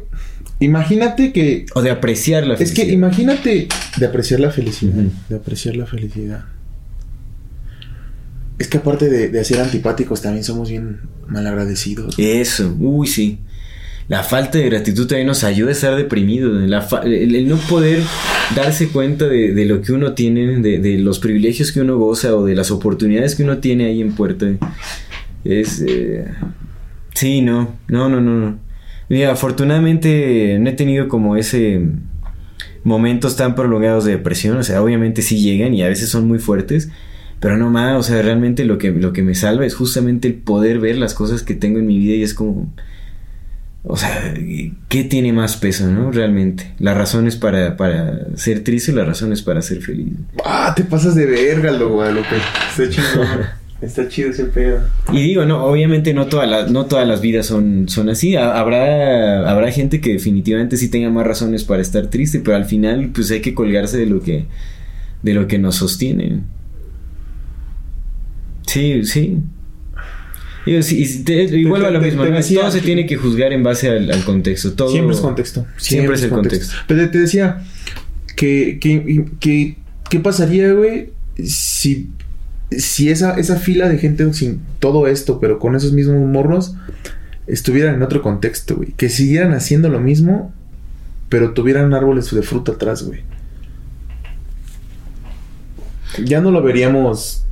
Imagínate 0.59 1.33
que 1.33 1.67
O 1.75 1.83
de 1.83 1.91
apreciar 1.91 2.47
la 2.47 2.55
Es 2.55 2.59
felicidad. 2.61 2.87
que 2.87 2.93
imagínate 2.93 3.69
de 3.99 4.07
apreciar 4.07 4.41
la 4.41 4.51
felicidad. 4.51 4.95
De 5.29 5.37
apreciar 5.37 5.77
la 5.77 5.87
felicidad. 5.87 6.45
Es 8.59 8.69
que 8.69 8.79
aparte 8.79 9.11
de, 9.11 9.29
de 9.29 9.45
ser 9.45 9.61
antipáticos, 9.61 10.23
también 10.23 10.43
somos 10.43 10.71
bien 10.71 11.01
malagradecidos. 11.29 12.15
Eso, 12.19 12.75
uy, 12.81 13.07
sí. 13.07 13.39
La 14.09 14.23
falta 14.23 14.59
de 14.59 14.67
gratitud 14.67 15.09
también 15.09 15.27
nos 15.27 15.43
ayuda 15.43 15.71
a 15.71 15.73
estar 15.73 15.97
deprimidos. 15.97 16.63
La 16.69 16.87
el, 17.05 17.35
el 17.35 17.49
no 17.49 17.57
poder 17.57 18.03
darse 18.55 18.89
cuenta 18.89 19.27
de, 19.27 19.53
de 19.53 19.65
lo 19.67 19.83
que 19.83 19.93
uno 19.93 20.13
tiene, 20.13 20.61
de, 20.61 20.79
de 20.79 20.99
los 20.99 21.19
privilegios 21.19 21.73
que 21.73 21.81
uno 21.81 21.99
goza 21.99 22.37
o 22.37 22.45
de 22.45 22.55
las 22.55 22.71
oportunidades 22.71 23.35
que 23.35 23.43
uno 23.43 23.59
tiene 23.59 23.87
ahí 23.87 24.01
en 24.01 24.13
puerta. 24.13 24.47
Es. 25.45 25.83
eh, 25.87 26.25
sí, 27.15 27.43
no, 27.43 27.75
no, 27.89 28.09
no, 28.09 28.21
no. 28.21 28.39
no. 28.39 28.59
Mira, 29.09 29.33
afortunadamente 29.33 30.57
no 30.61 30.71
he 30.71 30.73
tenido 30.75 31.09
como 31.09 31.37
ese 31.37 31.81
momentos 32.85 33.35
tan 33.35 33.57
prolongados 33.57 34.05
de 34.05 34.13
depresión. 34.13 34.57
O 34.57 34.63
sea, 34.63 34.83
obviamente 34.83 35.23
sí 35.23 35.41
llegan 35.41 35.75
y 35.75 35.83
a 35.83 35.89
veces 35.89 36.09
son 36.09 36.29
muy 36.29 36.39
fuertes. 36.39 36.91
Pero 37.41 37.57
no 37.59 37.71
más, 37.71 37.99
o 37.99 38.03
sea, 38.03 38.23
realmente 38.23 38.65
lo 38.65 38.79
que, 38.79 38.93
lo 38.93 39.13
que 39.13 39.23
me 39.23 39.35
salva 39.35 39.67
es 39.67 39.75
justamente 39.75 40.29
el 40.29 40.35
poder 40.35 40.79
ver 40.79 40.97
las 40.97 41.13
cosas 41.13 41.43
que 41.43 41.55
tengo 41.55 41.81
en 41.81 41.87
mi 41.87 41.99
vida 41.99 42.15
y 42.15 42.23
es 42.23 42.33
como... 42.35 42.73
O 43.89 43.97
sea, 43.97 44.35
¿qué 44.89 45.05
tiene 45.05 45.33
más 45.33 45.57
peso, 45.57 45.87
no? 45.87 46.11
Realmente. 46.11 46.73
Las 46.81 46.97
razones 46.97 47.37
para, 47.37 47.77
para 47.77 48.37
ser 48.37 48.65
triste 48.65 48.91
y 48.91 48.95
las 48.97 49.07
razones 49.07 49.43
para 49.43 49.63
ser 49.63 49.81
feliz. 49.81 50.13
Ah, 50.45 50.73
te 50.77 50.83
pasas 50.83 51.15
de 51.15 51.25
verga, 51.27 51.71
lo 51.71 51.91
Guadalupe. 51.91 52.37
Está 52.69 52.89
chido. 52.91 53.23
Está 53.81 54.09
chido 54.09 54.31
ese 54.31 54.47
pedo. 54.47 54.81
Y 55.13 55.21
digo, 55.23 55.45
no, 55.45 55.63
obviamente 55.67 56.15
no 56.15 56.27
todas 56.27 56.49
las, 56.49 56.71
no 56.71 56.87
todas 56.87 57.07
las 57.07 57.21
vidas 57.21 57.45
son, 57.47 57.89
son 57.91 58.09
así. 58.09 58.35
Ha- 58.35 58.59
Habrá, 58.59 59.49
habrá 59.51 59.71
gente 59.71 60.01
que 60.01 60.15
definitivamente 60.15 60.79
sí 60.79 60.89
tenga 60.89 61.11
más 61.11 61.27
razones 61.27 61.63
para 61.63 61.83
estar 61.83 62.07
triste, 62.09 62.41
pero 62.41 62.57
al 62.57 62.65
final 62.65 63.11
pues 63.15 63.31
hay 63.31 63.41
que 63.43 63.55
colgarse 63.55 63.99
de 63.99 64.07
lo 64.07 64.21
que, 64.23 64.47
de 65.23 65.35
lo 65.35 65.47
que 65.47 65.59
nos 65.59 65.77
sostiene. 65.77 66.41
Sí, 68.67 69.05
sí. 69.05 69.39
Y 70.67 71.65
a 71.87 71.91
lo 71.91 72.01
mismo, 72.01 72.25
te 72.25 72.31
¿no? 72.31 72.37
decía 72.37 72.61
todo 72.63 72.71
se 72.73 72.81
tiene 72.81 73.07
que 73.07 73.17
juzgar 73.17 73.53
en 73.53 73.63
base 73.63 73.89
al, 73.89 74.11
al 74.11 74.25
contexto. 74.25 74.73
Todo, 74.73 74.91
Siempre 74.91 75.15
es 75.15 75.21
contexto. 75.21 75.67
Siempre, 75.77 76.17
es 76.17 76.23
el 76.23 76.31
contexto. 76.31 76.75
Pero 76.89 77.09
te 77.11 77.19
decía 77.19 77.63
que, 78.35 78.79
que, 78.81 79.25
que- 79.41 79.77
¿qué 80.11 80.21
pasaría, 80.21 80.73
güey, 80.73 81.11
si, 81.45 82.11
si 82.71 83.09
esa, 83.11 83.39
esa 83.39 83.57
fila 83.57 83.89
de 83.89 83.99
gente 83.99 84.33
sin 84.35 84.61
todo 84.81 85.07
esto, 85.07 85.39
pero 85.41 85.59
con 85.59 85.77
esos 85.77 85.93
mismos 85.93 86.27
morros, 86.29 86.75
estuvieran 87.47 87.95
en 87.95 88.03
otro 88.03 88.23
contexto, 88.23 88.77
güey? 88.77 88.93
Que 88.97 89.09
siguieran 89.09 89.53
haciendo 89.55 89.89
lo 89.89 90.01
mismo, 90.01 90.53
pero 91.29 91.53
tuvieran 91.53 91.95
árboles 91.95 92.33
de 92.35 92.43
fruta 92.43 92.73
atrás, 92.73 93.05
güey. 93.05 93.21
Ya 96.25 96.41
no 96.41 96.51
lo 96.51 96.63
veríamos 96.63 97.45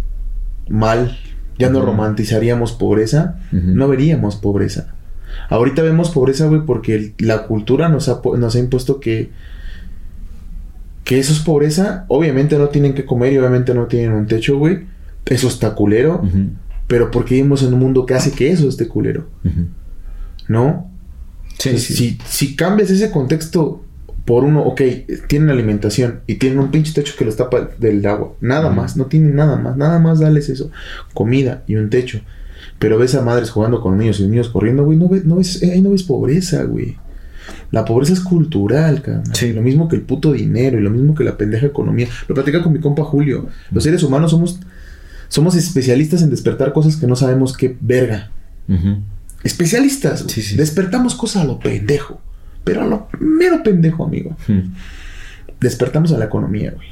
mal, 0.69 1.19
ya 1.59 1.71
no 1.71 1.81
romantizaríamos 1.83 2.73
pobreza, 2.73 3.39
no 3.53 3.89
veríamos 3.89 4.37
pobreza. 4.37 4.95
Ahorita 5.51 5.83
vemos 5.83 6.11
pobreza, 6.11 6.47
güey, 6.47 6.63
porque 6.65 6.95
el- 6.95 7.15
la 7.19 7.45
cultura 7.47 7.89
nos 7.89 8.09
ha, 8.09 8.21
nos 8.39 8.55
ha 8.55 8.59
impuesto 8.59 9.01
que 9.01 9.31
que 11.05 11.19
eso 11.19 11.33
es 11.35 11.41
pobreza. 11.41 12.07
Obviamente 12.09 12.57
no 12.57 12.69
tienen 12.69 12.95
que 12.95 13.05
comer 13.05 13.33
y 13.35 13.39
obviamente 13.39 13.75
no 13.75 13.87
tienen 13.87 14.13
un 14.13 14.27
techo, 14.27 14.57
güey. 14.59 14.85
Eso 15.27 15.49
está 15.49 15.75
culero. 15.75 16.23
Pero 16.87 17.11
porque 17.11 17.35
vivimos 17.35 17.63
en 17.63 17.75
un 17.75 17.81
mundo 17.81 18.07
que 18.07 18.15
hace 18.15 18.33
que 18.33 18.51
eso 18.51 18.69
esté 18.69 18.89
culero. 18.89 19.29
¿no? 20.49 20.91
Sí, 21.59 21.69
Entonces, 21.71 21.97
sí. 21.97 22.19
Si, 22.27 22.47
si 22.49 22.57
cambias 22.57 22.91
ese 22.91 23.11
contexto 23.11 23.84
por 24.25 24.45
uno, 24.45 24.63
ok, 24.63 24.81
tienen 25.29 25.51
alimentación 25.51 26.21
y 26.27 26.37
tienen 26.37 26.59
un 26.59 26.71
pinche 26.71 26.93
techo 26.93 27.15
que 27.19 27.25
los 27.25 27.37
tapa 27.37 27.69
del 27.79 28.05
agua, 28.07 28.35
nada 28.41 28.71
más, 28.71 28.97
no 28.97 29.07
tienen 29.07 29.37
nada 29.37 29.57
más, 29.57 29.77
nada 29.77 29.99
más 29.99 30.21
dales 30.21 30.49
eso, 30.49 30.71
comida 31.13 31.63
y 31.67 31.77
un 31.77 31.91
techo. 31.91 32.21
Pero 32.79 32.99
ves 32.99 33.15
a 33.15 33.23
madres 33.23 33.51
jugando 33.51 33.81
con 33.81 33.99
niños 33.99 34.21
y 34.21 34.27
niños 34.27 34.49
corriendo, 34.49 34.85
güey, 34.85 34.99
no 34.99 35.09
ves, 35.09 35.25
no 35.25 35.37
ves, 35.37 35.63
eh, 35.63 35.73
ahí 35.73 35.83
no 35.83 35.91
ves 35.91 36.03
pobreza, 36.03 36.65
güey. 36.65 36.97
La 37.71 37.85
pobreza 37.85 38.13
es 38.13 38.21
cultural, 38.21 39.03
cabrón. 39.03 39.35
Sí. 39.35 39.53
Lo 39.53 39.61
mismo 39.61 39.89
que 39.89 39.97
el 39.97 40.03
puto 40.03 40.33
dinero 40.33 40.79
y 40.79 40.83
lo 40.83 40.91
mismo 40.91 41.15
que 41.15 41.25
la 41.25 41.37
pendeja 41.37 41.67
economía. 41.67 42.09
Lo 42.29 42.35
platica 42.35 42.63
con 42.63 42.73
mi 42.73 42.81
compa 42.81 43.05
Julio. 43.05 43.49
Los 43.71 43.85
seres 43.85 44.03
humanos 44.03 44.31
somos, 44.31 44.61
somos 45.29 45.55
especialistas 45.55 46.23
en 46.23 46.31
despertar 46.31 46.73
cosas 46.73 46.97
que 46.97 47.07
no 47.07 47.17
sabemos 47.17 47.57
qué 47.57 47.77
verga. 47.81 48.31
Especialistas. 49.43 50.25
Sí, 50.29 50.41
sí. 50.41 50.57
Despertamos 50.57 51.15
cosas 51.15 51.43
a 51.43 51.47
lo 51.47 51.59
pendejo. 51.59 52.21
Pero 52.65 52.83
a 52.83 52.87
lo 52.87 53.09
mero 53.21 53.63
pendejo, 53.63 54.05
amigo. 54.05 54.37
Ujú. 54.49 54.63
Despertamos 55.61 56.13
a 56.13 56.19
la 56.19 56.25
economía, 56.25 56.73
güey. 56.75 56.89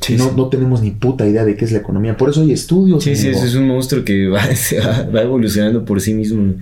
Sí, 0.00 0.16
no, 0.16 0.24
sí. 0.24 0.30
no 0.36 0.48
tenemos 0.48 0.82
ni 0.82 0.90
puta 0.90 1.26
idea 1.26 1.44
de 1.44 1.56
qué 1.56 1.64
es 1.64 1.72
la 1.72 1.78
economía. 1.78 2.16
Por 2.16 2.30
eso 2.30 2.42
hay 2.42 2.52
estudios. 2.52 3.04
Sí, 3.04 3.16
sí, 3.16 3.28
es 3.28 3.54
un 3.54 3.66
monstruo 3.68 4.04
que 4.04 4.28
va, 4.28 4.44
se 4.54 4.78
va, 4.78 5.02
va 5.04 5.22
evolucionando 5.22 5.84
por 5.84 6.00
sí 6.00 6.14
mismo. 6.14 6.54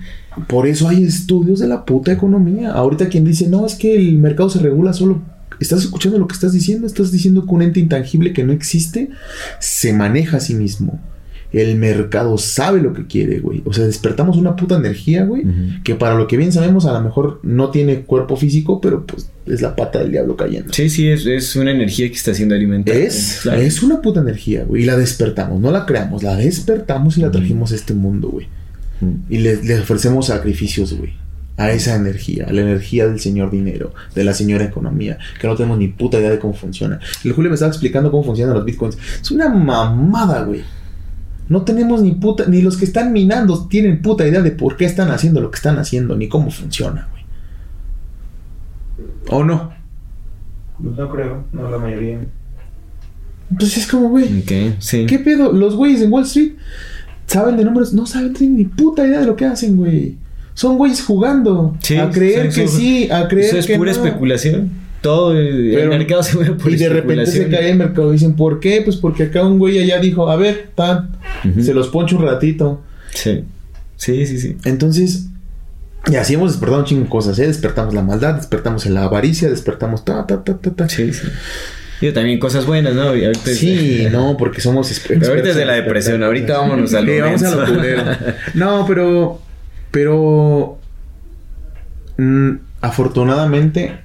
Por 0.47 0.67
eso 0.67 0.89
hay 0.89 1.05
estudios 1.05 1.59
de 1.59 1.69
la 1.69 1.85
puta 1.85 2.13
economía. 2.13 2.73
Ahorita 2.73 3.09
quien 3.09 3.25
dice, 3.25 3.49
no, 3.49 3.67
es 3.67 3.75
que 3.75 3.95
el 3.95 4.19
mercado 4.19 4.49
se 4.49 4.61
regula 4.61 4.93
solo. 4.93 5.21
¿Estás 5.61 5.83
escuchando 5.83 6.19
lo 6.19 6.27
que 6.27 6.35
estás 6.35 6.53
diciendo? 6.53 6.87
Estás 6.87 7.13
diciendo 7.13 7.45
que 7.47 7.55
un 7.55 7.63
ente 7.63 7.81
intangible 7.81 8.33
que 8.33 8.45
no 8.45 8.53
existe 8.53 9.11
se 9.59 9.93
maneja 9.93 10.39
a 10.39 10.41
sí 10.41 10.55
mismo. 10.55 11.01
El 11.53 11.77
mercado 11.77 12.39
sabe 12.39 12.81
lo 12.81 12.95
que 12.95 13.07
quiere, 13.07 13.41
güey. 13.41 13.63
O 13.67 13.73
sea, 13.73 13.85
despertamos 13.85 14.37
una 14.39 14.57
puta 14.57 14.77
energía, 14.77 15.25
güey. 15.25 15.45
Que 15.85 15.95
para 15.95 16.15
lo 16.15 16.27
que 16.27 16.37
bien 16.39 16.51
sabemos, 16.53 16.87
a 16.87 16.93
lo 16.93 17.01
mejor 17.03 17.41
no 17.43 17.71
tiene 17.71 18.01
cuerpo 18.03 18.37
físico, 18.37 18.81
pero 18.81 19.05
pues 19.05 19.29
es 19.47 19.61
la 19.61 19.77
pata 19.77 19.99
del 19.99 20.13
diablo 20.13 20.37
cayendo. 20.37 20.73
Sí, 20.73 20.89
sí, 20.89 21.09
es, 21.09 21.27
es 21.27 21.55
una 21.57 21.73
energía 21.73 22.09
que 22.09 22.15
está 22.15 22.33
siendo 22.35 22.55
alimentada. 22.55 22.97
Es, 22.99 23.41
Claro. 23.43 23.61
es 23.61 23.83
una 23.83 24.01
puta 24.01 24.21
energía, 24.21 24.65
güey. 24.65 24.83
Y 24.83 24.87
la 24.87 24.97
despertamos, 24.97 25.61
no 25.61 25.71
la 25.71 25.85
creamos, 25.85 26.23
la 26.23 26.37
despertamos 26.37 27.19
y 27.19 27.21
la 27.21 27.31
trajimos 27.31 27.73
a 27.73 27.75
este 27.75 27.93
mundo, 27.95 28.29
güey. 28.31 28.47
Y 29.29 29.39
le, 29.39 29.63
le 29.63 29.81
ofrecemos 29.81 30.27
sacrificios, 30.29 30.95
güey. 30.97 31.13
A 31.59 31.71
esa 31.71 31.95
energía, 31.97 32.47
a 32.49 32.53
la 32.53 32.63
energía 32.63 33.07
del 33.07 33.21
señor 33.21 33.51
dinero, 33.51 33.93
de 34.15 34.25
la 34.25 34.33
señora 34.33 34.65
economía, 34.65 35.19
que 35.41 35.47
no 35.47 35.55
tenemos 35.55 35.77
ni 35.79 35.89
puta 35.89 36.19
idea 36.19 36.31
de 36.31 36.39
cómo 36.39 36.55
funciona. 36.55 36.99
El 37.25 37.33
Julio 37.33 37.51
me 37.51 37.55
estaba 37.55 37.71
explicando 37.71 38.11
cómo 38.11 38.25
funcionan 38.25 38.55
los 38.55 38.65
bitcoins. 38.65 38.97
Es 39.21 39.31
una 39.31 39.49
mamada, 39.51 40.45
güey. 40.45 40.63
No 41.49 41.63
tenemos 41.63 42.03
ni 42.03 42.13
puta, 42.13 42.47
ni 42.47 42.63
los 42.63 42.77
que 42.77 42.85
están 42.85 43.13
minando 43.13 43.67
tienen 43.67 44.01
puta 44.01 44.27
idea 44.27 44.43
de 44.43 44.53
por 44.53 44.77
qué 44.77 44.85
están 44.85 45.11
haciendo 45.11 45.41
lo 45.41 45.51
que 45.51 45.57
están 45.57 45.79
haciendo, 45.79 46.17
ni 46.17 46.29
cómo 46.29 46.51
funciona, 46.51 47.09
güey. 47.11 47.23
¿O 49.29 49.45
no? 49.45 49.73
Pues 50.83 50.97
no 50.97 51.11
creo, 51.11 51.45
no 51.53 51.71
la 51.71 51.79
mayoría. 51.79 52.21
Entonces 53.51 53.79
es 53.79 53.87
como, 53.87 54.09
güey. 54.09 54.45
Sí. 54.79 55.07
¿Qué 55.07 55.19
pedo? 55.19 55.53
Los 55.53 55.77
güeyes 55.77 56.01
en 56.03 56.13
Wall 56.13 56.25
Street 56.25 56.53
saben 57.27 57.57
de 57.57 57.65
números, 57.65 57.93
no 57.93 58.07
saben, 58.07 58.33
tienen 58.33 58.57
ni 58.57 58.65
puta 58.65 59.07
idea 59.07 59.21
de 59.21 59.27
lo 59.27 59.37
que 59.37 59.45
hacen, 59.45 59.77
güey. 59.77 60.17
Son 60.55 60.77
güeyes 60.77 61.03
jugando. 61.03 61.77
Sí, 61.81 61.97
a 61.97 62.11
creer 62.11 62.51
que 62.51 62.69
sí, 62.69 63.11
a 63.11 63.29
creer 63.29 63.47
Eso 63.47 63.59
es 63.59 63.67
que 63.67 63.77
pura 63.77 63.93
no. 63.93 63.97
especulación. 63.97 64.82
Todo 65.03 65.33
el, 65.37 65.75
el 65.75 65.89
mercado 65.89 66.23
se 66.23 66.37
mueve 66.37 66.55
por 66.55 66.71
Y 66.71 66.77
de 66.77 66.89
repente 66.89 67.27
se 67.27 67.49
cae 67.49 67.71
el 67.71 67.77
mercado 67.77 68.11
y 68.11 68.13
dicen, 68.13 68.35
¿por 68.35 68.61
qué? 68.61 68.83
Pues 68.85 68.97
porque 68.97 69.25
acá 69.25 69.45
un 69.45 69.59
güey 69.59 69.79
allá 69.83 69.99
dijo, 69.99 70.31
a 70.31 70.37
ver, 70.37 70.71
tan, 70.75 71.17
Ujú. 71.45 71.61
se 71.63 71.75
los 71.75 71.89
poncho 71.89 72.17
un 72.17 72.23
ratito. 72.25 72.81
Sí. 73.13 73.45
Sí, 73.97 74.25
sí, 74.27 74.39
sí. 74.39 74.57
Entonces, 74.65 75.27
y 76.11 76.17
así 76.17 76.35
hemos 76.35 76.53
despertado 76.53 76.81
un 76.83 76.87
chingo 76.87 77.03
de 77.05 77.09
cosas, 77.09 77.39
¿eh? 77.39 77.47
Despertamos 77.47 77.95
la 77.95 78.03
maldad, 78.03 78.35
despertamos 78.35 78.87
la 78.87 79.05
avaricia, 79.05 79.49
despertamos 79.51 80.05
ta, 80.05 80.27
ta, 80.27 80.43
ta, 80.43 80.57
ta, 80.59 80.71
ta. 80.71 80.89
Sí, 80.89 81.13
sí. 81.13 81.27
Digo, 82.01 82.13
también 82.15 82.39
cosas 82.41 82.67
buenas, 82.67 82.95
¿no? 82.95 83.03
Ahorita 83.11 83.31
es- 83.51 83.59
Sí, 83.59 84.07
no, 84.11 84.37
porque 84.37 84.61
somos 84.61 84.91
exper- 84.91 85.19
Pero 85.21 85.29
ahorita 85.31 85.51
es 85.51 85.57
de 85.57 85.65
la 85.65 85.75
expertos 85.77 85.85
depresión, 86.05 86.23
ahorita 86.25 86.59
vámonos 86.59 86.95
a 86.95 87.01
lo 87.01 87.13
Sí, 87.13 87.21
vamos 87.21 87.43
a 87.43 87.55
lo. 87.55 87.65
No, 88.55 88.85
pero. 88.89 89.41
Pero. 89.93 90.79
mm, 92.19 92.51
afortunadamente. 92.81 93.99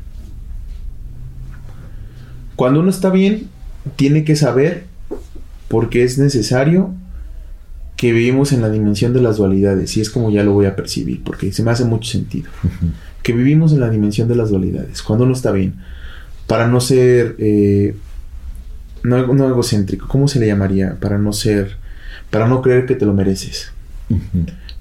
Cuando 2.58 2.80
uno 2.80 2.90
está 2.90 3.12
bien, 3.12 3.48
tiene 3.96 4.26
que 4.26 4.36
saber 4.36 4.86
por 5.68 5.90
qué 5.90 6.04
es 6.04 6.18
necesario 6.18 6.92
que 7.96 8.12
vivimos 8.12 8.52
en 8.52 8.62
la 8.62 8.70
dimensión 8.70 9.14
de 9.14 9.22
las 9.22 9.38
dualidades, 9.38 9.96
y 9.96 10.02
es 10.02 10.10
como 10.10 10.32
ya 10.32 10.44
lo 10.44 10.54
voy 10.54 10.66
a 10.66 10.76
percibir, 10.76 11.24
porque 11.24 11.52
se 11.52 11.62
me 11.64 11.70
hace 11.70 11.86
mucho 11.86 12.12
sentido. 12.12 12.50
Que 13.22 13.34
vivimos 13.34 13.74
en 13.74 13.80
la 13.80 13.90
dimensión 13.92 14.28
de 14.28 14.36
las 14.36 14.50
dualidades, 14.50 15.04
cuando 15.04 15.26
uno 15.26 15.34
está 15.34 15.52
bien, 15.52 15.76
para 16.48 16.68
no 16.68 16.82
ser, 16.82 17.36
eh, 17.38 17.96
no, 19.04 19.34
no 19.34 19.48
egocéntrico, 19.48 20.08
¿cómo 20.08 20.28
se 20.28 20.40
le 20.40 20.48
llamaría? 20.48 21.00
Para 21.00 21.20
no 21.20 21.34
ser, 21.34 21.78
para 22.32 22.48
no 22.48 22.64
creer 22.64 22.88
que 22.88 22.96
te 22.96 23.06
lo 23.06 23.14
mereces, 23.14 23.72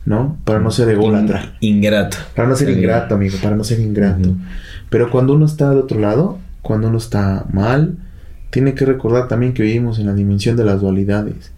¿no? 0.06 0.38
Para 0.44 0.60
no 0.60 0.70
ser 0.70 0.88
ególatra. 0.88 1.56
Ingrato. 1.60 2.16
Para 2.34 2.48
no 2.48 2.56
ser 2.56 2.70
ingrato, 2.70 3.16
amigo, 3.16 3.36
para 3.42 3.54
no 3.54 3.64
ser 3.64 3.80
ingrato. 3.80 4.34
Pero 4.88 5.10
cuando 5.10 5.34
uno 5.34 5.44
está 5.44 5.68
del 5.68 5.80
otro 5.80 6.00
lado, 6.00 6.38
cuando 6.66 6.88
uno 6.88 6.98
está 6.98 7.46
mal, 7.52 7.96
tiene 8.50 8.74
que 8.74 8.84
recordar 8.84 9.28
también 9.28 9.54
que 9.54 9.62
vivimos 9.62 10.00
en 10.00 10.06
la 10.06 10.14
dimensión 10.14 10.56
de 10.56 10.64
las 10.64 10.80
dualidades. 10.80 11.52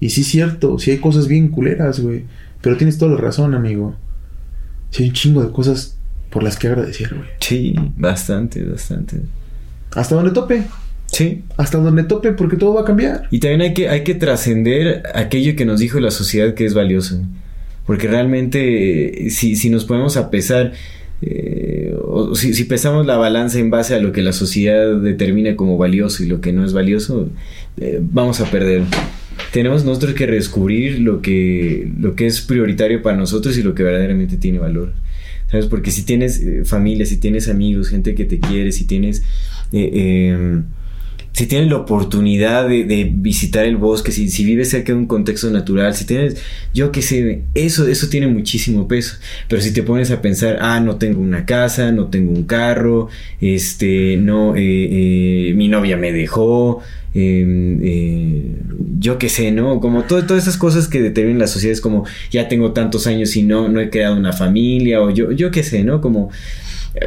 Y 0.00 0.08
sí 0.08 0.22
es 0.22 0.28
cierto, 0.28 0.78
sí 0.78 0.90
hay 0.90 0.98
cosas 0.98 1.28
bien 1.28 1.48
culeras, 1.48 2.00
güey. 2.00 2.24
Pero 2.62 2.78
tienes 2.78 2.96
toda 2.96 3.12
la 3.12 3.20
razón, 3.20 3.54
amigo. 3.54 3.94
Sí 4.88 5.02
hay 5.02 5.10
un 5.10 5.14
chingo 5.14 5.42
de 5.42 5.52
cosas 5.52 5.98
por 6.30 6.42
las 6.42 6.56
que 6.56 6.68
agradecer, 6.68 7.14
güey. 7.14 7.28
Sí, 7.40 7.74
bastante, 7.98 8.64
bastante. 8.64 9.20
Hasta 9.94 10.14
donde 10.14 10.30
tope. 10.30 10.62
Sí. 11.12 11.44
Hasta 11.58 11.76
donde 11.76 12.04
tope, 12.04 12.32
porque 12.32 12.56
todo 12.56 12.72
va 12.72 12.80
a 12.80 12.84
cambiar. 12.86 13.28
Y 13.30 13.40
también 13.40 13.60
hay 13.60 13.74
que, 13.74 13.90
hay 13.90 14.02
que 14.02 14.14
trascender 14.14 15.02
aquello 15.14 15.56
que 15.56 15.66
nos 15.66 15.78
dijo 15.78 16.00
la 16.00 16.10
sociedad 16.10 16.54
que 16.54 16.64
es 16.64 16.72
valioso. 16.72 17.20
Porque 17.84 18.08
realmente, 18.08 19.28
si, 19.28 19.56
si 19.56 19.68
nos 19.68 19.84
ponemos 19.84 20.16
a 20.16 20.30
pesar, 20.30 20.72
eh, 21.26 21.96
o 22.02 22.34
si, 22.34 22.52
si 22.52 22.64
pesamos 22.64 23.06
la 23.06 23.16
balanza 23.16 23.58
en 23.58 23.70
base 23.70 23.94
a 23.94 23.98
lo 23.98 24.12
que 24.12 24.20
la 24.20 24.32
sociedad 24.32 24.94
determina 24.96 25.56
como 25.56 25.78
valioso 25.78 26.22
y 26.22 26.26
lo 26.26 26.42
que 26.42 26.52
no 26.52 26.64
es 26.64 26.74
valioso, 26.74 27.30
eh, 27.78 27.98
vamos 28.02 28.40
a 28.40 28.50
perder. 28.50 28.82
Tenemos 29.52 29.84
nosotros 29.84 30.12
que 30.14 30.26
redescubrir 30.26 31.00
lo 31.00 31.22
que, 31.22 31.90
lo 31.98 32.14
que 32.14 32.26
es 32.26 32.42
prioritario 32.42 33.02
para 33.02 33.16
nosotros 33.16 33.56
y 33.56 33.62
lo 33.62 33.74
que 33.74 33.82
verdaderamente 33.82 34.36
tiene 34.36 34.58
valor. 34.58 34.92
¿Sabes? 35.50 35.66
Porque 35.66 35.90
si 35.90 36.02
tienes 36.02 36.40
eh, 36.40 36.64
familia, 36.64 37.06
si 37.06 37.16
tienes 37.16 37.48
amigos, 37.48 37.88
gente 37.88 38.14
que 38.14 38.24
te 38.24 38.38
quiere, 38.38 38.72
si 38.72 38.84
tienes... 38.84 39.22
si 41.34 41.46
tienes 41.46 41.68
la 41.68 41.76
oportunidad 41.78 42.68
de, 42.68 42.84
de 42.84 43.10
visitar 43.12 43.66
el 43.66 43.76
bosque, 43.76 44.12
si, 44.12 44.28
si 44.30 44.44
vives 44.44 44.70
cerca 44.70 44.92
de 44.92 44.98
un 45.00 45.06
contexto 45.06 45.50
natural, 45.50 45.94
si 45.94 46.06
tienes, 46.06 46.36
yo 46.72 46.92
qué 46.92 47.02
sé, 47.02 47.42
eso, 47.54 47.86
eso 47.88 48.08
tiene 48.08 48.28
muchísimo 48.28 48.88
peso. 48.88 49.16
Pero 49.48 49.60
si 49.60 49.72
te 49.74 49.82
pones 49.82 50.10
a 50.12 50.22
pensar, 50.22 50.58
ah, 50.60 50.78
no 50.80 50.96
tengo 50.96 51.20
una 51.20 51.44
casa, 51.44 51.90
no 51.92 52.06
tengo 52.06 52.30
un 52.32 52.44
carro, 52.44 53.08
este, 53.40 54.16
no, 54.16 54.54
eh, 54.56 54.60
eh, 55.50 55.54
mi 55.54 55.68
novia 55.68 55.96
me 55.96 56.12
dejó, 56.12 56.80
eh, 57.14 57.78
eh, 57.82 58.56
yo 59.00 59.18
qué 59.18 59.28
sé, 59.28 59.50
¿no? 59.50 59.80
Como 59.80 60.04
todo- 60.04 60.24
todas 60.26 60.44
esas 60.44 60.56
cosas 60.56 60.88
que 60.88 61.02
determinan 61.02 61.40
la 61.40 61.46
sociedad 61.48 61.72
es 61.72 61.80
como, 61.80 62.04
ya 62.30 62.48
tengo 62.48 62.72
tantos 62.72 63.06
años 63.08 63.36
y 63.36 63.42
no, 63.42 63.68
no 63.68 63.80
he 63.80 63.90
creado 63.90 64.16
una 64.16 64.32
familia, 64.32 65.02
o 65.02 65.10
yo, 65.10 65.32
yo 65.32 65.50
qué 65.50 65.62
sé, 65.64 65.84
¿no? 65.84 66.00
Como, 66.00 66.30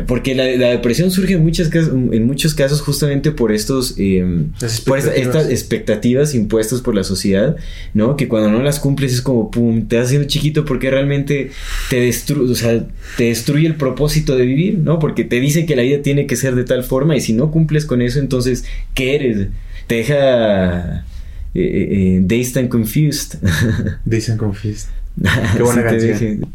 porque 0.06 0.36
la, 0.36 0.46
la 0.58 0.68
depresión 0.72 1.12
surge 1.12 1.36
en, 1.36 1.44
muchas, 1.44 1.72
en 1.74 2.26
muchos 2.26 2.54
casos 2.54 2.82
justamente 2.82 3.32
por 3.32 3.54
estos 3.54 3.96
eh, 3.98 4.26
Las 4.60 4.82
por 4.82 4.98
esta- 4.98 5.16
estas 5.16 5.50
expectativas 5.50 6.36
impuestas 6.36 6.82
por 6.82 6.94
la 6.94 7.04
sociedad, 7.06 7.56
¿no? 7.94 8.18
Que 8.18 8.28
cuando 8.28 8.52
no 8.52 8.62
las 8.62 8.80
cumples 8.80 9.14
es 9.14 9.22
como 9.22 9.50
pum, 9.50 9.88
te 9.88 9.96
vas 9.98 10.08
haciendo 10.08 10.28
chiquito 10.28 10.66
porque 10.66 10.90
realmente 10.92 11.52
te 11.90 12.02
destruye, 12.02 12.52
o 12.52 12.56
sea, 12.56 12.86
te 13.18 13.26
destruye 13.26 13.66
el 13.68 13.76
propósito 13.76 14.36
de 14.36 14.46
vivir, 14.46 14.78
¿no? 14.80 15.00
Porque 15.00 15.24
te 15.24 15.40
dice 15.40 15.66
que 15.66 15.76
la 15.78 15.84
vida 15.84 16.02
tiene 16.02 16.28
que 16.28 16.36
ser 16.36 16.56
de 16.56 16.66
tal 16.66 16.84
forma 16.84 17.16
y 17.16 17.22
si 17.22 17.32
no 17.34 17.50
cumples 17.52 17.86
con 17.86 18.02
eso, 18.02 18.20
entonces, 18.20 18.66
¿qué 18.94 19.16
eres? 19.16 19.48
Te 19.88 19.96
deja 19.96 21.06
eh, 21.54 21.62
eh, 21.62 21.88
eh, 21.92 22.20
dazed 22.24 22.58
and 22.58 22.68
confused. 22.70 23.36
Dicen 24.06 24.38
Confused. 24.38 24.90
Qué 25.56 25.64
buena 25.64 25.90
Sí, 25.98 26.08
canción. 26.10 26.46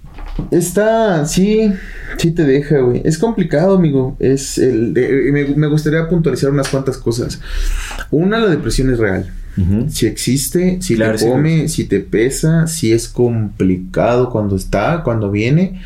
Está, 0.51 1.25
sí, 1.27 1.73
sí 2.19 2.31
te 2.31 2.45
deja, 2.45 2.79
güey. 2.79 3.03
Es 3.05 3.19
complicado, 3.19 3.77
amigo. 3.77 4.17
Es 4.19 4.59
el, 4.59 4.93
me, 5.33 5.45
me 5.55 5.67
gustaría 5.67 6.09
puntualizar 6.09 6.51
unas 6.51 6.69
cuantas 6.69 6.97
cosas. 6.99 7.41
Una, 8.11 8.39
la 8.39 8.49
depresión 8.51 8.91
es 8.93 8.99
real. 8.99 9.31
Si 9.89 10.07
existe, 10.07 10.81
si 10.81 10.95
Claro, 10.97 11.13
te 11.13 11.19
sí. 11.19 11.27
come, 11.27 11.69
si 11.69 11.85
te 11.85 12.01
pesa, 12.01 12.67
si 12.67 12.91
es 12.93 13.07
complicado 13.07 14.31
cuando 14.31 14.57
está, 14.57 15.03
cuando 15.05 15.31
viene. 15.31 15.83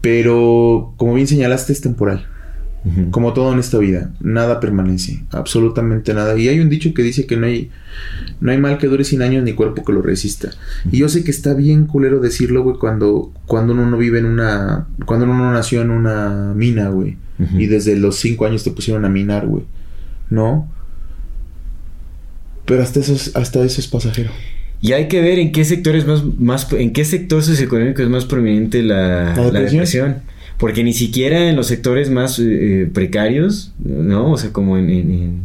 Pero, 0.00 0.92
como 0.96 1.14
bien 1.14 1.26
señalaste, 1.26 1.72
es 1.72 1.80
temporal. 1.80 2.26
Como 3.10 3.32
todo 3.32 3.50
en 3.54 3.58
esta 3.58 3.78
vida, 3.78 4.12
nada 4.20 4.60
permanece, 4.60 5.24
absolutamente 5.30 6.12
nada. 6.12 6.38
Y 6.38 6.48
hay 6.48 6.60
un 6.60 6.68
dicho 6.68 6.92
que 6.92 7.02
dice 7.02 7.26
que 7.26 7.38
no 7.38 7.46
hay, 7.46 7.70
no 8.40 8.52
hay 8.52 8.58
mal 8.58 8.76
que 8.76 8.88
dure 8.88 9.04
100 9.04 9.22
años 9.22 9.42
ni 9.42 9.54
cuerpo 9.54 9.84
que 9.84 9.92
lo 9.92 10.02
resista. 10.02 10.50
Y 10.92 10.98
yo 10.98 11.08
sé 11.08 11.24
que 11.24 11.30
está 11.30 11.54
bien 11.54 11.86
culero 11.86 12.20
decirlo, 12.20 12.62
güey, 12.62 12.76
cuando, 12.76 13.32
cuando 13.46 13.72
uno 13.72 13.88
no 13.88 13.96
vive 13.96 14.18
en 14.18 14.26
una... 14.26 14.86
Cuando 15.06 15.24
uno 15.24 15.38
no 15.38 15.50
nació 15.52 15.80
en 15.80 15.90
una 15.90 16.52
mina, 16.54 16.88
güey. 16.90 17.16
Y 17.56 17.66
desde 17.66 17.96
los 17.96 18.16
5 18.16 18.44
años 18.44 18.64
te 18.64 18.70
pusieron 18.70 19.06
a 19.06 19.08
minar, 19.08 19.46
güey. 19.46 19.64
¿No? 20.28 20.70
Pero 22.66 22.82
hasta 22.82 23.00
eso 23.00 23.14
es, 23.14 23.34
hasta 23.34 23.64
eso 23.64 23.80
es 23.80 23.86
pasajero. 23.86 24.30
Y 24.80 24.92
hay 24.92 25.08
que 25.08 25.22
ver 25.22 25.38
en 25.38 25.52
qué 25.52 25.64
sector 25.64 25.96
es 25.96 26.06
más, 26.06 26.22
más 26.38 26.70
en 26.74 26.92
qué 26.92 27.06
sector 27.06 27.42
socioeconómico 27.42 28.02
es 28.02 28.08
más 28.10 28.26
prominente 28.26 28.82
la, 28.82 29.34
¿La 29.34 29.50
la 29.50 29.60
depresión? 29.60 30.16
Porque 30.58 30.84
ni 30.84 30.92
siquiera 30.92 31.48
en 31.50 31.56
los 31.56 31.66
sectores 31.66 32.10
más 32.10 32.38
eh, 32.38 32.88
precarios, 32.92 33.72
¿no? 33.78 34.32
O 34.32 34.38
sea, 34.38 34.52
como 34.52 34.78
en, 34.78 34.88
en- 34.90 35.10
en- 35.10 35.40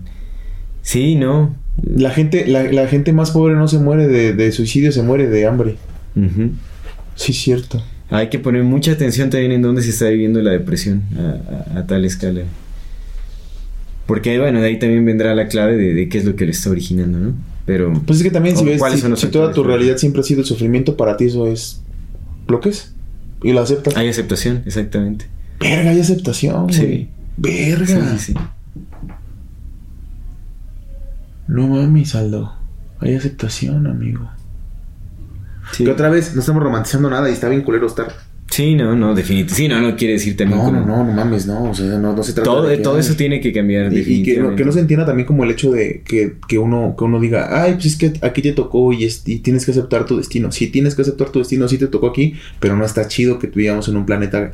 Sí, 0.82 1.16
no. 1.16 1.55
La 1.95 2.10
gente, 2.12 2.45
la, 2.47 2.64
la 2.72 2.88
gente 2.88 3.12
más 3.14 3.32
pobre 3.32 3.55
no 3.55 3.68
se 3.68 3.80
muere 3.80 4.07
de, 4.07 4.34
de 4.34 4.51
suicidio, 4.51 4.91
se 4.91 5.01
muere 5.03 5.28
de 5.28 5.45
hambre. 5.47 5.76
Ujú. 6.16 6.51
Sí, 7.16 7.32
es 7.32 7.38
cierto. 7.39 7.84
Hay 8.10 8.30
que 8.30 8.39
poner 8.39 8.64
mucha 8.64 8.91
atención 8.93 9.30
también 9.30 9.51
en 9.51 9.62
dónde 9.62 9.82
se 9.82 9.89
está 9.91 10.07
viviendo 10.10 10.41
la 10.41 10.51
depresión 10.51 11.03
a, 11.18 11.76
a- 11.76 11.80
a 11.80 11.88
tal 11.88 12.05
escala. 12.05 12.41
Porque, 14.05 14.39
bueno, 14.39 14.62
de 14.62 14.68
ahí 14.68 14.80
también 14.80 15.05
vendrá 15.05 15.36
la 15.36 15.47
clave 15.47 15.76
de, 15.78 15.93
de 15.93 16.10
qué 16.10 16.18
es 16.18 16.26
lo 16.26 16.36
que 16.36 16.45
lo 16.45 16.51
está 16.51 16.70
originando, 16.72 17.20
¿no? 17.20 17.34
Pero... 17.66 17.93
Pues 18.07 18.18
es 18.20 18.24
que 18.24 18.32
también 18.32 18.57
si 18.57 18.64
¿O 18.64 18.66
ves, 18.66 18.82
si, 19.20 19.28
toda 19.28 19.51
tu 19.53 19.64
realidad 19.64 19.97
siempre 19.97 20.22
ha 20.22 20.24
sido 20.24 20.41
el 20.41 20.47
sufrimiento, 20.47 20.97
para 20.97 21.16
ti 21.18 21.26
eso 21.26 21.47
es 21.47 21.82
lo 22.47 22.60
que 22.60 22.70
es. 22.70 22.95
Y 23.44 23.54
lo 23.54 23.62
aceptas. 23.62 23.96
Hay 23.98 24.10
aceptación, 24.10 24.64
exactamente. 24.66 25.28
Verga, 25.60 25.92
hay 25.92 26.00
aceptación, 26.00 26.72
Sí. 26.74 26.82
güey. 26.82 27.10
Verga. 27.38 27.86
Sí, 27.86 28.18
sí, 28.18 28.34
sí. 28.34 28.34
No 31.48 31.68
mames, 31.68 32.16
Aldo. 32.16 32.54
Hay 33.00 33.16
aceptación, 33.16 33.88
amigo. 33.88 34.30
Sí. 35.72 35.84
Que 35.86 35.92
otra 35.92 36.10
vez, 36.10 36.34
no 36.36 36.42
estamos 36.42 36.62
romantizando 36.64 37.10
nada 37.10 37.30
y 37.30 37.34
está 37.34 37.48
bien 37.50 37.62
culero 37.64 37.88
estar. 37.88 38.14
Sí, 38.52 38.76
no, 38.76 38.95
no, 38.95 39.14
definitivamente. 39.14 39.54
Sí, 39.56 39.68
no, 39.68 39.80
no 39.80 39.95
quiere 39.95 40.14
decir 40.14 40.36
también 40.36 40.58
No, 40.60 40.66
como... 40.66 40.80
no, 40.82 40.86
no, 40.86 41.04
no 41.06 41.14
mames, 41.14 41.45
no. 41.45 41.70
O 41.70 41.74
sea, 41.74 41.86
no, 41.86 42.14
no 42.16 42.24
se 42.24 42.34
trata 42.34 42.50
Todo, 42.50 42.68
de 42.68 42.78
que- 42.78 42.84
todo 42.84 42.97
eso 43.00 43.16
tiene 43.16 43.39
que 43.41 43.54
cambiar 43.54 43.93
Y, 43.93 44.00
y 44.00 44.24
que, 44.24 44.39
no, 44.39 44.56
que 44.56 44.66
no 44.66 44.72
se 44.72 44.80
entienda 44.80 45.06
también 45.06 45.26
como 45.28 45.43
el 45.43 45.52
hecho 45.52 45.72
de 45.72 46.02
que, 46.04 46.34
que 46.47 46.58
uno 46.58 46.95
que 46.97 47.04
uno 47.04 47.20
diga, 47.20 47.62
ay, 47.64 47.74
pues 47.74 47.86
es 47.86 47.95
que 47.95 48.14
aquí 48.22 48.41
te 48.41 48.52
tocó 48.54 48.91
y, 48.91 49.06
es- 49.06 49.22
y 49.28 49.39
tienes 49.39 49.66
que 49.66 49.72
aceptar 49.72 50.06
tu 50.06 50.18
destino. 50.18 50.52
Sí, 50.52 50.68
tienes 50.68 50.95
que 50.95 51.04
aceptar 51.04 51.30
tu 51.30 51.39
destino, 51.39 51.68
sí 51.68 51.78
te 51.78 51.88
tocó 51.88 52.08
aquí, 52.08 52.34
pero 52.60 52.76
no 52.76 52.86
está 52.86 53.08
chido 53.08 53.38
que 53.39 53.47
vivamos 53.47 53.88
en 53.88 53.97
un 53.97 54.06
planeta 54.06 54.52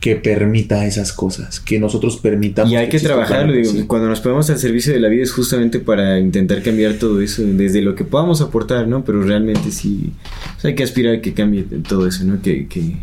que 0.00 0.16
permita 0.16 0.86
esas 0.86 1.12
cosas, 1.12 1.60
que 1.60 1.78
nosotros 1.78 2.16
permitamos. 2.16 2.72
Y 2.72 2.76
hay 2.76 2.88
que 2.88 2.98
trabajarlo, 2.98 3.52
digo, 3.52 3.86
cuando 3.86 4.08
nos 4.08 4.20
ponemos 4.20 4.48
al 4.48 4.58
servicio 4.58 4.94
de 4.94 5.00
la 5.00 5.08
vida 5.08 5.22
es 5.22 5.32
justamente 5.32 5.78
para 5.78 6.18
intentar 6.18 6.62
cambiar 6.62 6.94
todo 6.94 7.20
eso, 7.20 7.42
desde 7.44 7.82
lo 7.82 7.94
que 7.94 8.04
podamos 8.04 8.40
aportar, 8.40 8.88
¿no? 8.88 9.04
Pero 9.04 9.22
realmente 9.22 9.70
sí, 9.70 10.12
o 10.56 10.60
sea, 10.60 10.70
hay 10.70 10.74
que 10.74 10.84
aspirar 10.84 11.16
a 11.16 11.20
que 11.20 11.34
cambie 11.34 11.64
todo 11.86 12.06
eso, 12.06 12.24
¿no? 12.24 12.40
Que, 12.40 12.66
que 12.66 12.96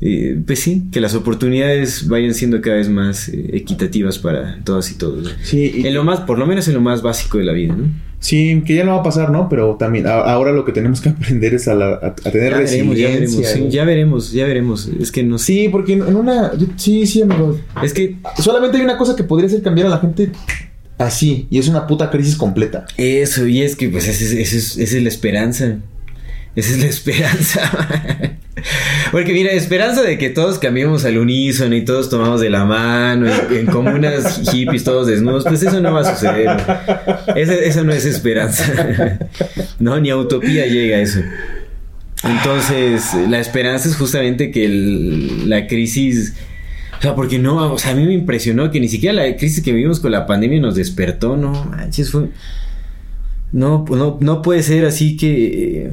eh, 0.00 0.38
pues 0.46 0.60
sí, 0.60 0.84
que 0.92 1.00
las 1.00 1.14
oportunidades 1.14 2.06
vayan 2.08 2.34
siendo 2.34 2.60
cada 2.60 2.76
vez 2.76 2.88
más 2.88 3.28
eh, 3.28 3.50
equitativas 3.54 4.18
para 4.18 4.58
todas 4.64 4.90
y 4.90 4.94
todos. 4.96 5.24
¿no? 5.24 5.30
Sí, 5.42 5.72
y- 5.76 5.86
En 5.86 5.94
lo 5.94 6.04
más, 6.04 6.20
por 6.20 6.38
lo 6.38 6.46
menos 6.46 6.68
en 6.68 6.74
lo 6.74 6.80
más 6.80 7.02
básico 7.02 7.38
de 7.38 7.44
la 7.44 7.52
vida, 7.52 7.74
¿no? 7.74 7.84
sí, 8.18 8.62
que 8.66 8.74
ya 8.74 8.84
no 8.84 8.92
va 8.92 9.00
a 9.00 9.02
pasar, 9.02 9.30
¿no? 9.30 9.48
Pero 9.48 9.76
también 9.78 10.06
a- 10.06 10.14
ahora 10.20 10.50
lo 10.52 10.64
que 10.64 10.72
tenemos 10.72 11.00
que 11.00 11.08
aprender 11.10 11.54
es 11.54 11.68
a, 11.68 11.74
la- 11.74 11.94
a- 11.94 12.06
a 12.08 12.14
tener 12.30 12.52
Ya 12.52 12.58
veremos, 12.58 12.96
ya 12.98 13.08
veremos, 13.08 13.46
sí, 13.46 13.66
ya 13.70 13.84
veremos, 13.84 14.32
ya 14.32 14.46
veremos. 14.46 14.90
Es 15.00 15.12
que 15.12 15.22
no. 15.22 15.38
Sí, 15.38 15.68
porque 15.70 15.92
en 15.94 16.02
una... 16.16 16.52
Sí, 16.76 17.06
sí, 17.06 17.22
amigo. 17.22 17.58
Es 17.82 17.92
que 17.92 18.16
Solamente 18.38 18.76
hay 18.78 18.84
una 18.84 18.98
cosa 18.98 19.14
que 19.16 19.22
podría 19.24 19.46
hacer 19.48 19.62
cambiar 19.62 19.86
a 19.86 19.90
la 19.90 19.98
gente 19.98 20.30
así, 20.98 21.46
y 21.50 21.58
es 21.58 21.68
una 21.68 21.86
puta 21.86 22.10
crisis 22.10 22.36
completa. 22.36 22.86
Eso, 22.96 23.46
y 23.46 23.62
es 23.62 23.76
que 23.76 23.88
pues 23.90 24.08
esa 24.08 24.24
es, 24.24 24.32
esa 24.32 24.56
es- 24.56 24.76
esa 24.78 24.96
es 24.96 25.02
la 25.02 25.08
esperanza. 25.08 25.76
Esa 26.56 26.70
es 26.72 26.78
la 26.80 26.86
esperanza. 26.96 27.60
Porque 29.12 29.32
mira, 29.32 29.52
esperanza 29.52 30.02
de 30.02 30.16
que 30.18 30.30
todos 30.30 30.58
cambiemos 30.58 31.04
al 31.04 31.18
unísono 31.18 31.76
y 31.76 31.84
todos 31.84 32.08
tomamos 32.08 32.40
de 32.40 32.48
la 32.48 32.64
mano 32.64 33.26
en, 33.26 33.56
en 33.58 33.66
comunas 33.66 34.50
hippies 34.50 34.84
todos 34.84 35.06
desnudos, 35.06 35.44
pues 35.44 35.62
eso 35.62 35.80
no 35.80 35.92
va 35.92 36.00
a 36.00 36.14
suceder. 36.14 36.48
Esa, 37.36 37.82
no 37.82 37.92
es 37.92 38.04
esperanza. 38.04 38.64
No, 39.78 40.00
ni 40.00 40.10
a 40.10 40.16
utopía 40.16 40.66
llega 40.66 40.98
eso. 40.98 41.20
Entonces, 42.24 43.14
la 43.28 43.40
esperanza 43.40 43.88
es 43.88 43.96
justamente 43.96 44.50
que 44.50 44.68
la 45.46 45.66
crisis... 45.66 46.34
O 46.98 47.02
sea, 47.02 47.14
porque 47.14 47.38
no, 47.38 47.74
o 47.74 47.78
sea, 47.78 47.92
a 47.92 47.94
mí 47.94 48.06
me 48.06 48.14
impresionó 48.14 48.70
que 48.70 48.80
ni 48.80 48.88
siquiera 48.88 49.12
la 49.12 49.36
crisis 49.36 49.62
que 49.62 49.72
vivimos 49.72 50.00
con 50.00 50.12
la 50.12 50.26
pandemia 50.26 50.60
nos 50.60 50.76
despertó, 50.76 51.36
no 51.36 51.66
manches, 51.66 52.10
fue... 52.10 52.28
No, 53.52 53.84
no, 53.88 54.16
no 54.20 54.42
puede 54.42 54.62
ser 54.62 54.86
así 54.86 55.16
que... 55.18 55.90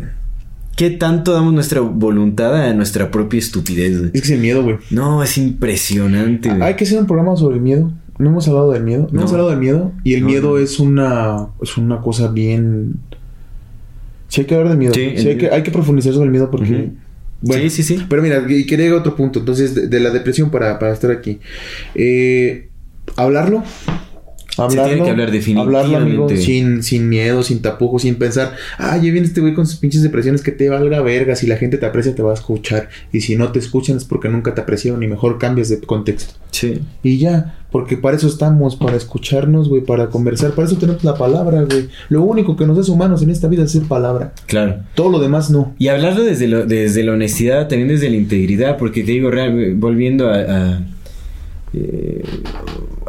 ¿Qué 0.76 0.90
tanto 0.90 1.34
damos 1.34 1.54
nuestra 1.54 1.82
voluntad 1.82 2.56
a 2.56 2.74
nuestra 2.74 3.12
propia 3.12 3.38
estupidez? 3.40 3.98
güey? 4.00 4.06
Es 4.14 4.22
que 4.22 4.28
es 4.28 4.30
el 4.32 4.40
miedo, 4.40 4.64
güey. 4.64 4.78
No, 4.90 5.22
es 5.24 5.38
impresionante. 5.38 6.50
güey. 6.50 6.62
Hay 6.64 6.76
que 6.76 6.84
hacer 6.84 7.00
un 7.00 7.06
programa 7.06 7.36
sobre 7.36 7.58
el 7.58 7.62
miedo. 7.62 7.91
No 8.18 8.30
hemos 8.30 8.48
hablado 8.48 8.72
del 8.72 8.84
miedo. 8.84 9.04
No, 9.04 9.14
No. 9.14 9.20
hemos 9.22 9.32
hablado 9.32 9.50
del 9.52 9.60
miedo. 9.60 9.91
Y 10.04 10.14
el 10.16 10.22
No, 10.22 10.28
miedo 10.28 10.50
no. 10.52 10.58
es 10.58 10.80
una 10.80 11.48
es 11.62 11.78
una 11.78 12.02
cosa 12.02 12.30
bien. 12.30 12.95
Sí 14.30 14.41
hay 14.41 14.48
que 14.48 14.56
hablar 14.56 14.70
del 14.70 14.78
miedo. 14.80 14.94
Sí, 14.95 15.14
Sí, 15.18 15.28
hay, 15.30 15.38
que, 15.38 15.50
hay 15.52 15.62
que 15.64 15.72
profundizar 15.72 16.12
sobre 16.14 16.26
el 16.26 16.32
miedo 16.32 16.50
porque. 16.50 16.72
Ujú. 16.74 16.91
Bueno, 17.41 17.64
Sí, 17.64 17.70
sí, 17.70 17.84
sí. 17.84 18.06
Pero 18.10 18.22
mira, 18.24 18.44
y 18.50 18.66
quería 18.66 18.88
ir 18.88 18.94
a 18.94 18.98
otro 18.98 19.16
punto. 19.16 19.40
Entonces, 19.40 19.76
de, 19.76 19.88
de 19.88 20.00
la 20.00 20.10
depresión 20.12 20.50
para, 20.50 20.80
para 20.80 20.94
estar 20.94 21.12
aquí. 21.12 21.40
Eh, 21.94 22.70
hablarlo. 23.16 23.64
Hablarlo. 24.57 24.84
tiene 24.93 25.03
que 25.03 25.09
hablar 25.11 25.30
Hablarlo, 25.30 25.97
amigo, 25.97 26.27
definitivamente. 26.27 26.38
sin, 26.38 26.84
sin 26.84 27.09
miedo, 27.09 27.41
sin 27.41 27.61
tapujos, 27.61 28.03
sin 28.03 28.15
pensar, 28.15 28.53
ah, 28.77 28.95
ya 28.97 29.03
viene 29.11 29.21
este 29.25 29.41
güey 29.41 29.53
con 29.55 29.65
sus 29.65 29.77
pinches 29.80 30.03
depresiones 30.03 30.43
que 30.43 30.51
te 30.51 30.69
valga 30.69 31.01
verga. 31.01 31.35
Si 31.35 31.47
la 31.47 31.57
gente 31.57 31.77
te 31.77 31.85
aprecia, 31.88 32.13
te 32.13 32.21
va 32.21 32.31
a 32.31 32.35
escuchar. 32.35 32.89
Y 33.11 33.21
si 33.21 33.35
no 33.35 33.51
te 33.51 33.57
escuchan 33.59 33.97
es 33.97 34.03
porque 34.05 34.30
nunca 34.30 34.53
te 34.53 34.61
apreciaron 34.61 35.01
y 35.01 35.07
mejor 35.07 35.39
cambias 35.39 35.69
de 35.69 35.80
contexto. 35.81 36.35
Sí. 36.51 36.81
Y 37.01 37.17
ya, 37.17 37.57
porque 37.71 37.97
para 37.97 38.15
eso 38.15 38.27
estamos, 38.27 38.75
para 38.75 38.95
escucharnos, 38.95 39.69
güey, 39.69 39.81
para 39.84 40.11
conversar, 40.11 40.51
para 40.51 40.67
eso 40.67 40.77
tenemos 40.77 41.03
la 41.03 41.15
palabra, 41.15 41.63
güey. 41.63 41.89
Lo 42.09 42.21
único 42.21 42.55
que 42.55 42.67
nos 42.67 42.77
hace 42.77 42.91
humanos 42.91 43.23
en 43.23 43.31
esta 43.31 43.47
vida 43.47 43.63
es 43.63 43.71
ser 43.71 43.84
palabra. 43.84 44.34
Claro. 44.45 44.75
Todo 44.93 45.09
lo 45.09 45.19
demás 45.19 45.49
no. 45.49 45.73
Y 45.80 45.88
hablarlo 45.88 46.23
desde, 46.23 46.47
lo- 46.47 46.67
desde 46.67 47.01
la 47.03 47.13
honestidad, 47.13 47.67
también 47.67 47.88
desde 47.88 48.07
la 48.11 48.17
integridad, 48.17 48.77
porque 48.77 49.01
te 49.03 49.13
digo, 49.13 49.31
real- 49.31 49.73
volviendo 49.77 50.30
a... 50.30 50.35
a, 50.35 50.85
eh, 51.73 52.21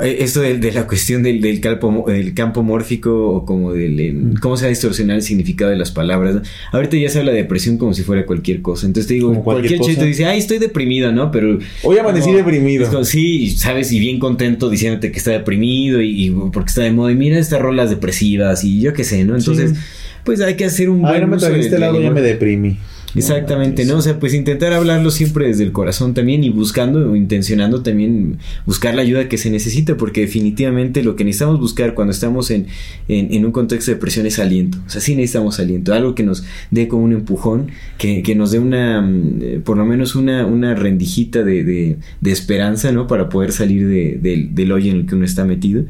esto 0.03 0.41
de, 0.41 0.59
de 0.59 0.73
la 0.73 0.87
cuestión 0.87 1.23
del, 1.23 1.41
del, 1.41 1.61
campo, 1.61 2.05
del 2.09 2.35
campo 2.35 2.63
mórfico 2.63 3.29
o 3.31 3.45
como 3.45 3.73
del... 3.73 4.01
el- 4.01 4.41
cómo 4.41 4.57
se 4.57 4.65
va 4.65 4.67
a 4.67 4.71
distorsionar 4.71 5.17
el 5.17 5.23
significado 5.23 5.71
de 5.71 5.77
las 5.77 5.91
palabras. 5.91 6.35
¿no? 6.37 6.43
Ahorita 6.73 6.97
ya 6.97 7.09
se 7.09 7.19
habla 7.21 7.33
de 7.33 7.39
depresión 7.39 7.79
como 7.79 7.95
si 7.95 8.03
fuera 8.03 8.27
cualquier 8.27 8.63
cosa. 8.63 8.87
Entonces 8.87 9.09
te 9.09 9.15
digo, 9.15 9.29
Como 9.29 9.43
cualquier 9.45 9.79
cualquier, 9.79 9.97
chiste 9.97 10.07
dice, 10.07 10.25
ay, 10.27 10.39
estoy 10.39 10.59
deprimido, 10.59 11.13
¿no? 11.13 11.31
Pero... 11.31 11.59
Hoy 11.83 11.99
amanecí 11.99 12.31
no, 12.31 12.37
deprimido. 12.39 12.89
como, 12.91 13.05
sí, 13.05 13.51
sabes, 13.51 13.93
y 13.93 13.99
bien 13.99 14.19
contento 14.19 14.71
diciéndote 14.71 15.13
que 15.13 15.19
está 15.19 15.31
deprimido 15.33 16.01
y, 16.03 16.27
y 16.27 16.31
porque 16.31 16.69
está 16.69 16.83
de 16.83 16.93
moda. 16.93 17.13
Y 17.13 17.17
mira 17.17 17.39
estas 17.39 17.61
rolas 17.61 17.91
depresivas 17.91 18.65
y 18.65 18.81
yo 18.81 18.93
qué 18.93 19.05
sé, 19.05 19.25
¿no? 19.25 19.37
Entonces, 19.37 19.71
Sí. 19.73 19.77
pues 20.25 20.41
hay 20.41 20.55
que 20.57 20.65
hacer 20.65 20.89
un 20.89 21.05
Ay, 21.07 21.21
no 21.21 21.27
me 21.27 21.37
uso 21.37 21.47
helado, 21.49 22.01
ya 22.01 22.11
me 22.11 22.21
deprimí. 22.23 22.79
Exactamente, 23.15 23.85
¿no? 23.85 23.99
O 23.99 24.03
sea, 24.03 24.19
pues 24.19 24.35
intentar 24.35 24.73
hablarlo 24.73 25.11
siempre 25.11 25.47
desde 25.47 25.63
el 25.65 25.73
corazón 25.73 26.15
también 26.15 26.43
y 26.43 26.51
buscando 26.51 27.11
o 27.13 27.17
intencionando 27.17 27.83
también 27.83 28.39
buscar 28.67 28.95
la 28.95 29.03
ayuda 29.03 29.29
que 29.29 29.39
se 29.39 29.51
necesita, 29.51 29.97
porque 29.97 30.23
definitivamente 30.23 31.03
lo 31.05 31.15
que 31.17 31.25
necesitamos 31.25 31.61
buscar 31.61 31.95
cuando 31.95 32.11
estamos 32.13 32.51
en, 32.51 32.67
en, 33.09 33.33
en 33.33 33.45
un 33.45 33.53
contexto 33.53 33.91
de 33.93 33.97
presión 33.99 34.27
es 34.27 34.39
aliento. 34.39 34.79
O 34.87 34.91
sea, 34.91 35.01
sí 35.01 35.15
necesitamos 35.15 35.61
aliento, 35.61 35.95
algo 35.95 36.15
que 36.15 36.23
nos 36.25 36.45
dé 36.71 36.89
como 36.89 37.05
un 37.05 37.13
empujón, 37.13 37.69
que, 37.99 38.23
que 38.23 38.35
nos 38.35 38.51
dé 38.51 38.59
una, 38.59 39.01
mm, 39.01 39.39
eh, 39.43 39.61
por 39.65 39.77
lo 39.77 39.85
menos 39.85 40.15
una, 40.17 40.45
una 40.47 40.75
rendijita 40.75 41.43
de, 41.45 41.63
de, 41.65 41.97
de 42.21 42.31
esperanza, 42.33 42.91
¿no? 42.93 43.07
Para 43.07 43.29
poder 43.29 43.53
salir 43.53 43.87
de- 43.87 44.19
del- 44.21 44.55
del 44.55 44.73
hoyo 44.73 44.91
en 44.91 44.99
el 44.99 45.07
que 45.07 45.15
uno 45.15 45.25
está 45.25 45.45
metido. 45.45 45.85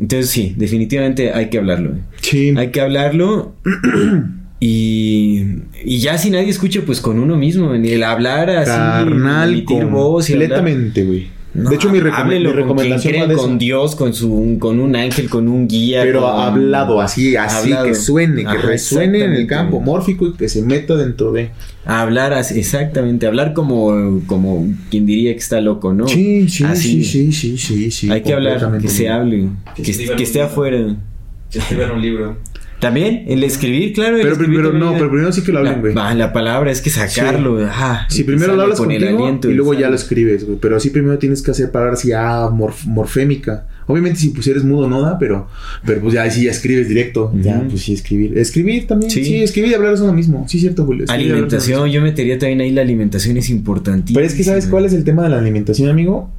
Entonces 0.00 0.30
sí, 0.30 0.54
definitivamente 0.56 1.32
hay 1.32 1.48
que 1.50 1.58
hablarlo. 1.58 1.90
¿eh? 1.92 1.98
Sí. 2.20 2.52
Hay 2.56 2.70
que 2.72 2.80
hablarlo. 2.80 3.54
Y, 4.66 5.44
y 5.84 5.98
ya 5.98 6.16
si 6.16 6.30
nadie 6.30 6.48
escucha, 6.48 6.80
pues 6.86 7.00
con 7.02 7.18
uno 7.18 7.36
mismo, 7.36 7.74
en 7.74 7.84
el 7.84 8.02
hablar 8.02 8.48
así, 8.48 8.70
Carnal, 8.70 9.50
emitir 9.52 9.84
voz 9.84 10.30
y 10.30 10.32
hablar. 10.32 10.48
completamente, 10.54 11.04
güey. 11.04 11.26
No, 11.52 11.68
de 11.70 11.76
hecho, 11.76 11.90
mi, 11.90 12.00
con 12.00 12.10
recomendación 12.10 13.12
cree, 13.12 13.24
eso. 13.26 13.36
con 13.36 13.58
Dios, 13.58 13.94
con 13.94 14.12
su, 14.14 14.56
con 14.58 14.80
un 14.80 14.96
ángel, 14.96 15.28
con 15.28 15.46
un 15.48 15.68
guía. 15.68 16.00
Pero 16.02 16.22
con- 16.22 16.40
hablado, 16.40 17.00
así, 17.00 17.36
así, 17.36 17.64
Hablado. 17.72 17.84
que 17.86 17.94
suene, 17.94 18.42
que 18.42 18.48
Ajá, 18.48 18.66
resuene 18.66 19.22
en 19.22 19.32
el 19.34 19.46
campo 19.46 19.80
mórfico 19.80 20.26
y 20.28 20.32
que 20.32 20.48
se 20.48 20.62
meta 20.62 20.96
dentro 20.96 21.30
de. 21.30 21.50
Hablar 21.84 22.32
así, 22.32 22.58
exactamente, 22.58 23.26
hablar 23.26 23.52
como, 23.52 24.22
como 24.26 24.66
quien 24.90 25.04
diría 25.04 25.32
que 25.32 25.38
está 25.38 25.60
loco, 25.60 25.92
¿no? 25.92 26.08
Sí, 26.08 26.48
sí, 26.48 26.64
Así. 26.64 27.04
sí, 27.04 27.30
sí, 27.30 27.32
sí, 27.32 27.58
sí, 27.58 27.90
sí. 27.90 28.10
Hay 28.10 28.22
que 28.22 28.32
hablar, 28.32 28.78
que 28.80 28.88
se 28.88 29.10
hable, 29.10 29.48
Que 29.76 29.82
que, 29.82 29.90
escriban 29.90 30.16
que 30.16 30.22
un 30.22 30.26
esté 30.26 30.40
afuera. 30.42 30.96
Que 31.50 31.58
escriban 31.58 31.90
un 31.92 32.00
libro. 32.02 32.36
También, 32.80 33.24
el 33.28 33.42
escribir, 33.44 33.92
claro. 33.94 34.16
el 34.16 34.22
Pero 34.22 34.34
escribir 34.34 34.60
primero 34.60 34.78
no, 34.78 34.92
es- 34.92 34.98
pero 34.98 35.10
primero 35.10 35.32
sí 35.32 35.42
que 35.42 35.52
lo 35.52 35.58
hablen, 35.60 35.74
la, 35.74 35.80
güey. 35.80 35.94
va, 35.94 36.14
la 36.14 36.32
palabra 36.32 36.70
es 36.70 36.80
que 36.82 36.90
sacarlo. 36.90 37.64
ajá, 37.64 38.06
Si 38.10 38.24
primero 38.24 38.54
lo 38.56 38.62
hablas 38.62 38.78
con 38.78 38.90
el 38.90 39.06
aliento, 39.06 39.50
y 39.50 39.54
luego 39.54 39.72
ya 39.74 39.88
lo 39.88 39.96
escribes, 39.96 40.44
güey. 40.44 40.58
Pero 40.60 40.78
sí 40.80 40.90
primero 40.90 41.18
tienes 41.18 41.40
que 41.42 41.50
hacer 41.50 41.70
palabras 41.70 42.00
así, 42.00 42.12
ah, 42.12 42.48
morf- 42.52 42.84
morfémica. 42.84 43.66
Obviamente 43.86 44.18
si 44.18 44.30
pues 44.30 44.46
eres 44.46 44.64
mudo 44.64 44.88
no 44.88 45.02
da, 45.02 45.18
pero, 45.18 45.46
pero 45.84 46.00
pues 46.00 46.14
ya 46.14 46.30
sí 46.30 46.44
ya 46.44 46.50
escribes 46.50 46.88
directo. 46.88 47.30
Ya, 47.42 47.62
pues 47.68 47.82
sí, 47.82 47.92
escribir. 47.92 48.36
Escribir 48.38 48.86
también, 48.86 49.10
Sí. 49.10 49.24
sí, 49.24 49.42
escribir 49.42 49.72
y 49.72 49.74
hablar 49.74 49.96
son 49.98 50.06
lo 50.06 50.12
mismo. 50.14 50.46
Sí, 50.48 50.58
cierto, 50.58 50.84
Julio. 50.86 51.04
escribir 51.04 51.32
Alimentación, 51.32 51.90
yo 51.90 52.00
metería 52.00 52.38
también 52.38 52.60
ahí 52.62 52.70
la 52.70 52.80
alimentación 52.82 53.36
es 53.36 53.50
importantísima. 53.50 54.16
Pero 54.18 54.26
es 54.26 54.34
que 54.34 54.42
¿sabes 54.44 54.66
cuál 54.66 54.86
es 54.86 54.92
el 54.94 55.04
tema 55.04 55.22
de 55.24 55.28
la 55.30 55.38
alimentación, 55.38 55.88
amigo? 55.90 56.30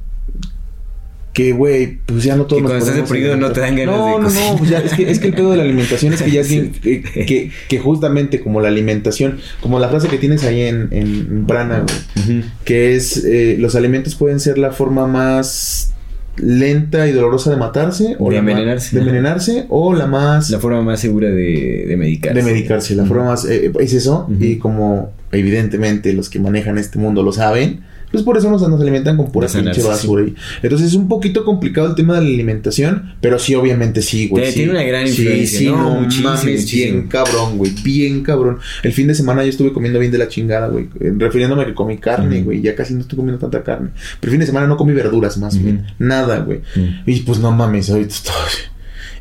Que, 1.36 1.52
güey, 1.52 1.98
pues 2.06 2.24
ya 2.24 2.34
no 2.34 2.46
todos 2.46 2.60
Que 2.60 2.62
nos 2.62 2.70
cuando 2.72 2.86
estás 2.86 2.96
deprimido 2.96 3.36
no 3.36 3.52
te 3.52 3.60
dan 3.60 3.76
ganas 3.76 3.94
no, 3.94 4.06
de 4.06 4.10
No, 4.12 4.18
no, 4.20 4.24
cocinar. 4.24 4.56
pues 4.56 4.70
ya, 4.70 4.78
es, 4.78 4.92
que, 4.94 5.10
es 5.10 5.18
que 5.18 5.26
el 5.26 5.34
pedo 5.34 5.50
de 5.50 5.58
la 5.58 5.64
alimentación 5.64 6.14
es 6.14 6.22
que 6.22 6.30
ya 6.30 6.40
es 6.40 6.46
Sí. 6.48 6.60
bien- 6.60 6.72
que, 7.02 7.26
que, 7.26 7.50
que 7.68 7.78
justamente 7.78 8.40
como 8.40 8.62
la 8.62 8.68
alimentación, 8.68 9.38
como 9.60 9.78
la 9.78 9.90
frase 9.90 10.08
que 10.08 10.16
tienes 10.16 10.44
ahí 10.44 10.62
en, 10.62 10.88
en 10.92 11.46
Brana, 11.46 11.84
güey, 12.24 12.42
que 12.64 12.94
es, 12.96 13.22
eh, 13.24 13.56
los 13.58 13.74
alimentos 13.74 14.14
pueden 14.14 14.40
ser 14.40 14.56
la 14.56 14.70
forma 14.72 15.06
más 15.06 15.92
lenta 16.38 17.06
y 17.06 17.12
dolorosa 17.12 17.50
de 17.50 17.56
matarse 17.56 18.16
o 18.18 18.30
De 18.30 18.36
envenenarse. 18.38 18.94
de 18.96 19.00
envenenarse 19.02 19.66
o 19.68 19.92
la 19.94 20.06
más 20.06 20.48
La 20.50 20.58
forma 20.58 20.80
más 20.82 21.00
segura 21.00 21.28
de, 21.28 21.84
de 21.86 21.96
medicarse. 21.98 22.38
de 22.42 22.42
medicarse. 22.50 22.94
La 22.94 23.04
forma 23.04 23.24
más. 23.24 23.44
eh, 23.44 23.70
es 23.80 23.92
eso. 23.92 24.26
Y 24.40 24.56
como 24.56 25.12
evidentemente 25.32 26.12
los 26.14 26.30
que 26.30 26.38
manejan 26.38 26.78
este 26.78 26.98
mundo 26.98 27.22
lo 27.22 27.32
saben. 27.32 27.80
Pues 28.16 28.24
por 28.24 28.38
eso 28.38 28.50
nos, 28.50 28.66
nos 28.68 28.80
alimentan 28.80 29.16
con 29.16 29.30
pura 29.30 29.46
pinche 29.48 29.82
basura. 29.82 30.24
Y- 30.26 30.34
Entonces 30.62 30.88
es 30.88 30.94
un 30.94 31.06
poquito 31.08 31.44
complicado 31.44 31.86
el 31.88 31.94
tema 31.94 32.14
de 32.14 32.22
la 32.22 32.26
alimentación. 32.28 33.14
Pero 33.20 33.38
sí, 33.38 33.54
obviamente 33.54 34.00
sí, 34.02 34.28
güey. 34.28 34.44
Tiene- 34.44 34.52
sí. 34.52 34.58
tiene 34.60 34.70
una 34.72 34.82
gran 34.82 35.06
Sí, 35.08 35.22
influencia, 35.22 35.58
Sí, 35.58 35.66
¿no? 35.66 36.00
Muchísimo, 36.00 36.28
mames, 36.30 36.44
muchísimo. 36.62 36.92
bien 36.94 37.08
cabrón, 37.08 37.58
güey. 37.58 37.72
Bien 37.84 38.22
cabrón. 38.22 38.58
El 38.82 38.92
fin 38.92 39.06
de 39.06 39.14
semana 39.14 39.42
yo 39.44 39.50
estuve 39.50 39.72
comiendo 39.72 39.98
bien 39.98 40.10
de 40.12 40.18
la 40.18 40.28
chingada, 40.28 40.68
güey. 40.68 40.88
eh, 41.00 41.12
Refiriéndome 41.16 41.62
a 41.62 41.66
que 41.66 41.74
comí 41.74 41.98
carne, 41.98 42.42
güey. 42.42 42.62
Ya 42.62 42.74
casi 42.74 42.94
no 42.94 43.00
estoy 43.00 43.16
comiendo 43.16 43.38
tanta 43.38 43.62
carne. 43.62 43.90
Pero 44.20 44.30
el 44.30 44.30
fin 44.30 44.40
de 44.40 44.46
semana 44.46 44.66
no 44.66 44.76
comí 44.76 44.92
verduras 44.92 45.36
más, 45.38 45.60
güey. 45.60 45.78
Nada, 45.98 46.38
güey. 46.40 46.60
Y 47.06 47.20
pues 47.20 47.38
no 47.38 47.52
mames, 47.52 47.90
ahorita 47.90 48.14
estoy. 48.14 48.34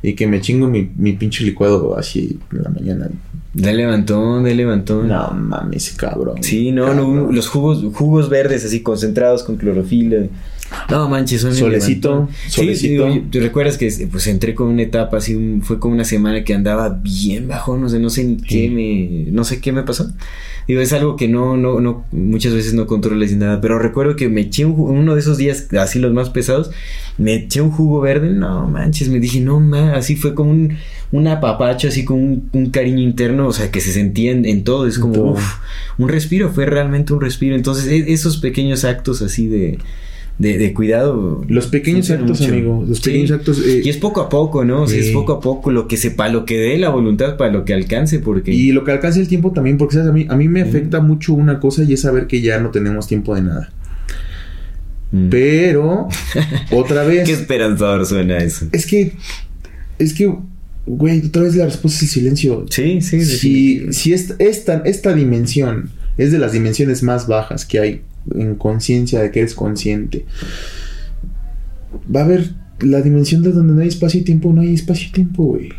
Y 0.03 0.13
que 0.13 0.27
me 0.27 0.39
chingo 0.39 0.67
mi, 0.67 0.91
mi 0.95 1.13
pinche 1.13 1.43
licuado 1.43 1.97
así 1.97 2.37
en 2.51 2.63
la 2.63 2.69
mañana. 2.69 3.09
De 3.55 3.73
levantón, 3.73 4.43
de 4.43 4.53
levantón. 4.53 5.07
No 5.07 5.31
mames, 5.31 5.93
cabrón. 5.97 6.43
Sí, 6.43 6.73
no, 6.73 6.87
Cabrón. 6.87 7.15
no, 7.15 7.31
los 7.31 7.47
jugos, 7.47 7.85
jugos 7.93 8.29
verdes 8.29 8.65
así 8.65 8.83
concentrados 8.83 9.43
con 9.43 9.55
clorofila. 9.55 10.25
No 10.89 11.07
manches, 11.09 11.43
el 11.43 11.53
Solecito, 11.53 12.27
solecito. 12.47 12.87
Sí, 13.07 13.13
digo, 13.13 13.27
¿te 13.31 13.39
recuerdas 13.39 13.77
que 13.77 14.07
pues 14.11 14.27
entré 14.27 14.55
con 14.55 14.67
una 14.67 14.81
etapa 14.81 15.17
así, 15.17 15.35
un- 15.35 15.61
fue 15.61 15.79
como 15.79 15.93
una 15.93 16.03
semana 16.05 16.43
que 16.43 16.53
andaba 16.53 16.89
bien 16.89 17.47
bajón, 17.47 17.81
no 17.81 17.89
sé, 17.89 17.99
no 17.99 18.09
sé 18.09 18.23
ni 18.23 18.37
qué 18.37 18.69
me, 18.69 19.31
no 19.31 19.43
sé 19.43 19.61
qué 19.61 19.71
me 19.71 19.83
pasó. 19.83 20.11
Digo, 20.67 20.81
es 20.81 20.91
algo 20.93 21.15
que 21.15 21.27
no, 21.27 21.55
no, 21.57 21.79
no, 21.79 22.05
muchas 22.11 22.53
veces 22.53 22.73
no 22.73 22.87
controlas 22.87 23.31
ni 23.31 23.37
nada, 23.37 23.61
pero 23.61 23.77
recuerdo 23.77 24.15
que 24.15 24.27
me 24.29 24.41
eché 24.41 24.65
un, 24.65 24.73
uno 24.79 25.13
de 25.13 25.19
esos 25.19 25.37
días 25.37 25.67
así 25.79 25.99
los 25.99 26.11
más 26.13 26.31
pesados, 26.31 26.71
me 27.19 27.35
eché 27.35 27.61
un 27.61 27.69
jugo 27.69 28.01
verde, 28.01 28.31
no 28.31 28.67
manches, 28.67 29.09
me 29.09 29.19
dije, 29.19 29.39
no 29.41 29.59
ma, 29.59 29.93
así 29.93 30.15
fue 30.15 30.33
como 30.33 30.49
un, 30.49 30.75
un 31.11 31.27
apapacho, 31.27 31.87
así 31.87 32.03
con 32.03 32.17
un, 32.19 32.49
un 32.53 32.71
cariño 32.71 33.01
interno, 33.03 33.47
o 33.47 33.53
sea, 33.53 33.69
que 33.69 33.79
se 33.81 33.91
sentía 33.91 34.31
en, 34.31 34.45
en 34.45 34.63
todo, 34.63 34.87
es 34.87 34.97
como, 34.97 35.21
uff, 35.33 35.57
un 35.99 36.09
respiro, 36.09 36.51
fue 36.51 36.65
realmente 36.65 37.13
un 37.13 37.21
respiro. 37.21 37.55
Entonces, 37.55 37.85
e- 37.87 38.11
esos 38.11 38.37
pequeños 38.37 38.83
actos 38.85 39.21
así 39.21 39.45
de, 39.47 39.77
de, 40.37 40.57
de 40.57 40.73
cuidado. 40.73 41.45
Los 41.47 41.67
pequeños 41.67 42.09
actos, 42.11 42.41
mucho. 42.41 42.51
amigo. 42.51 42.83
Los 42.87 42.97
Sí. 42.97 43.03
pequeños 43.05 43.31
actos. 43.31 43.59
eh, 43.65 43.81
Y 43.85 43.89
es 43.89 43.97
poco 43.97 44.21
a 44.21 44.27
poco, 44.29 44.65
¿no? 44.65 44.81
O 44.83 44.87
sea, 44.87 44.99
Sí. 45.01 45.07
es 45.07 45.13
poco 45.13 45.33
a 45.33 45.39
poco 45.39 45.71
lo 45.71 45.87
que 45.87 45.95
sepa, 45.97 46.27
lo 46.29 46.43
que 46.45 46.57
dé 46.57 46.77
la 46.77 46.89
voluntad 46.89 47.37
para 47.37 47.51
lo 47.53 47.63
que 47.65 47.73
alcance, 47.73 48.19
porque. 48.19 48.51
Y 48.53 48.71
lo 48.73 48.83
que 48.83 48.91
alcance 48.91 49.19
el 49.21 49.27
tiempo 49.29 49.51
también, 49.51 49.77
porque 49.77 49.95
¿sabes? 49.95 50.09
A, 50.09 50.13
mí, 50.13 50.25
a 50.29 50.35
mí 50.35 50.47
me 50.49 50.61
afecta 50.61 50.99
mucho 50.99 51.33
una 51.33 51.59
cosa 51.59 51.83
y 51.83 51.93
es 51.93 52.01
saber 52.01 52.27
que 52.27 52.41
ya 52.41 52.59
no 52.59 52.69
tenemos 52.71 53.07
tiempo 53.07 53.33
de 53.35 53.43
nada. 53.43 53.71
Mm. 55.11 55.29
Pero, 55.29 56.07
otra 56.71 57.03
vez. 57.03 57.25
Qué 57.25 57.33
esperanzador 57.33 58.05
suena 58.05 58.37
eso. 58.39 58.67
Es 58.71 58.85
que. 58.85 59.13
Es 59.99 60.13
que. 60.13 60.33
Güey, 60.87 61.25
otra 61.27 61.41
vez 61.43 61.55
la 61.55 61.65
respuesta 61.65 61.97
es 61.97 62.03
el 62.03 62.09
silencio. 62.09 62.65
Sí, 62.69 63.01
sí, 63.01 63.21
Si, 63.25 63.63
definitivo. 63.73 63.93
si 63.93 64.13
esta, 64.13 64.35
esta, 64.39 64.77
esta 64.85 65.13
dimensión 65.13 65.89
es 66.17 66.31
de 66.31 66.37
las 66.39 66.51
dimensiones 66.51 67.01
más 67.01 67.25
bajas 67.27 67.65
que 67.65 67.79
hay 67.79 68.01
en 68.33 68.55
conciencia 68.55 69.21
de 69.21 69.31
que 69.31 69.39
eres 69.39 69.55
consciente, 69.55 70.25
va 72.13 72.21
a 72.21 72.23
haber 72.23 72.53
la 72.79 73.01
dimensión 73.01 73.41
de 73.41 73.51
donde 73.51 73.73
no 73.73 73.81
hay 73.81 73.87
espacio 73.87 74.19
y 74.19 74.23
tiempo, 74.23 74.51
no 74.51 74.61
hay 74.61 74.73
espacio 74.73 75.07
y 75.09 75.11
tiempo, 75.11 75.43
güey. 75.43 75.69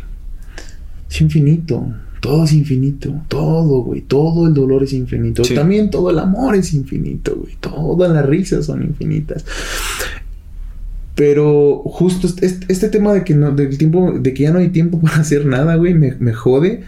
Es 1.09 1.21
infinito. 1.21 1.93
Todo 2.19 2.45
es 2.45 2.53
infinito. 2.53 3.21
Todo, 3.27 3.83
güey. 3.83 4.01
Todo 4.01 4.47
el 4.47 4.53
dolor 4.53 4.83
es 4.83 4.93
infinito. 4.93 5.43
Sí. 5.43 5.53
También 5.53 5.89
todo 5.89 6.09
el 6.09 6.19
amor 6.19 6.55
es 6.55 6.73
infinito, 6.73 7.35
güey. 7.35 7.55
Todas 7.59 8.11
las 8.11 8.25
risas 8.25 8.65
son 8.65 8.83
infinitas. 8.83 9.45
Pero 11.15 11.81
justo 11.85 12.27
este, 12.27 12.65
este 12.67 12.89
tema 12.89 13.13
de 13.13 13.23
que 13.23 13.33
no, 13.33 13.51
del 13.51 13.77
tiempo, 13.77 14.13
de 14.19 14.33
que 14.33 14.43
ya 14.43 14.51
no 14.51 14.59
hay 14.59 14.69
tiempo 14.69 14.99
para 15.01 15.17
hacer 15.17 15.45
nada, 15.45 15.75
güey, 15.75 15.93
me, 15.93 16.15
me 16.19 16.33
jode. 16.33 16.83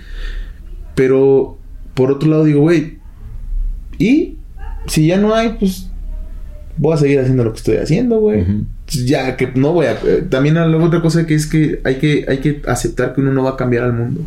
Pero 0.95 1.57
por 1.93 2.11
otro 2.11 2.29
lado 2.29 2.43
digo, 2.45 2.61
güey, 2.61 2.99
y 3.97 4.38
si 4.87 5.07
ya 5.07 5.17
no 5.17 5.33
hay, 5.35 5.55
pues 5.59 5.89
voy 6.77 6.93
a 6.93 6.97
seguir 6.97 7.19
haciendo 7.19 7.43
lo 7.43 7.51
que 7.51 7.57
estoy 7.57 7.77
haciendo, 7.77 8.19
güey. 8.19 8.45
Ya 9.05 9.35
que 9.37 9.51
no 9.55 9.73
voy 9.73 9.85
a. 9.87 9.93
eh, 10.03 10.25
También 10.29 10.55
luego 10.55 10.85
otra 10.85 11.01
cosa 11.01 11.25
que 11.27 11.35
es 11.35 11.45
que 11.45 11.81
hay 11.83 11.95
que, 11.95 12.25
hay 12.27 12.39
que 12.39 12.61
aceptar 12.67 13.13
que 13.13 13.21
uno 13.21 13.31
no 13.33 13.43
va 13.43 13.51
a 13.51 13.57
cambiar 13.57 13.83
al 13.83 13.93
mundo. 13.93 14.25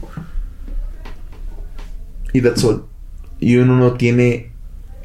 Y 2.33 2.41
that's 2.41 2.65
all. 2.65 2.85
Y 3.41 3.57
uno 3.57 3.77
no 3.77 3.95
tiene 3.95 4.51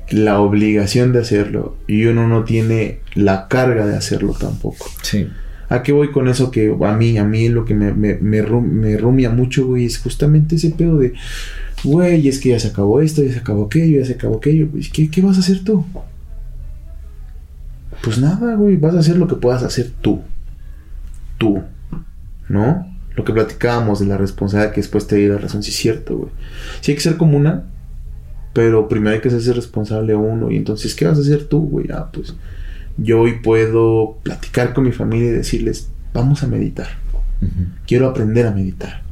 la 0.10 0.40
obligación 0.40 1.12
de 1.12 1.20
hacerlo. 1.20 1.76
Y 1.88 2.06
uno 2.06 2.28
no 2.28 2.44
tiene 2.44 3.00
la 3.16 3.48
carga 3.48 3.86
de 3.86 3.96
hacerlo 3.96 4.36
tampoco. 4.40 4.86
Sí. 5.02 5.28
¿A 5.70 5.84
qué 5.84 5.92
voy 5.92 6.12
con 6.12 6.30
eso? 6.30 6.50
Que 6.52 6.74
a 6.82 6.94
mí, 6.94 7.18
a 7.18 7.26
mí 7.26 7.50
lo 7.50 7.66
que 7.66 7.74
me, 7.74 7.94
me, 7.94 8.16
me 8.16 8.42
rumia 8.42 9.30
mucho, 9.32 9.68
güey, 9.68 9.86
es 9.86 9.98
justamente 9.98 10.56
ese 10.56 10.70
pedo 10.70 10.98
de, 10.98 11.14
güey, 11.84 12.28
es 12.28 12.40
que 12.40 12.50
ya 12.50 12.60
se 12.60 12.70
acabó 12.70 13.02
esto, 13.02 13.24
ya 13.24 13.34
se 13.34 13.40
acabó 13.40 13.66
aquello, 13.66 14.00
ya 14.00 14.06
se 14.06 14.14
acabó 14.14 14.38
aquello. 14.38 14.68
Pues, 14.70 14.90
¿qué, 14.90 15.10
¿Qué 15.10 15.22
vas 15.22 15.38
a 15.38 15.42
hacer 15.42 15.64
tú? 15.64 15.86
Pues 18.04 18.20
nada, 18.20 18.56
güey, 18.56 18.78
vas 18.78 18.96
a 18.96 19.00
hacer 19.00 19.18
lo 19.18 19.28
que 19.28 19.36
puedas 19.36 19.64
hacer 19.64 19.92
tú. 20.02 20.22
Tú. 21.38 21.62
¿No? 22.50 22.88
Lo 23.16 23.24
que 23.24 23.34
platicábamos 23.34 24.00
de 24.00 24.06
la 24.06 24.18
responsabilidad 24.18 24.74
que 24.74 24.82
después 24.82 25.08
te 25.08 25.16
di 25.16 25.28
la 25.28 25.38
razón, 25.38 25.64
sí 25.64 25.72
es 25.72 25.78
cierto, 25.78 26.18
güey. 26.18 26.32
Sí 26.82 26.92
hay 26.92 26.96
que 26.96 27.04
ser 27.04 27.18
como 27.18 27.38
una, 27.38 27.66
pero 28.54 28.88
primero 28.88 29.16
hay 29.16 29.22
que 29.22 29.30
hacerse 29.30 29.54
responsable 29.54 30.16
uno. 30.16 30.52
Y 30.52 30.58
entonces, 30.58 30.94
¿qué 30.96 31.06
vas 31.06 31.18
a 31.18 31.22
hacer 31.22 31.46
tú, 31.46 31.62
güey? 31.68 31.88
Ah, 31.92 32.10
pues 32.12 32.36
yo 32.98 33.22
hoy 33.22 33.40
puedo 33.40 34.18
platicar 34.24 34.74
con 34.74 34.84
mi 34.84 34.92
familia 34.92 35.30
y 35.30 35.34
decirles, 35.34 35.90
vamos 36.14 36.44
a 36.44 36.48
meditar. 36.48 36.88
Quiero 37.86 38.08
aprender 38.08 38.48
a 38.48 38.52
meditar. 38.52 39.04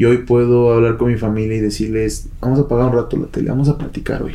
Yo 0.00 0.08
hoy 0.08 0.16
puedo 0.16 0.72
hablar 0.72 0.96
con 0.96 1.12
mi 1.12 1.18
familia 1.18 1.58
y 1.58 1.60
decirles, 1.60 2.30
vamos 2.40 2.58
a 2.58 2.62
apagar 2.62 2.86
un 2.86 2.94
rato 2.94 3.18
la 3.18 3.26
tele, 3.26 3.50
vamos 3.50 3.68
a 3.68 3.76
platicar 3.76 4.22
hoy. 4.22 4.32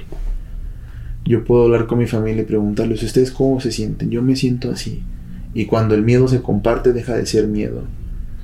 Yo 1.25 1.43
puedo 1.43 1.63
hablar 1.63 1.87
con 1.87 1.97
mi 1.97 2.05
familia 2.05 2.43
y 2.43 2.45
preguntarles, 2.45 3.01
¿ustedes 3.01 3.31
cómo 3.31 3.59
se 3.59 3.71
sienten? 3.71 4.11
Yo 4.11 4.21
me 4.21 4.35
siento 4.35 4.69
así. 4.69 5.01
Y 5.55 5.65
cuando 5.65 5.95
el 5.95 6.03
miedo 6.03 6.27
se 6.27 6.43
comparte, 6.43 6.93
deja 6.93 7.15
de 7.15 7.25
ser 7.25 7.47
miedo. 7.47 7.79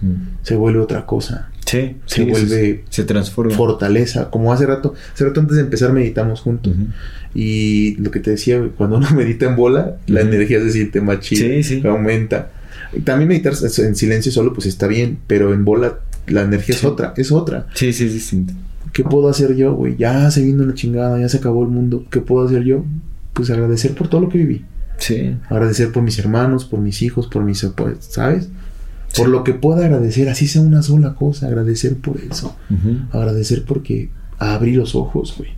Ujú. 0.02 0.16
Se 0.42 0.56
vuelve 0.56 0.80
otra 0.80 1.06
cosa. 1.06 1.52
Sí, 1.64 1.98
Se 2.08 2.24
sí, 2.24 2.32
vuelve 2.32 2.86
se 2.90 3.04
transforma. 3.04 3.54
Fortaleza. 3.54 4.32
Como 4.32 4.52
hace 4.52 4.66
rato, 4.66 4.96
hace 5.14 5.24
rato 5.24 5.42
antes 5.42 5.58
de 5.58 5.62
empezar 5.62 5.94
meditamos 5.94 6.42
juntos. 6.42 6.74
Y 7.36 7.98
lo 7.98 8.10
que 8.10 8.20
te 8.20 8.32
decía, 8.32 8.68
cuando 8.76 8.98
uno 8.98 9.08
medita 9.16 9.46
en 9.46 9.56
bola, 9.56 9.98
la 10.08 10.22
energía 10.22 10.60
se 10.60 10.72
siente 10.72 11.02
más 11.02 11.20
chida. 11.20 11.46
Sí, 11.46 11.62
sí. 11.62 11.88
Aumenta. 11.88 12.50
También 13.04 13.28
meditar 13.28 13.54
en 13.78 13.96
silencio 13.96 14.32
solo, 14.32 14.54
pues 14.54 14.66
está 14.66 14.88
bien, 14.88 15.20
pero 15.28 15.54
en 15.54 15.64
bola 15.64 16.00
la 16.28 16.42
energía 16.42 16.76
es 16.76 16.84
otra, 16.84 17.14
es 17.18 17.32
otra. 17.32 17.68
Sí, 17.74 17.94
sí, 17.94 18.06
es 18.06 18.14
distinto. 18.14 18.54
¿Qué 18.94 19.04
puedo 19.04 19.30
hacer 19.30 19.56
yo, 19.56 19.74
güey? 19.74 19.96
Ya 19.98 20.30
se 20.32 20.44
vino 20.44 20.66
la 20.66 20.74
chingada, 20.74 21.20
ya 21.20 21.30
se 21.30 21.38
acabó 21.38 21.64
el 21.64 21.70
mundo. 21.70 22.06
¿Qué 22.10 22.20
puedo 22.20 22.46
hacer 22.46 22.64
yo? 22.64 22.84
Pues 23.34 23.50
agradecer 23.50 23.96
por 23.96 24.10
todo 24.10 24.22
lo 24.22 24.30
que 24.30 24.38
viví. 24.38 24.66
Sí. 24.98 25.36
Agradecer 25.50 25.92
por 25.92 26.04
mis 26.04 26.20
hermanos, 26.20 26.66
por 26.66 26.80
mis 26.80 27.02
hijos, 27.02 27.28
por 27.28 27.44
mis... 27.44 27.64
pues, 27.76 27.98
¿Sabes? 28.02 28.50
Por 29.16 29.30
lo 29.30 29.44
que 29.44 29.54
pueda 29.54 29.86
agradecer, 29.86 30.30
así 30.30 30.48
sea 30.48 30.62
una 30.62 30.82
sola 30.82 31.16
cosa, 31.16 31.48
agradecer 31.48 31.98
por 31.98 32.18
eso. 32.18 32.56
Agradecer 33.12 33.66
porque 33.66 34.10
abrí 34.38 34.74
los 34.74 34.96
ojos, 34.96 35.36
güey. 35.38 35.52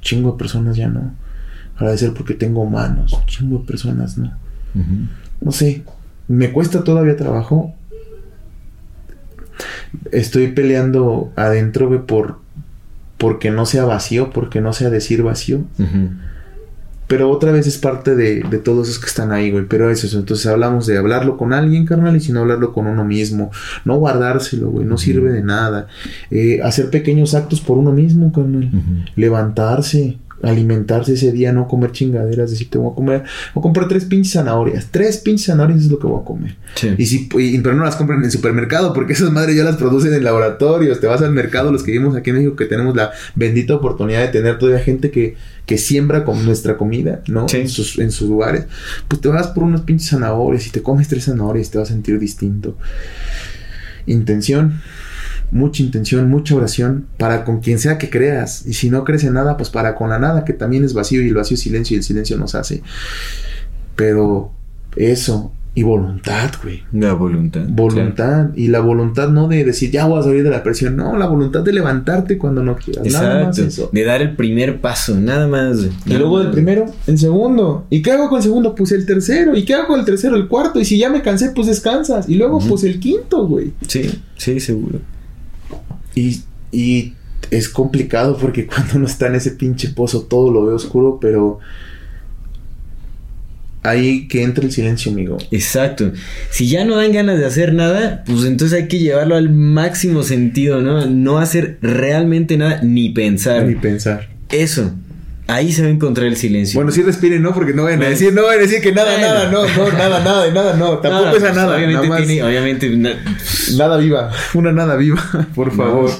Chingo 0.00 0.32
de 0.32 0.38
personas 0.38 0.76
ya 0.76 0.88
no. 0.88 1.14
Agradecer 1.76 2.12
porque 2.14 2.34
tengo 2.34 2.64
manos. 2.66 3.18
Chingo 3.26 3.58
de 3.58 3.64
personas 3.66 4.18
no. 4.18 4.32
No 5.40 5.52
sé. 5.52 5.82
Me 6.28 6.52
cuesta 6.52 6.84
todavía 6.84 7.16
trabajo. 7.16 7.74
Estoy 10.12 10.48
peleando 10.48 11.32
adentro, 11.36 11.88
güey, 11.88 12.00
por. 12.00 12.38
Porque 13.18 13.50
no 13.50 13.66
sea 13.66 13.84
vacío, 13.84 14.30
porque 14.30 14.60
no 14.60 14.72
sea 14.72 14.88
decir 14.90 15.22
vacío. 15.22 15.60
Pero 17.06 17.28
otra 17.28 17.50
vez 17.50 17.66
es 17.66 17.76
parte 17.76 18.14
de, 18.14 18.44
de 18.48 18.58
todos 18.58 18.88
esos 18.88 19.00
que 19.00 19.08
están 19.08 19.32
ahí, 19.32 19.50
güey. 19.50 19.66
Pero 19.68 19.90
es 19.90 20.04
eso. 20.04 20.18
Entonces 20.18 20.46
hablamos 20.46 20.86
de 20.86 20.96
hablarlo 20.96 21.36
con 21.36 21.52
alguien, 21.52 21.84
carnal, 21.84 22.16
y 22.16 22.20
si 22.20 22.32
no 22.32 22.40
hablarlo 22.40 22.72
con 22.72 22.86
uno 22.86 23.04
mismo. 23.04 23.50
No 23.84 23.96
guardárselo, 23.98 24.70
güey. 24.70 24.86
No 24.86 24.96
sirve 24.96 25.32
de 25.32 25.42
nada. 25.42 25.88
Eh, 26.30 26.60
hacer 26.62 26.88
pequeños 26.88 27.34
actos 27.34 27.60
por 27.60 27.78
uno 27.78 27.92
mismo, 27.92 28.32
carnal. 28.32 28.70
Levantarse, 29.16 30.18
alimentarse 30.42 31.14
ese 31.14 31.32
día, 31.32 31.52
no 31.52 31.68
comer 31.68 31.92
chingaderas. 31.92 32.50
Decir, 32.50 32.70
te 32.70 32.78
voy 32.78 32.92
a 32.92 32.94
comer. 32.94 33.24
Voy 33.54 33.60
a 33.60 33.62
comprar 33.62 33.88
tres 33.88 34.04
pinches 34.04 34.32
zanahorias. 34.32 34.88
Tres 34.90 35.18
pinches 35.18 35.46
zanahorias 35.46 35.80
es 35.80 35.90
lo 35.90 35.98
que 35.98 36.06
voy 36.06 36.20
a 36.20 36.24
comer. 36.24 36.56
Sí. 36.76 36.88
Y 36.96 37.06
si, 37.06 37.28
y- 37.38 37.58
pero 37.58 37.74
no 37.74 37.84
las 37.84 37.96
compran 37.96 38.20
en 38.20 38.24
el 38.26 38.30
supermercado, 38.30 38.92
porque 38.92 39.12
esas 39.12 39.30
madres 39.30 39.56
ya 39.56 39.64
las 39.64 39.76
producen 39.76 40.14
en 40.14 40.24
laboratorios. 40.24 41.00
Te 41.00 41.06
vas 41.06 41.20
al 41.22 41.32
mercado, 41.32 41.70
los 41.72 41.82
que 41.82 41.92
vivimos 41.92 42.16
aquí 42.16 42.30
en 42.30 42.36
México, 42.36 42.56
que 42.56 42.64
tenemos 42.66 42.94
la 42.96 43.10
bendita 43.34 43.74
oportunidad 43.74 44.20
de 44.20 44.28
tener 44.28 44.58
todavía 44.58 44.82
gente 44.82 45.10
que, 45.10 45.36
que 45.66 45.78
siembra 45.78 46.24
con 46.24 46.44
nuestra 46.46 46.76
comida, 46.76 47.20
¿no? 47.28 47.48
Sí. 47.48 47.58
En, 47.58 47.68
sus, 47.68 47.98
en 47.98 48.10
sus 48.10 48.28
lugares. 48.28 48.64
Pues 49.08 49.20
te 49.20 49.28
vas 49.28 49.48
por 49.48 49.64
unas 49.64 49.82
pinches 49.82 50.10
zanahorias 50.10 50.66
y 50.66 50.70
te 50.70 50.82
comes 50.82 51.08
tres 51.08 51.24
zanahorias, 51.24 51.70
te 51.70 51.78
vas 51.78 51.90
a 51.90 51.92
sentir 51.92 52.18
distinto. 52.18 52.76
Intención. 54.06 54.80
Mucha 55.52 55.82
intención, 55.82 56.28
mucha 56.30 56.54
oración 56.54 57.06
para 57.18 57.44
con 57.44 57.60
quien 57.60 57.78
sea 57.78 57.98
que 57.98 58.08
creas. 58.10 58.66
Y 58.66 58.74
si 58.74 58.88
no 58.90 59.04
crees 59.04 59.24
en 59.24 59.34
nada, 59.34 59.56
pues 59.56 59.68
para 59.70 59.94
con 59.94 60.10
la 60.10 60.18
nada, 60.18 60.44
que 60.44 60.52
también 60.52 60.84
es 60.84 60.94
vacío 60.94 61.22
y 61.22 61.28
el 61.28 61.34
vacío 61.34 61.54
es 61.56 61.60
silencio 61.60 61.96
y 61.96 61.98
el 61.98 62.04
silencio 62.04 62.36
nos 62.36 62.54
hace. 62.54 62.82
Pero 63.96 64.52
eso, 64.96 65.52
y 65.74 65.82
voluntad, 65.82 66.50
güey. 66.62 66.82
La 66.92 67.12
voluntad. 67.12 67.62
Voluntad. 67.68 68.50
Y 68.56 68.68
la 68.68 68.80
voluntad 68.80 69.28
no 69.28 69.46
de 69.46 69.64
decir, 69.64 69.90
ya 69.90 70.06
voy 70.06 70.18
a 70.20 70.22
salir 70.22 70.42
de 70.42 70.50
la 70.50 70.62
presión. 70.62 70.96
No, 70.96 71.16
la 71.16 71.26
voluntad 71.26 71.62
de 71.62 71.72
levantarte 71.72 72.38
cuando 72.38 72.62
no 72.62 72.76
quieras. 72.76 73.06
Claro. 73.06 73.26
Nada 73.28 73.44
más 73.46 73.58
Exacto. 73.58 73.82
eso. 73.84 73.90
De 73.92 74.04
dar 74.04 74.20
el 74.22 74.34
primer 74.36 74.80
paso, 74.80 75.14
nada 75.18 75.46
más. 75.46 75.78
Y 75.78 75.90
Nada 76.08 76.20
luego 76.20 76.40
del 76.40 76.50
primero, 76.50 76.86
el 77.06 77.18
segundo. 77.18 77.86
¿Y 77.90 78.02
qué 78.02 78.12
hago 78.12 78.28
con 78.28 78.38
el 78.38 78.42
segundo? 78.42 78.74
Pues 78.74 78.90
el 78.92 79.06
tercero. 79.06 79.54
¿Y 79.56 79.64
qué 79.64 79.74
hago 79.74 79.88
con 79.88 80.00
el 80.00 80.06
tercero? 80.06 80.34
El 80.36 80.48
cuarto. 80.48 80.80
Y 80.80 80.84
si 80.84 80.98
ya 80.98 81.10
me 81.10 81.22
cansé, 81.22 81.50
pues 81.50 81.66
descansas. 81.68 82.28
Y 82.28 82.34
luego, 82.34 82.56
Ujú. 82.56 82.68
pues 82.70 82.84
el 82.84 82.98
quinto, 82.98 83.46
güey. 83.46 83.72
Sí, 83.86 84.22
sí, 84.36 84.58
seguro. 84.60 85.00
Y, 86.14 86.42
y 86.72 87.14
es 87.50 87.68
complicado 87.68 88.36
porque 88.36 88.66
cuando 88.68 88.96
uno 88.96 89.06
está 89.06 89.26
en 89.26 89.36
ese 89.36 89.52
pinche 89.52 89.88
pozo 89.88 90.22
todo 90.22 90.52
lo 90.52 90.66
ve 90.66 90.74
oscuro, 90.74 91.18
pero 91.20 91.60
ahí 93.82 94.28
que 94.28 94.42
entra 94.42 94.64
el 94.64 94.72
silencio, 94.72 95.12
amigo. 95.12 95.38
Exacto. 95.50 96.12
Si 96.50 96.68
ya 96.68 96.84
no 96.84 96.96
dan 96.96 97.12
ganas 97.12 97.38
de 97.38 97.46
hacer 97.46 97.72
nada, 97.72 98.24
pues 98.26 98.44
entonces 98.44 98.80
hay 98.80 98.88
que 98.88 98.98
llevarlo 98.98 99.36
al 99.36 99.50
máximo 99.50 100.22
sentido, 100.22 100.80
¿no? 100.80 101.06
No 101.06 101.38
hacer 101.38 101.78
realmente 101.80 102.56
nada 102.56 102.82
ni 102.82 103.10
pensar. 103.10 103.64
Ni 103.64 103.74
pensar. 103.74 104.28
Eso. 104.50 104.92
Ahí 105.50 105.72
se 105.72 105.82
va 105.82 105.88
a 105.88 105.90
encontrar 105.90 106.26
el 106.26 106.36
silencio. 106.36 106.78
Bueno, 106.78 106.90
sí 106.92 107.02
respiren, 107.02 107.42
¿no? 107.42 107.52
Porque 107.52 107.72
no 107.74 107.84
vayan 107.84 107.98
a 108.00 108.02
Bueno. 108.04 108.10
decir, 108.18 108.32
no 108.32 108.42
vayan 108.44 108.58
a 108.60 108.62
decir 108.62 108.80
que 108.80 108.92
nada, 108.92 109.12
Bueno. 109.12 109.26
nada, 109.26 109.50
no, 109.50 109.62
no, 109.62 109.92
nada, 109.92 110.20
nada, 110.24 110.50
nada, 110.52 110.76
no. 110.76 110.98
Tampoco 110.98 111.24
No, 111.26 111.30
es 111.30 111.36
a 111.36 111.40
pues, 111.40 111.54
nada. 111.54 111.76
Obviamente, 111.76 112.08
nada 112.08 112.16
tiene- 112.24 112.42
obviamente 112.42 112.90
na- 112.90 113.14
Nada 113.76 113.96
viva. 113.98 114.30
Una 114.54 114.72
nada 114.72 114.96
viva, 114.96 115.22
por 115.54 115.68
No. 115.68 115.72
favor. 115.74 116.10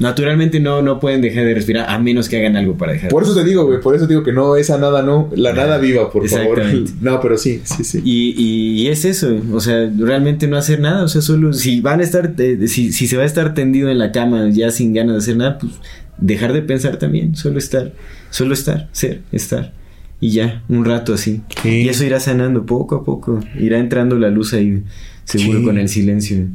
naturalmente 0.00 0.60
no, 0.60 0.80
no 0.82 0.98
pueden 0.98 1.20
dejar 1.20 1.44
de 1.44 1.54
respirar 1.54 1.88
a 1.90 1.98
menos 1.98 2.28
que 2.28 2.38
hagan 2.38 2.56
algo 2.56 2.76
para 2.76 2.92
dejar. 2.92 3.10
Por 3.10 3.22
eso 3.22 3.34
te 3.34 3.44
digo, 3.44 3.66
güey, 3.66 3.80
por 3.80 3.94
eso 3.94 4.06
te 4.06 4.14
digo 4.14 4.24
que 4.24 4.32
no, 4.32 4.56
esa 4.56 4.78
nada 4.78 5.02
no, 5.02 5.30
la 5.36 5.52
nada 5.52 5.76
viva, 5.78 6.10
por 6.10 6.26
favor. 6.28 6.62
No, 7.00 7.20
pero 7.20 7.36
sí, 7.36 7.60
sí, 7.64 7.84
sí. 7.84 8.00
Y, 8.02 8.34
y- 8.36 8.82
y 8.82 8.88
es 8.88 9.04
eso, 9.04 9.36
o 9.52 9.60
sea, 9.60 9.88
realmente 9.96 10.48
no 10.48 10.56
hacer 10.56 10.80
nada, 10.80 11.04
o 11.04 11.08
sea, 11.08 11.20
solo 11.20 11.52
si 11.52 11.80
van 11.80 12.00
a 12.00 12.02
estar, 12.02 12.32
eh, 12.38 12.66
si, 12.66 12.92
si 12.92 13.06
se 13.06 13.16
va 13.18 13.24
a 13.24 13.26
estar 13.26 13.52
tendido 13.54 13.90
en 13.90 13.98
la 13.98 14.10
cama 14.10 14.48
ya 14.50 14.70
sin 14.70 14.94
ganas 14.94 15.12
de 15.16 15.18
hacer 15.18 15.36
nada, 15.36 15.58
pues 15.58 15.72
dejar 16.18 16.52
de 16.52 16.62
pensar 16.62 16.98
también, 16.98 17.34
solo 17.36 17.58
estar, 17.58 17.92
solo 18.30 18.54
estar, 18.54 18.88
ser, 18.92 19.22
estar. 19.32 19.72
Y 20.20 20.30
ya, 20.30 20.62
un 20.68 20.84
rato 20.84 21.14
así. 21.14 21.42
Sí. 21.62 21.68
Y 21.82 21.88
eso 21.88 22.04
irá 22.04 22.20
sanando 22.20 22.64
poco 22.66 22.94
a 22.96 23.04
poco, 23.04 23.40
irá 23.58 23.78
entrando 23.78 24.16
la 24.18 24.30
luz 24.30 24.54
ahí, 24.54 24.82
seguro 25.24 25.58
Sí. 25.60 25.64
con 25.64 25.78
el 25.78 25.88
silencio. 25.88 26.46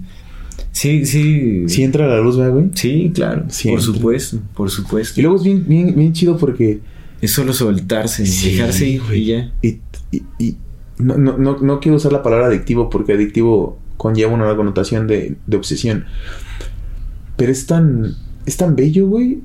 Sí, 0.71 1.05
sí. 1.05 1.63
Sí 1.67 1.83
entra 1.83 2.07
la 2.07 2.19
luz, 2.21 2.37
¿verdad, 2.37 2.53
güey. 2.53 2.69
Sí, 2.73 3.11
claro, 3.13 3.45
por 3.69 3.81
supuesto, 3.81 4.39
por 4.55 4.69
supuesto. 4.69 5.19
Y 5.19 5.23
luego 5.23 5.37
es 5.37 5.43
bien, 5.43 5.65
bien, 5.67 5.95
bien 5.95 6.13
chido 6.13 6.37
porque... 6.37 6.79
Es 7.21 7.33
solo 7.33 7.51
soltarse, 7.51 8.23
dejarse 8.23 8.87
ir 8.87 9.01
y 9.13 9.25
ya. 9.25 9.51
Y, 9.61 9.79
y- 10.11 10.23
y 10.39 10.55
no, 10.99 11.17
no, 11.17 11.37
no, 11.37 11.57
no 11.59 11.79
quiero 11.81 11.97
usar 11.97 12.13
la 12.13 12.23
palabra 12.23 12.47
adictivo 12.47 12.89
porque 12.89 13.11
adictivo 13.11 13.77
conlleva 13.97 14.31
una 14.31 14.55
connotación 14.55 15.05
de, 15.05 15.35
de 15.45 15.57
obsesión. 15.57 16.05
Pero 17.35 17.51
es 17.51 17.65
tan, 17.65 18.15
es 18.49 18.57
tan 18.57 18.75
bello, 18.75 19.07
güey, 19.07 19.41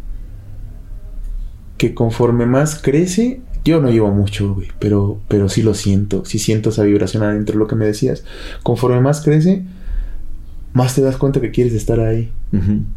que 1.79 1.95
conforme 1.95 2.47
más 2.47 2.81
crece, 2.81 3.41
yo 3.65 3.81
no 3.81 3.91
llevo 3.91 4.11
mucho, 4.11 4.55
güey, 4.55 4.69
pero, 4.79 5.21
pero 5.29 5.49
sí 5.49 5.63
lo 5.63 5.75
siento, 5.75 6.25
sí 6.25 6.39
siento 6.39 6.71
esa 6.71 6.83
vibración 6.83 7.23
adentro, 7.23 7.59
lo 7.59 7.67
que 7.67 7.77
me 7.77 7.87
decías. 7.87 8.25
Conforme 8.63 9.01
más 9.01 9.21
crece, 9.21 9.65
más 10.73 10.95
te 10.95 11.03
das 11.03 11.17
cuenta 11.17 11.41
que 11.41 11.51
quieres 11.51 11.75
estar 11.75 12.01
ahí. 12.01 12.31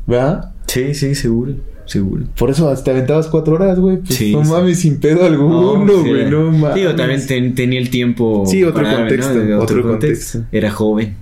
¿Verdad? 0.06 0.54
Sí, 0.68 0.94
sí, 0.94 1.16
seguro, 1.16 1.56
seguro. 1.88 2.26
Por 2.38 2.50
eso 2.52 2.72
te 2.84 2.92
aventabas 2.92 3.28
cuatro 3.28 3.56
horas, 3.56 3.80
güey. 3.80 3.98
Pues 3.98 4.14
Sí, 4.16 4.32
no 4.34 4.44
sí. 4.46 4.52
mames, 4.52 4.80
sin 4.80 5.00
pedo 5.00 5.26
alguno, 5.26 6.04
sí. 6.04 6.10
güey. 6.10 6.30
No 6.30 6.52
mames. 6.52 6.76
Digo, 6.76 6.94
también 6.96 7.26
ten- 7.26 7.56
tenía 7.56 7.80
el 7.80 7.90
tiempo. 7.90 8.44
Sí, 8.46 8.64
otro 8.64 8.84
para 8.84 8.98
contexto, 8.98 9.60
otro 9.60 9.82
contexto. 9.84 10.44
Era 10.52 10.70
joven. 10.72 11.16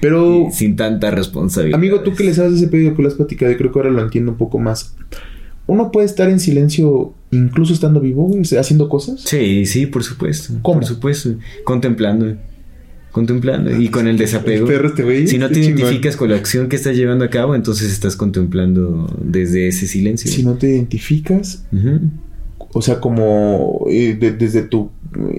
Pero, 0.00 0.48
sin 0.52 0.76
tanta 0.76 1.10
responsabilidad. 1.10 1.78
amigo, 1.78 2.00
tú 2.00 2.14
que 2.14 2.24
le 2.24 2.34
sabes 2.34 2.52
de 2.52 2.58
ese 2.58 2.68
pedido 2.68 2.94
que 2.94 3.02
lo 3.02 3.08
has 3.08 3.14
platicado, 3.14 3.50
y 3.52 3.56
creo 3.56 3.72
que 3.72 3.78
ahora 3.78 3.90
lo 3.90 4.02
entiendo 4.02 4.32
un 4.32 4.38
poco 4.38 4.58
más. 4.58 4.94
Uno 5.66 5.92
puede 5.92 6.06
estar 6.06 6.30
en 6.30 6.40
silencio 6.40 7.12
incluso 7.30 7.74
estando 7.74 8.00
vivo, 8.00 8.24
güey, 8.24 8.40
haciendo 8.58 8.88
cosas. 8.88 9.20
Sí, 9.20 9.66
sí, 9.66 9.84
por 9.86 10.02
supuesto. 10.02 10.54
¿Cómo? 10.62 10.80
Por 10.80 10.88
supuesto. 10.88 11.30
Contemplando. 11.64 12.36
Contemplando. 13.18 13.80
Y 13.80 13.88
con 13.88 14.06
el 14.06 14.16
desapego. 14.16 14.66
El 14.68 14.72
perro 14.72 14.88
este 14.88 15.26
Si 15.26 15.38
no 15.38 15.48
te 15.48 15.54
chingón. 15.54 15.78
identificas 15.78 16.16
con 16.16 16.30
la 16.30 16.36
acción 16.36 16.68
que 16.68 16.76
estás 16.76 16.96
llevando 16.96 17.24
a 17.24 17.30
cabo, 17.30 17.54
entonces 17.56 17.90
estás 17.92 18.14
contemplando 18.14 19.12
desde 19.20 19.66
ese 19.68 19.86
silencio. 19.88 20.30
Si 20.30 20.42
no 20.44 20.54
te 20.54 20.68
identificas, 20.68 21.64
o 22.72 22.80
sea, 22.82 23.00
como 23.00 23.84
eh, 23.90 24.16
de- 24.18 24.32
desde 24.32 24.62
tu 24.62 24.90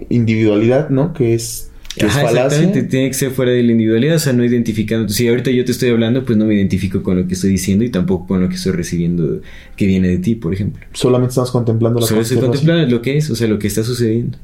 individualidad, 0.09 0.89
¿no? 0.89 1.13
Que 1.13 1.33
es, 1.35 1.69
que 1.95 2.05
Ajá, 2.05 2.23
exactamente, 2.29 2.83
tiene 2.83 3.07
que 3.07 3.13
ser 3.13 3.31
fuera 3.31 3.51
de 3.51 3.63
la 3.63 3.71
individualidad, 3.71 4.15
o 4.15 4.19
sea, 4.19 4.33
no 4.33 4.43
identificando. 4.43 5.09
Si 5.09 5.27
ahorita 5.27 5.51
yo 5.51 5.65
te 5.65 5.71
estoy 5.71 5.89
hablando, 5.89 6.23
pues 6.25 6.37
no 6.37 6.45
me 6.45 6.55
identifico 6.55 7.01
con 7.01 7.17
lo 7.17 7.27
que 7.27 7.33
estoy 7.33 7.49
diciendo 7.51 7.83
y 7.83 7.89
tampoco 7.89 8.27
con 8.27 8.41
lo 8.41 8.49
que 8.49 8.55
estoy 8.55 8.73
recibiendo 8.73 9.41
que 9.75 9.85
viene 9.85 10.07
de 10.09 10.17
ti, 10.17 10.35
por 10.35 10.53
ejemplo. 10.53 10.85
Solamente 10.93 11.29
estamos 11.31 11.51
contemplando 11.51 11.99
la 11.99 12.05
Solo 12.05 12.21
estoy 12.21 12.37
contemplando 12.37 12.85
lo 12.95 13.01
que 13.01 13.17
es, 13.17 13.29
o 13.29 13.35
sea, 13.35 13.47
lo 13.47 13.57
que 13.57 13.67
está 13.67 13.83
sucediendo. 13.83 14.37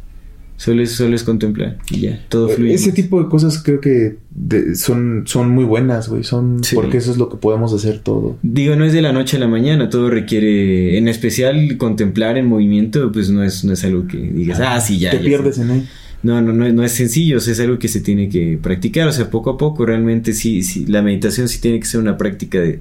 Solo 0.57 0.81
es, 0.83 0.91
solo 0.93 1.15
es 1.17 1.23
contemplar 1.23 1.77
y 1.91 1.99
ya, 2.01 2.25
todo 2.29 2.47
fluye. 2.47 2.73
Ese 2.73 2.87
más. 2.87 2.95
tipo 2.95 3.21
de 3.21 3.27
cosas 3.29 3.61
creo 3.61 3.81
que 3.81 4.15
de- 4.33 4.75
son, 4.75 5.23
son 5.25 5.49
muy 5.49 5.65
buenas, 5.65 6.07
güey. 6.07 6.23
Son 6.23 6.63
Sí. 6.63 6.75
porque 6.75 6.97
eso 6.97 7.11
es 7.11 7.17
lo 7.17 7.27
que 7.27 7.35
podemos 7.35 7.73
hacer 7.73 7.99
todo. 7.99 8.37
Digo, 8.41 8.75
no 8.77 8.85
es 8.85 8.93
de 8.93 9.01
la 9.01 9.11
noche 9.11 9.35
a 9.35 9.41
la 9.41 9.47
mañana, 9.49 9.89
todo 9.89 10.09
requiere, 10.09 10.97
en 10.97 11.09
especial 11.09 11.75
contemplar 11.77 12.37
en 12.37 12.47
movimiento, 12.47 13.11
pues 13.11 13.29
no 13.29 13.43
es, 13.43 13.65
no 13.65 13.73
es 13.73 13.83
algo 13.83 14.07
que 14.07 14.17
digas, 14.17 14.61
ah, 14.61 14.79
sí, 14.79 14.97
ya. 14.97 15.11
te 15.11 15.17
ya 15.17 15.23
pierdes 15.23 15.55
sé". 15.57 15.63
en 15.63 15.71
él. 15.71 15.83
No, 16.23 16.41
no, 16.41 16.53
no, 16.53 16.71
no 16.71 16.83
es 16.83 16.93
sencillo, 16.93 17.37
o 17.37 17.39
sea, 17.41 17.51
es 17.53 17.59
algo 17.59 17.77
que 17.77 17.87
se 17.89 17.99
tiene 17.99 18.29
que 18.29 18.57
practicar, 18.59 19.07
o 19.07 19.11
sea, 19.11 19.29
poco 19.29 19.49
a 19.51 19.57
poco, 19.57 19.85
realmente 19.85 20.33
sí, 20.33 20.63
sí 20.63 20.85
la 20.87 21.01
meditación 21.01 21.47
sí 21.49 21.59
tiene 21.59 21.79
que 21.81 21.85
ser 21.85 21.99
una 21.99 22.17
práctica 22.17 22.59
de, 22.61 22.79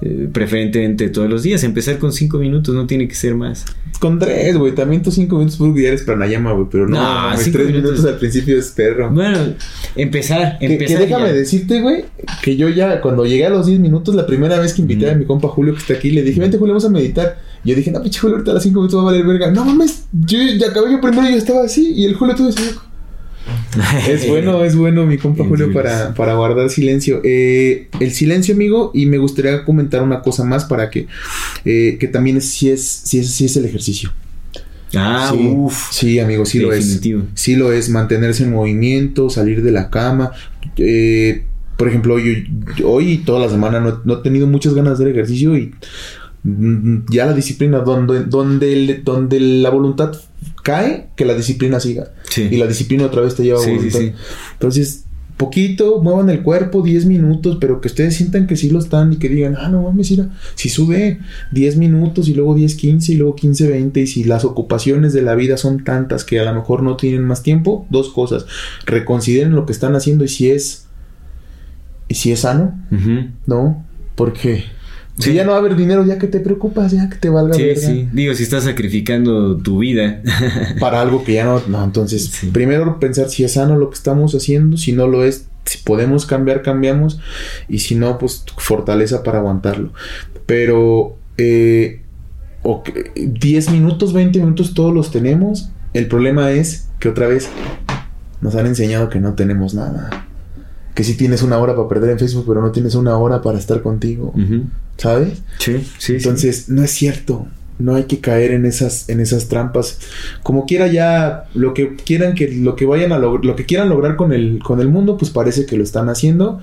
eh, 0.00 0.28
preferentemente 0.32 1.08
todos 1.08 1.28
los 1.28 1.42
días, 1.42 1.64
empezar 1.64 1.98
con 1.98 2.12
cinco 2.12 2.38
minutos, 2.38 2.74
no 2.74 2.86
tiene 2.86 3.08
que 3.08 3.14
ser 3.14 3.34
más. 3.34 3.64
Con 3.98 4.18
tres, 4.20 4.56
güey. 4.56 4.72
También 4.74 5.02
tus 5.02 5.14
cinco 5.14 5.38
minutos 5.38 5.58
porque 5.58 5.82
ya 5.82 5.88
eres 5.88 6.02
pranayama, 6.02 6.52
güey. 6.52 6.66
Pero 6.70 6.86
no, 6.88 6.96
No, 6.96 7.02
mames, 7.02 7.40
cinco 7.42 7.58
tres 7.58 7.66
minutos. 7.68 7.90
minutos 7.92 8.12
al 8.12 8.18
principio 8.18 8.56
es 8.58 8.70
perro. 8.70 9.10
Bueno, 9.10 9.38
empezar, 9.96 10.58
Que, 10.58 10.68
que 10.68 10.72
empezar. 10.74 11.00
déjame 11.00 11.26
ya. 11.26 11.32
decirte, 11.32 11.80
güey, 11.80 12.04
que 12.42 12.56
yo 12.56 12.68
ya, 12.68 13.00
cuando 13.00 13.26
llegué 13.26 13.46
a 13.46 13.50
los 13.50 13.66
10 13.66 13.80
minutos, 13.80 14.14
la 14.14 14.26
primera 14.26 14.58
vez 14.60 14.74
que 14.74 14.82
invité 14.82 15.10
a 15.10 15.14
mi 15.14 15.24
compa 15.24 15.48
Julio 15.48 15.72
que 15.74 15.80
está 15.80 15.94
aquí, 15.94 16.10
le 16.10 16.22
dije, 16.22 16.38
vente 16.40 16.58
Julio, 16.58 16.74
vamos 16.74 16.84
a 16.84 16.90
meditar. 16.90 17.38
Yo 17.64 17.74
dije, 17.74 17.90
no, 17.90 18.00
pinche 18.00 18.20
Julio, 18.20 18.36
ahorita 18.36 18.52
a 18.52 18.54
las 18.54 18.62
5 18.62 18.78
minutos 18.78 18.98
va 18.98 19.02
a 19.02 19.12
valer 19.12 19.26
verga. 19.26 19.50
No 19.50 19.64
mames, 19.64 20.04
yo 20.12 20.38
ya 20.56 20.68
acabé 20.68 20.92
yo 20.92 21.00
primero 21.00 21.28
y 21.28 21.32
yo 21.32 21.38
estaba 21.38 21.64
así. 21.64 21.92
Y 21.92 22.04
el 22.04 22.14
Julio 22.14 22.36
todo 22.36 22.48
así. 22.50 22.62
Es 24.08 24.28
bueno, 24.28 24.64
es 24.64 24.76
bueno 24.76 25.06
mi 25.06 25.18
compa 25.18 25.44
Julio 25.44 25.72
para, 25.72 26.14
para 26.14 26.34
guardar 26.34 26.70
silencio. 26.70 27.20
Eh, 27.24 27.88
el 28.00 28.12
silencio, 28.12 28.54
amigo, 28.54 28.90
y 28.94 29.06
me 29.06 29.18
gustaría 29.18 29.64
comentar 29.64 30.02
una 30.02 30.22
cosa 30.22 30.44
más 30.44 30.64
para 30.64 30.90
que, 30.90 31.06
eh, 31.64 31.96
que 32.00 32.08
también 32.08 32.38
es, 32.38 32.48
sí, 32.48 32.70
es, 32.70 32.84
sí, 33.04 33.18
es, 33.18 33.30
sí 33.30 33.44
es 33.44 33.56
el 33.56 33.64
ejercicio. 33.66 34.12
Ah, 34.96 35.30
sí, 35.32 35.52
uff. 35.54 35.92
sí, 35.92 36.18
amigo, 36.18 36.46
sí 36.46 36.60
lo 36.60 36.72
es. 36.72 37.00
Sí 37.34 37.56
lo 37.56 37.72
es, 37.72 37.90
mantenerse 37.90 38.44
en 38.44 38.52
movimiento, 38.52 39.28
salir 39.28 39.62
de 39.62 39.70
la 39.70 39.90
cama. 39.90 40.32
Eh, 40.78 41.44
por 41.76 41.88
ejemplo, 41.88 42.14
hoy, 42.14 42.48
hoy 42.84 43.12
y 43.12 43.18
toda 43.18 43.40
la 43.40 43.50
semana 43.50 43.80
no, 43.80 44.00
no 44.04 44.14
he 44.14 44.22
tenido 44.22 44.46
muchas 44.46 44.74
ganas 44.74 44.98
de 44.98 45.04
hacer 45.04 45.14
ejercicio 45.14 45.56
y 45.56 45.74
mm, 46.42 47.04
ya 47.10 47.26
la 47.26 47.34
disciplina, 47.34 47.80
donde, 47.80 48.24
donde, 48.24 49.00
donde 49.04 49.40
la 49.40 49.70
voluntad 49.70 50.12
cae, 50.62 51.08
que 51.16 51.24
la 51.24 51.34
disciplina 51.34 51.80
siga. 51.80 52.10
Sí. 52.30 52.48
Y 52.50 52.56
la 52.56 52.66
disciplina 52.66 53.06
otra 53.06 53.22
vez 53.22 53.34
te 53.34 53.42
lleva 53.44 53.58
a 53.58 53.62
Sí, 53.62 53.70
sí, 53.70 53.76
voluntad. 53.76 53.98
sí. 54.00 54.12
Entonces, 54.54 55.04
poquito, 55.36 56.02
muevan 56.02 56.30
el 56.30 56.42
cuerpo 56.42 56.82
10 56.82 57.06
minutos, 57.06 57.58
pero 57.60 57.80
que 57.80 57.86
ustedes 57.88 58.16
sientan 58.16 58.46
que 58.48 58.56
sí 58.56 58.70
lo 58.70 58.80
están 58.80 59.12
y 59.12 59.16
que 59.18 59.28
digan, 59.28 59.54
ah, 59.56 59.68
no 59.68 59.82
mames, 59.82 60.10
mira, 60.10 60.30
si 60.56 60.68
sube 60.68 61.20
10 61.52 61.76
minutos 61.76 62.28
y 62.28 62.34
luego 62.34 62.56
10, 62.56 62.74
15 62.74 63.12
y 63.12 63.16
luego 63.16 63.36
15, 63.36 63.68
20 63.68 64.00
y 64.00 64.06
si 64.08 64.24
las 64.24 64.44
ocupaciones 64.44 65.12
de 65.12 65.22
la 65.22 65.36
vida 65.36 65.56
son 65.56 65.84
tantas 65.84 66.24
que 66.24 66.40
a 66.40 66.44
lo 66.44 66.52
mejor 66.54 66.82
no 66.82 66.96
tienen 66.96 67.22
más 67.24 67.44
tiempo, 67.44 67.86
dos 67.88 68.08
cosas, 68.10 68.46
reconsideren 68.84 69.54
lo 69.54 69.64
que 69.64 69.72
están 69.72 69.94
haciendo 69.94 70.24
y 70.24 70.28
si 70.28 70.50
es, 70.50 70.86
y 72.08 72.14
si 72.14 72.32
es 72.32 72.40
sano. 72.40 72.76
¿no? 73.46 73.84
Porque 74.16 74.64
si 75.18 75.30
Sí. 75.30 75.32
ya 75.34 75.44
no 75.44 75.50
va 75.50 75.56
a 75.56 75.60
haber 75.60 75.76
dinero, 75.76 76.04
ya 76.06 76.18
que 76.18 76.26
te 76.28 76.40
preocupas, 76.40 76.92
ya 76.92 77.08
que 77.10 77.16
te 77.16 77.28
valga 77.28 77.54
Sí, 77.54 77.62
verga. 77.64 77.80
sí. 77.80 78.08
Digo, 78.12 78.34
si 78.34 78.42
estás 78.44 78.64
sacrificando 78.64 79.56
tu 79.58 79.78
vida. 79.78 80.22
para 80.80 81.00
algo 81.00 81.24
que 81.24 81.34
ya 81.34 81.44
no. 81.44 81.60
No, 81.68 81.82
entonces, 81.84 82.26
Sí. 82.26 82.48
primero 82.52 82.98
pensar 83.00 83.28
si 83.28 83.44
es 83.44 83.52
sano 83.54 83.76
lo 83.76 83.90
que 83.90 83.96
estamos 83.96 84.34
haciendo, 84.34 84.76
si 84.76 84.92
no 84.92 85.06
lo 85.06 85.24
es, 85.24 85.48
si 85.64 85.78
podemos 85.78 86.24
cambiar, 86.24 86.62
cambiamos, 86.62 87.20
y 87.68 87.80
si 87.80 87.94
no, 87.94 88.16
pues 88.18 88.44
fortaleza 88.56 89.22
para 89.22 89.38
aguantarlo. 89.38 89.92
Pero, 90.46 91.16
eh, 91.36 92.02
ok, 92.62 92.88
10 93.16 93.70
minutos, 93.70 94.12
20 94.12 94.38
minutos, 94.38 94.72
todos 94.74 94.94
los 94.94 95.10
tenemos. 95.10 95.70
El 95.94 96.06
problema 96.06 96.50
es 96.52 96.88
que 97.00 97.08
otra 97.08 97.26
vez 97.26 97.48
nos 98.40 98.54
han 98.54 98.66
enseñado 98.66 99.08
que 99.10 99.20
no 99.20 99.34
tenemos 99.34 99.74
nada. 99.74 100.27
Que 100.98 101.04
si 101.04 101.14
tienes 101.14 101.42
una 101.42 101.58
hora 101.58 101.76
para 101.76 101.86
perder 101.86 102.10
en 102.10 102.18
Facebook, 102.18 102.44
pero 102.48 102.60
no 102.60 102.72
tienes 102.72 102.96
una 102.96 103.16
hora 103.16 103.40
para 103.40 103.56
estar 103.56 103.82
contigo. 103.82 104.34
¿Sabes? 104.96 105.44
Sí, 105.60 105.78
sí. 105.78 105.92
sí. 105.98 106.14
Entonces, 106.16 106.68
no 106.70 106.82
es 106.82 106.90
cierto. 106.90 107.46
No 107.78 107.94
hay 107.94 108.06
que 108.06 108.18
caer 108.18 108.50
en 108.50 108.66
esas, 108.66 109.08
en 109.08 109.20
esas 109.20 109.46
trampas. 109.46 110.00
Como 110.42 110.66
quiera 110.66 110.88
ya, 110.88 111.44
lo 111.54 111.72
que 111.72 111.94
quieran 111.94 112.34
que, 112.34 112.50
lo 112.50 112.74
que 112.74 112.84
vayan 112.84 113.12
a 113.12 113.18
lograr, 113.20 113.44
lo 113.44 113.54
que 113.54 113.64
quieran 113.64 113.90
lograr 113.90 114.16
con 114.16 114.32
el, 114.32 114.58
con 114.58 114.80
el 114.80 114.88
mundo, 114.88 115.16
pues 115.16 115.30
parece 115.30 115.66
que 115.66 115.76
lo 115.76 115.84
están 115.84 116.08
haciendo. 116.08 116.60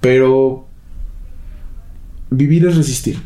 Pero 0.00 0.66
vivir 2.30 2.66
es 2.66 2.76
resistir. 2.76 3.18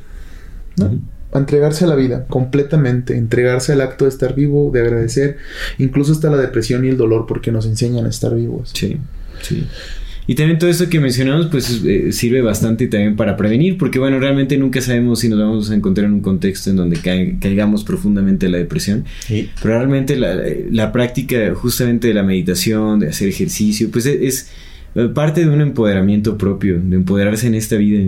Entregarse 1.32 1.86
a 1.86 1.88
la 1.88 1.94
vida 1.94 2.26
completamente, 2.26 3.16
entregarse 3.16 3.72
al 3.72 3.80
acto 3.80 4.04
de 4.04 4.10
estar 4.10 4.34
vivo, 4.34 4.70
de 4.70 4.82
agradecer, 4.82 5.38
incluso 5.78 6.12
hasta 6.12 6.28
la 6.28 6.36
depresión 6.36 6.84
y 6.84 6.88
el 6.88 6.98
dolor, 6.98 7.24
porque 7.26 7.50
nos 7.50 7.64
enseñan 7.64 8.04
a 8.04 8.10
estar 8.10 8.34
vivos. 8.34 8.72
Sí, 8.74 8.98
sí. 9.40 9.66
Y 10.28 10.34
también 10.34 10.58
todo 10.58 10.68
esto 10.70 10.88
que 10.88 10.98
mencionamos, 10.98 11.46
pues 11.46 11.82
eh, 11.84 12.10
sirve 12.12 12.42
bastante 12.42 12.88
también 12.88 13.14
para 13.14 13.36
prevenir, 13.36 13.78
porque 13.78 13.98
bueno, 14.00 14.18
realmente 14.18 14.58
nunca 14.58 14.80
sabemos 14.80 15.20
si 15.20 15.28
nos 15.28 15.38
vamos 15.38 15.70
a 15.70 15.74
encontrar 15.74 16.06
en 16.06 16.14
un 16.14 16.20
contexto 16.20 16.70
en 16.70 16.76
donde 16.76 16.96
ca- 16.96 17.38
caigamos 17.40 17.84
profundamente 17.84 18.46
en 18.46 18.52
la 18.52 18.58
depresión. 18.58 19.04
Sí. 19.20 19.48
Pero 19.62 19.74
realmente 19.78 20.16
la, 20.16 20.36
la 20.70 20.90
práctica 20.90 21.54
justamente 21.54 22.08
de 22.08 22.14
la 22.14 22.22
meditación, 22.24 22.98
de 23.00 23.08
hacer 23.10 23.28
ejercicio, 23.28 23.88
pues 23.90 24.06
es, 24.06 24.50
es, 24.94 25.06
parte 25.14 25.42
de 25.42 25.50
un 25.50 25.60
empoderamiento 25.60 26.36
propio, 26.38 26.80
de 26.80 26.96
empoderarse 26.96 27.46
en 27.46 27.54
esta 27.54 27.76
vida. 27.76 28.02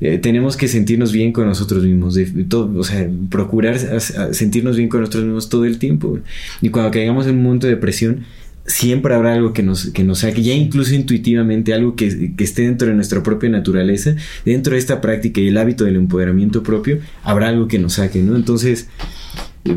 Eh, 0.00 0.18
tenemos 0.18 0.56
que 0.56 0.66
sentirnos 0.68 1.12
bien 1.12 1.32
con 1.32 1.46
nosotros 1.46 1.84
mismos, 1.84 2.14
de, 2.14 2.24
de 2.26 2.44
todo, 2.44 2.76
o 2.78 2.82
sea, 2.82 3.08
procurar 3.28 3.76
a- 3.76 3.96
a 3.96 4.32
sentirnos 4.34 4.76
bien 4.76 4.88
con 4.88 5.00
nosotros 5.00 5.24
mismos 5.24 5.48
todo 5.48 5.64
el 5.64 5.78
tiempo. 5.78 6.18
Y 6.60 6.70
cuando 6.70 6.90
caigamos 6.90 7.26
en 7.26 7.36
un 7.36 7.42
momento 7.42 7.66
de 7.66 7.74
depresión, 7.74 8.20
siempre 8.66 9.14
habrá 9.14 9.34
algo 9.34 9.52
que 9.52 9.62
nos, 9.62 9.90
que 9.90 10.04
nos 10.04 10.20
saque, 10.20 10.42
ya 10.42 10.54
incluso 10.54 10.94
intuitivamente, 10.94 11.74
algo 11.74 11.96
que, 11.96 12.34
que 12.34 12.44
esté 12.44 12.62
dentro 12.62 12.88
de 12.88 12.94
nuestra 12.94 13.22
propia 13.22 13.48
naturaleza, 13.50 14.14
dentro 14.44 14.74
de 14.74 14.78
esta 14.78 15.00
práctica 15.00 15.40
y 15.40 15.48
el 15.48 15.58
hábito 15.58 15.84
del 15.84 15.96
empoderamiento 15.96 16.62
propio, 16.62 16.98
habrá 17.24 17.48
algo 17.48 17.68
que 17.68 17.78
nos 17.78 17.94
saque, 17.94 18.22
¿no? 18.22 18.36
Entonces, 18.36 18.88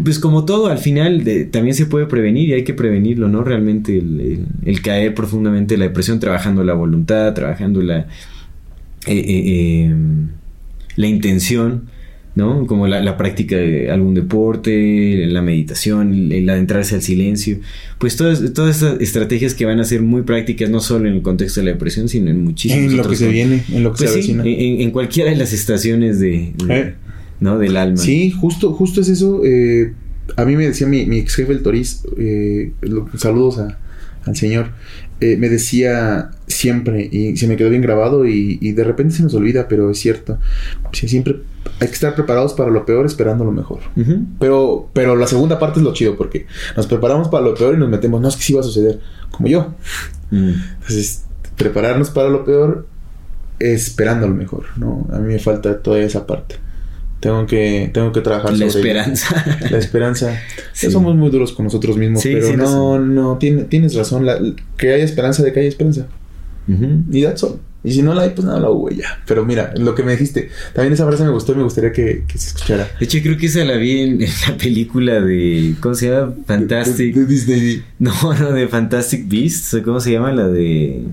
pues 0.04 0.20
como 0.20 0.46
todo, 0.46 0.68
al 0.68 0.80
final 0.80 1.24
también 1.52 1.76
se 1.76 1.86
puede 1.86 2.08
prevenir 2.08 2.50
y 2.50 2.54
hay 2.54 2.64
que 2.64 2.74
prevenirlo, 2.74 3.28
¿no? 3.28 3.44
Realmente 3.44 3.98
el 3.98 4.82
caer 4.82 5.14
profundamente 5.14 5.76
en 5.76 5.82
la 5.82 5.88
depresión, 5.88 6.20
trabajando 6.20 6.64
la 6.64 6.74
voluntad, 6.74 7.34
trabajando 7.34 7.82
la, 7.84 8.08
eh, 9.08 9.18
eh, 9.18 9.44
eh, 9.46 9.96
la 10.96 11.08
intención, 11.08 11.90
¿no? 12.36 12.68
Como 12.68 12.88
la, 12.88 13.02
la 13.02 13.16
práctica 13.18 13.56
de 13.56 13.90
algún 13.92 14.14
deporte, 14.14 15.26
la 15.28 15.42
meditación, 15.42 16.14
el, 16.14 16.32
el 16.32 16.50
adentrarse 16.50 16.96
al 16.96 17.02
silencio, 17.02 17.60
pues 17.98 18.16
todas, 18.18 18.54
todas 18.54 18.76
estas 18.82 19.00
estrategias 19.02 19.54
que 19.56 19.66
van 19.66 19.80
a 19.80 19.84
ser 19.86 20.02
muy 20.02 20.24
prácticas, 20.24 20.70
no 20.70 20.80
solo 20.82 21.08
en 21.08 21.16
el 21.16 21.22
contexto 21.22 21.62
de 21.62 21.68
la 21.68 21.72
depresión, 21.74 22.10
sino 22.10 22.30
en 22.30 22.44
muchísimos 22.44 22.92
En 22.92 22.98
lo 22.98 23.08
que 23.10 23.16
se 23.16 23.30
viene, 23.30 23.64
en 23.72 23.84
lo 23.84 23.94
que 23.94 24.00
Pues 24.00 24.12
se 24.12 24.22
sí, 24.22 24.32
avecina. 24.34 24.44
en, 24.46 24.82
en 24.82 24.92
cualquiera 24.92 25.30
de 25.32 25.38
las 25.38 25.54
estaciones 25.54 26.20
de, 26.20 26.54
de- 26.68 26.80
Eh. 26.80 26.94
¿no? 27.40 27.58
del 27.58 27.78
alma. 27.78 27.98
Sí, 27.98 28.32
justo, 28.32 28.72
justo 28.74 29.02
es 29.02 29.10
eso. 29.10 29.42
eh, 29.46 29.94
a 30.38 30.44
mí 30.46 30.56
me 30.56 30.66
decía 30.68 30.88
mi, 30.88 31.06
mi 31.06 31.20
ex 31.20 31.36
jefe, 31.36 31.52
el 31.54 31.62
Toriz, 31.62 32.02
eh, 32.18 32.72
saludos 33.18 33.60
a- 33.60 33.78
al 34.26 34.36
señor, 34.36 34.72
eh, 35.22 35.38
me 35.38 35.50
decía 35.50 36.32
siempre, 36.48 37.08
y 37.12 37.38
se 37.38 37.48
me 37.48 37.56
quedó 37.56 37.70
bien 37.70 37.82
grabado, 37.82 38.26
y, 38.26 38.58
y 38.62 38.72
de 38.74 38.84
repente 38.84 39.16
se 39.16 39.24
nos 39.24 39.34
olvida, 39.34 39.68
pero 39.68 39.90
es 39.90 40.00
cierto. 40.00 40.38
Siempre 40.92 41.42
hay 41.80 41.88
que 41.88 41.94
estar 41.94 42.16
preparados 42.16 42.54
para 42.54 42.70
lo 42.70 42.86
peor 42.86 43.06
esperando 43.06 43.44
lo 43.44 43.52
mejor. 43.52 43.80
Pero, 44.40 44.90
pero 44.94 45.16
la 45.16 45.28
segunda 45.28 45.60
parte 45.60 45.80
es 45.80 45.84
lo 45.84 45.94
chido, 45.94 46.16
porque 46.16 46.48
nos 46.76 46.88
preparamos 46.88 47.28
para 47.30 47.44
lo 47.44 47.54
peor 47.54 47.76
y 47.76 47.78
nos 47.78 47.90
metemos, 47.90 48.22
no 48.22 48.28
es 48.28 48.36
que 48.36 48.44
sí 48.44 48.54
va 48.54 48.62
a 48.62 48.64
suceder, 48.64 49.00
como 49.32 49.48
yo. 49.48 49.74
Mm. 50.32 50.54
Entonces, 50.82 51.26
prepararnos 51.58 52.10
para 52.10 52.30
lo 52.30 52.46
peor 52.46 52.88
esperando 53.60 54.28
lo 54.28 54.36
mejor, 54.36 54.66
¿no? 54.76 55.08
A 55.12 55.20
mí 55.20 55.34
me 55.34 55.40
falta 55.40 55.82
toda 55.82 56.00
esa 56.00 56.28
parte. 56.28 56.56
Tengo 57.20 57.46
que, 57.48 57.90
tengo 57.94 58.12
que 58.12 58.22
trabajar 58.22 58.52
La 58.52 58.70
sobre 58.70 58.92
ello. 58.92 59.00
esperanza. 59.02 59.60
La 59.72 59.78
esperanza. 59.78 60.40
Sí. 60.74 60.92
Somos 60.92 61.16
muy 61.16 61.30
duros 61.32 61.54
con 61.54 61.64
nosotros 61.66 61.96
mismos, 61.98 62.22
Sí, 62.22 62.32
pero 62.34 62.48
sí, 62.50 62.58
no, 62.58 63.00
no, 63.00 63.38
tiene- 63.38 63.64
tienes 63.64 63.96
razón. 63.96 64.26
La- 64.26 64.38
que 64.78 64.94
haya 64.94 65.06
esperanza 65.06 65.42
de 65.42 65.54
que 65.54 65.62
haya 65.62 65.70
esperanza. 65.70 66.08
Y 67.12 67.24
that's 67.24 67.44
all. 67.44 67.60
Y 67.84 67.92
si 67.94 68.02
no 68.02 68.14
la 68.16 68.24
hay, 68.24 68.32
pues 68.32 68.46
nada, 68.46 68.60
la 68.60 68.70
hubo 68.72 68.90
ya. 68.90 69.22
Pero 69.28 69.46
mira, 69.46 69.72
lo 69.78 69.94
que 69.96 70.02
me 70.04 70.12
dijiste, 70.14 70.50
también 70.74 70.94
esa 70.94 71.06
frase 71.06 71.24
me 71.24 71.30
gustó 71.30 71.54
y 71.54 71.56
me 71.58 71.64
gustaría 71.64 71.92
que, 71.94 72.24
que 72.28 72.38
se 72.40 72.48
escuchara. 72.48 72.90
De 73.00 73.06
hecho, 73.06 73.20
creo 73.22 73.38
que 73.38 73.46
esa 73.46 73.64
la 73.64 73.76
vi 73.78 74.02
en, 74.02 74.22
en 74.24 74.30
la 74.50 74.58
película 74.58 75.22
de. 75.22 75.76
¿Cómo 75.80 75.94
se 75.96 76.10
llama? 76.10 76.34
Fantastic. 76.48 77.14
De, 77.16 77.22
de 77.22 77.28
Disney. 77.28 77.84
No, 78.00 78.12
no, 78.40 78.52
de 78.52 78.68
Fantastic 78.68 79.30
Beasts. 79.30 79.76
¿o 79.76 79.84
¿Cómo 79.84 80.00
se 80.00 80.12
llama? 80.12 80.32
La 80.34 80.48
de. 80.48 81.04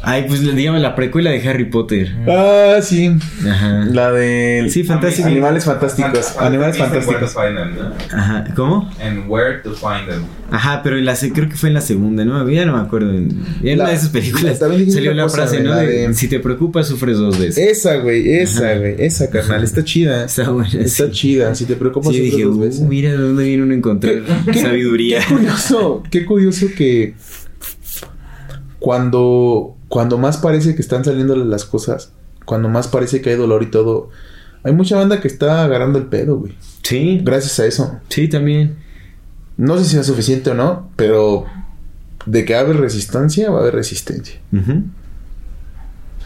Ay, 0.00 0.26
pues 0.28 0.42
le 0.42 0.52
digamos 0.54 0.80
la 0.80 0.94
precuela 0.94 1.30
de 1.30 1.46
Harry 1.48 1.64
Potter. 1.64 2.14
Ah, 2.28 2.76
sí. 2.80 3.10
Ajá. 3.48 3.84
La 3.90 4.12
de. 4.12 4.68
Sí, 4.70 4.84
Fantastic 4.84 5.26
Animales 5.26 5.64
fantásticos. 5.64 6.26
Fan- 6.32 6.46
Animales 6.46 6.78
Fan- 6.78 6.90
Where 6.92 7.00
to 7.04 7.12
fantásticos. 7.26 7.44
find 7.44 7.56
them, 7.58 7.76
¿no? 7.76 8.16
Ajá. 8.16 8.44
¿Cómo? 8.54 8.90
And 9.02 9.24
where 9.28 9.58
to 9.64 9.72
find 9.72 10.08
them. 10.08 10.22
Ajá, 10.50 10.82
pero 10.84 10.96
en 10.98 11.04
la 11.04 11.16
se- 11.16 11.32
creo 11.32 11.48
que 11.48 11.56
fue 11.56 11.68
en 11.68 11.74
la 11.74 11.80
segunda, 11.80 12.24
¿no? 12.24 12.48
Ya 12.48 12.64
no 12.64 12.74
me 12.76 12.80
acuerdo. 12.82 13.10
En, 13.10 13.44
en 13.62 13.76
La- 13.78 13.84
una 13.84 13.90
de 13.92 13.96
esas 13.98 14.10
películas 14.10 14.58
también 14.60 14.90
salió 14.90 15.12
la 15.14 15.24
cosa, 15.24 15.36
frase, 15.38 15.60
¿no? 15.62 15.70
la 15.70 15.78
De, 15.78 16.08
de- 16.08 16.14
si 16.14 16.28
te 16.28 16.38
preocupas, 16.38 16.86
sufres 16.86 17.18
dos 17.18 17.36
veces. 17.38 17.58
Esa, 17.58 17.96
güey. 17.96 18.34
Esa, 18.38 18.66
Ajá. 18.70 18.78
güey. 18.78 18.94
Esa, 18.98 19.28
carnal. 19.30 19.64
Está 19.64 19.82
chida. 19.84 20.24
Está 20.24 20.48
buena. 20.50 20.70
Está 20.80 21.06
sí. 21.06 21.10
chida. 21.10 21.54
Si 21.56 21.64
te 21.64 21.74
preocupas, 21.74 22.12
Sí, 22.12 22.18
sufres 22.18 22.32
dije, 22.36 22.44
dos 22.44 22.56
uh, 22.56 22.60
veces. 22.60 22.80
mira 22.82 23.10
de 23.10 23.16
dónde 23.18 23.44
viene 23.44 23.64
uno 23.64 23.72
a 23.72 23.76
encontrar 23.76 24.14
sabiduría. 24.54 25.18
Qué 25.26 25.34
curioso, 25.34 26.02
qué 26.08 26.24
curioso 26.24 26.66
que 26.76 27.14
cuando, 28.78 29.76
cuando 29.88 30.18
más 30.18 30.36
parece 30.38 30.74
que 30.74 30.82
están 30.82 31.04
saliendo 31.04 31.34
las 31.36 31.64
cosas, 31.64 32.12
cuando 32.44 32.68
más 32.68 32.88
parece 32.88 33.20
que 33.20 33.30
hay 33.30 33.36
dolor 33.36 33.62
y 33.62 33.66
todo, 33.70 34.10
hay 34.62 34.72
mucha 34.72 34.96
banda 34.96 35.20
que 35.20 35.28
está 35.28 35.64
agarrando 35.64 35.98
el 35.98 36.06
pedo, 36.06 36.38
güey. 36.38 36.54
Sí, 36.82 37.20
Gracias 37.22 37.58
a 37.60 37.66
eso. 37.66 38.00
sí, 38.08 38.28
también. 38.28 38.76
No 39.56 39.76
sé 39.78 39.84
si 39.84 39.96
es 39.98 40.06
suficiente 40.06 40.50
o 40.50 40.54
no, 40.54 40.88
pero 40.96 41.44
de 42.26 42.44
que 42.44 42.54
va 42.54 42.60
a 42.60 42.62
haber 42.62 42.76
resistencia, 42.76 43.50
va 43.50 43.58
a 43.58 43.60
haber 43.62 43.74
resistencia. 43.74 44.40
Ujú. 44.52 44.84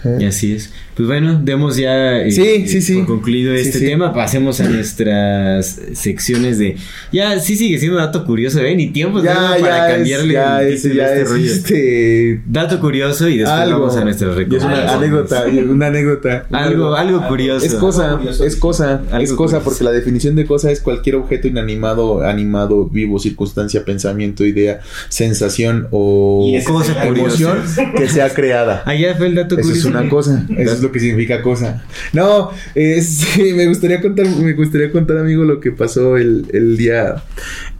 ¿Eh? 0.04 0.18
Y 0.20 0.24
así 0.24 0.54
es. 0.54 0.72
Pues 0.96 1.08
bueno, 1.08 1.40
demos 1.42 1.76
ya 1.76 2.18
eh, 2.20 2.30
Sí, 2.32 2.66
sí, 2.68 2.82
sí. 2.82 2.96
por 2.98 3.06
concluido 3.06 3.54
Sí, 3.56 3.62
este 3.62 3.78
sí. 3.78 3.86
tema. 3.86 4.12
Pasemos 4.12 4.60
a 4.60 4.68
nuestras 4.68 5.80
secciones 5.94 6.58
de. 6.58 6.76
Ya, 7.12 7.38
sí 7.40 7.56
sigue 7.56 7.78
siendo 7.78 7.98
dato 7.98 8.24
curioso, 8.26 8.60
¿eh? 8.60 8.74
Ni 8.76 8.88
tiempo 8.88 9.22
Ya, 9.22 9.32
tenemos 9.34 9.60
para 9.60 9.76
ya, 9.78 9.88
es, 9.88 9.94
cambiarle 9.96 10.34
ya, 10.34 10.62
el 10.62 10.72
es, 10.72 10.82
ya 10.82 11.06
este 11.06 11.22
es, 11.22 11.28
rollo. 11.30 11.52
este, 11.52 12.42
Dato 12.46 12.80
curioso 12.80 13.28
y 13.28 13.38
después 13.38 13.58
algo. 13.60 13.80
vamos 13.80 13.96
a 13.96 14.04
nuestras 14.04 14.36
Y 14.36 14.40
es 14.56 14.62
una 14.62 14.74
recomendaciones. 14.74 14.90
anécdota, 14.92 15.44
una 15.72 15.86
anécdota. 15.86 16.46
Algo, 16.50 16.94
algo 16.94 17.26
curioso. 17.28 17.64
Es 17.64 17.74
cosa, 17.74 18.16
curioso. 18.16 18.44
es 18.44 18.56
cosa, 18.56 19.02
Algo 19.10 19.22
es 19.22 19.32
cosa, 19.32 19.36
curioso. 19.58 19.64
porque 19.64 19.84
la 19.84 19.92
definición 19.92 20.36
de 20.36 20.44
cosa 20.46 20.70
es 20.70 20.80
cualquier 20.80 21.16
objeto 21.16 21.48
inanimado, 21.48 22.22
animado, 22.26 22.86
vivo, 22.86 23.18
circunstancia, 23.18 23.84
pensamiento, 23.84 24.44
idea, 24.44 24.80
sensación 25.08 25.88
o 25.90 26.50
Cosa 26.66 27.04
emoción 27.04 27.58
que 27.96 28.08
sea 28.08 28.30
creada. 28.30 28.82
Allá 28.86 29.14
fue 29.16 29.26
el 29.26 29.34
dato 29.34 29.56
Eso 29.58 29.68
curioso. 29.68 29.90
Una 29.98 30.08
cosa, 30.08 30.46
eso 30.56 30.72
es 30.74 30.82
lo 30.82 30.92
que 30.92 31.00
significa 31.00 31.42
cosa. 31.42 31.84
No, 32.12 32.50
sí, 32.74 33.52
me 33.54 33.66
gustaría 33.66 34.00
contar, 34.00 34.26
me 34.26 34.52
gustaría 34.52 34.90
contar, 34.90 35.18
amigo, 35.18 35.44
lo 35.44 35.60
que 35.60 35.72
pasó 35.72 36.16
el, 36.16 36.46
el 36.52 36.76
día, 36.76 37.22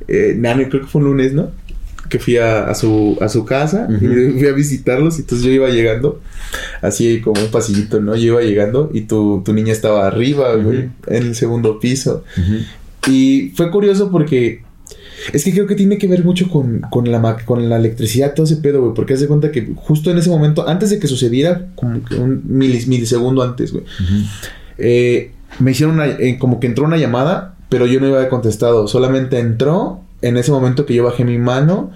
eh, 0.09 0.39
creo 0.41 0.83
que 0.83 0.87
fue 0.87 1.01
un 1.01 1.09
lunes, 1.09 1.33
¿no? 1.33 1.51
Que 2.09 2.19
fui 2.19 2.37
a, 2.37 2.65
a 2.65 2.75
su, 2.75 3.17
a 3.21 3.29
su 3.29 3.45
casa 3.45 3.89
y 3.91 4.07
fui 4.39 4.47
a 4.47 4.53
visitarlos 4.53 5.19
y 5.19 5.23
entonces 5.23 5.47
yo 5.47 5.53
iba 5.53 5.69
llegando, 5.71 6.21
así 6.81 7.21
como 7.21 7.41
un 7.41 7.51
pasillito, 7.51 8.01
¿no? 8.01 8.15
Yo 8.17 8.35
iba 8.35 8.43
llegando 8.43 8.91
y 8.93 9.03
tu, 9.03 9.43
tu 9.45 9.53
niña 9.53 9.73
estaba 9.73 10.07
arriba, 10.07 10.55
güey, 10.57 10.91
en 11.07 11.23
el 11.23 11.35
segundo 11.35 11.81
piso. 11.81 12.25
Y 13.09 13.53
fue 13.57 13.71
curioso 13.71 14.11
porque 14.11 14.63
es 15.33 15.45
que 15.45 15.53
creo 15.53 15.67
que 15.67 15.75
tiene 15.75 15.99
que 15.99 16.07
ver 16.07 16.25
mucho 16.25 16.49
con, 16.49 16.81
con 16.91 17.11
la, 17.11 17.37
con 17.45 17.69
la 17.69 17.77
electricidad, 17.77 18.35
todo 18.35 18.47
ese 18.47 18.57
pedo, 18.57 18.81
güey. 18.81 18.95
Porque 18.95 19.15
haz 19.15 19.21
de 19.21 19.29
cuenta 19.29 19.51
que 19.53 19.73
justo 19.77 20.11
en 20.11 20.19
ese 20.19 20.31
momento, 20.31 20.69
antes 20.69 20.91
de 20.91 20.99
que 20.99 21.07
sucediera, 21.07 21.67
como 21.75 22.05
que 22.05 22.15
un 22.17 22.43
milis- 22.49 22.87
milisegundo 22.87 23.43
antes, 23.43 23.73
güey, 23.73 23.85
eh, 24.79 25.33
me 25.59 25.73
hicieron 25.73 25.97
una, 25.97 26.07
eh, 26.07 26.39
como 26.39 26.61
que 26.61 26.67
entró 26.67 26.85
una 26.85 26.97
llamada, 26.97 27.57
pero 27.69 27.87
yo 27.87 28.01
no 28.01 28.09
iba 28.09 28.23
a 28.23 28.29
contestado. 28.29 28.89
Solamente 28.89 29.39
entró. 29.39 30.01
En 30.25 30.37
ese 30.37 30.53
momento 30.53 30.87
que 30.87 30.95
yo 30.95 31.03
bajé 31.03 31.25
mi 31.25 31.37
mano, 31.37 31.91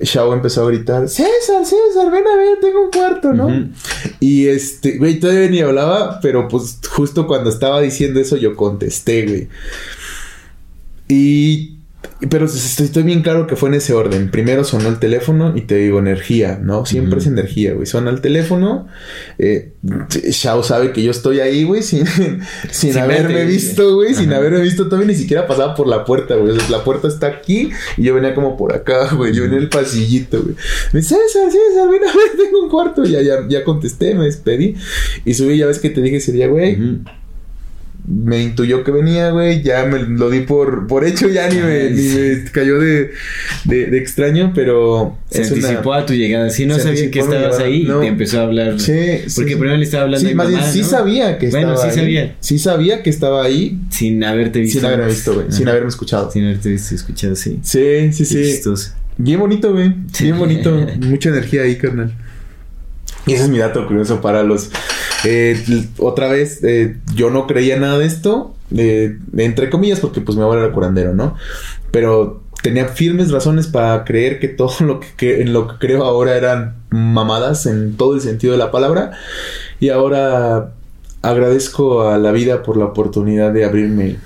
Shao 0.00 0.34
empezó 0.34 0.64
a 0.64 0.68
gritar, 0.72 1.08
César, 1.08 1.64
César, 1.64 2.10
ven 2.10 2.24
a 2.26 2.36
ver, 2.36 2.58
tengo 2.60 2.82
un 2.86 2.90
cuarto, 2.90 3.32
¿no? 3.32 3.48
Y 4.18 4.46
este, 4.48 4.98
güey, 4.98 5.20
todavía 5.20 5.48
ni 5.48 5.60
hablaba, 5.60 6.18
pero 6.20 6.48
pues 6.48 6.80
justo 6.90 7.28
cuando 7.28 7.48
estaba 7.48 7.80
diciendo 7.80 8.18
eso 8.18 8.36
yo 8.36 8.56
contesté, 8.56 9.24
güey. 9.24 9.48
Y... 11.06 11.76
Pero 12.28 12.44
estoy, 12.44 13.02
bien 13.02 13.22
claro 13.22 13.46
que 13.46 13.56
fue 13.56 13.70
en 13.70 13.76
ese 13.76 13.94
orden. 13.94 14.30
Primero 14.30 14.62
sonó 14.64 14.88
el 14.90 14.98
teléfono 14.98 15.56
y 15.56 15.62
te 15.62 15.76
digo 15.76 15.98
energía, 15.98 16.58
¿no? 16.62 16.84
Siempre 16.84 17.18
es 17.18 17.26
energía, 17.26 17.72
güey. 17.72 17.86
Suena 17.86 18.10
el 18.10 18.20
teléfono. 18.20 18.88
Eh, 19.38 19.72
Shao 20.30 20.62
sabe 20.62 20.92
que 20.92 21.02
yo 21.02 21.12
estoy 21.12 21.40
ahí, 21.40 21.64
güey, 21.64 21.82
sin, 21.82 22.06
sin, 22.70 22.92
Sin 22.92 22.98
haberme 22.98 23.34
verte. 23.34 23.46
visto, 23.46 23.94
güey. 23.94 24.14
Sin 24.14 24.32
haberme 24.34 24.60
visto. 24.60 24.84
Todavía 24.84 25.08
ni 25.08 25.14
siquiera 25.14 25.46
pasaba 25.46 25.74
por 25.74 25.86
la 25.86 26.04
puerta, 26.04 26.34
güey. 26.34 26.52
O 26.52 26.60
sea, 26.60 26.68
la 26.68 26.84
puerta 26.84 27.08
está 27.08 27.28
aquí 27.28 27.70
y 27.96 28.02
yo 28.02 28.14
venía 28.14 28.34
como 28.34 28.54
por 28.56 28.74
acá, 28.74 29.14
güey. 29.14 29.32
Yo 29.32 29.42
venía 29.44 29.56
en 29.56 29.62
el 29.64 29.68
pasillito, 29.70 30.42
güey. 30.42 30.54
Me 30.92 31.00
dice, 31.00 31.14
César, 31.14 31.50
César, 31.50 31.88
ven 31.90 32.02
a 32.04 32.12
ver, 32.14 32.36
tengo 32.36 32.62
un 32.62 32.68
cuarto. 32.68 33.04
Ya, 33.04 33.22
ya, 33.22 33.46
ya 33.48 33.64
contesté, 33.64 34.14
me 34.14 34.26
despedí. 34.26 34.74
Y 35.24 35.32
subí, 35.32 35.56
ya 35.56 35.66
ves 35.66 35.78
que 35.78 35.88
te 35.88 36.02
dije 36.02 36.16
ese 36.16 36.32
día, 36.32 36.48
güey. 36.48 36.76
Me 38.08 38.42
intuyó 38.42 38.82
que 38.84 38.90
venía, 38.90 39.30
güey. 39.30 39.62
Ya 39.62 39.84
me 39.84 39.98
lo 40.00 40.30
di 40.30 40.40
por, 40.40 40.86
por 40.86 41.04
hecho, 41.04 41.28
ya 41.28 41.48
ni 41.48 41.56
me, 41.56 41.82
Ay, 41.82 41.90
ni 41.92 41.98
sí. 42.02 42.18
me 42.44 42.50
cayó 42.50 42.78
de, 42.80 43.10
de, 43.64 43.86
de 43.86 43.98
extraño, 43.98 44.52
pero. 44.54 45.16
Se 45.30 45.40
una- 45.42 45.48
anticipó 45.48 45.94
a 45.94 46.06
tu 46.06 46.14
llegada. 46.14 46.50
Sí, 46.50 46.66
no 46.66 46.78
sabía 46.78 47.10
que 47.10 47.18
estabas 47.20 47.58
llegada. 47.58 47.64
ahí 47.64 47.82
No. 47.84 47.98
y 47.98 48.00
te 48.02 48.06
empezó 48.08 48.40
a 48.40 48.42
hablar. 48.44 48.80
Sí, 48.80 48.92
sí, 49.26 49.32
Porque 49.36 49.50
sí. 49.52 49.56
primero 49.56 49.76
le 49.76 49.84
estaba 49.84 50.04
hablando 50.04 50.20
Sí, 50.20 50.26
a 50.26 50.28
mi 50.30 50.34
más 50.34 50.48
bien, 50.48 50.60
mamá, 50.60 50.72
sí 50.72 50.80
¿no? 50.80 50.86
sabía 50.88 51.38
que 51.38 51.48
Bueno, 51.50 51.72
estaba 51.74 51.92
sí 51.92 51.98
ahí. 52.00 52.04
sabía. 52.04 52.36
Sí 52.40 52.58
sabía 52.58 53.02
que 53.02 53.10
estaba 53.10 53.44
ahí 53.44 53.78
Sin 53.90 54.24
haberte 54.24 54.60
visto. 54.60 54.78
sin 54.80 54.86
haberme 54.86 55.06
visto, 55.06 55.34
güey. 55.34 55.46
Sin 55.50 55.68
haberme 55.68 55.88
escuchado. 55.88 56.30
Sin 56.30 56.44
haberte 56.44 56.68
visto 56.70 56.94
y 56.94 56.96
escuchado, 56.96 57.36
sí. 57.36 57.58
Sí, 57.62 58.12
sí, 58.12 58.18
Qué 58.18 58.24
sí. 58.24 58.42
chistoso. 58.42 58.92
Bien 59.18 59.38
bonito, 59.38 59.72
güey. 59.72 59.92
Sí. 60.12 60.24
Bien 60.24 60.38
bonito. 60.38 60.70
Mucha 61.00 61.28
energía 61.28 61.62
ahí, 61.62 61.76
carnal. 61.76 62.12
Y 63.26 63.34
ese 63.34 63.44
es 63.44 63.48
mi 63.50 63.58
dato 63.58 63.86
curioso 63.86 64.20
para 64.22 64.42
los... 64.42 64.70
eh, 65.24 65.62
otra 65.98 66.28
vez, 66.28 66.62
eh, 66.64 66.96
yo 67.14 67.30
no 67.30 67.46
creía 67.46 67.78
nada 67.78 67.98
de 67.98 68.06
esto. 68.06 68.54
eh, 68.76 69.18
entre 69.36 69.68
comillas, 69.70 69.98
porque 70.00 70.20
pues 70.20 70.36
mi 70.36 70.42
abuelo 70.44 70.64
era 70.64 70.72
curandero, 70.72 71.12
¿no? 71.14 71.34
Pero 71.90 72.42
tenía 72.62 72.86
firmes 72.88 73.30
razones 73.32 73.66
para 73.66 74.04
creer 74.04 74.38
que 74.38 74.46
todo 74.48 74.72
lo 74.80 75.00
que, 75.00 75.06
que- 75.16 75.40
en 75.42 75.52
lo 75.52 75.66
que 75.66 75.74
creo 75.78 76.04
ahora 76.04 76.36
eran 76.36 76.76
mamadas 76.90 77.66
en 77.66 77.96
todo 77.96 78.14
el 78.14 78.20
sentido 78.20 78.52
de 78.52 78.58
la 78.58 78.70
palabra. 78.70 79.12
Y 79.80 79.88
ahora 79.88 80.72
agradezco 81.22 82.08
a 82.08 82.18
la 82.18 82.30
vida 82.32 82.62
por 82.62 82.76
la 82.76 82.84
oportunidad 82.86 83.52
de 83.52 83.64
abrirme 83.64 84.16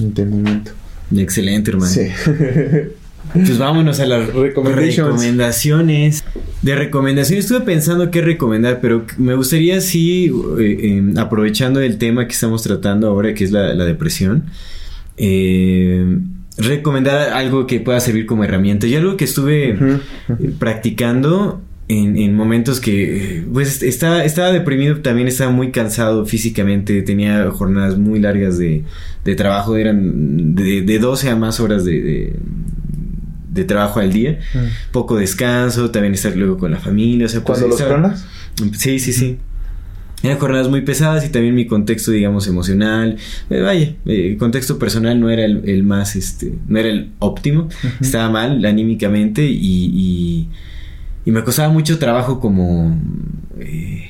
entendimiento. 0.00 0.72
Excelente, 1.14 1.70
hermano. 1.70 1.90
Sí. 1.92 2.08
Pues 3.32 3.58
vámonos 3.58 4.00
a 4.00 4.06
las 4.06 4.32
recomendaciones. 4.32 6.24
De 6.62 6.74
recomendaciones 6.74 7.44
estuve 7.44 7.60
pensando 7.60 8.10
qué 8.10 8.22
recomendar, 8.22 8.80
pero 8.80 9.04
me 9.18 9.34
gustaría 9.34 9.80
sí, 9.80 10.32
eh, 10.58 10.78
eh, 10.80 11.02
aprovechando 11.16 11.80
el 11.80 11.98
tema 11.98 12.26
que 12.26 12.32
estamos 12.32 12.62
tratando 12.62 13.08
ahora, 13.08 13.34
que 13.34 13.44
es 13.44 13.52
la, 13.52 13.74
la 13.74 13.84
depresión, 13.84 14.46
eh, 15.16 16.18
recomendar 16.58 17.32
algo 17.32 17.66
que 17.66 17.80
pueda 17.80 18.00
servir 18.00 18.26
como 18.26 18.44
herramienta. 18.44 18.86
Y 18.86 18.94
algo 18.94 19.16
que 19.16 19.24
estuve 19.24 19.78
practicando 20.58 21.60
en, 21.88 22.16
en 22.16 22.34
momentos 22.34 22.80
que, 22.80 23.44
pues, 23.52 23.82
estaba, 23.82 24.24
estaba 24.24 24.50
deprimido, 24.50 25.00
también 25.00 25.28
estaba 25.28 25.52
muy 25.52 25.70
cansado 25.70 26.26
físicamente, 26.26 27.02
tenía 27.02 27.48
jornadas 27.50 27.96
muy 27.96 28.18
largas 28.18 28.58
de, 28.58 28.82
de 29.24 29.34
trabajo, 29.36 29.76
eran 29.76 30.54
de, 30.54 30.82
de 30.82 30.98
12 30.98 31.30
a 31.30 31.36
más 31.36 31.60
horas 31.60 31.84
de, 31.84 32.00
de, 32.00 32.36
de 33.56 33.64
trabajo 33.64 33.98
al 34.00 34.12
día, 34.12 34.38
Mm. 34.54 34.92
poco 34.92 35.16
descanso, 35.16 35.90
también 35.90 36.14
estar 36.14 36.36
luego 36.36 36.58
con 36.58 36.70
la 36.70 36.78
familia, 36.78 37.26
o 37.26 37.28
sea, 37.28 37.42
pues, 37.42 37.58
Cuando 37.58 37.76
los 37.76 37.82
cronas. 37.82 38.24
Sí, 38.78 38.98
sí, 39.00 39.12
sí. 39.12 39.38
Eran 40.22 40.38
jornadas 40.38 40.68
muy 40.68 40.80
pesadas 40.80 41.26
y 41.26 41.28
también 41.28 41.54
mi 41.54 41.66
contexto, 41.66 42.10
digamos, 42.10 42.46
emocional. 42.48 43.16
eh, 43.50 43.60
vaya, 43.60 43.94
eh, 44.06 44.30
el 44.32 44.36
contexto 44.38 44.78
personal 44.78 45.20
no 45.20 45.28
era 45.30 45.44
el, 45.44 45.68
el 45.68 45.82
más, 45.82 46.16
este, 46.16 46.54
no 46.68 46.78
era 46.78 46.88
el 46.88 47.10
óptimo. 47.18 47.68
Estaba 48.00 48.30
mal 48.30 48.64
anímicamente 48.64 49.44
y, 49.44 49.90
y, 49.94 50.48
y 51.26 51.30
me 51.30 51.44
costaba 51.44 51.68
mucho 51.72 51.98
trabajo 51.98 52.40
como... 52.40 52.98
eh, 53.60 54.08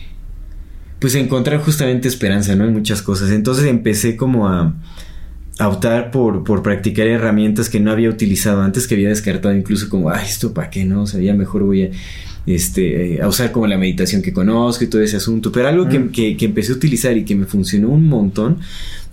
pues 0.98 1.14
encontrar 1.16 1.60
justamente 1.60 2.09
esperanza, 2.09 2.55
¿no? 2.56 2.64
En 2.64 2.73
muchas 2.73 3.02
cosas. 3.02 3.31
Entonces 3.31 3.66
empecé 3.66 4.16
como 4.16 4.48
a, 4.48 4.74
a 5.59 5.69
optar 5.69 6.11
por, 6.11 6.45
por 6.45 6.62
practicar 6.62 7.07
herramientas 7.07 7.70
que 7.70 7.81
no 7.81 7.91
había 7.91 8.11
utilizado 8.11 8.61
antes, 8.62 8.87
que 8.87 8.95
había 8.95 9.09
descartado 9.09 9.55
incluso 9.57 9.89
como, 9.89 10.11
ay, 10.11 10.27
esto 10.27 10.53
para 10.53 10.69
qué, 10.70 10.85
¿no? 10.85 11.03
O 11.03 11.07
sea, 11.07 11.20
ya 11.20 11.33
mejor 11.35 11.62
voy 11.65 11.83
a... 11.85 11.91
este, 12.47 13.20
a 13.23 13.27
usar 13.28 13.51
como 13.53 13.66
la 13.66 13.77
meditación 13.78 14.23
que 14.23 14.33
conozco 14.33 14.85
y 14.85 14.87
todo 14.89 15.03
ese 15.03 15.16
asunto. 15.16 15.51
Pero 15.51 15.69
algo 15.69 15.89
que, 15.89 15.99
Mm. 15.99 16.09
que- 16.12 16.37
que 16.37 16.45
empecé 16.45 16.73
a 16.73 16.77
utilizar 16.77 17.16
y 17.16 17.24
que 17.24 17.35
me 17.35 17.47
funcionó 17.47 17.89
un 17.89 18.07
montón 18.09 18.59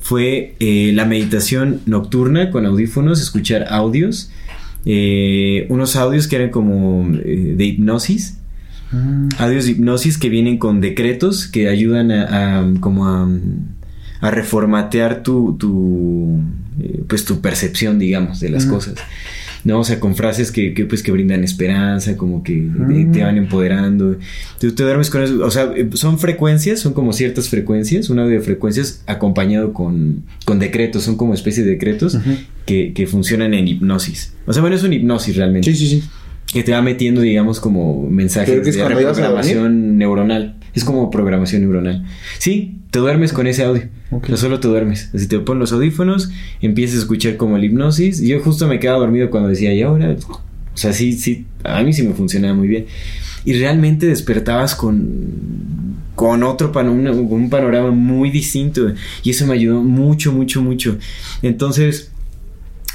fue 0.02 0.54
eh, 0.60 0.92
la 0.94 1.06
meditación 1.06 1.80
nocturna 1.86 2.52
con 2.52 2.66
audífonos, 2.66 3.22
escuchar 3.22 3.68
audios, 3.70 4.30
eh, 4.86 5.66
unos 5.70 5.96
audios 5.96 6.28
que 6.28 6.36
eran 6.36 6.50
como 6.50 7.08
eh, 7.24 7.54
de 7.58 7.66
hipnosis. 7.66 8.38
Audios 9.40 9.66
de 9.66 9.72
hipnosis 9.72 10.20
que 10.20 10.30
vienen 10.30 10.60
con 10.60 10.80
decretos 10.80 11.48
que 11.48 11.70
ayudan 11.70 12.12
a, 12.12 12.60
a- 12.60 12.74
como 12.82 13.08
a, 13.08 13.28
a 14.24 14.32
reformatear 14.32 15.22
tu, 15.24 15.56
tu 15.60 16.40
eh, 16.82 17.04
pues 17.08 17.26
tu 17.26 17.42
percepción, 17.42 18.00
digamos, 18.00 18.40
de 18.40 18.50
las 18.50 18.66
cosas. 18.66 18.96
¿no? 19.66 19.80
O 19.80 19.84
sea, 19.86 19.98
con 20.00 20.14
frases 20.16 20.52
que, 20.52 20.74
que, 20.74 20.86
pues 20.86 21.04
que 21.04 21.12
brindan 21.14 21.42
esperanza, 21.44 22.18
como 22.18 22.44
que 22.44 22.54
te, 22.54 22.60
Mm. 22.60 23.12
te 23.14 23.24
van 23.24 23.38
empoderando. 23.38 24.18
Tú 24.60 24.72
te 24.74 24.84
duermes 24.84 25.10
con 25.10 25.24
eso. 25.24 25.40
O 25.46 25.52
sea, 25.52 25.72
eh, 25.76 25.90
son 25.94 26.20
frecuencias, 26.20 26.82
son 26.82 26.94
como 26.94 27.14
ciertas 27.14 27.48
frecuencias, 27.48 28.10
un 28.10 28.20
audio 28.20 28.34
de 28.34 28.42
frecuencias 28.42 29.04
acompañado 29.08 29.72
con, 29.72 30.24
con 30.44 30.60
decretos, 30.60 31.04
son 31.04 31.16
como 31.16 31.34
especie 31.34 31.64
de 31.64 31.72
decretos 31.72 32.18
que, 32.66 32.92
que 32.94 33.08
funcionan 33.08 33.54
en 33.54 33.68
hipnosis. 33.70 34.34
O 34.46 34.52
sea, 34.52 34.62
bueno, 34.62 34.76
es 34.76 34.84
una 34.84 34.96
hipnosis 34.96 35.36
realmente 35.38 35.72
Sí, 35.74 35.78
sí, 35.88 36.00
sí. 36.02 36.08
Que 36.54 36.64
te 36.64 36.72
va 36.72 36.84
metiendo, 36.84 37.22
digamos, 37.22 37.60
como 37.60 38.08
mensajes 38.08 38.62
que 38.62 38.70
es 38.70 38.76
de 38.76 38.88
reprogramación 38.88 39.98
neuronal. 39.98 40.56
Es 40.76 40.84
como 40.84 41.10
programación 41.10 41.64
neuronal. 41.64 42.06
Sí, 42.38 42.78
te 42.92 43.00
duermes 43.00 43.34
con 43.34 43.48
ese 43.48 43.64
audio. 43.64 43.84
Ok. 44.12 44.26
O 44.26 44.28
sea, 44.28 44.38
solo 44.38 44.60
te 44.60 44.68
duermes. 44.68 45.10
Así 45.14 45.28
te 45.28 45.40
pones 45.40 45.60
los 45.60 45.74
audífonos, 45.74 46.30
empiezas 46.62 46.98
a 46.98 47.00
escuchar 47.00 47.38
como 47.38 47.58
la 47.58 47.66
hipnosis. 47.66 48.22
Y 48.22 48.28
yo 48.28 48.40
justo 48.40 48.68
me 48.68 48.80
quedaba 48.80 49.00
dormido 49.00 49.32
cuando 49.32 49.50
decía, 49.50 49.74
¿y 49.74 49.82
ahora? 49.82 50.16
O 50.30 50.78
sea, 50.78 50.94
sí, 50.94 51.14
sí, 51.14 51.46
a 51.64 51.82
mí 51.82 51.92
sí 51.92 52.04
me 52.04 52.14
funcionaba 52.14 52.54
muy 52.54 52.68
bien. 52.68 52.86
Y 53.46 53.54
realmente 53.54 54.06
despertabas 54.06 54.76
con, 54.76 55.98
con 56.14 56.44
otro 56.44 56.72
panorama, 56.72 57.12
un 57.12 57.50
panorama 57.50 57.90
muy 57.90 58.30
distinto. 58.30 58.94
Y 59.24 59.32
eso 59.32 59.48
me 59.48 59.56
ayudó 59.56 59.82
mucho, 59.82 60.32
mucho, 60.32 60.62
mucho. 60.62 60.98
Entonces, 61.42 62.13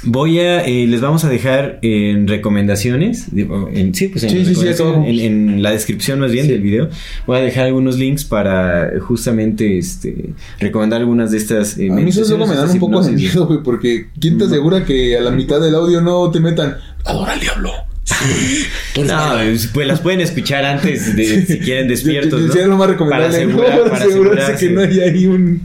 Voy 0.03 0.39
a, 0.39 0.63
eh, 0.65 0.87
les 0.87 1.01
vamos 1.01 1.25
a 1.25 1.29
dejar 1.29 1.79
en 1.81 2.27
recomendaciones, 2.27 3.27
en, 3.35 3.93
sí, 3.93 4.07
pues 4.07 4.23
en, 4.23 4.29
Sí, 4.29 4.37
sí, 4.37 4.43
sí, 4.45 4.49
recomendación, 4.51 4.87
acabamos. 4.89 5.09
en, 5.09 5.19
en 5.19 5.61
la 5.63 5.71
descripción 5.71 6.19
más 6.21 6.31
bien 6.31 6.47
del 6.47 6.61
video, 6.61 6.89
voy 7.27 7.37
a 7.39 7.41
dejar 7.41 7.65
algunos 7.65 7.97
links 7.97 8.23
para 8.23 8.91
justamente 9.01 9.77
este, 9.77 10.29
recomendar 10.59 11.01
algunas 11.01 11.31
de 11.31 11.37
estas. 11.37 11.77
eh, 11.77 11.89
A 11.91 11.95
mí 11.95 12.09
eso 12.09 12.21
luego 12.29 12.47
me 12.47 12.55
dan 12.55 12.69
un 12.69 12.79
poco 12.79 13.01
de 13.01 13.11
miedo, 13.11 13.45
güey, 13.45 13.59
porque 13.61 14.07
¿quién 14.19 14.37
te 14.37 14.45
asegura 14.45 14.85
que 14.85 15.17
a 15.17 15.21
la 15.21 15.31
mitad 15.39 15.59
del 15.59 15.75
audio 15.75 15.99
no 16.01 16.31
te 16.31 16.39
metan 16.39 16.77
adora 17.03 17.33
al 17.33 17.39
diablo? 17.41 17.71
No, 19.05 19.39
es- 19.39 19.67
pues 19.67 19.87
las 19.87 19.99
pueden 20.01 20.19
escuchar 20.21 20.65
antes 20.65 21.15
de 21.15 21.45
si 21.45 21.59
quieren 21.59 21.87
despiertos. 21.87 22.41
¿no? 22.41 22.51
Sería 22.51 22.67
lo 22.67 22.77
más 22.77 22.89
recomendable. 22.89 23.27
Para, 23.37 23.45
¿no? 23.45 23.61
asegurar- 23.61 23.79
Para 23.79 23.89
para 23.91 24.05
asegurarse 24.05 24.41
asegurarse. 24.53 24.67
que 24.67 24.73
no 24.73 24.81
haya 24.81 25.03
ahí 25.03 25.25
un. 25.27 25.61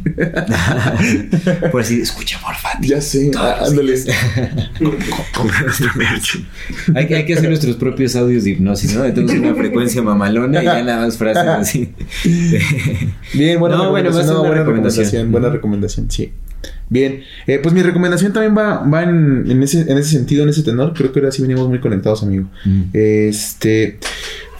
Por 1.72 1.80
así, 1.80 2.00
escucha 2.00 2.38
porfa. 2.40 2.68
ya 2.82 3.00
sé, 3.00 3.30
ah, 3.36 3.60
ándale. 3.66 3.94
hay, 6.94 7.06
que- 7.06 7.14
hay 7.16 7.24
que 7.26 7.34
hacer 7.34 7.48
nuestros 7.48 7.76
propios 7.76 8.14
audios 8.16 8.44
de 8.44 8.50
hipnosis, 8.50 8.94
¿no? 8.94 9.02
Tenemos 9.04 9.34
una 9.34 9.54
frecuencia 9.54 10.02
mamalona 10.02 10.62
y 10.62 10.64
ya 10.64 10.82
nada 10.82 11.06
más 11.06 11.16
frases 11.16 11.44
así. 11.46 11.92
Bien, 13.32 13.58
buena 13.58 13.76
No, 13.76 13.90
bueno, 13.90 14.10
recomendación. 14.10 14.26
no, 14.26 14.40
una 14.40 14.48
buena 14.48 14.62
recomendación. 14.62 15.04
recomendación. 15.04 15.32
Buena 15.32 15.48
recomendación, 15.50 16.10
sí. 16.10 16.32
Bien, 16.88 17.22
eh, 17.46 17.58
pues 17.62 17.74
mi 17.74 17.82
recomendación 17.82 18.32
también 18.32 18.56
va, 18.56 18.78
va 18.86 19.02
en, 19.02 19.50
en 19.50 19.62
ese, 19.62 19.80
en 19.90 19.98
ese 19.98 20.10
sentido, 20.10 20.42
en 20.44 20.50
ese 20.50 20.62
tenor. 20.62 20.92
Creo 20.94 21.12
que 21.12 21.20
ahora 21.20 21.32
sí 21.32 21.42
venimos 21.42 21.68
muy 21.68 21.80
conectados, 21.80 22.22
amigo. 22.22 22.48
Mm. 22.64 22.82
Este, 22.92 23.98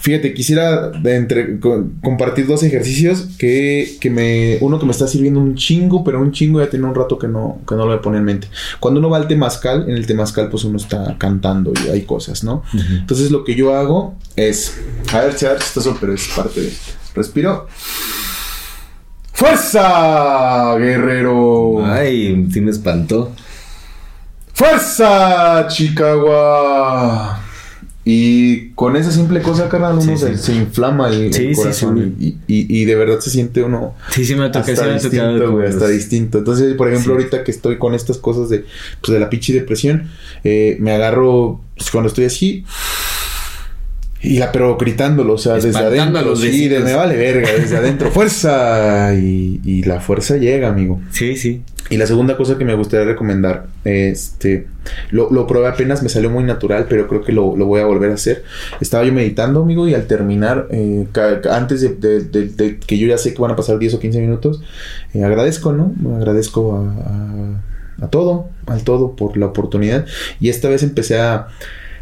fíjate, 0.01 0.35
quisiera 0.35 0.91
entre, 1.05 1.59
co- 1.61 1.87
compartir 2.03 2.47
dos 2.47 2.63
ejercicios 2.63 3.29
que, 3.39 3.97
que 4.01 4.11
me, 4.11 4.59
uno 4.61 4.79
que 4.79 4.85
me 4.87 4.93
está 4.93 5.07
sirviendo 5.07 5.41
un 5.41 5.55
chingo, 5.55 6.03
pero 6.05 6.21
un 6.21 6.33
chingo 6.33 6.61
ya 6.61 6.69
tiene 6.69 6.87
un 6.87 6.95
rato 6.95 7.19
que 7.19 7.29
no, 7.29 7.61
que 7.69 7.75
no 7.75 7.87
lo 7.87 8.01
pone 8.03 8.19
en 8.19 8.25
mente. 8.25 8.49
Cuando 8.81 9.01
uno 9.01 9.09
va 9.11 9.19
al 9.19 9.29
temazcal, 9.29 9.85
en 9.89 9.97
el 9.97 10.07
temazcal 10.07 10.49
pues 10.51 10.65
uno 10.65 10.77
está 10.77 11.17
cantando 11.19 11.73
y 11.87 11.91
hay 11.91 12.03
cosas, 12.03 12.43
¿no? 12.45 12.63
Entonces 12.91 13.31
lo 13.31 13.45
que 13.45 13.55
yo 13.55 13.75
hago 13.75 14.17
es, 14.37 14.77
a 15.13 15.21
ver 15.21 15.25
a 15.25 15.27
ver 15.27 15.39
si 15.39 15.47
chistoso, 15.65 15.97
pero 16.01 16.13
es 16.13 16.29
parte 16.37 16.61
de, 16.61 16.73
respiro. 17.15 17.67
¡Fuerza, 19.35 20.77
guerrero! 20.79 21.85
Ay, 21.85 22.47
sí 22.53 22.61
me 22.61 22.71
espantó. 22.71 23.33
¡Fuerza, 24.55 25.67
Chicago! 25.69 27.37
Y 28.05 28.69
con 28.71 28.95
esa 28.97 29.11
simple 29.11 29.41
cosa, 29.43 29.69
carnal, 29.69 29.95
uno 29.95 30.03
Sí, 30.03 30.17
se, 30.19 30.37
sí. 30.37 30.43
se 30.45 30.55
inflama 30.55 31.09
el, 31.09 31.33
Sí, 31.33 31.47
el 31.47 31.55
sí, 31.57 31.61
corazón 31.61 32.15
y, 32.21 32.27
y- 32.47 32.83
y 32.83 32.85
de 32.85 32.95
verdad 32.95 33.19
se 33.19 33.31
siente 33.31 33.63
uno 33.63 33.95
Sí, 34.11 34.27
sí 34.27 34.37
me 34.37 34.53
sí 34.53 34.59
hasta 34.59 34.85
me 34.87 34.95
distinto, 34.95 35.53
güey, 35.53 35.69
hasta 35.69 35.89
distinto. 35.89 36.39
Entonces, 36.39 36.75
por 36.75 36.89
ejemplo, 36.93 37.15
ahorita 37.15 37.43
que 37.43 37.51
estoy 37.51 37.79
con 37.79 37.95
estas 37.95 38.19
cosas 38.19 38.51
de, 38.51 38.67
pues, 39.01 39.13
de 39.13 39.19
la 39.21 39.31
pinche 39.31 39.53
depresión, 39.55 40.11
eh, 40.45 40.77
me 40.81 40.93
agarro 40.93 41.61
pues, 41.77 41.91
cuando 41.91 42.09
estoy 42.09 42.27
así. 42.27 42.65
Y 44.25 44.39
la, 44.39 44.51
pero 44.53 44.77
gritándolo, 44.77 45.35
o 45.35 45.39
sea, 45.39 45.55
desde 45.55 45.77
a 45.79 45.87
adentro. 45.87 46.23
los 46.23 46.41
Sí, 46.41 46.69
de, 46.69 46.81
me 46.81 46.95
vale 46.95 47.17
verga, 47.17 47.49
desde 47.53 47.77
adentro. 47.77 48.11
¡Fuerza! 48.11 49.15
Y, 49.15 49.61
y 49.65 49.83
la 49.85 50.01
fuerza 50.01 50.37
llega, 50.37 50.69
amigo. 50.69 51.01
Sí, 51.11 51.37
sí. 51.37 51.63
Y 51.91 51.99
la 51.99 52.07
segunda 52.07 52.37
cosa 52.39 52.57
que 52.57 52.65
me 52.65 52.75
gustaría 52.75 53.05
recomendar, 53.07 53.67
este, 53.85 54.67
lo, 55.11 55.31
lo 55.31 55.47
probé 55.47 55.69
apenas, 55.69 56.03
me 56.03 56.09
salió 56.09 56.31
muy 56.31 56.43
natural, 56.43 56.87
pero 56.89 57.07
creo 57.09 57.23
que 57.23 57.33
lo, 57.33 57.55
lo 57.57 57.67
voy 57.67 57.83
a 57.83 57.85
volver 57.85 58.11
a 58.11 58.15
hacer. 58.15 58.43
Estaba 58.81 59.05
yo 59.05 59.13
meditando, 59.13 59.61
amigo, 59.63 59.87
y 59.87 59.95
al 59.95 60.07
terminar, 60.07 60.67
eh, 60.71 61.07
antes 61.51 61.83
de, 61.83 61.91
de- 61.91 62.21
de- 62.25 62.47
de 62.49 62.79
que 62.79 62.97
yo 62.97 63.07
ya 63.07 63.19
sé 63.19 63.35
que 63.35 63.43
van 63.43 63.51
a 63.51 63.57
pasar 63.57 63.79
10 63.79 63.93
o 63.95 64.01
15 64.01 64.19
minutos, 64.21 64.63
eh, 65.13 65.25
agradezco, 65.25 65.73
¿no? 65.73 65.93
Agradezco 66.17 66.75
a, 66.75 66.81
a- 68.03 68.05
a 68.07 68.09
todo, 68.09 68.49
al 68.67 68.83
todo 68.83 69.15
por 69.15 69.37
la 69.37 69.47
oportunidad. 69.47 70.07
Y 70.41 70.49
esta 70.49 70.71
vez 70.71 70.83
empecé 70.83 71.19
a, 71.21 71.49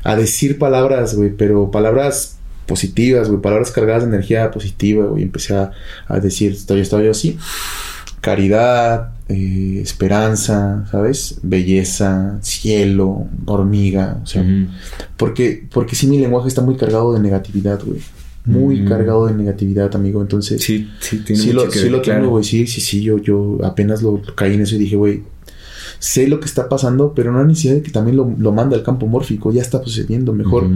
a 0.02 0.16
decir 0.16 0.58
palabras, 0.58 1.14
güey, 1.14 1.30
pero 1.30 1.70
palabras 1.70 2.36
positivas, 2.66 3.28
güey, 3.28 3.40
palabras 3.40 3.70
cargadas 3.70 4.02
de 4.02 4.08
energía 4.08 4.50
positiva, 4.50 5.06
güey. 5.06 5.22
Empecé 5.24 5.54
a, 5.54 5.72
a 6.08 6.20
decir, 6.20 6.52
estoy, 6.52 6.80
estoy 6.80 7.08
así 7.08 7.38
caridad, 8.22 9.14
eh, 9.28 9.80
esperanza, 9.82 10.86
¿sabes? 10.90 11.40
Belleza, 11.42 12.38
cielo, 12.40 13.26
hormiga, 13.44 14.20
o 14.22 14.26
sea, 14.26 14.44
porque, 15.16 15.66
porque 15.72 15.96
sí 15.96 16.06
mi 16.06 16.18
lenguaje 16.18 16.48
está 16.48 16.62
muy 16.62 16.76
cargado 16.76 17.12
de 17.12 17.20
negatividad, 17.20 17.82
güey. 17.84 18.00
Muy 18.44 18.84
cargado 18.84 19.26
de 19.26 19.34
negatividad, 19.34 19.94
amigo. 19.94 20.20
Entonces, 20.20 20.62
Sí, 20.62 20.88
sí, 20.98 21.18
tiene 21.18 21.40
sí 21.40 21.48
mucho 21.48 21.64
lo, 21.64 21.70
que 21.70 21.78
sí 21.78 21.82
ver, 21.84 21.92
lo 21.92 22.02
claro. 22.02 22.20
tengo, 22.20 22.30
güey. 22.32 22.44
Sí, 22.44 22.66
sí, 22.66 22.80
sí, 22.80 23.02
yo, 23.02 23.18
yo 23.18 23.58
apenas 23.64 24.02
lo 24.02 24.20
caí 24.34 24.54
en 24.54 24.62
eso 24.62 24.74
y 24.76 24.78
dije, 24.78 24.96
güey, 24.96 25.22
sé 26.02 26.26
lo 26.26 26.40
que 26.40 26.46
está 26.46 26.68
pasando, 26.68 27.14
pero 27.14 27.30
no 27.30 27.38
hay 27.38 27.46
necesidad 27.46 27.74
de 27.74 27.82
que 27.82 27.92
también 27.92 28.16
lo, 28.16 28.34
lo 28.36 28.50
mande 28.50 28.74
al 28.74 28.82
campo 28.82 29.06
mórfico, 29.06 29.52
ya 29.52 29.62
está 29.62 29.80
sucediendo. 29.84 30.32
Mejor, 30.32 30.66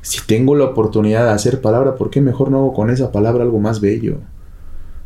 si 0.00 0.20
tengo 0.26 0.56
la 0.56 0.64
oportunidad 0.64 1.26
de 1.26 1.32
hacer 1.32 1.60
palabra, 1.60 1.94
¿por 1.96 2.08
qué 2.08 2.22
mejor 2.22 2.50
no 2.50 2.56
hago 2.56 2.72
con 2.72 2.88
esa 2.88 3.12
palabra 3.12 3.44
algo 3.44 3.60
más 3.60 3.82
bello? 3.82 4.20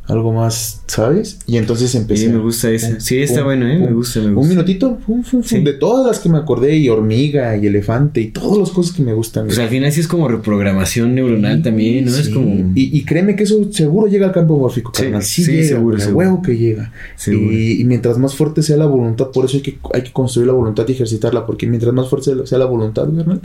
Algo 0.09 0.33
más, 0.33 0.83
¿sabes? 0.87 1.41
Y 1.49 1.57
entonces 1.57 1.93
empecé. 1.97 2.27
Sí, 2.27 2.33
me 2.33 2.39
gusta. 2.39 2.69
Pum, 2.69 3.01
Sí, 3.01 3.19
está 3.19 3.43
bueno, 3.43 3.66
¿eh? 3.66 3.77
Me 3.78 3.93
gusta, 3.93 4.20
me 4.20 4.27
Un 4.28 4.35
gusta. 4.37 4.51
minutito, 4.51 4.99
fum, 5.05 5.24
fum, 5.24 5.43
fum, 5.43 5.43
Sí. 5.43 5.61
de 5.65 5.73
todas 5.73 6.07
las 6.07 6.20
que 6.20 6.28
me 6.28 6.39
acordé, 6.39 6.77
y 6.77 6.89
hormiga, 6.89 7.57
y 7.57 7.66
elefante, 7.66 8.20
y 8.20 8.28
todas 8.31 8.57
las 8.59 8.70
cosas 8.70 8.95
que 8.95 9.03
me 9.03 9.12
gustan. 9.15 9.47
Pues 9.47 9.59
al 9.59 9.69
final 9.69 9.91
sí 9.91 10.01
es 10.01 10.07
como 10.07 10.28
reprogramación 10.28 11.15
neuronal 11.15 11.61
también, 11.62 12.05
¿no? 12.05 12.15
Es 12.16 12.28
como... 12.28 12.73
Y, 12.77 12.97
y 12.97 13.05
créeme 13.05 13.35
que 13.35 13.43
eso 13.43 13.73
seguro 13.73 14.07
llega 14.07 14.27
al 14.27 14.33
campo 14.33 14.57
mórfico, 14.57 14.93
Sí, 14.95 15.03
carnal. 15.03 15.23
Sí, 15.24 15.45
llega, 15.45 15.66
seguro, 15.69 15.99
seguro. 15.99 16.16
huevo 16.19 16.43
que 16.43 16.57
llega. 16.57 16.93
Y, 17.27 17.81
y 17.81 17.85
mientras 17.85 18.16
más 18.19 18.35
fuerte 18.37 18.62
sea 18.62 18.77
la 18.77 18.87
voluntad, 18.87 19.31
por 19.33 19.45
eso 19.47 19.57
hay 19.57 19.62
que, 19.65 19.78
hay 19.93 20.03
que 20.03 20.12
construir 20.12 20.47
la 20.47 20.53
voluntad 20.53 20.85
y 20.87 20.93
ejercitarla, 20.93 21.45
porque 21.47 21.66
mientras 21.66 21.93
más 21.93 22.09
fuerte 22.09 22.31
sea 22.47 22.59
la 22.59 22.66
voluntad, 22.66 23.05
carnal, 23.12 23.41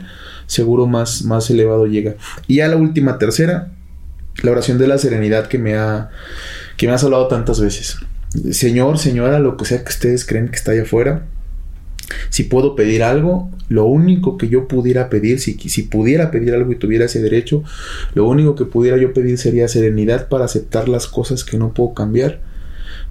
seguro 0.46 0.86
más, 0.86 1.24
más 1.24 1.50
elevado 1.50 1.86
llega. 1.86 2.14
Y 2.46 2.56
ya 2.56 2.68
la 2.68 2.76
última, 2.76 3.18
tercera, 3.18 3.72
la 4.42 4.50
oración 4.50 4.78
de 4.78 4.86
la 4.86 4.98
serenidad 4.98 5.48
que 5.48 5.58
me 5.58 5.74
ha, 5.74 6.10
que 6.76 6.86
me 6.86 6.92
has 6.92 7.04
hablado 7.04 7.28
tantas 7.28 7.60
veces. 7.60 7.98
Señor, 8.50 8.98
señora, 8.98 9.38
lo 9.38 9.56
que 9.56 9.64
sea 9.64 9.84
que 9.84 9.90
ustedes 9.90 10.24
creen 10.24 10.48
que 10.48 10.56
está 10.56 10.72
allá 10.72 10.82
afuera, 10.82 11.26
si 12.30 12.44
puedo 12.44 12.74
pedir 12.74 13.02
algo, 13.02 13.50
lo 13.68 13.84
único 13.84 14.36
que 14.38 14.48
yo 14.48 14.68
pudiera 14.68 15.08
pedir, 15.10 15.40
si, 15.40 15.54
si 15.54 15.82
pudiera 15.82 16.30
pedir 16.30 16.54
algo 16.54 16.72
y 16.72 16.76
tuviera 16.76 17.04
ese 17.04 17.20
derecho, 17.20 17.62
lo 18.14 18.26
único 18.26 18.54
que 18.54 18.64
pudiera 18.64 18.96
yo 18.96 19.12
pedir 19.12 19.38
sería 19.38 19.68
serenidad 19.68 20.28
para 20.28 20.44
aceptar 20.44 20.88
las 20.88 21.06
cosas 21.06 21.44
que 21.44 21.58
no 21.58 21.72
puedo 21.72 21.94
cambiar, 21.94 22.40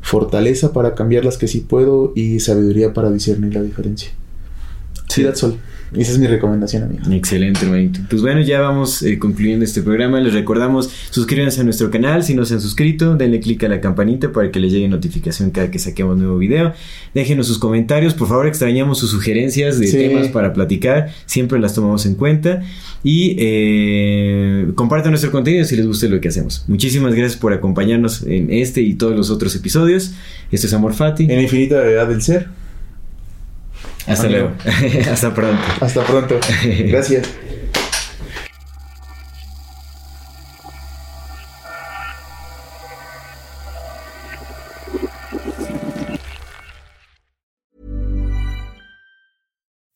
fortaleza 0.02 0.74
para 0.74 0.96
cambiar 0.96 1.26
las 1.26 1.38
que 1.38 1.48
sí 1.48 1.62
puedo 1.62 2.14
y 2.16 2.40
sabiduría 2.40 2.94
para 2.94 3.12
discernir 3.12 3.54
la 3.54 3.62
diferencia. 3.62 4.12
Sí, 5.08 5.24
that's 5.24 5.44
all. 5.44 5.58
Y 5.94 6.02
esa 6.02 6.14
es 6.14 6.20
mi 6.20 6.28
recomendación, 6.28 6.84
amigo. 6.84 7.02
Excelente, 7.12 7.66
hermanito. 7.66 8.00
Pues 8.10 8.22
bueno, 8.22 8.40
ya 8.42 8.62
vamos 8.62 9.02
eh, 9.04 9.20
concluyendo 9.20 9.66
este 9.66 9.82
programa. 9.82 10.22
Les 10.22 10.34
recordamos, 10.34 10.90
suscríbanse 11.10 11.60
a 11.60 11.64
nuestro 11.66 11.92
canal 11.92 12.24
si 12.24 12.34
no 12.34 12.46
se 12.46 12.54
han 12.54 12.62
suscrito. 12.62 13.16
Denle 13.18 13.42
click 13.42 13.64
a 13.66 13.68
la 13.68 13.82
campanita 13.82 14.32
para 14.32 14.52
que 14.52 14.60
les 14.62 14.72
llegue 14.72 14.88
notificación 14.88 15.52
cada 15.52 15.70
que 15.70 15.80
saquemos 15.80 16.18
nuevo 16.18 16.38
video. 16.38 16.72
Déjenos 17.14 17.48
sus 17.48 17.58
comentarios. 17.60 18.14
Por 18.14 18.30
favor, 18.30 18.48
extrañamos 18.48 19.00
sus 19.00 19.10
sugerencias 19.12 19.80
de 19.80 19.88
Sí. 19.88 19.98
temas 19.98 20.30
para 20.30 20.54
platicar. 20.54 21.10
Siempre 21.26 21.60
las 21.60 21.74
tomamos 21.74 22.06
en 22.06 22.16
cuenta. 22.16 22.62
Y 23.04 23.36
eh, 23.40 24.68
compartan 24.76 25.12
nuestro 25.12 25.32
contenido 25.32 25.66
si 25.66 25.76
les 25.76 25.86
gusta 25.88 26.08
lo 26.08 26.22
que 26.22 26.30
hacemos. 26.30 26.64
Muchísimas 26.68 27.14
gracias 27.16 27.38
por 27.40 27.52
acompañarnos 27.52 28.24
en 28.24 28.50
este 28.52 28.82
y 28.82 28.94
todos 28.94 29.16
los 29.18 29.30
otros 29.30 29.56
episodios. 29.56 30.14
Esto 30.52 30.68
es 30.68 30.74
Amor 30.74 30.94
Fati. 30.94 31.26
En 31.30 31.42
infinita 31.42 31.76
verdad 31.76 32.08
del 32.08 32.22
ser. 32.22 32.61
Hasta 34.08 34.28
Amigo. 34.28 34.48
luego. 34.50 34.56
Hasta 35.10 35.34
pronto. 35.34 35.62
Hasta 35.80 36.04
pronto. 36.04 36.40
Gracias. 36.90 37.28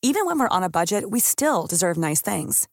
Even 0.02 0.26
when 0.28 0.40
we're 0.40 0.48
on 0.50 0.64
a 0.64 0.70
budget, 0.70 1.10
we 1.10 1.20
still 1.20 1.66
deserve 1.68 1.98
nice 1.98 2.22
things. 2.22 2.68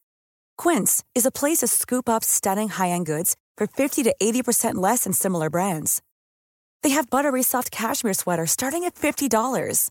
Quince 0.59 1.03
is 1.15 1.25
a 1.27 1.31
place 1.31 1.59
to 1.59 1.67
scoop 1.67 2.09
up 2.09 2.23
stunning 2.23 2.69
high-end 2.69 3.07
goods 3.07 3.37
for 3.57 3.67
50 3.67 4.03
to 4.05 4.15
80% 4.23 4.75
less 4.75 5.05
than 5.05 5.13
similar 5.13 5.49
brands. 5.49 6.03
They 6.83 6.91
have 6.91 7.09
buttery 7.11 7.43
soft 7.43 7.71
cashmere 7.71 8.15
sweaters 8.15 8.51
starting 8.51 8.85
at 8.85 8.95
$50, 8.97 9.91